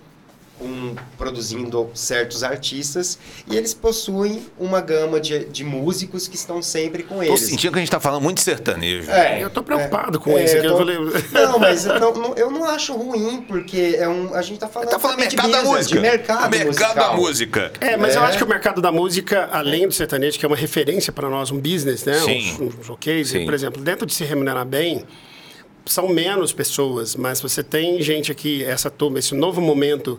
com- 0.56 0.94
produzindo 1.18 1.90
certos 1.92 2.44
artistas 2.44 3.18
e 3.50 3.56
eles 3.56 3.74
possuem 3.74 4.40
uma 4.56 4.80
gama 4.80 5.18
de, 5.20 5.44
de 5.46 5.64
músicos 5.64 6.28
que 6.28 6.36
estão 6.36 6.62
sempre 6.62 7.02
com 7.02 7.16
com. 7.16 7.16
Tô 7.16 7.22
eles. 7.24 7.40
sentindo 7.40 7.72
que 7.72 7.78
a 7.78 7.82
gente 7.82 7.90
tá 7.90 7.98
falando 7.98 8.22
muito 8.22 8.36
de 8.36 8.44
sertanejo. 8.44 9.10
É, 9.10 9.42
Eu 9.42 9.50
tô 9.50 9.64
preocupado 9.64 10.18
é, 10.18 10.20
com 10.20 10.38
isso. 10.38 10.54
é, 10.54 10.58
aqui, 10.58 10.66
eu 10.68 10.70
eu 10.70 10.78
tô- 10.78 10.78
falei- 10.78 11.22
Não, 11.46 11.58
mas 11.58 11.84
eu 11.86 11.98
não, 11.98 12.12
não- 12.14 12.34
eu 12.36 12.48
não 12.50 12.64
acho 12.64 12.94
ruim, 12.94 13.42
porque 13.42 13.96
é 13.98 14.08
um, 14.08 14.32
a 14.34 14.42
gente 14.42 14.60
tá 14.60 14.68
falando, 14.68 14.90
Tá 14.90 14.98
falando 15.00 15.18
mercado 15.18 15.50
da 15.50 15.64
música. 15.64 15.94
de 15.96 16.00
mercado, 16.00 16.50
mercado 16.56 16.94
da 16.94 17.12
música. 17.14 17.72
É, 17.80 17.96
mas 17.96 18.14
eu 18.14 18.22
É. 18.22 18.26
acho 18.26 18.38
que 18.38 18.44
o 18.44 18.48
mercado 18.48 18.80
da 18.80 18.92
música, 18.92 19.48
além 19.50 19.88
do 19.88 19.92
sertanejo, 19.92 20.38
que 20.38 20.44
é 20.44 20.48
uma 20.48 20.56
referência 20.56 21.12
para 21.12 21.28
nós, 21.28 21.50
um 21.50 21.58
business, 21.58 22.04
né? 22.04 22.14
Sim. 22.20 22.56
Um, 22.60 22.66
um 22.66 22.84
jockey, 22.84 23.24
Sim. 23.24 23.44
por 23.44 23.52
exemplo, 23.54 23.82
dentro 23.82 24.06
de 24.06 24.14
se 24.14 24.22
remunerar 24.22 24.64
bem, 24.64 25.04
são 25.86 26.08
menos 26.08 26.52
pessoas, 26.52 27.16
mas 27.16 27.40
você 27.40 27.62
tem 27.62 28.00
gente 28.02 28.30
aqui, 28.30 28.64
essa 28.64 28.90
turma, 28.90 29.18
esse 29.18 29.34
novo 29.34 29.60
momento 29.60 30.18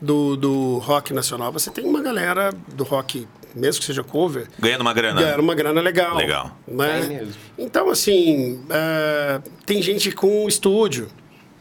do, 0.00 0.36
do 0.36 0.78
rock 0.78 1.12
nacional, 1.12 1.52
você 1.52 1.70
tem 1.70 1.84
uma 1.84 2.00
galera 2.00 2.52
do 2.74 2.84
rock, 2.84 3.26
mesmo 3.54 3.80
que 3.80 3.86
seja 3.86 4.02
cover, 4.02 4.46
Ganhando 4.58 4.82
uma 4.82 4.94
grana. 4.94 5.20
ganhando 5.20 5.40
uma 5.40 5.54
grana 5.54 5.80
legal. 5.80 6.16
Legal. 6.16 6.56
Né? 6.66 7.00
Tem 7.00 7.16
mesmo. 7.18 7.34
Então, 7.58 7.90
assim, 7.90 8.60
é, 8.70 9.40
tem 9.66 9.82
gente 9.82 10.10
com 10.12 10.46
estúdio. 10.48 11.08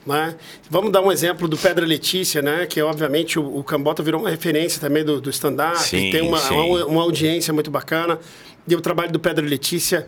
Né? 0.05 0.35
Vamos 0.69 0.89
dar 0.93 1.01
um 1.01 1.11
exemplo 1.11 1.49
do 1.49 1.57
Pedra 1.57 1.85
Letícia, 1.85 2.41
né? 2.41 2.65
que 2.65 2.81
obviamente 2.81 3.37
o, 3.37 3.57
o 3.57 3.61
Cambota 3.63 4.01
virou 4.01 4.21
uma 4.21 4.29
referência 4.29 4.79
também 4.79 5.03
do, 5.03 5.19
do 5.19 5.29
stand-up, 5.29 5.77
tem 5.89 6.21
uma, 6.21 6.39
uma, 6.49 6.85
uma 6.85 7.01
audiência 7.01 7.53
muito 7.53 7.69
bacana. 7.69 8.17
E 8.65 8.75
o 8.75 8.81
trabalho 8.81 9.11
do 9.11 9.19
Pedra 9.19 9.45
Letícia 9.45 10.07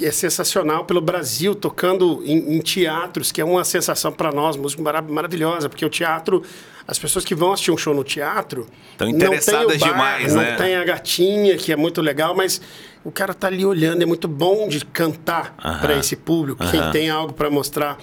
é 0.00 0.10
sensacional 0.10 0.84
pelo 0.84 1.00
Brasil, 1.00 1.54
tocando 1.54 2.22
em, 2.24 2.56
em 2.56 2.60
teatros, 2.60 3.30
que 3.30 3.40
é 3.40 3.44
uma 3.44 3.64
sensação 3.64 4.10
para 4.12 4.32
nós, 4.32 4.56
música 4.56 4.82
mara- 4.82 5.02
maravilhosa, 5.02 5.68
porque 5.68 5.84
o 5.84 5.88
teatro, 5.88 6.42
as 6.86 6.98
pessoas 6.98 7.24
que 7.24 7.34
vão 7.34 7.52
assistir 7.52 7.70
um 7.70 7.76
show 7.76 7.94
no 7.94 8.02
teatro. 8.02 8.66
Tão 8.98 9.08
não 9.10 9.18
tem 9.18 9.28
o 9.28 9.32
interessadas 9.32 9.78
bar, 9.78 9.88
demais, 9.88 10.34
não 10.34 10.42
né? 10.42 10.56
tem 10.56 10.74
a 10.76 10.84
gatinha, 10.84 11.56
que 11.56 11.72
é 11.72 11.76
muito 11.76 12.00
legal, 12.02 12.34
mas 12.34 12.60
o 13.04 13.10
cara 13.12 13.32
tá 13.34 13.46
ali 13.46 13.64
olhando, 13.64 14.02
é 14.02 14.06
muito 14.06 14.26
bom 14.26 14.66
de 14.68 14.84
cantar 14.84 15.54
Aham. 15.64 15.78
para 15.78 15.96
esse 15.96 16.16
público, 16.16 16.64
quem 16.70 16.80
Aham. 16.80 16.90
tem 16.90 17.10
algo 17.10 17.32
para 17.32 17.48
mostrar. 17.50 17.96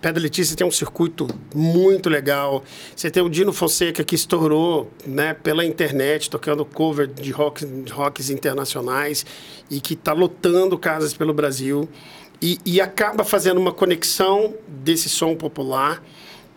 Pedra 0.00 0.22
Letícia 0.22 0.56
tem 0.56 0.66
um 0.66 0.70
circuito 0.70 1.26
muito 1.54 2.08
legal. 2.08 2.62
Você 2.94 3.10
tem 3.10 3.22
o 3.22 3.28
Dino 3.28 3.52
Fonseca 3.52 4.04
que 4.04 4.14
estourou 4.14 4.90
né, 5.04 5.34
pela 5.34 5.64
internet, 5.64 6.30
tocando 6.30 6.64
cover 6.64 7.06
de 7.06 7.30
rock, 7.32 7.66
de 7.66 7.92
rocks 7.92 8.30
internacionais 8.30 9.26
e 9.70 9.80
que 9.80 9.94
está 9.94 10.12
lotando 10.12 10.78
casas 10.78 11.14
pelo 11.14 11.34
Brasil. 11.34 11.88
E, 12.40 12.58
e 12.64 12.80
acaba 12.80 13.24
fazendo 13.24 13.58
uma 13.58 13.72
conexão 13.72 14.54
desse 14.68 15.08
som 15.08 15.34
popular 15.34 16.00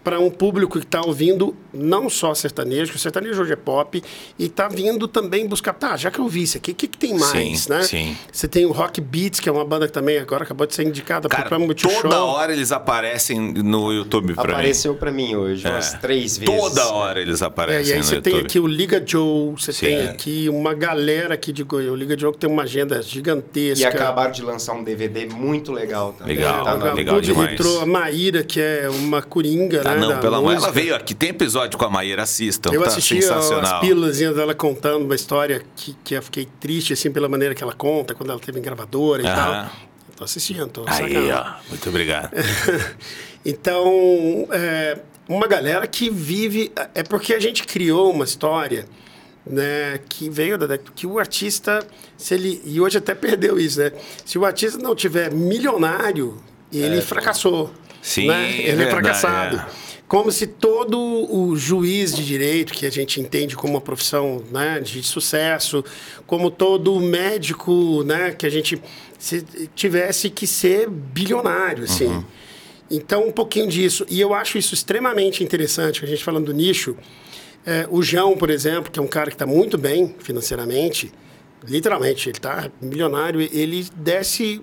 para 0.04 0.20
um 0.20 0.30
público 0.30 0.80
que 0.80 0.86
está 0.86 1.02
ouvindo 1.02 1.56
não 1.74 2.10
só 2.10 2.34
sertanejo, 2.34 2.92
que 2.92 2.98
o 2.98 3.00
sertanejo 3.00 3.42
hoje 3.42 3.54
é 3.54 3.56
pop, 3.56 4.02
e 4.38 4.46
está 4.46 4.68
vindo 4.68 5.08
também 5.08 5.48
buscar, 5.48 5.74
tá, 5.74 5.96
já 5.96 6.10
que 6.12 6.20
eu 6.20 6.28
vi 6.28 6.44
isso 6.44 6.58
aqui, 6.58 6.72
o 6.72 6.76
que, 6.76 6.88
que 6.88 6.98
tem 6.98 7.18
mais, 7.18 7.62
Sim, 7.62 7.70
né? 7.70 7.84
sim. 7.84 8.18
Você 8.32 8.48
tem 8.48 8.66
o 8.66 8.72
Rock 8.72 9.00
Beats, 9.00 9.40
que 9.40 9.48
é 9.48 9.52
uma 9.52 9.64
banda 9.64 9.88
que 9.88 9.94
também 9.94 10.18
agora 10.18 10.44
acabou 10.44 10.66
de 10.68 10.74
ser 10.76 10.84
indicada 10.86 11.30
para 11.30 11.46
o 11.46 11.48
Prêmio 11.50 11.68
Multishow. 11.68 12.02
toda 12.02 12.24
hora 12.26 12.52
eles 12.52 12.72
aparecem 12.72 13.40
no 13.40 13.92
YouTube 13.94 14.34
pra 14.34 14.44
mim. 14.48 14.52
Apareceu 14.54 14.96
pra 14.96 15.12
mim 15.12 15.36
hoje, 15.36 15.66
umas 15.68 15.94
É. 15.94 15.98
três 15.98 16.38
vezes. 16.38 16.54
Toda 16.56 16.88
hora 16.94 17.22
eles 17.22 17.42
É, 17.42 17.46
aparecem 17.46 17.90
e 17.92 17.94
aí 17.94 18.00
no 18.00 18.04
você 18.06 18.20
tem 18.22 18.34
YouTube. 18.34 18.48
aqui 18.48 18.60
o 18.60 18.68
Liga 18.68 19.04
Joe, 19.06 19.52
você 19.58 19.72
Sim. 19.72 19.86
tem 19.86 20.08
aqui 20.10 20.50
uma 20.50 20.74
galera 20.74 21.36
aqui 21.36 21.54
de 21.54 21.64
Goiás. 21.64 21.92
O 21.92 21.96
Liga 21.96 22.18
Joe 22.18 22.32
que 22.34 22.40
tem 22.40 22.50
uma 22.50 22.64
agenda 22.64 23.02
gigantesca. 23.02 23.84
E 23.84 23.88
acabaram 23.88 24.32
de 24.32 24.42
lançar 24.42 24.74
um 24.74 24.84
DVD 24.84 25.26
muito 25.28 25.72
legal 25.72 26.14
também. 26.18 26.36
Legal, 26.36 26.64
Tá 26.66 26.74
legal 26.94 27.16
Bud 27.16 27.26
demais. 27.28 27.52
Retrô, 27.52 27.80
a 27.80 27.86
Maíra, 27.86 28.44
que 28.44 28.60
é 28.60 28.90
uma 28.90 29.22
coringa, 29.22 29.82
Ah, 29.92 29.96
não, 29.96 30.20
pela 30.20 30.42
mãe. 30.42 30.56
Ela 30.56 30.72
veio 30.72 30.96
aqui. 30.96 31.14
Tem 31.14 31.30
episódio 31.30 31.78
com 31.78 31.86
a 31.86 31.90
Maíra, 31.90 32.24
assistam. 32.24 32.72
Eu 32.72 32.82
tá 32.82 32.88
assisti 32.88 33.18
as 33.18 33.26
sensacional. 33.26 33.82
pílulas 33.82 34.18
dela 34.18 34.54
contando 34.54 35.06
uma 35.06 35.16
história 35.16 35.64
que, 35.76 35.96
que 36.04 36.16
eu 36.16 36.22
fiquei 36.22 36.48
triste, 36.60 36.94
assim, 36.94 37.12
pela 37.12 37.28
maneira 37.30 37.54
que 37.56 37.64
ela 37.64 37.74
conta, 37.74 38.14
quando 38.14 38.30
ela 38.30 38.40
teve 38.40 38.60
em 38.60 38.62
gravadora 38.62 39.22
e 39.22 39.28
Aham. 39.28 39.36
tal. 39.36 39.72
Tô 40.16 40.24
assistindo, 40.26 40.68
tô 40.68 40.84
Aí, 40.88 41.14
sacando. 41.14 41.30
ó. 41.32 41.54
Muito 41.70 41.90
obrigado. 41.90 42.32
então, 43.46 44.48
é, 44.52 45.00
uma 45.28 45.48
galera 45.48 45.88
que 45.88 46.10
vive. 46.10 46.72
É 46.94 47.04
porque 47.04 47.34
a 47.34 47.40
gente 47.40 47.64
criou 47.66 48.12
uma 48.12 48.26
história 48.26 48.86
né, 49.46 50.00
que 50.08 50.30
veio 50.30 50.58
da 50.58 50.78
que 50.78 51.08
o 51.08 51.18
artista, 51.20 51.86
se 52.18 52.34
ele. 52.34 52.62
E 52.66 52.80
hoje 52.80 52.98
até 52.98 53.14
perdeu 53.16 53.60
isso, 53.60 53.80
né? 53.80 53.92
Se 54.26 54.38
o 54.38 54.46
artista 54.46 54.78
não 54.78 54.96
tiver 54.96 55.32
milionário, 55.32 56.38
ele 56.72 57.02
fracassou. 57.02 57.72
Sim, 58.02 58.28
né? 58.28 58.52
Ele 58.52 58.70
é 58.70 58.76
verdade, 58.76 58.90
fracassado. 58.92 59.58
é. 59.58 59.66
Como 60.08 60.30
se 60.30 60.46
todo 60.46 61.00
o 61.34 61.56
juiz 61.56 62.14
de 62.14 62.26
direito, 62.26 62.74
que 62.74 62.86
a 62.86 62.90
gente 62.90 63.22
entende 63.22 63.56
como 63.56 63.74
uma 63.76 63.82
profissão 63.82 64.44
né, 64.52 64.82
de 64.82 65.02
sucesso, 65.04 65.86
como 66.28 66.52
todo 66.52 67.00
médico 67.00 68.04
né, 68.04 68.32
que 68.32 68.46
a 68.46 68.50
gente 68.50 68.82
se- 69.18 69.46
tivesse 69.74 70.30
que 70.30 70.46
ser 70.46 70.90
bilionário, 70.90 71.86
assim. 71.86 72.26
Então, 72.90 73.26
um 73.28 73.32
pouquinho 73.32 73.68
disso. 73.68 74.06
E 74.10 74.20
eu 74.20 74.34
acho 74.34 74.58
isso 74.58 74.74
extremamente 74.74 75.46
interessante, 75.46 76.04
a 76.04 76.08
gente 76.08 76.22
falando 76.22 76.48
do 76.48 76.54
nicho. 76.54 76.98
É, 77.66 77.88
o 77.90 78.02
João, 78.04 78.36
por 78.36 78.50
exemplo, 78.50 78.92
que 78.92 79.00
é 79.00 79.02
um 79.02 79.08
cara 79.08 79.30
que 79.30 79.36
está 79.36 79.46
muito 79.46 79.78
bem 79.78 80.14
financeiramente, 80.20 81.10
literalmente, 81.66 82.28
ele 82.28 82.38
está 82.38 82.70
milionário, 82.82 83.40
ele 83.40 83.88
desce. 83.96 84.62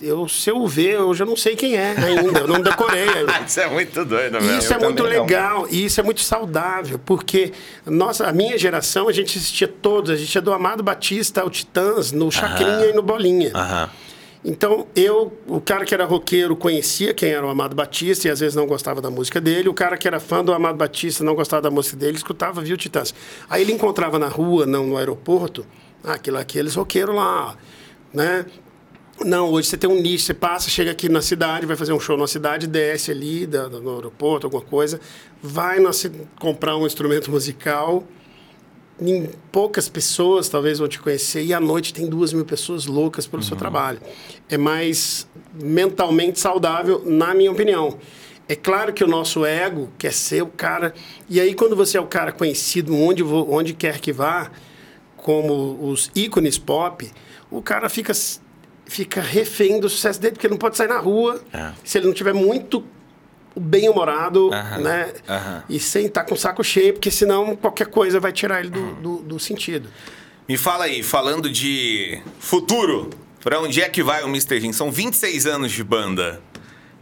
Eu, 0.00 0.28
se 0.28 0.50
eu 0.50 0.66
ver, 0.66 0.94
eu 0.94 1.14
já 1.14 1.24
não 1.24 1.36
sei 1.36 1.56
quem 1.56 1.74
é 1.74 1.94
ainda, 1.96 2.40
eu 2.40 2.46
não 2.46 2.60
decorei. 2.60 3.06
Isso 3.46 3.60
é 3.60 3.68
muito 3.70 4.04
doido, 4.04 4.34
mesmo. 4.40 4.58
Isso 4.58 4.72
é 4.72 4.76
Eu 4.76 4.80
muito 4.80 5.02
também 5.02 5.16
não. 5.16 5.22
legal 5.24 5.66
e 5.70 5.84
isso 5.86 5.98
é 6.00 6.02
muito 6.02 6.20
saudável, 6.20 6.98
porque 6.98 7.52
nossa, 7.86 8.26
a 8.26 8.32
minha 8.32 8.58
geração, 8.58 9.08
a 9.08 9.12
gente 9.12 9.38
assistia 9.38 9.66
todos, 9.66 10.10
a 10.10 10.16
gente 10.16 10.34
ia 10.34 10.42
do 10.42 10.52
Amado 10.52 10.82
Batista 10.82 11.40
ao 11.40 11.48
Titãs, 11.48 12.12
no 12.12 12.30
Chacrinha 12.30 12.86
e 12.86 12.92
no 12.92 13.02
Bolinha. 13.02 13.52
Aham. 13.54 13.90
Então, 14.44 14.86
eu, 14.94 15.36
o 15.48 15.60
cara 15.60 15.84
que 15.84 15.92
era 15.92 16.04
roqueiro, 16.04 16.54
conhecia 16.54 17.12
quem 17.12 17.30
era 17.30 17.44
o 17.44 17.48
Amado 17.48 17.74
Batista 17.74 18.28
e 18.28 18.30
às 18.30 18.38
vezes 18.38 18.54
não 18.54 18.64
gostava 18.64 19.00
da 19.00 19.10
música 19.10 19.40
dele. 19.40 19.68
O 19.68 19.74
cara 19.74 19.96
que 19.96 20.06
era 20.06 20.20
fã 20.20 20.44
do 20.44 20.52
Amado 20.52 20.76
Batista, 20.76 21.24
não 21.24 21.34
gostava 21.34 21.62
da 21.62 21.70
música 21.70 21.96
dele, 21.96 22.16
escutava, 22.16 22.60
via 22.60 22.74
o 22.74 22.76
Titãs. 22.76 23.12
Aí 23.50 23.62
ele 23.62 23.72
encontrava 23.72 24.20
na 24.20 24.28
rua, 24.28 24.64
não 24.64 24.86
no 24.86 24.96
aeroporto, 24.98 25.66
ah, 26.04 26.12
aquilo, 26.12 26.38
aqueles 26.38 26.76
roqueiros 26.76 27.12
lá, 27.16 27.56
né? 28.14 28.46
Não, 29.24 29.50
hoje 29.50 29.68
você 29.68 29.76
tem 29.76 29.88
um 29.88 30.00
nicho, 30.00 30.24
você 30.26 30.34
passa, 30.34 30.68
chega 30.68 30.90
aqui 30.90 31.08
na 31.08 31.22
cidade, 31.22 31.64
vai 31.64 31.76
fazer 31.76 31.92
um 31.92 31.98
show 32.00 32.16
na 32.16 32.26
cidade, 32.26 32.66
desce 32.66 33.10
ali 33.10 33.46
da- 33.46 33.68
no 33.68 33.94
aeroporto, 33.96 34.46
alguma 34.46 34.62
coisa, 34.62 35.00
vai 35.42 35.80
na 35.80 35.90
comprar 36.38 36.76
um 36.76 36.86
instrumento 36.86 37.30
musical, 37.30 38.04
em 39.00 39.28
poucas 39.50 39.88
pessoas 39.88 40.48
talvez 40.48 40.78
vão 40.78 40.88
te 40.88 40.98
conhecer 40.98 41.42
e 41.44 41.52
à 41.52 41.60
noite 41.60 41.92
tem 41.92 42.06
duas 42.08 42.32
mil 42.32 42.44
pessoas 42.44 42.86
loucas 42.86 43.26
pelo 43.26 43.42
seu 43.42 43.56
trabalho. 43.56 44.00
É 44.48 44.56
mais 44.56 45.26
mentalmente 45.54 46.38
saudável, 46.40 47.02
na 47.04 47.34
minha 47.34 47.52
opinião. 47.52 47.98
É 48.48 48.54
claro 48.54 48.92
que 48.92 49.02
o 49.02 49.06
nosso 49.06 49.44
ego 49.44 49.90
quer 49.98 50.12
ser 50.12 50.42
o 50.42 50.46
cara. 50.46 50.94
E 51.28 51.40
aí, 51.40 51.52
quando 51.52 51.74
você 51.74 51.98
é 51.98 52.00
o 52.00 52.06
cara 52.06 52.32
conhecido 52.32 52.94
onde, 52.96 53.22
onde 53.22 53.74
quer 53.74 53.98
que 54.00 54.12
vá, 54.12 54.50
como 55.16 55.78
os 55.90 56.10
ícones 56.14 56.56
pop, 56.56 57.10
o 57.50 57.60
cara 57.60 57.88
fica, 57.88 58.12
fica 58.86 59.20
refém 59.20 59.78
do 59.80 59.88
sucesso 59.88 60.20
dele, 60.20 60.32
porque 60.34 60.46
ele 60.46 60.52
não 60.54 60.58
pode 60.58 60.76
sair 60.76 60.88
na 60.88 60.98
rua 60.98 61.42
É. 61.52 61.72
se 61.84 61.98
ele 61.98 62.06
não 62.06 62.14
tiver 62.14 62.32
muito 62.32 62.84
bem-humorado, 63.58 64.50
né? 64.50 65.12
E 65.68 65.80
sem 65.80 66.06
estar 66.06 66.24
com 66.24 66.34
o 66.34 66.38
saco 66.38 66.62
cheio, 66.62 66.92
porque 66.92 67.10
senão 67.10 67.56
qualquer 67.56 67.86
coisa 67.86 68.20
vai 68.20 68.32
tirar 68.32 68.60
ele 68.60 68.70
do, 68.70 68.94
do, 68.96 69.16
do 69.18 69.38
sentido. 69.40 69.88
Me 70.48 70.56
fala 70.56 70.84
aí, 70.84 71.02
falando 71.02 71.50
de 71.50 72.20
futuro, 72.38 73.10
pra 73.40 73.58
onde 73.60 73.80
é 73.80 73.88
que 73.88 74.02
vai 74.02 74.22
o 74.22 74.28
Mr. 74.28 74.60
Jim? 74.60 74.72
São 74.72 74.90
26 74.92 75.46
anos 75.46 75.72
de 75.72 75.82
banda. 75.82 76.40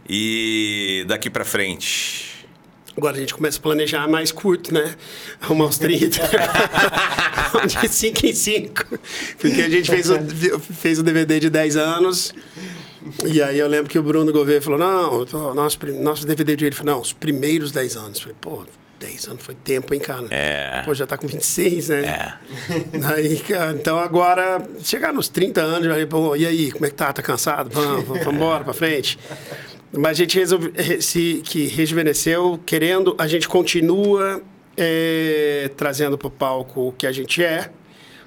E 0.07 1.03
daqui 1.07 1.29
pra 1.29 1.43
frente. 1.43 2.34
Agora 2.97 3.17
a 3.17 3.19
gente 3.19 3.33
começa 3.33 3.57
a 3.57 3.61
planejar 3.61 4.07
mais 4.07 4.31
curto, 4.31 4.73
né? 4.73 4.95
Arrumar 5.41 5.65
uns 5.65 5.77
30. 5.77 6.19
de 7.81 7.87
5 7.89 8.25
em 8.25 8.33
5. 8.33 8.85
Porque 9.39 9.61
a 9.61 9.69
gente 9.69 9.89
fez 9.91 10.09
o, 10.09 10.59
fez 10.59 10.99
o 10.99 11.03
DVD 11.03 11.39
de 11.39 11.49
10 11.49 11.75
anos. 11.77 12.33
E 13.25 13.41
aí 13.41 13.59
eu 13.59 13.67
lembro 13.67 13.89
que 13.89 13.99
o 13.99 14.03
Bruno 14.03 14.31
Gouveia 14.31 14.61
falou: 14.61 14.79
não, 14.79 15.25
tô- 15.25 15.53
nosso, 15.53 15.77
nosso 16.01 16.25
DVD 16.25 16.55
de 16.55 16.65
ele 16.65 16.75
falou, 16.75 16.95
não, 16.95 17.01
os 17.01 17.13
primeiros 17.13 17.71
10 17.71 17.95
anos. 17.97 18.17
Eu 18.17 18.21
falei, 18.23 18.37
pô, 18.41 18.63
10 18.99 19.27
anos 19.27 19.43
foi 19.43 19.55
tempo, 19.55 19.93
hein, 19.93 19.99
cara? 19.99 20.25
É. 20.31 20.81
Pô, 20.83 20.93
já 20.93 21.05
tá 21.05 21.17
com 21.17 21.27
26, 21.27 21.89
né? 21.89 22.01
É. 22.05 22.33
Aí, 23.13 23.37
cara, 23.39 23.73
então 23.73 23.99
agora, 23.99 24.65
chegar 24.81 25.13
nos 25.13 25.27
30 25.27 25.61
anos, 25.61 25.87
aí, 25.91 26.05
pô, 26.05 26.35
e 26.35 26.45
aí, 26.45 26.71
como 26.71 26.85
é 26.85 26.89
que 26.89 26.95
tá? 26.95 27.11
Tá 27.13 27.21
cansado? 27.21 27.69
Vamos, 27.71 28.05
vamos 28.05 28.27
embora 28.27 28.63
pra 28.63 28.73
frente. 28.73 29.19
Mas 29.91 30.11
a 30.11 30.13
gente 30.13 30.37
resolve, 30.37 30.71
re- 30.75 31.01
se, 31.01 31.41
que 31.43 31.67
rejuvenesceu, 31.67 32.59
querendo, 32.65 33.15
a 33.17 33.27
gente 33.27 33.47
continua 33.47 34.41
é, 34.75 35.69
trazendo 35.77 36.17
pro 36.17 36.29
palco 36.29 36.89
o 36.89 36.91
que 36.91 37.07
a 37.07 37.11
gente 37.11 37.43
é, 37.43 37.69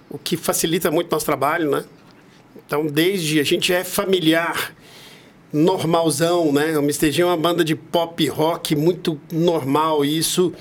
o 0.09 0.17
que 0.19 0.37
facilita 0.37 0.91
muito 0.91 1.11
nosso 1.11 1.27
trabalho, 1.27 1.71
né? 1.71 1.85
Então, 2.67 2.87
desde 2.87 3.39
a 3.41 3.45
gente 3.45 3.73
é 3.73 3.85
familiar, 3.85 4.75
normalzão, 5.53 6.53
né? 6.53 6.77
O 6.79 6.83
Mr. 6.83 7.21
É 7.21 7.25
uma 7.25 7.37
banda 7.37 7.65
de 7.65 7.75
pop 7.75 8.27
rock 8.29 8.75
muito 8.75 9.21
normal. 9.33 10.05
E 10.05 10.19
isso, 10.19 10.53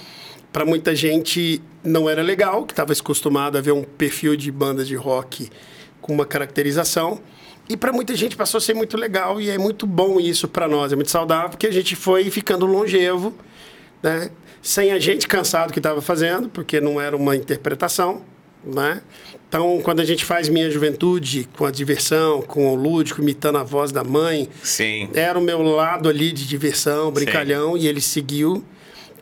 para 0.51 0.65
muita 0.65 0.95
gente, 0.95 1.61
não 1.83 2.09
era 2.09 2.21
legal, 2.21 2.65
que 2.65 2.73
estava 2.73 2.93
acostumado 2.93 3.57
a 3.57 3.61
ver 3.61 3.71
um 3.71 3.83
perfil 3.83 4.35
de 4.35 4.51
banda 4.51 4.83
de 4.83 4.95
rock 4.95 5.49
com 6.01 6.13
uma 6.13 6.25
caracterização. 6.25 7.19
E 7.69 7.75
para 7.75 7.91
muita 7.91 8.15
gente 8.15 8.35
passou 8.35 8.59
a 8.59 8.61
ser 8.61 8.73
muito 8.73 8.95
legal 8.97 9.41
e 9.41 9.49
é 9.49 9.57
muito 9.57 9.85
bom 9.85 10.19
isso 10.19 10.47
para 10.47 10.67
nós, 10.67 10.91
é 10.91 10.95
muito 10.95 11.11
saudável, 11.11 11.49
porque 11.49 11.67
a 11.67 11.71
gente 11.71 11.95
foi 11.95 12.29
ficando 12.29 12.65
longevo, 12.65 13.33
né? 14.01 14.29
Sem 14.61 14.91
a 14.91 14.99
gente 14.99 15.27
cansado 15.27 15.71
que 15.71 15.79
estava 15.79 16.01
fazendo, 16.01 16.49
porque 16.49 16.79
não 16.79 16.99
era 16.99 17.15
uma 17.15 17.35
interpretação, 17.35 18.21
né? 18.63 19.01
Então, 19.47 19.79
quando 19.81 20.01
a 20.01 20.05
gente 20.05 20.25
faz 20.25 20.49
Minha 20.49 20.69
Juventude 20.69 21.47
com 21.57 21.65
a 21.65 21.71
diversão, 21.71 22.41
com 22.41 22.67
o 22.67 22.75
lúdico, 22.75 23.21
imitando 23.21 23.57
a 23.57 23.63
voz 23.63 23.91
da 23.91 24.03
mãe, 24.03 24.49
Sim. 24.61 25.09
era 25.13 25.39
o 25.39 25.41
meu 25.41 25.61
lado 25.61 26.09
ali 26.09 26.31
de 26.31 26.45
diversão, 26.45 27.11
brincalhão, 27.11 27.77
e 27.77 27.87
ele 27.87 28.01
seguiu. 28.01 28.63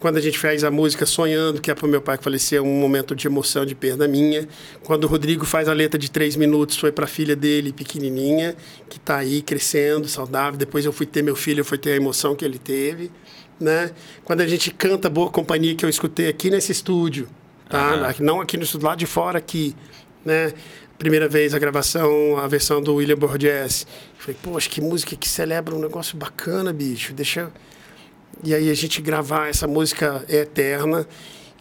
Quando 0.06 0.18
a 0.18 0.22
gente 0.22 0.38
faz 0.38 0.64
a 0.64 0.70
música 0.70 1.04
Sonhando, 1.04 1.60
que 1.60 1.72
é 1.72 1.74
para 1.74 1.88
o 1.88 1.90
meu 1.90 2.00
pai 2.00 2.16
que 2.16 2.24
faleceu, 2.24 2.64
um 2.64 2.80
momento 2.80 3.16
de 3.16 3.26
emoção, 3.26 3.66
de 3.66 3.74
perda 3.74 4.08
minha. 4.08 4.48
Quando 4.84 5.06
o 5.06 5.08
Rodrigo 5.08 5.48
faz 5.48 5.68
a 5.68 5.74
letra 5.74 5.98
de 5.98 6.12
três 6.12 6.36
minutos, 6.36 6.78
foi 6.78 6.92
para 6.92 7.06
a 7.06 7.08
filha 7.08 7.36
dele, 7.36 7.74
pequenininha, 7.74 8.56
que 8.88 8.98
está 8.98 9.16
aí 9.16 9.42
crescendo, 9.42 10.08
saudável. 10.08 10.60
Depois 10.60 10.86
eu 10.86 10.94
fui 10.94 11.08
ter 11.08 11.24
meu 11.24 11.36
filho, 11.36 11.62
eu 11.62 11.66
fui 11.66 11.80
ter 11.80 11.94
a 11.94 11.96
emoção 11.96 12.36
que 12.36 12.46
ele 12.46 12.60
teve. 12.60 13.10
Né? 13.60 13.90
Quando 14.24 14.42
a 14.42 14.48
gente 14.48 14.70
canta 14.70 15.10
Boa 15.10 15.32
Companhia, 15.32 15.74
que 15.74 15.84
eu 15.84 15.90
escutei 15.90 16.30
aqui 16.30 16.52
nesse 16.52 16.72
estúdio, 16.72 17.28
tá? 17.68 18.14
não 18.20 18.40
aqui 18.40 18.58
no 18.58 18.64
estúdio, 18.64 18.86
lá 18.86 18.94
de 18.94 19.08
fora 19.08 19.40
aqui, 19.40 19.76
né? 20.24 20.54
Primeira 21.00 21.28
vez 21.28 21.56
a 21.56 21.58
gravação, 21.58 22.38
a 22.38 22.48
versão 22.48 22.80
do 22.80 22.94
William 22.94 23.18
Borges. 23.18 23.88
Falei, 24.20 24.38
poxa, 24.44 24.70
que 24.70 24.82
música 24.82 25.16
que 25.16 25.28
celebra 25.28 25.74
um 25.74 25.80
negócio 25.80 26.16
bacana, 26.16 26.72
bicho. 26.72 27.12
Deixa 27.12 27.40
eu... 27.40 27.75
E 28.44 28.54
aí 28.54 28.70
a 28.70 28.74
gente 28.74 29.02
gravar 29.02 29.50
essa 29.50 29.68
música 29.68 30.24
é 30.28 30.38
eterna. 30.38 31.08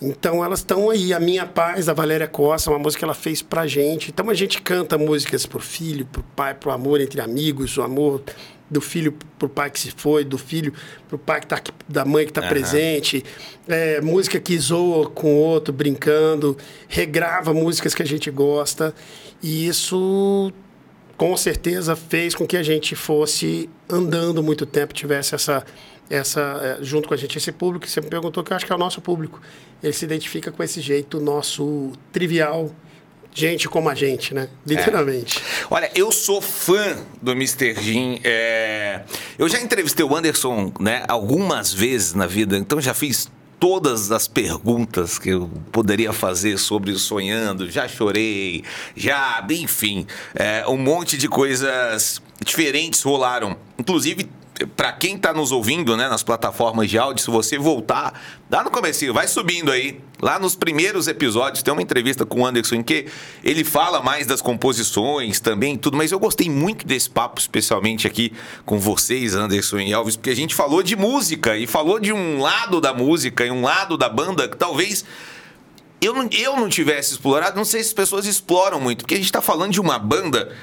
Então 0.02 0.44
elas 0.44 0.60
estão 0.60 0.90
aí. 0.90 1.12
A 1.12 1.20
Minha 1.20 1.46
Paz, 1.46 1.86
da 1.86 1.92
Valéria 1.92 2.26
Costa, 2.26 2.70
uma 2.70 2.78
música 2.78 3.00
que 3.00 3.04
ela 3.04 3.14
fez 3.14 3.40
pra 3.42 3.66
gente. 3.66 4.10
Então 4.10 4.28
a 4.28 4.34
gente 4.34 4.60
canta 4.60 4.98
músicas 4.98 5.46
pro 5.46 5.60
filho, 5.60 6.04
pro 6.06 6.22
pai, 6.36 6.54
pro 6.54 6.70
amor 6.70 7.00
entre 7.00 7.20
amigos, 7.20 7.76
o 7.78 7.82
amor 7.82 8.22
do 8.70 8.80
filho 8.80 9.14
pro 9.38 9.48
pai 9.48 9.70
que 9.70 9.78
se 9.78 9.90
foi, 9.90 10.24
do 10.24 10.38
filho 10.38 10.72
pro 11.06 11.18
pai 11.18 11.40
que 11.40 11.46
tá 11.46 11.56
aqui, 11.56 11.70
da 11.88 12.04
mãe 12.04 12.26
que 12.26 12.32
tá 12.32 12.42
presente. 12.42 13.24
É, 13.68 14.00
música 14.00 14.40
que 14.40 14.58
zoa 14.58 15.08
com 15.08 15.34
o 15.34 15.38
outro, 15.38 15.72
brincando. 15.72 16.56
Regrava 16.88 17.54
músicas 17.54 17.94
que 17.94 18.02
a 18.02 18.06
gente 18.06 18.30
gosta. 18.30 18.94
E 19.42 19.66
isso 19.66 20.52
com 21.16 21.36
certeza 21.36 21.94
fez 21.94 22.34
com 22.34 22.46
que 22.46 22.56
a 22.56 22.62
gente 22.62 22.96
fosse 22.96 23.70
andando 23.88 24.42
muito 24.42 24.66
tempo, 24.66 24.92
tivesse 24.92 25.34
essa, 25.34 25.64
essa 26.10 26.60
eh, 26.62 26.78
junto 26.82 27.08
com 27.08 27.14
a 27.14 27.16
gente 27.16 27.38
esse 27.38 27.52
público 27.52 27.86
que 27.86 27.90
você 27.90 28.00
me 28.00 28.08
perguntou 28.08 28.42
que 28.44 28.52
eu 28.52 28.56
acho 28.56 28.66
que 28.66 28.72
é 28.72 28.74
o 28.74 28.78
nosso 28.78 29.00
público. 29.00 29.40
Ele 29.82 29.92
se 29.92 30.04
identifica 30.04 30.50
com 30.50 30.62
esse 30.62 30.80
jeito 30.80 31.20
nosso 31.20 31.92
trivial, 32.12 32.70
gente 33.32 33.68
como 33.68 33.88
a 33.88 33.94
gente, 33.94 34.32
né? 34.32 34.48
Literalmente. 34.66 35.42
Olha, 35.70 35.90
eu 35.94 36.12
sou 36.12 36.40
fã 36.40 36.96
do 37.20 37.32
Mr. 37.32 37.74
Jim. 37.82 38.20
é, 38.22 39.02
Eu 39.36 39.48
já 39.48 39.60
entrevistei 39.60 40.04
o 40.04 40.14
Anderson, 40.14 40.72
né, 40.78 41.04
algumas 41.08 41.72
vezes 41.72 42.14
na 42.14 42.26
vida, 42.26 42.56
então 42.56 42.80
já 42.80 42.94
fiz 42.94 43.28
todas 43.58 44.12
as 44.12 44.28
perguntas 44.28 45.18
que 45.18 45.30
eu 45.30 45.50
poderia 45.72 46.12
fazer 46.12 46.58
sobre 46.58 46.92
o 46.92 46.98
sonhando. 46.98 47.70
Já 47.70 47.88
chorei, 47.88 48.62
já, 48.94 49.44
enfim, 49.50 50.06
é, 50.34 50.64
um 50.68 50.76
monte 50.76 51.16
de 51.16 51.28
coisas 51.28 52.20
diferentes 52.44 53.02
rolaram. 53.02 53.56
Inclusive 53.78 54.28
para 54.76 54.92
quem 54.92 55.18
tá 55.18 55.32
nos 55.32 55.50
ouvindo, 55.50 55.96
né, 55.96 56.08
nas 56.08 56.22
plataformas 56.22 56.88
de 56.88 56.96
áudio, 56.96 57.22
se 57.22 57.30
você 57.30 57.58
voltar, 57.58 58.20
dá 58.48 58.62
no 58.62 58.70
comecinho, 58.70 59.12
vai 59.12 59.26
subindo 59.26 59.72
aí. 59.72 60.00
Lá 60.22 60.38
nos 60.38 60.54
primeiros 60.54 61.08
episódios 61.08 61.62
tem 61.62 61.72
uma 61.72 61.82
entrevista 61.82 62.24
com 62.24 62.40
o 62.40 62.46
Anderson 62.46 62.76
em 62.76 62.82
que 62.82 63.06
ele 63.42 63.64
fala 63.64 64.00
mais 64.00 64.26
das 64.26 64.40
composições 64.40 65.40
também, 65.40 65.76
tudo, 65.76 65.96
mas 65.96 66.12
eu 66.12 66.18
gostei 66.18 66.48
muito 66.48 66.86
desse 66.86 67.10
papo, 67.10 67.40
especialmente 67.40 68.06
aqui 68.06 68.32
com 68.64 68.78
vocês, 68.78 69.34
Anderson 69.34 69.80
e 69.80 69.92
Elvis, 69.92 70.16
porque 70.16 70.30
a 70.30 70.36
gente 70.36 70.54
falou 70.54 70.82
de 70.82 70.94
música 70.94 71.56
e 71.56 71.66
falou 71.66 71.98
de 71.98 72.12
um 72.12 72.40
lado 72.40 72.80
da 72.80 72.94
música 72.94 73.44
e 73.44 73.50
um 73.50 73.62
lado 73.62 73.98
da 73.98 74.08
banda 74.08 74.48
que 74.48 74.56
talvez 74.56 75.04
eu 76.00 76.14
não, 76.14 76.28
eu 76.30 76.56
não 76.56 76.68
tivesse 76.68 77.12
explorado, 77.12 77.56
não 77.56 77.64
sei 77.64 77.82
se 77.82 77.88
as 77.88 77.94
pessoas 77.94 78.26
exploram 78.26 78.80
muito, 78.80 78.98
porque 79.00 79.14
a 79.14 79.18
gente 79.18 79.32
tá 79.32 79.42
falando 79.42 79.72
de 79.72 79.80
uma 79.80 79.98
banda 79.98 80.54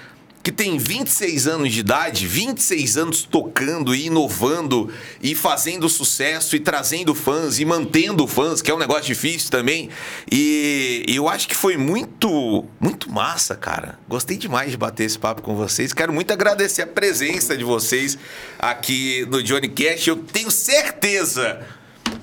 que 0.43 0.51
tem 0.51 0.77
26 0.77 1.47
anos 1.47 1.71
de 1.71 1.79
idade, 1.79 2.25
26 2.25 2.97
anos 2.97 3.23
tocando 3.23 3.93
e 3.93 4.07
inovando 4.07 4.91
e 5.21 5.35
fazendo 5.35 5.87
sucesso 5.87 6.55
e 6.55 6.59
trazendo 6.59 7.13
fãs 7.13 7.59
e 7.59 7.65
mantendo 7.65 8.25
fãs, 8.25 8.61
que 8.61 8.71
é 8.71 8.73
um 8.73 8.79
negócio 8.79 9.05
difícil 9.05 9.51
também. 9.51 9.89
E 10.31 11.05
eu 11.07 11.29
acho 11.29 11.47
que 11.47 11.55
foi 11.55 11.77
muito, 11.77 12.65
muito 12.79 13.11
massa, 13.11 13.55
cara. 13.55 13.99
Gostei 14.07 14.37
demais 14.37 14.71
de 14.71 14.77
bater 14.77 15.03
esse 15.03 15.19
papo 15.19 15.41
com 15.41 15.55
vocês. 15.55 15.93
Quero 15.93 16.11
muito 16.11 16.31
agradecer 16.31 16.81
a 16.81 16.87
presença 16.87 17.55
de 17.55 17.63
vocês 17.63 18.17
aqui 18.57 19.25
no 19.29 19.43
Johnny 19.43 19.69
Cash. 19.69 20.07
Eu 20.07 20.17
tenho 20.17 20.49
certeza 20.49 21.61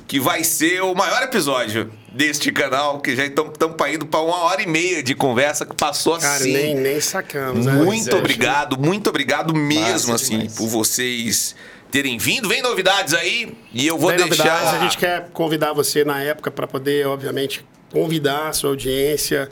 que 0.07 0.19
vai 0.19 0.43
ser 0.43 0.83
o 0.83 0.95
maior 0.95 1.23
episódio 1.23 1.93
deste 2.13 2.51
canal, 2.51 3.01
que 3.01 3.15
já 3.15 3.25
estamos 3.25 3.55
indo 3.93 4.07
para 4.07 4.21
uma 4.21 4.45
hora 4.45 4.63
e 4.63 4.67
meia 4.67 5.03
de 5.03 5.15
conversa 5.15 5.67
que 5.67 5.75
passou 5.75 6.19
Cara, 6.19 6.37
assim. 6.37 6.53
nem, 6.53 6.75
nem 6.75 7.01
sacamos, 7.01 7.67
né? 7.67 7.73
Muito 7.73 8.15
é, 8.15 8.19
obrigado, 8.19 8.79
muito 8.79 9.11
obrigado 9.11 9.55
mesmo, 9.55 10.13
Massa 10.13 10.15
assim, 10.15 10.39
demais. 10.39 10.55
por 10.57 10.67
vocês 10.69 11.55
terem 11.91 12.19
vindo. 12.19 12.49
Vem 12.49 12.63
novidades 12.63 13.15
aí 13.15 13.57
e 13.73 13.87
eu 13.87 13.99
vou 13.99 14.11
Vem 14.11 14.19
deixar. 14.19 14.45
novidades, 14.45 14.75
a 14.75 14.83
gente 14.83 14.99
quer 14.99 15.29
convidar 15.33 15.73
você 15.73 16.05
na 16.05 16.23
época 16.23 16.51
para 16.51 16.67
poder, 16.67 17.07
obviamente, 17.07 17.65
convidar 17.93 18.49
a 18.49 18.53
sua 18.53 18.71
audiência. 18.71 19.49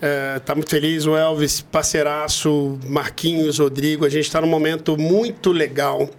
É, 0.00 0.40
tá 0.40 0.54
muito 0.54 0.68
feliz, 0.70 1.06
o 1.06 1.16
Elvis, 1.16 1.60
parceiraço, 1.60 2.78
Marquinhos, 2.86 3.58
Rodrigo. 3.58 4.04
A 4.04 4.08
gente 4.08 4.24
está 4.24 4.40
num 4.40 4.48
momento 4.48 4.98
muito 4.98 5.52
legal. 5.52 6.10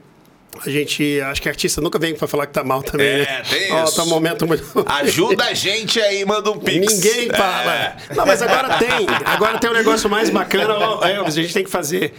A 0.66 0.70
gente, 0.70 1.20
acho 1.22 1.42
que 1.42 1.50
artista 1.50 1.82
nunca 1.82 2.00
vem 2.00 2.16
para 2.16 2.28
falar 2.28 2.46
que 2.46 2.54
tá 2.54 2.64
mal 2.64 2.82
também. 2.82 3.06
É, 3.08 3.18
né? 3.26 3.42
tem 3.50 3.72
Ó, 3.74 3.84
isso. 3.84 3.96
Tá 3.96 4.04
um 4.04 4.08
momento 4.08 4.48
muito. 4.48 4.64
Ajuda 4.86 5.46
a 5.46 5.54
gente 5.54 6.00
aí, 6.00 6.24
manda 6.26 6.50
um 6.52 6.58
pix. 6.58 6.94
Ninguém 6.94 7.28
fala. 7.30 7.74
É. 7.76 7.96
Não, 8.16 8.26
mas 8.26 8.42
agora 8.42 8.78
tem. 8.78 8.88
Agora 9.26 9.58
tem 9.60 9.70
um 9.70 9.74
negócio 9.74 10.10
mais 10.10 10.30
bacana. 10.30 10.74
Elvis, 11.10 11.38
a 11.38 11.42
gente 11.42 11.54
tem 11.54 11.64
que 11.64 11.70
fazer. 11.70 12.14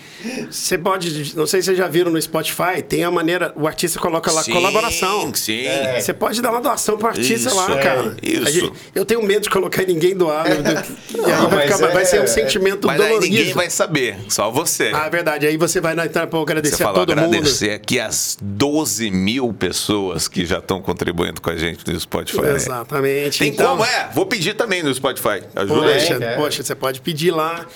Você 0.51 0.77
pode. 0.77 1.35
Não 1.37 1.47
sei 1.47 1.61
se 1.63 1.67
vocês 1.67 1.79
já 1.79 1.87
viram 1.89 2.11
no 2.11 2.21
Spotify, 2.21 2.83
tem 2.87 3.05
a 3.05 3.11
maneira. 3.11 3.53
O 3.57 3.67
artista 3.67 3.99
coloca 3.99 4.31
lá 4.31 4.43
Sim, 4.43 4.53
colaboração. 4.53 5.33
Sim. 5.35 5.65
Você 5.99 6.13
pode 6.13 6.43
dar 6.43 6.51
uma 6.51 6.61
doação 6.61 6.99
pro 6.99 7.09
artista 7.09 7.49
Isso, 7.49 7.57
lá, 7.57 7.79
é, 7.79 7.83
cara. 7.83 8.17
isso. 8.23 8.47
A 8.47 8.51
gente- 8.51 8.73
eu 8.95 9.05
tenho 9.05 9.23
medo 9.23 9.43
de 9.43 9.51
colocar 9.51 9.83
ninguém 9.87 10.15
doar. 10.15 10.45
E 10.49 10.51
aí 10.51 11.47
vai, 11.49 11.63
ficar- 11.69 11.87
vai 11.93 12.03
é- 12.03 12.05
ser 12.07 12.21
um 12.21 12.25
é- 12.25 12.27
sentimento 12.27 12.87
Mas 12.87 12.97
dolorido. 12.97 13.21
ninguém 13.35 13.53
vai 13.55 13.71
saber, 13.71 14.17
só 14.29 14.51
você. 14.51 14.91
Ah, 14.95 15.07
é 15.07 15.11
verdade. 15.11 15.47
Aí 15.47 15.57
você 15.57 15.81
vai 15.81 15.95
na 15.95 16.05
entrar 16.05 16.27
para 16.27 16.39
Você 16.39 16.43
agradecer 16.43 16.83
a 16.83 16.87
falou 16.87 17.07
todo 17.07 17.17
mundo. 17.17 17.35
agradecer 17.37 17.71
aqui 17.71 17.99
as 18.01 18.24
12 18.41 19.11
mil 19.11 19.53
pessoas 19.53 20.29
que 20.29 20.45
já 20.47 20.59
estão 20.59 20.81
contribuindo 20.81 21.41
com 21.41 21.51
a 21.51 21.57
gente 21.57 21.91
no 21.91 21.99
Spotify. 21.99 22.41
Exatamente. 22.55 23.39
Tem 23.39 23.49
Então- 23.49 23.77
como, 23.77 23.85
é? 23.85 24.11
Vou 24.15 24.27
pedir 24.27 24.55
também 24.55 24.83
no 24.83 24.93
Spotify. 24.95 25.43
Ajuda 25.55 25.87
aí. 25.87 26.01
Poxa, 26.01 26.15
é. 26.25 26.37
poxa, 26.37 26.63
você 26.63 26.75
pode 26.75 27.01
pedir 27.01 27.31
lá. 27.31 27.67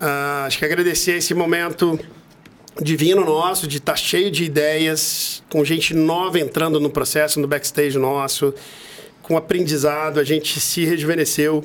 Ah, 0.00 0.44
acho 0.46 0.58
que 0.58 0.64
agradecer 0.64 1.12
esse 1.18 1.32
momento 1.34 1.98
divino 2.80 3.24
nosso, 3.24 3.66
de 3.66 3.78
estar 3.78 3.96
cheio 3.96 4.30
de 4.30 4.44
ideias, 4.44 5.42
com 5.48 5.64
gente 5.64 5.94
nova 5.94 6.38
entrando 6.38 6.78
no 6.78 6.90
processo, 6.90 7.40
no 7.40 7.46
backstage 7.46 7.98
nosso, 7.98 8.52
com 9.22 9.36
aprendizado, 9.36 10.20
a 10.20 10.24
gente 10.24 10.60
se 10.60 10.84
rejuvenesceu. 10.84 11.64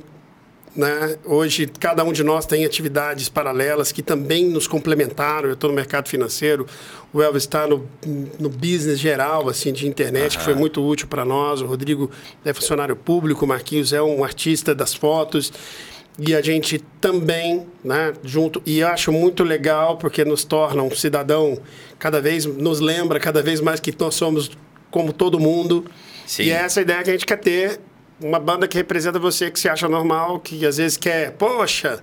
Né? 0.76 1.18
Hoje, 1.26 1.69
cada 1.80 2.03
um 2.03 2.14
de 2.14 2.23
nós 2.23 2.45
tem 2.45 2.64
atividades 2.64 3.27
paralelas 3.27 3.91
que 3.91 4.02
também 4.02 4.45
nos 4.45 4.68
complementaram. 4.68 5.49
Eu 5.49 5.53
estou 5.53 5.69
no 5.69 5.76
mercado 5.76 6.07
financeiro, 6.07 6.65
o 7.11 7.22
Elvis 7.22 7.43
está 7.43 7.68
no, 7.68 7.85
no 8.39 8.49
business 8.49 8.98
geral 8.98 9.49
assim 9.49 9.73
de 9.73 9.85
internet, 9.88 10.38
que 10.38 10.43
foi 10.43 10.56
muito 10.56 10.85
útil 10.85 11.07
para 11.07 11.26
nós. 11.26 11.61
O 11.61 11.65
Rodrigo 11.65 12.10
é 12.45 12.53
funcionário 12.53 12.95
público, 12.95 13.43
o 13.43 13.48
Marquinhos 13.48 13.91
é 13.91 14.02
um 14.02 14.23
artista 14.23 14.73
das 14.73 14.93
fotos. 14.93 15.52
E 16.19 16.35
a 16.35 16.41
gente 16.41 16.80
também, 16.99 17.65
né, 17.84 18.14
junto, 18.23 18.61
e 18.65 18.84
acho 18.84 19.11
muito 19.11 19.43
legal 19.43 19.98
porque 19.98 20.23
nos 20.23 20.43
torna 20.43 20.84
um 20.84 20.91
cidadão 20.91 21.57
cada 21.98 22.22
vez, 22.22 22.45
nos 22.45 22.80
lembra 22.80 23.19
cada 23.19 23.41
vez 23.41 23.60
mais 23.60 23.80
que 23.80 23.93
nós 23.98 24.15
somos 24.15 24.52
como 24.89 25.11
todo 25.11 25.39
mundo. 25.39 25.85
Sim. 26.26 26.43
E 26.43 26.52
é 26.52 26.56
essa 26.56 26.81
ideia 26.81 27.02
que 27.03 27.10
a 27.10 27.14
gente 27.14 27.26
quer 27.26 27.39
ter, 27.39 27.80
uma 28.22 28.39
banda 28.39 28.68
que 28.68 28.77
representa 28.77 29.18
você, 29.19 29.49
que 29.52 29.60
se 29.60 29.68
acha 29.69 29.88
normal, 29.88 30.39
que 30.39 30.65
às 30.65 30.77
vezes 30.77 30.98
quer, 30.98 31.31
poxa, 31.34 32.02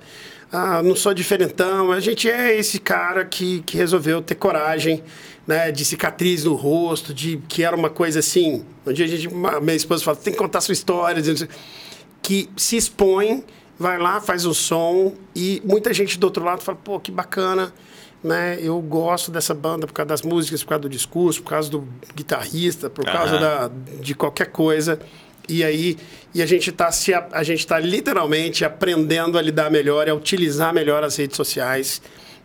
ah, 0.53 0.83
não 0.83 0.97
sou 0.97 1.13
diferentão. 1.15 1.93
A 1.93 2.01
gente 2.01 2.29
é 2.31 2.57
esse 2.57 2.79
cara 2.79 3.25
que, 3.25 3.61
que 3.63 3.77
resolveu 3.77 4.21
ter 4.23 4.35
coragem, 4.35 5.03
né, 5.47 5.71
de 5.73 5.85
cicatriz 5.85 6.45
no 6.45 6.55
rosto, 6.55 7.15
de 7.15 7.39
que 7.49 7.63
era 7.65 7.75
uma 7.77 7.89
coisa 7.91 8.19
assim. 8.19 8.65
Um 8.87 8.93
dia 8.93 9.05
a 9.05 9.09
gente, 9.09 9.29
uma- 9.29 9.61
minha 9.61 9.77
esposa 9.77 10.05
fala, 10.05 10.17
tem 10.17 10.33
que 10.33 10.39
contar 10.39 10.61
sua 10.61 10.73
história, 10.73 11.23
que 12.23 12.49
se 12.57 12.77
expõe, 12.77 13.45
vai 13.79 13.99
lá, 13.99 14.21
faz 14.21 14.45
o 14.45 14.53
som 14.55 15.15
e 15.35 15.63
muita 15.65 15.93
gente 15.95 16.19
do 16.19 16.25
outro 16.25 16.45
lado 16.45 16.63
fala, 16.63 16.77
pô, 16.83 16.99
que 17.01 17.11
bacana, 17.11 17.73
né? 18.23 18.59
Eu 18.61 18.81
gosto 18.81 19.31
dessa 19.31 19.55
banda 19.55 19.87
por 19.87 19.93
causa 19.93 20.09
das 20.09 20.23
músicas, 20.23 20.63
por 20.63 20.71
causa 20.71 20.83
do 20.83 20.89
discurso, 20.89 21.43
por 21.43 21.51
causa 21.51 21.71
do 21.71 21.87
guitarrista, 22.15 22.91
por 22.91 23.05
causa 23.05 23.39
da, 23.39 23.71
de 24.01 24.15
qualquer 24.15 24.47
coisa. 24.49 24.99
E 25.49 25.65
aí, 25.65 25.97
e 26.35 26.43
a 26.43 26.47
gente 26.47 26.71
está 26.71 26.93
se 26.93 27.15
a, 27.15 27.27
a 27.33 27.43
gente 27.43 27.67
tá 27.67 27.79
literalmente 27.79 28.65
aprendendo 28.65 29.39
a 29.39 29.43
lidar 29.43 29.71
melhor, 29.71 30.09
a 30.09 30.15
utilizar 30.15 30.75
melhor 30.75 31.03
as 31.03 31.17
redes 31.17 31.37
sociais. 31.37 32.03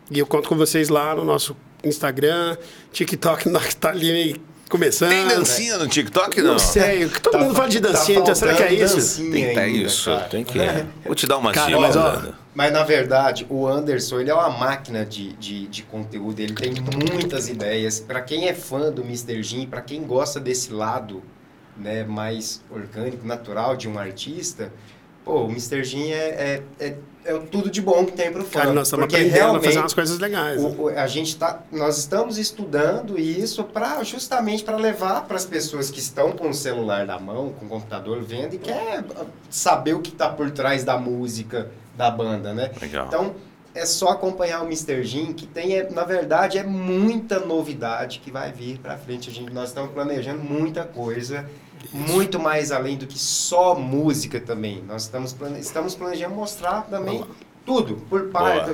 E 0.10 0.20
eu 0.20 0.26
conto 0.26 0.48
com 0.48 0.56
vocês 0.56 0.90
lá 0.90 1.14
no 1.16 1.26
nosso 1.26 1.56
Instagram, 1.84 2.58
TikTok, 2.92 3.48
nós 3.50 3.68
que 3.68 3.76
tá 3.76 3.90
ali 3.90 4.40
começando. 4.70 5.10
Tem 5.10 5.28
dancinha 5.28 5.78
no 5.78 5.88
TikTok, 5.88 6.42
não? 6.42 6.54
Não 6.54 6.60
sei, 6.60 7.08
todo 7.10 7.38
mundo 7.40 7.54
fala 7.54 7.70
de 7.70 7.80
dancinha, 7.80 8.20
então 8.20 8.34
será 8.34 8.56
que 8.56 8.64
é 8.64 8.74
isso? 8.74 9.22
Tem 9.22 9.32
que 9.32 9.54
ter 9.54 9.60
ainda, 9.60 9.78
isso, 9.86 10.10
cara. 10.10 10.24
tem 10.30 10.44
que. 10.44 10.60
Vou 11.06 11.14
te 11.14 11.28
dar 11.28 11.38
uma 11.38 11.52
Cara, 11.52 11.68
dica, 11.68 11.80
mas, 11.80 11.96
ó. 11.96 12.34
Mas 12.56 12.72
na 12.72 12.84
verdade, 12.84 13.46
o 13.50 13.68
Anderson, 13.68 14.22
ele 14.22 14.30
é 14.30 14.34
uma 14.34 14.50
máquina 14.50 15.06
de, 15.06 15.34
de, 15.34 15.68
de 15.68 15.84
conteúdo, 15.84 16.40
ele 16.40 16.54
tem 16.54 16.74
muitas 17.12 17.50
ideias. 17.50 18.00
Pra 18.00 18.22
quem 18.22 18.48
é 18.48 18.54
fã 18.54 18.92
do 18.92 19.04
Mr. 19.04 19.44
Jim, 19.44 19.66
pra 19.66 19.82
quem 19.82 20.04
gosta 20.04 20.40
desse 20.40 20.72
lado 20.72 21.22
né, 21.78 22.04
mais 22.04 22.62
orgânico, 22.70 23.26
natural 23.26 23.76
de 23.76 23.88
um 23.90 23.98
artista, 23.98 24.72
pô, 25.26 25.46
o 25.46 25.50
Mr. 25.50 25.84
Jim 25.84 26.12
é, 26.12 26.62
é, 26.80 26.86
é, 26.86 26.96
é 27.26 27.34
o 27.34 27.42
tudo 27.48 27.70
de 27.72 27.82
bom 27.82 28.06
que 28.06 28.12
tem 28.12 28.32
pro 28.32 28.44
fã. 28.44 28.60
Cara, 28.60 28.74
nós 28.74 28.88
estamos 28.88 29.06
Porque 29.06 29.16
aprendendo 29.16 29.38
a 29.38 29.40
fazer 29.46 29.52
realmente 29.60 29.78
umas 29.78 29.94
coisas 29.94 30.20
legais. 30.20 30.62
né? 30.62 30.70
o- 30.78 30.82
o- 30.84 30.90
a 30.90 31.08
gente 31.08 31.36
tá, 31.38 31.62
nós 31.72 31.98
estamos 31.98 32.38
estudando 32.38 33.18
isso 33.20 33.64
para 33.64 34.04
justamente 34.04 34.64
para 34.64 34.76
levar 34.78 35.22
para 35.26 35.38
as 35.38 35.46
pessoas 35.46 35.90
que 35.90 36.00
estão 36.00 36.32
com 36.34 36.50
o 36.50 36.54
celular 36.54 37.06
na 37.06 37.18
mão, 37.20 37.54
com 37.54 37.66
o 37.66 37.70
computador 37.70 38.22
vendo 38.22 38.56
e 38.56 38.58
quer 38.58 39.04
saber 39.50 39.94
o 39.94 40.00
que 40.02 40.12
está 40.12 40.30
por 40.30 40.52
trás 40.52 40.84
da 40.84 40.98
música 40.98 41.72
da 41.96 42.12
banda, 42.12 42.54
né? 42.54 42.72
Legal. 42.82 43.08
Então 43.08 43.34
é 43.76 43.86
só 43.86 44.10
acompanhar 44.10 44.62
o 44.62 44.66
Mr. 44.66 45.04
Jim 45.04 45.34
que 45.34 45.46
tem, 45.48 45.76
é, 45.76 45.90
na 45.90 46.04
verdade, 46.04 46.58
é 46.58 46.64
muita 46.64 47.40
novidade 47.40 48.20
que 48.24 48.30
vai 48.32 48.52
vir 48.52 48.78
para 48.80 48.98
frente. 48.98 49.30
A 49.30 49.34
gente, 49.34 49.52
nós 49.52 49.70
estamos 49.70 49.92
planejando 49.92 50.44
muita 50.44 50.84
coisa. 50.84 51.50
Muito 51.92 52.40
mais 52.40 52.72
além 52.72 52.96
do 52.98 53.06
que 53.06 53.20
só 53.20 53.76
música 53.76 54.40
também. 54.40 54.82
Nós 54.88 55.04
estamos, 55.04 55.34
plane, 55.34 55.60
estamos 55.60 55.94
planejando 55.96 56.34
mostrar 56.34 56.84
também 56.84 57.24
tudo, 57.66 57.98
por 58.10 58.30
parte 58.30 58.74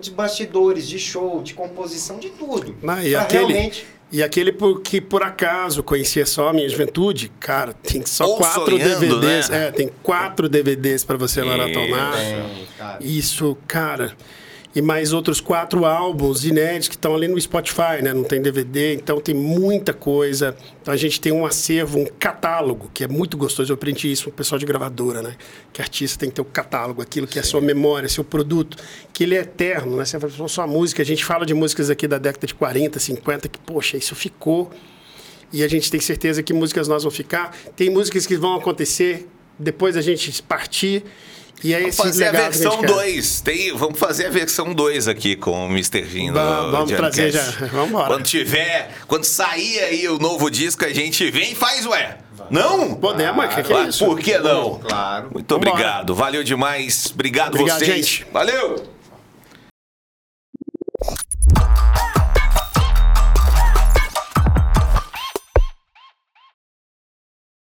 de 0.00 0.10
bastidores, 0.10 0.86
de 0.86 0.98
show, 0.98 1.42
de 1.42 1.54
composição, 1.54 2.18
de 2.18 2.28
tudo. 2.30 2.76
Não, 2.82 3.02
e 3.02 3.12
Pra 3.12 3.22
aquele, 3.22 3.52
realmente- 3.52 3.86
e 4.12 4.22
aquele 4.22 4.52
por, 4.52 4.80
que 4.82 5.00
por 5.00 5.22
acaso 5.22 5.82
conhecia 5.82 6.26
só 6.26 6.50
a 6.50 6.52
minha 6.52 6.68
juventude, 6.68 7.32
cara, 7.40 7.72
tem 7.72 8.04
só 8.04 8.26
Ou 8.26 8.36
quatro 8.36 8.76
sonhando, 8.78 9.00
DVDs. 9.20 9.48
né? 9.48 9.68
É, 9.68 9.70
tem 9.70 9.90
quatro 10.02 10.48
DVDs 10.50 11.02
para 11.02 11.16
você 11.16 11.42
maratonar. 11.42 12.14
Isso, 13.00 13.56
cara. 13.66 14.14
E 14.74 14.80
mais 14.80 15.12
outros 15.12 15.38
quatro 15.38 15.84
álbuns 15.84 16.44
inéditos 16.44 16.88
que 16.88 16.94
estão 16.94 17.14
ali 17.14 17.28
no 17.28 17.38
Spotify, 17.38 18.00
né? 18.02 18.14
Não 18.14 18.24
tem 18.24 18.40
DVD, 18.40 18.94
então 18.94 19.20
tem 19.20 19.34
muita 19.34 19.92
coisa. 19.92 20.56
Então 20.80 20.94
a 20.94 20.96
gente 20.96 21.20
tem 21.20 21.30
um 21.30 21.44
acervo, 21.44 21.98
um 21.98 22.06
catálogo, 22.06 22.90
que 22.94 23.04
é 23.04 23.08
muito 23.08 23.36
gostoso. 23.36 23.70
Eu 23.70 23.74
aprendi 23.74 24.10
isso 24.10 24.24
com 24.24 24.30
o 24.30 24.32
pessoal 24.32 24.58
de 24.58 24.64
gravadora, 24.64 25.20
né? 25.20 25.36
Que 25.74 25.82
artista 25.82 26.18
tem 26.18 26.30
que 26.30 26.36
ter 26.36 26.40
o 26.40 26.46
catálogo, 26.46 27.02
aquilo 27.02 27.26
que 27.26 27.38
é 27.38 27.42
sua 27.42 27.60
memória, 27.60 28.08
seu 28.08 28.24
produto, 28.24 28.78
que 29.12 29.24
ele 29.24 29.34
é 29.34 29.40
eterno, 29.40 29.96
né? 29.96 30.06
Você 30.06 30.18
fala 30.18 30.48
só 30.48 30.66
música, 30.66 31.02
a 31.02 31.06
gente 31.06 31.22
fala 31.22 31.44
de 31.44 31.52
músicas 31.52 31.90
aqui 31.90 32.08
da 32.08 32.16
década 32.16 32.46
de 32.46 32.54
40, 32.54 32.98
50, 32.98 33.48
que, 33.48 33.58
poxa, 33.58 33.98
isso 33.98 34.14
ficou. 34.14 34.70
E 35.52 35.62
a 35.62 35.68
gente 35.68 35.90
tem 35.90 36.00
certeza 36.00 36.42
que 36.42 36.54
músicas 36.54 36.88
nós 36.88 37.02
vão 37.02 37.12
ficar. 37.12 37.54
Tem 37.76 37.90
músicas 37.90 38.26
que 38.26 38.36
vão 38.36 38.54
acontecer 38.54 39.28
depois 39.58 39.96
da 39.96 40.00
gente 40.00 40.42
partir. 40.42 41.04
E 41.64 41.72
é 41.72 41.78
Vamos 41.78 41.94
esse 41.94 42.02
fazer 42.02 42.26
a 42.28 42.32
versão 42.32 42.72
gente 42.72 42.80
quer. 42.80 42.86
2. 42.92 43.40
Tem, 43.40 43.72
vamos 43.76 43.98
fazer 43.98 44.26
a 44.26 44.30
versão 44.30 44.74
2 44.74 45.06
aqui 45.08 45.36
com 45.36 45.66
o 45.66 45.70
Mr. 45.70 46.04
Jim. 46.04 46.32
Vamos- 46.32 46.70
vamos 46.72 46.90
trazer 46.92 47.30
já. 47.32 47.42
Vamos 47.72 47.88
embora. 47.90 48.06
Quando 48.08 48.24
tiver, 48.24 48.90
quando 49.06 49.24
sair 49.24 49.78
aí 49.80 50.08
o 50.08 50.18
novo 50.18 50.50
disco, 50.50 50.84
a 50.84 50.92
gente 50.92 51.30
vem 51.30 51.52
e 51.52 51.54
faz, 51.54 51.86
ué. 51.86 52.18
Não? 52.50 52.94
Podemos, 52.96 53.54
que, 53.54 53.62
que 53.62 53.72
é 53.72 53.82
isso? 53.84 54.04
Por 54.04 54.18
que 54.18 54.36
não? 54.38 54.80
Claro. 54.80 55.30
Muito 55.32 55.54
Vambora. 55.54 55.70
obrigado. 55.70 56.14
Valeu 56.14 56.42
demais. 56.42 57.10
Obrigado, 57.14 57.50
Obrigado, 57.54 57.78
vocês. 57.78 57.94
gente. 58.06 58.26
Valeu! 58.32 58.82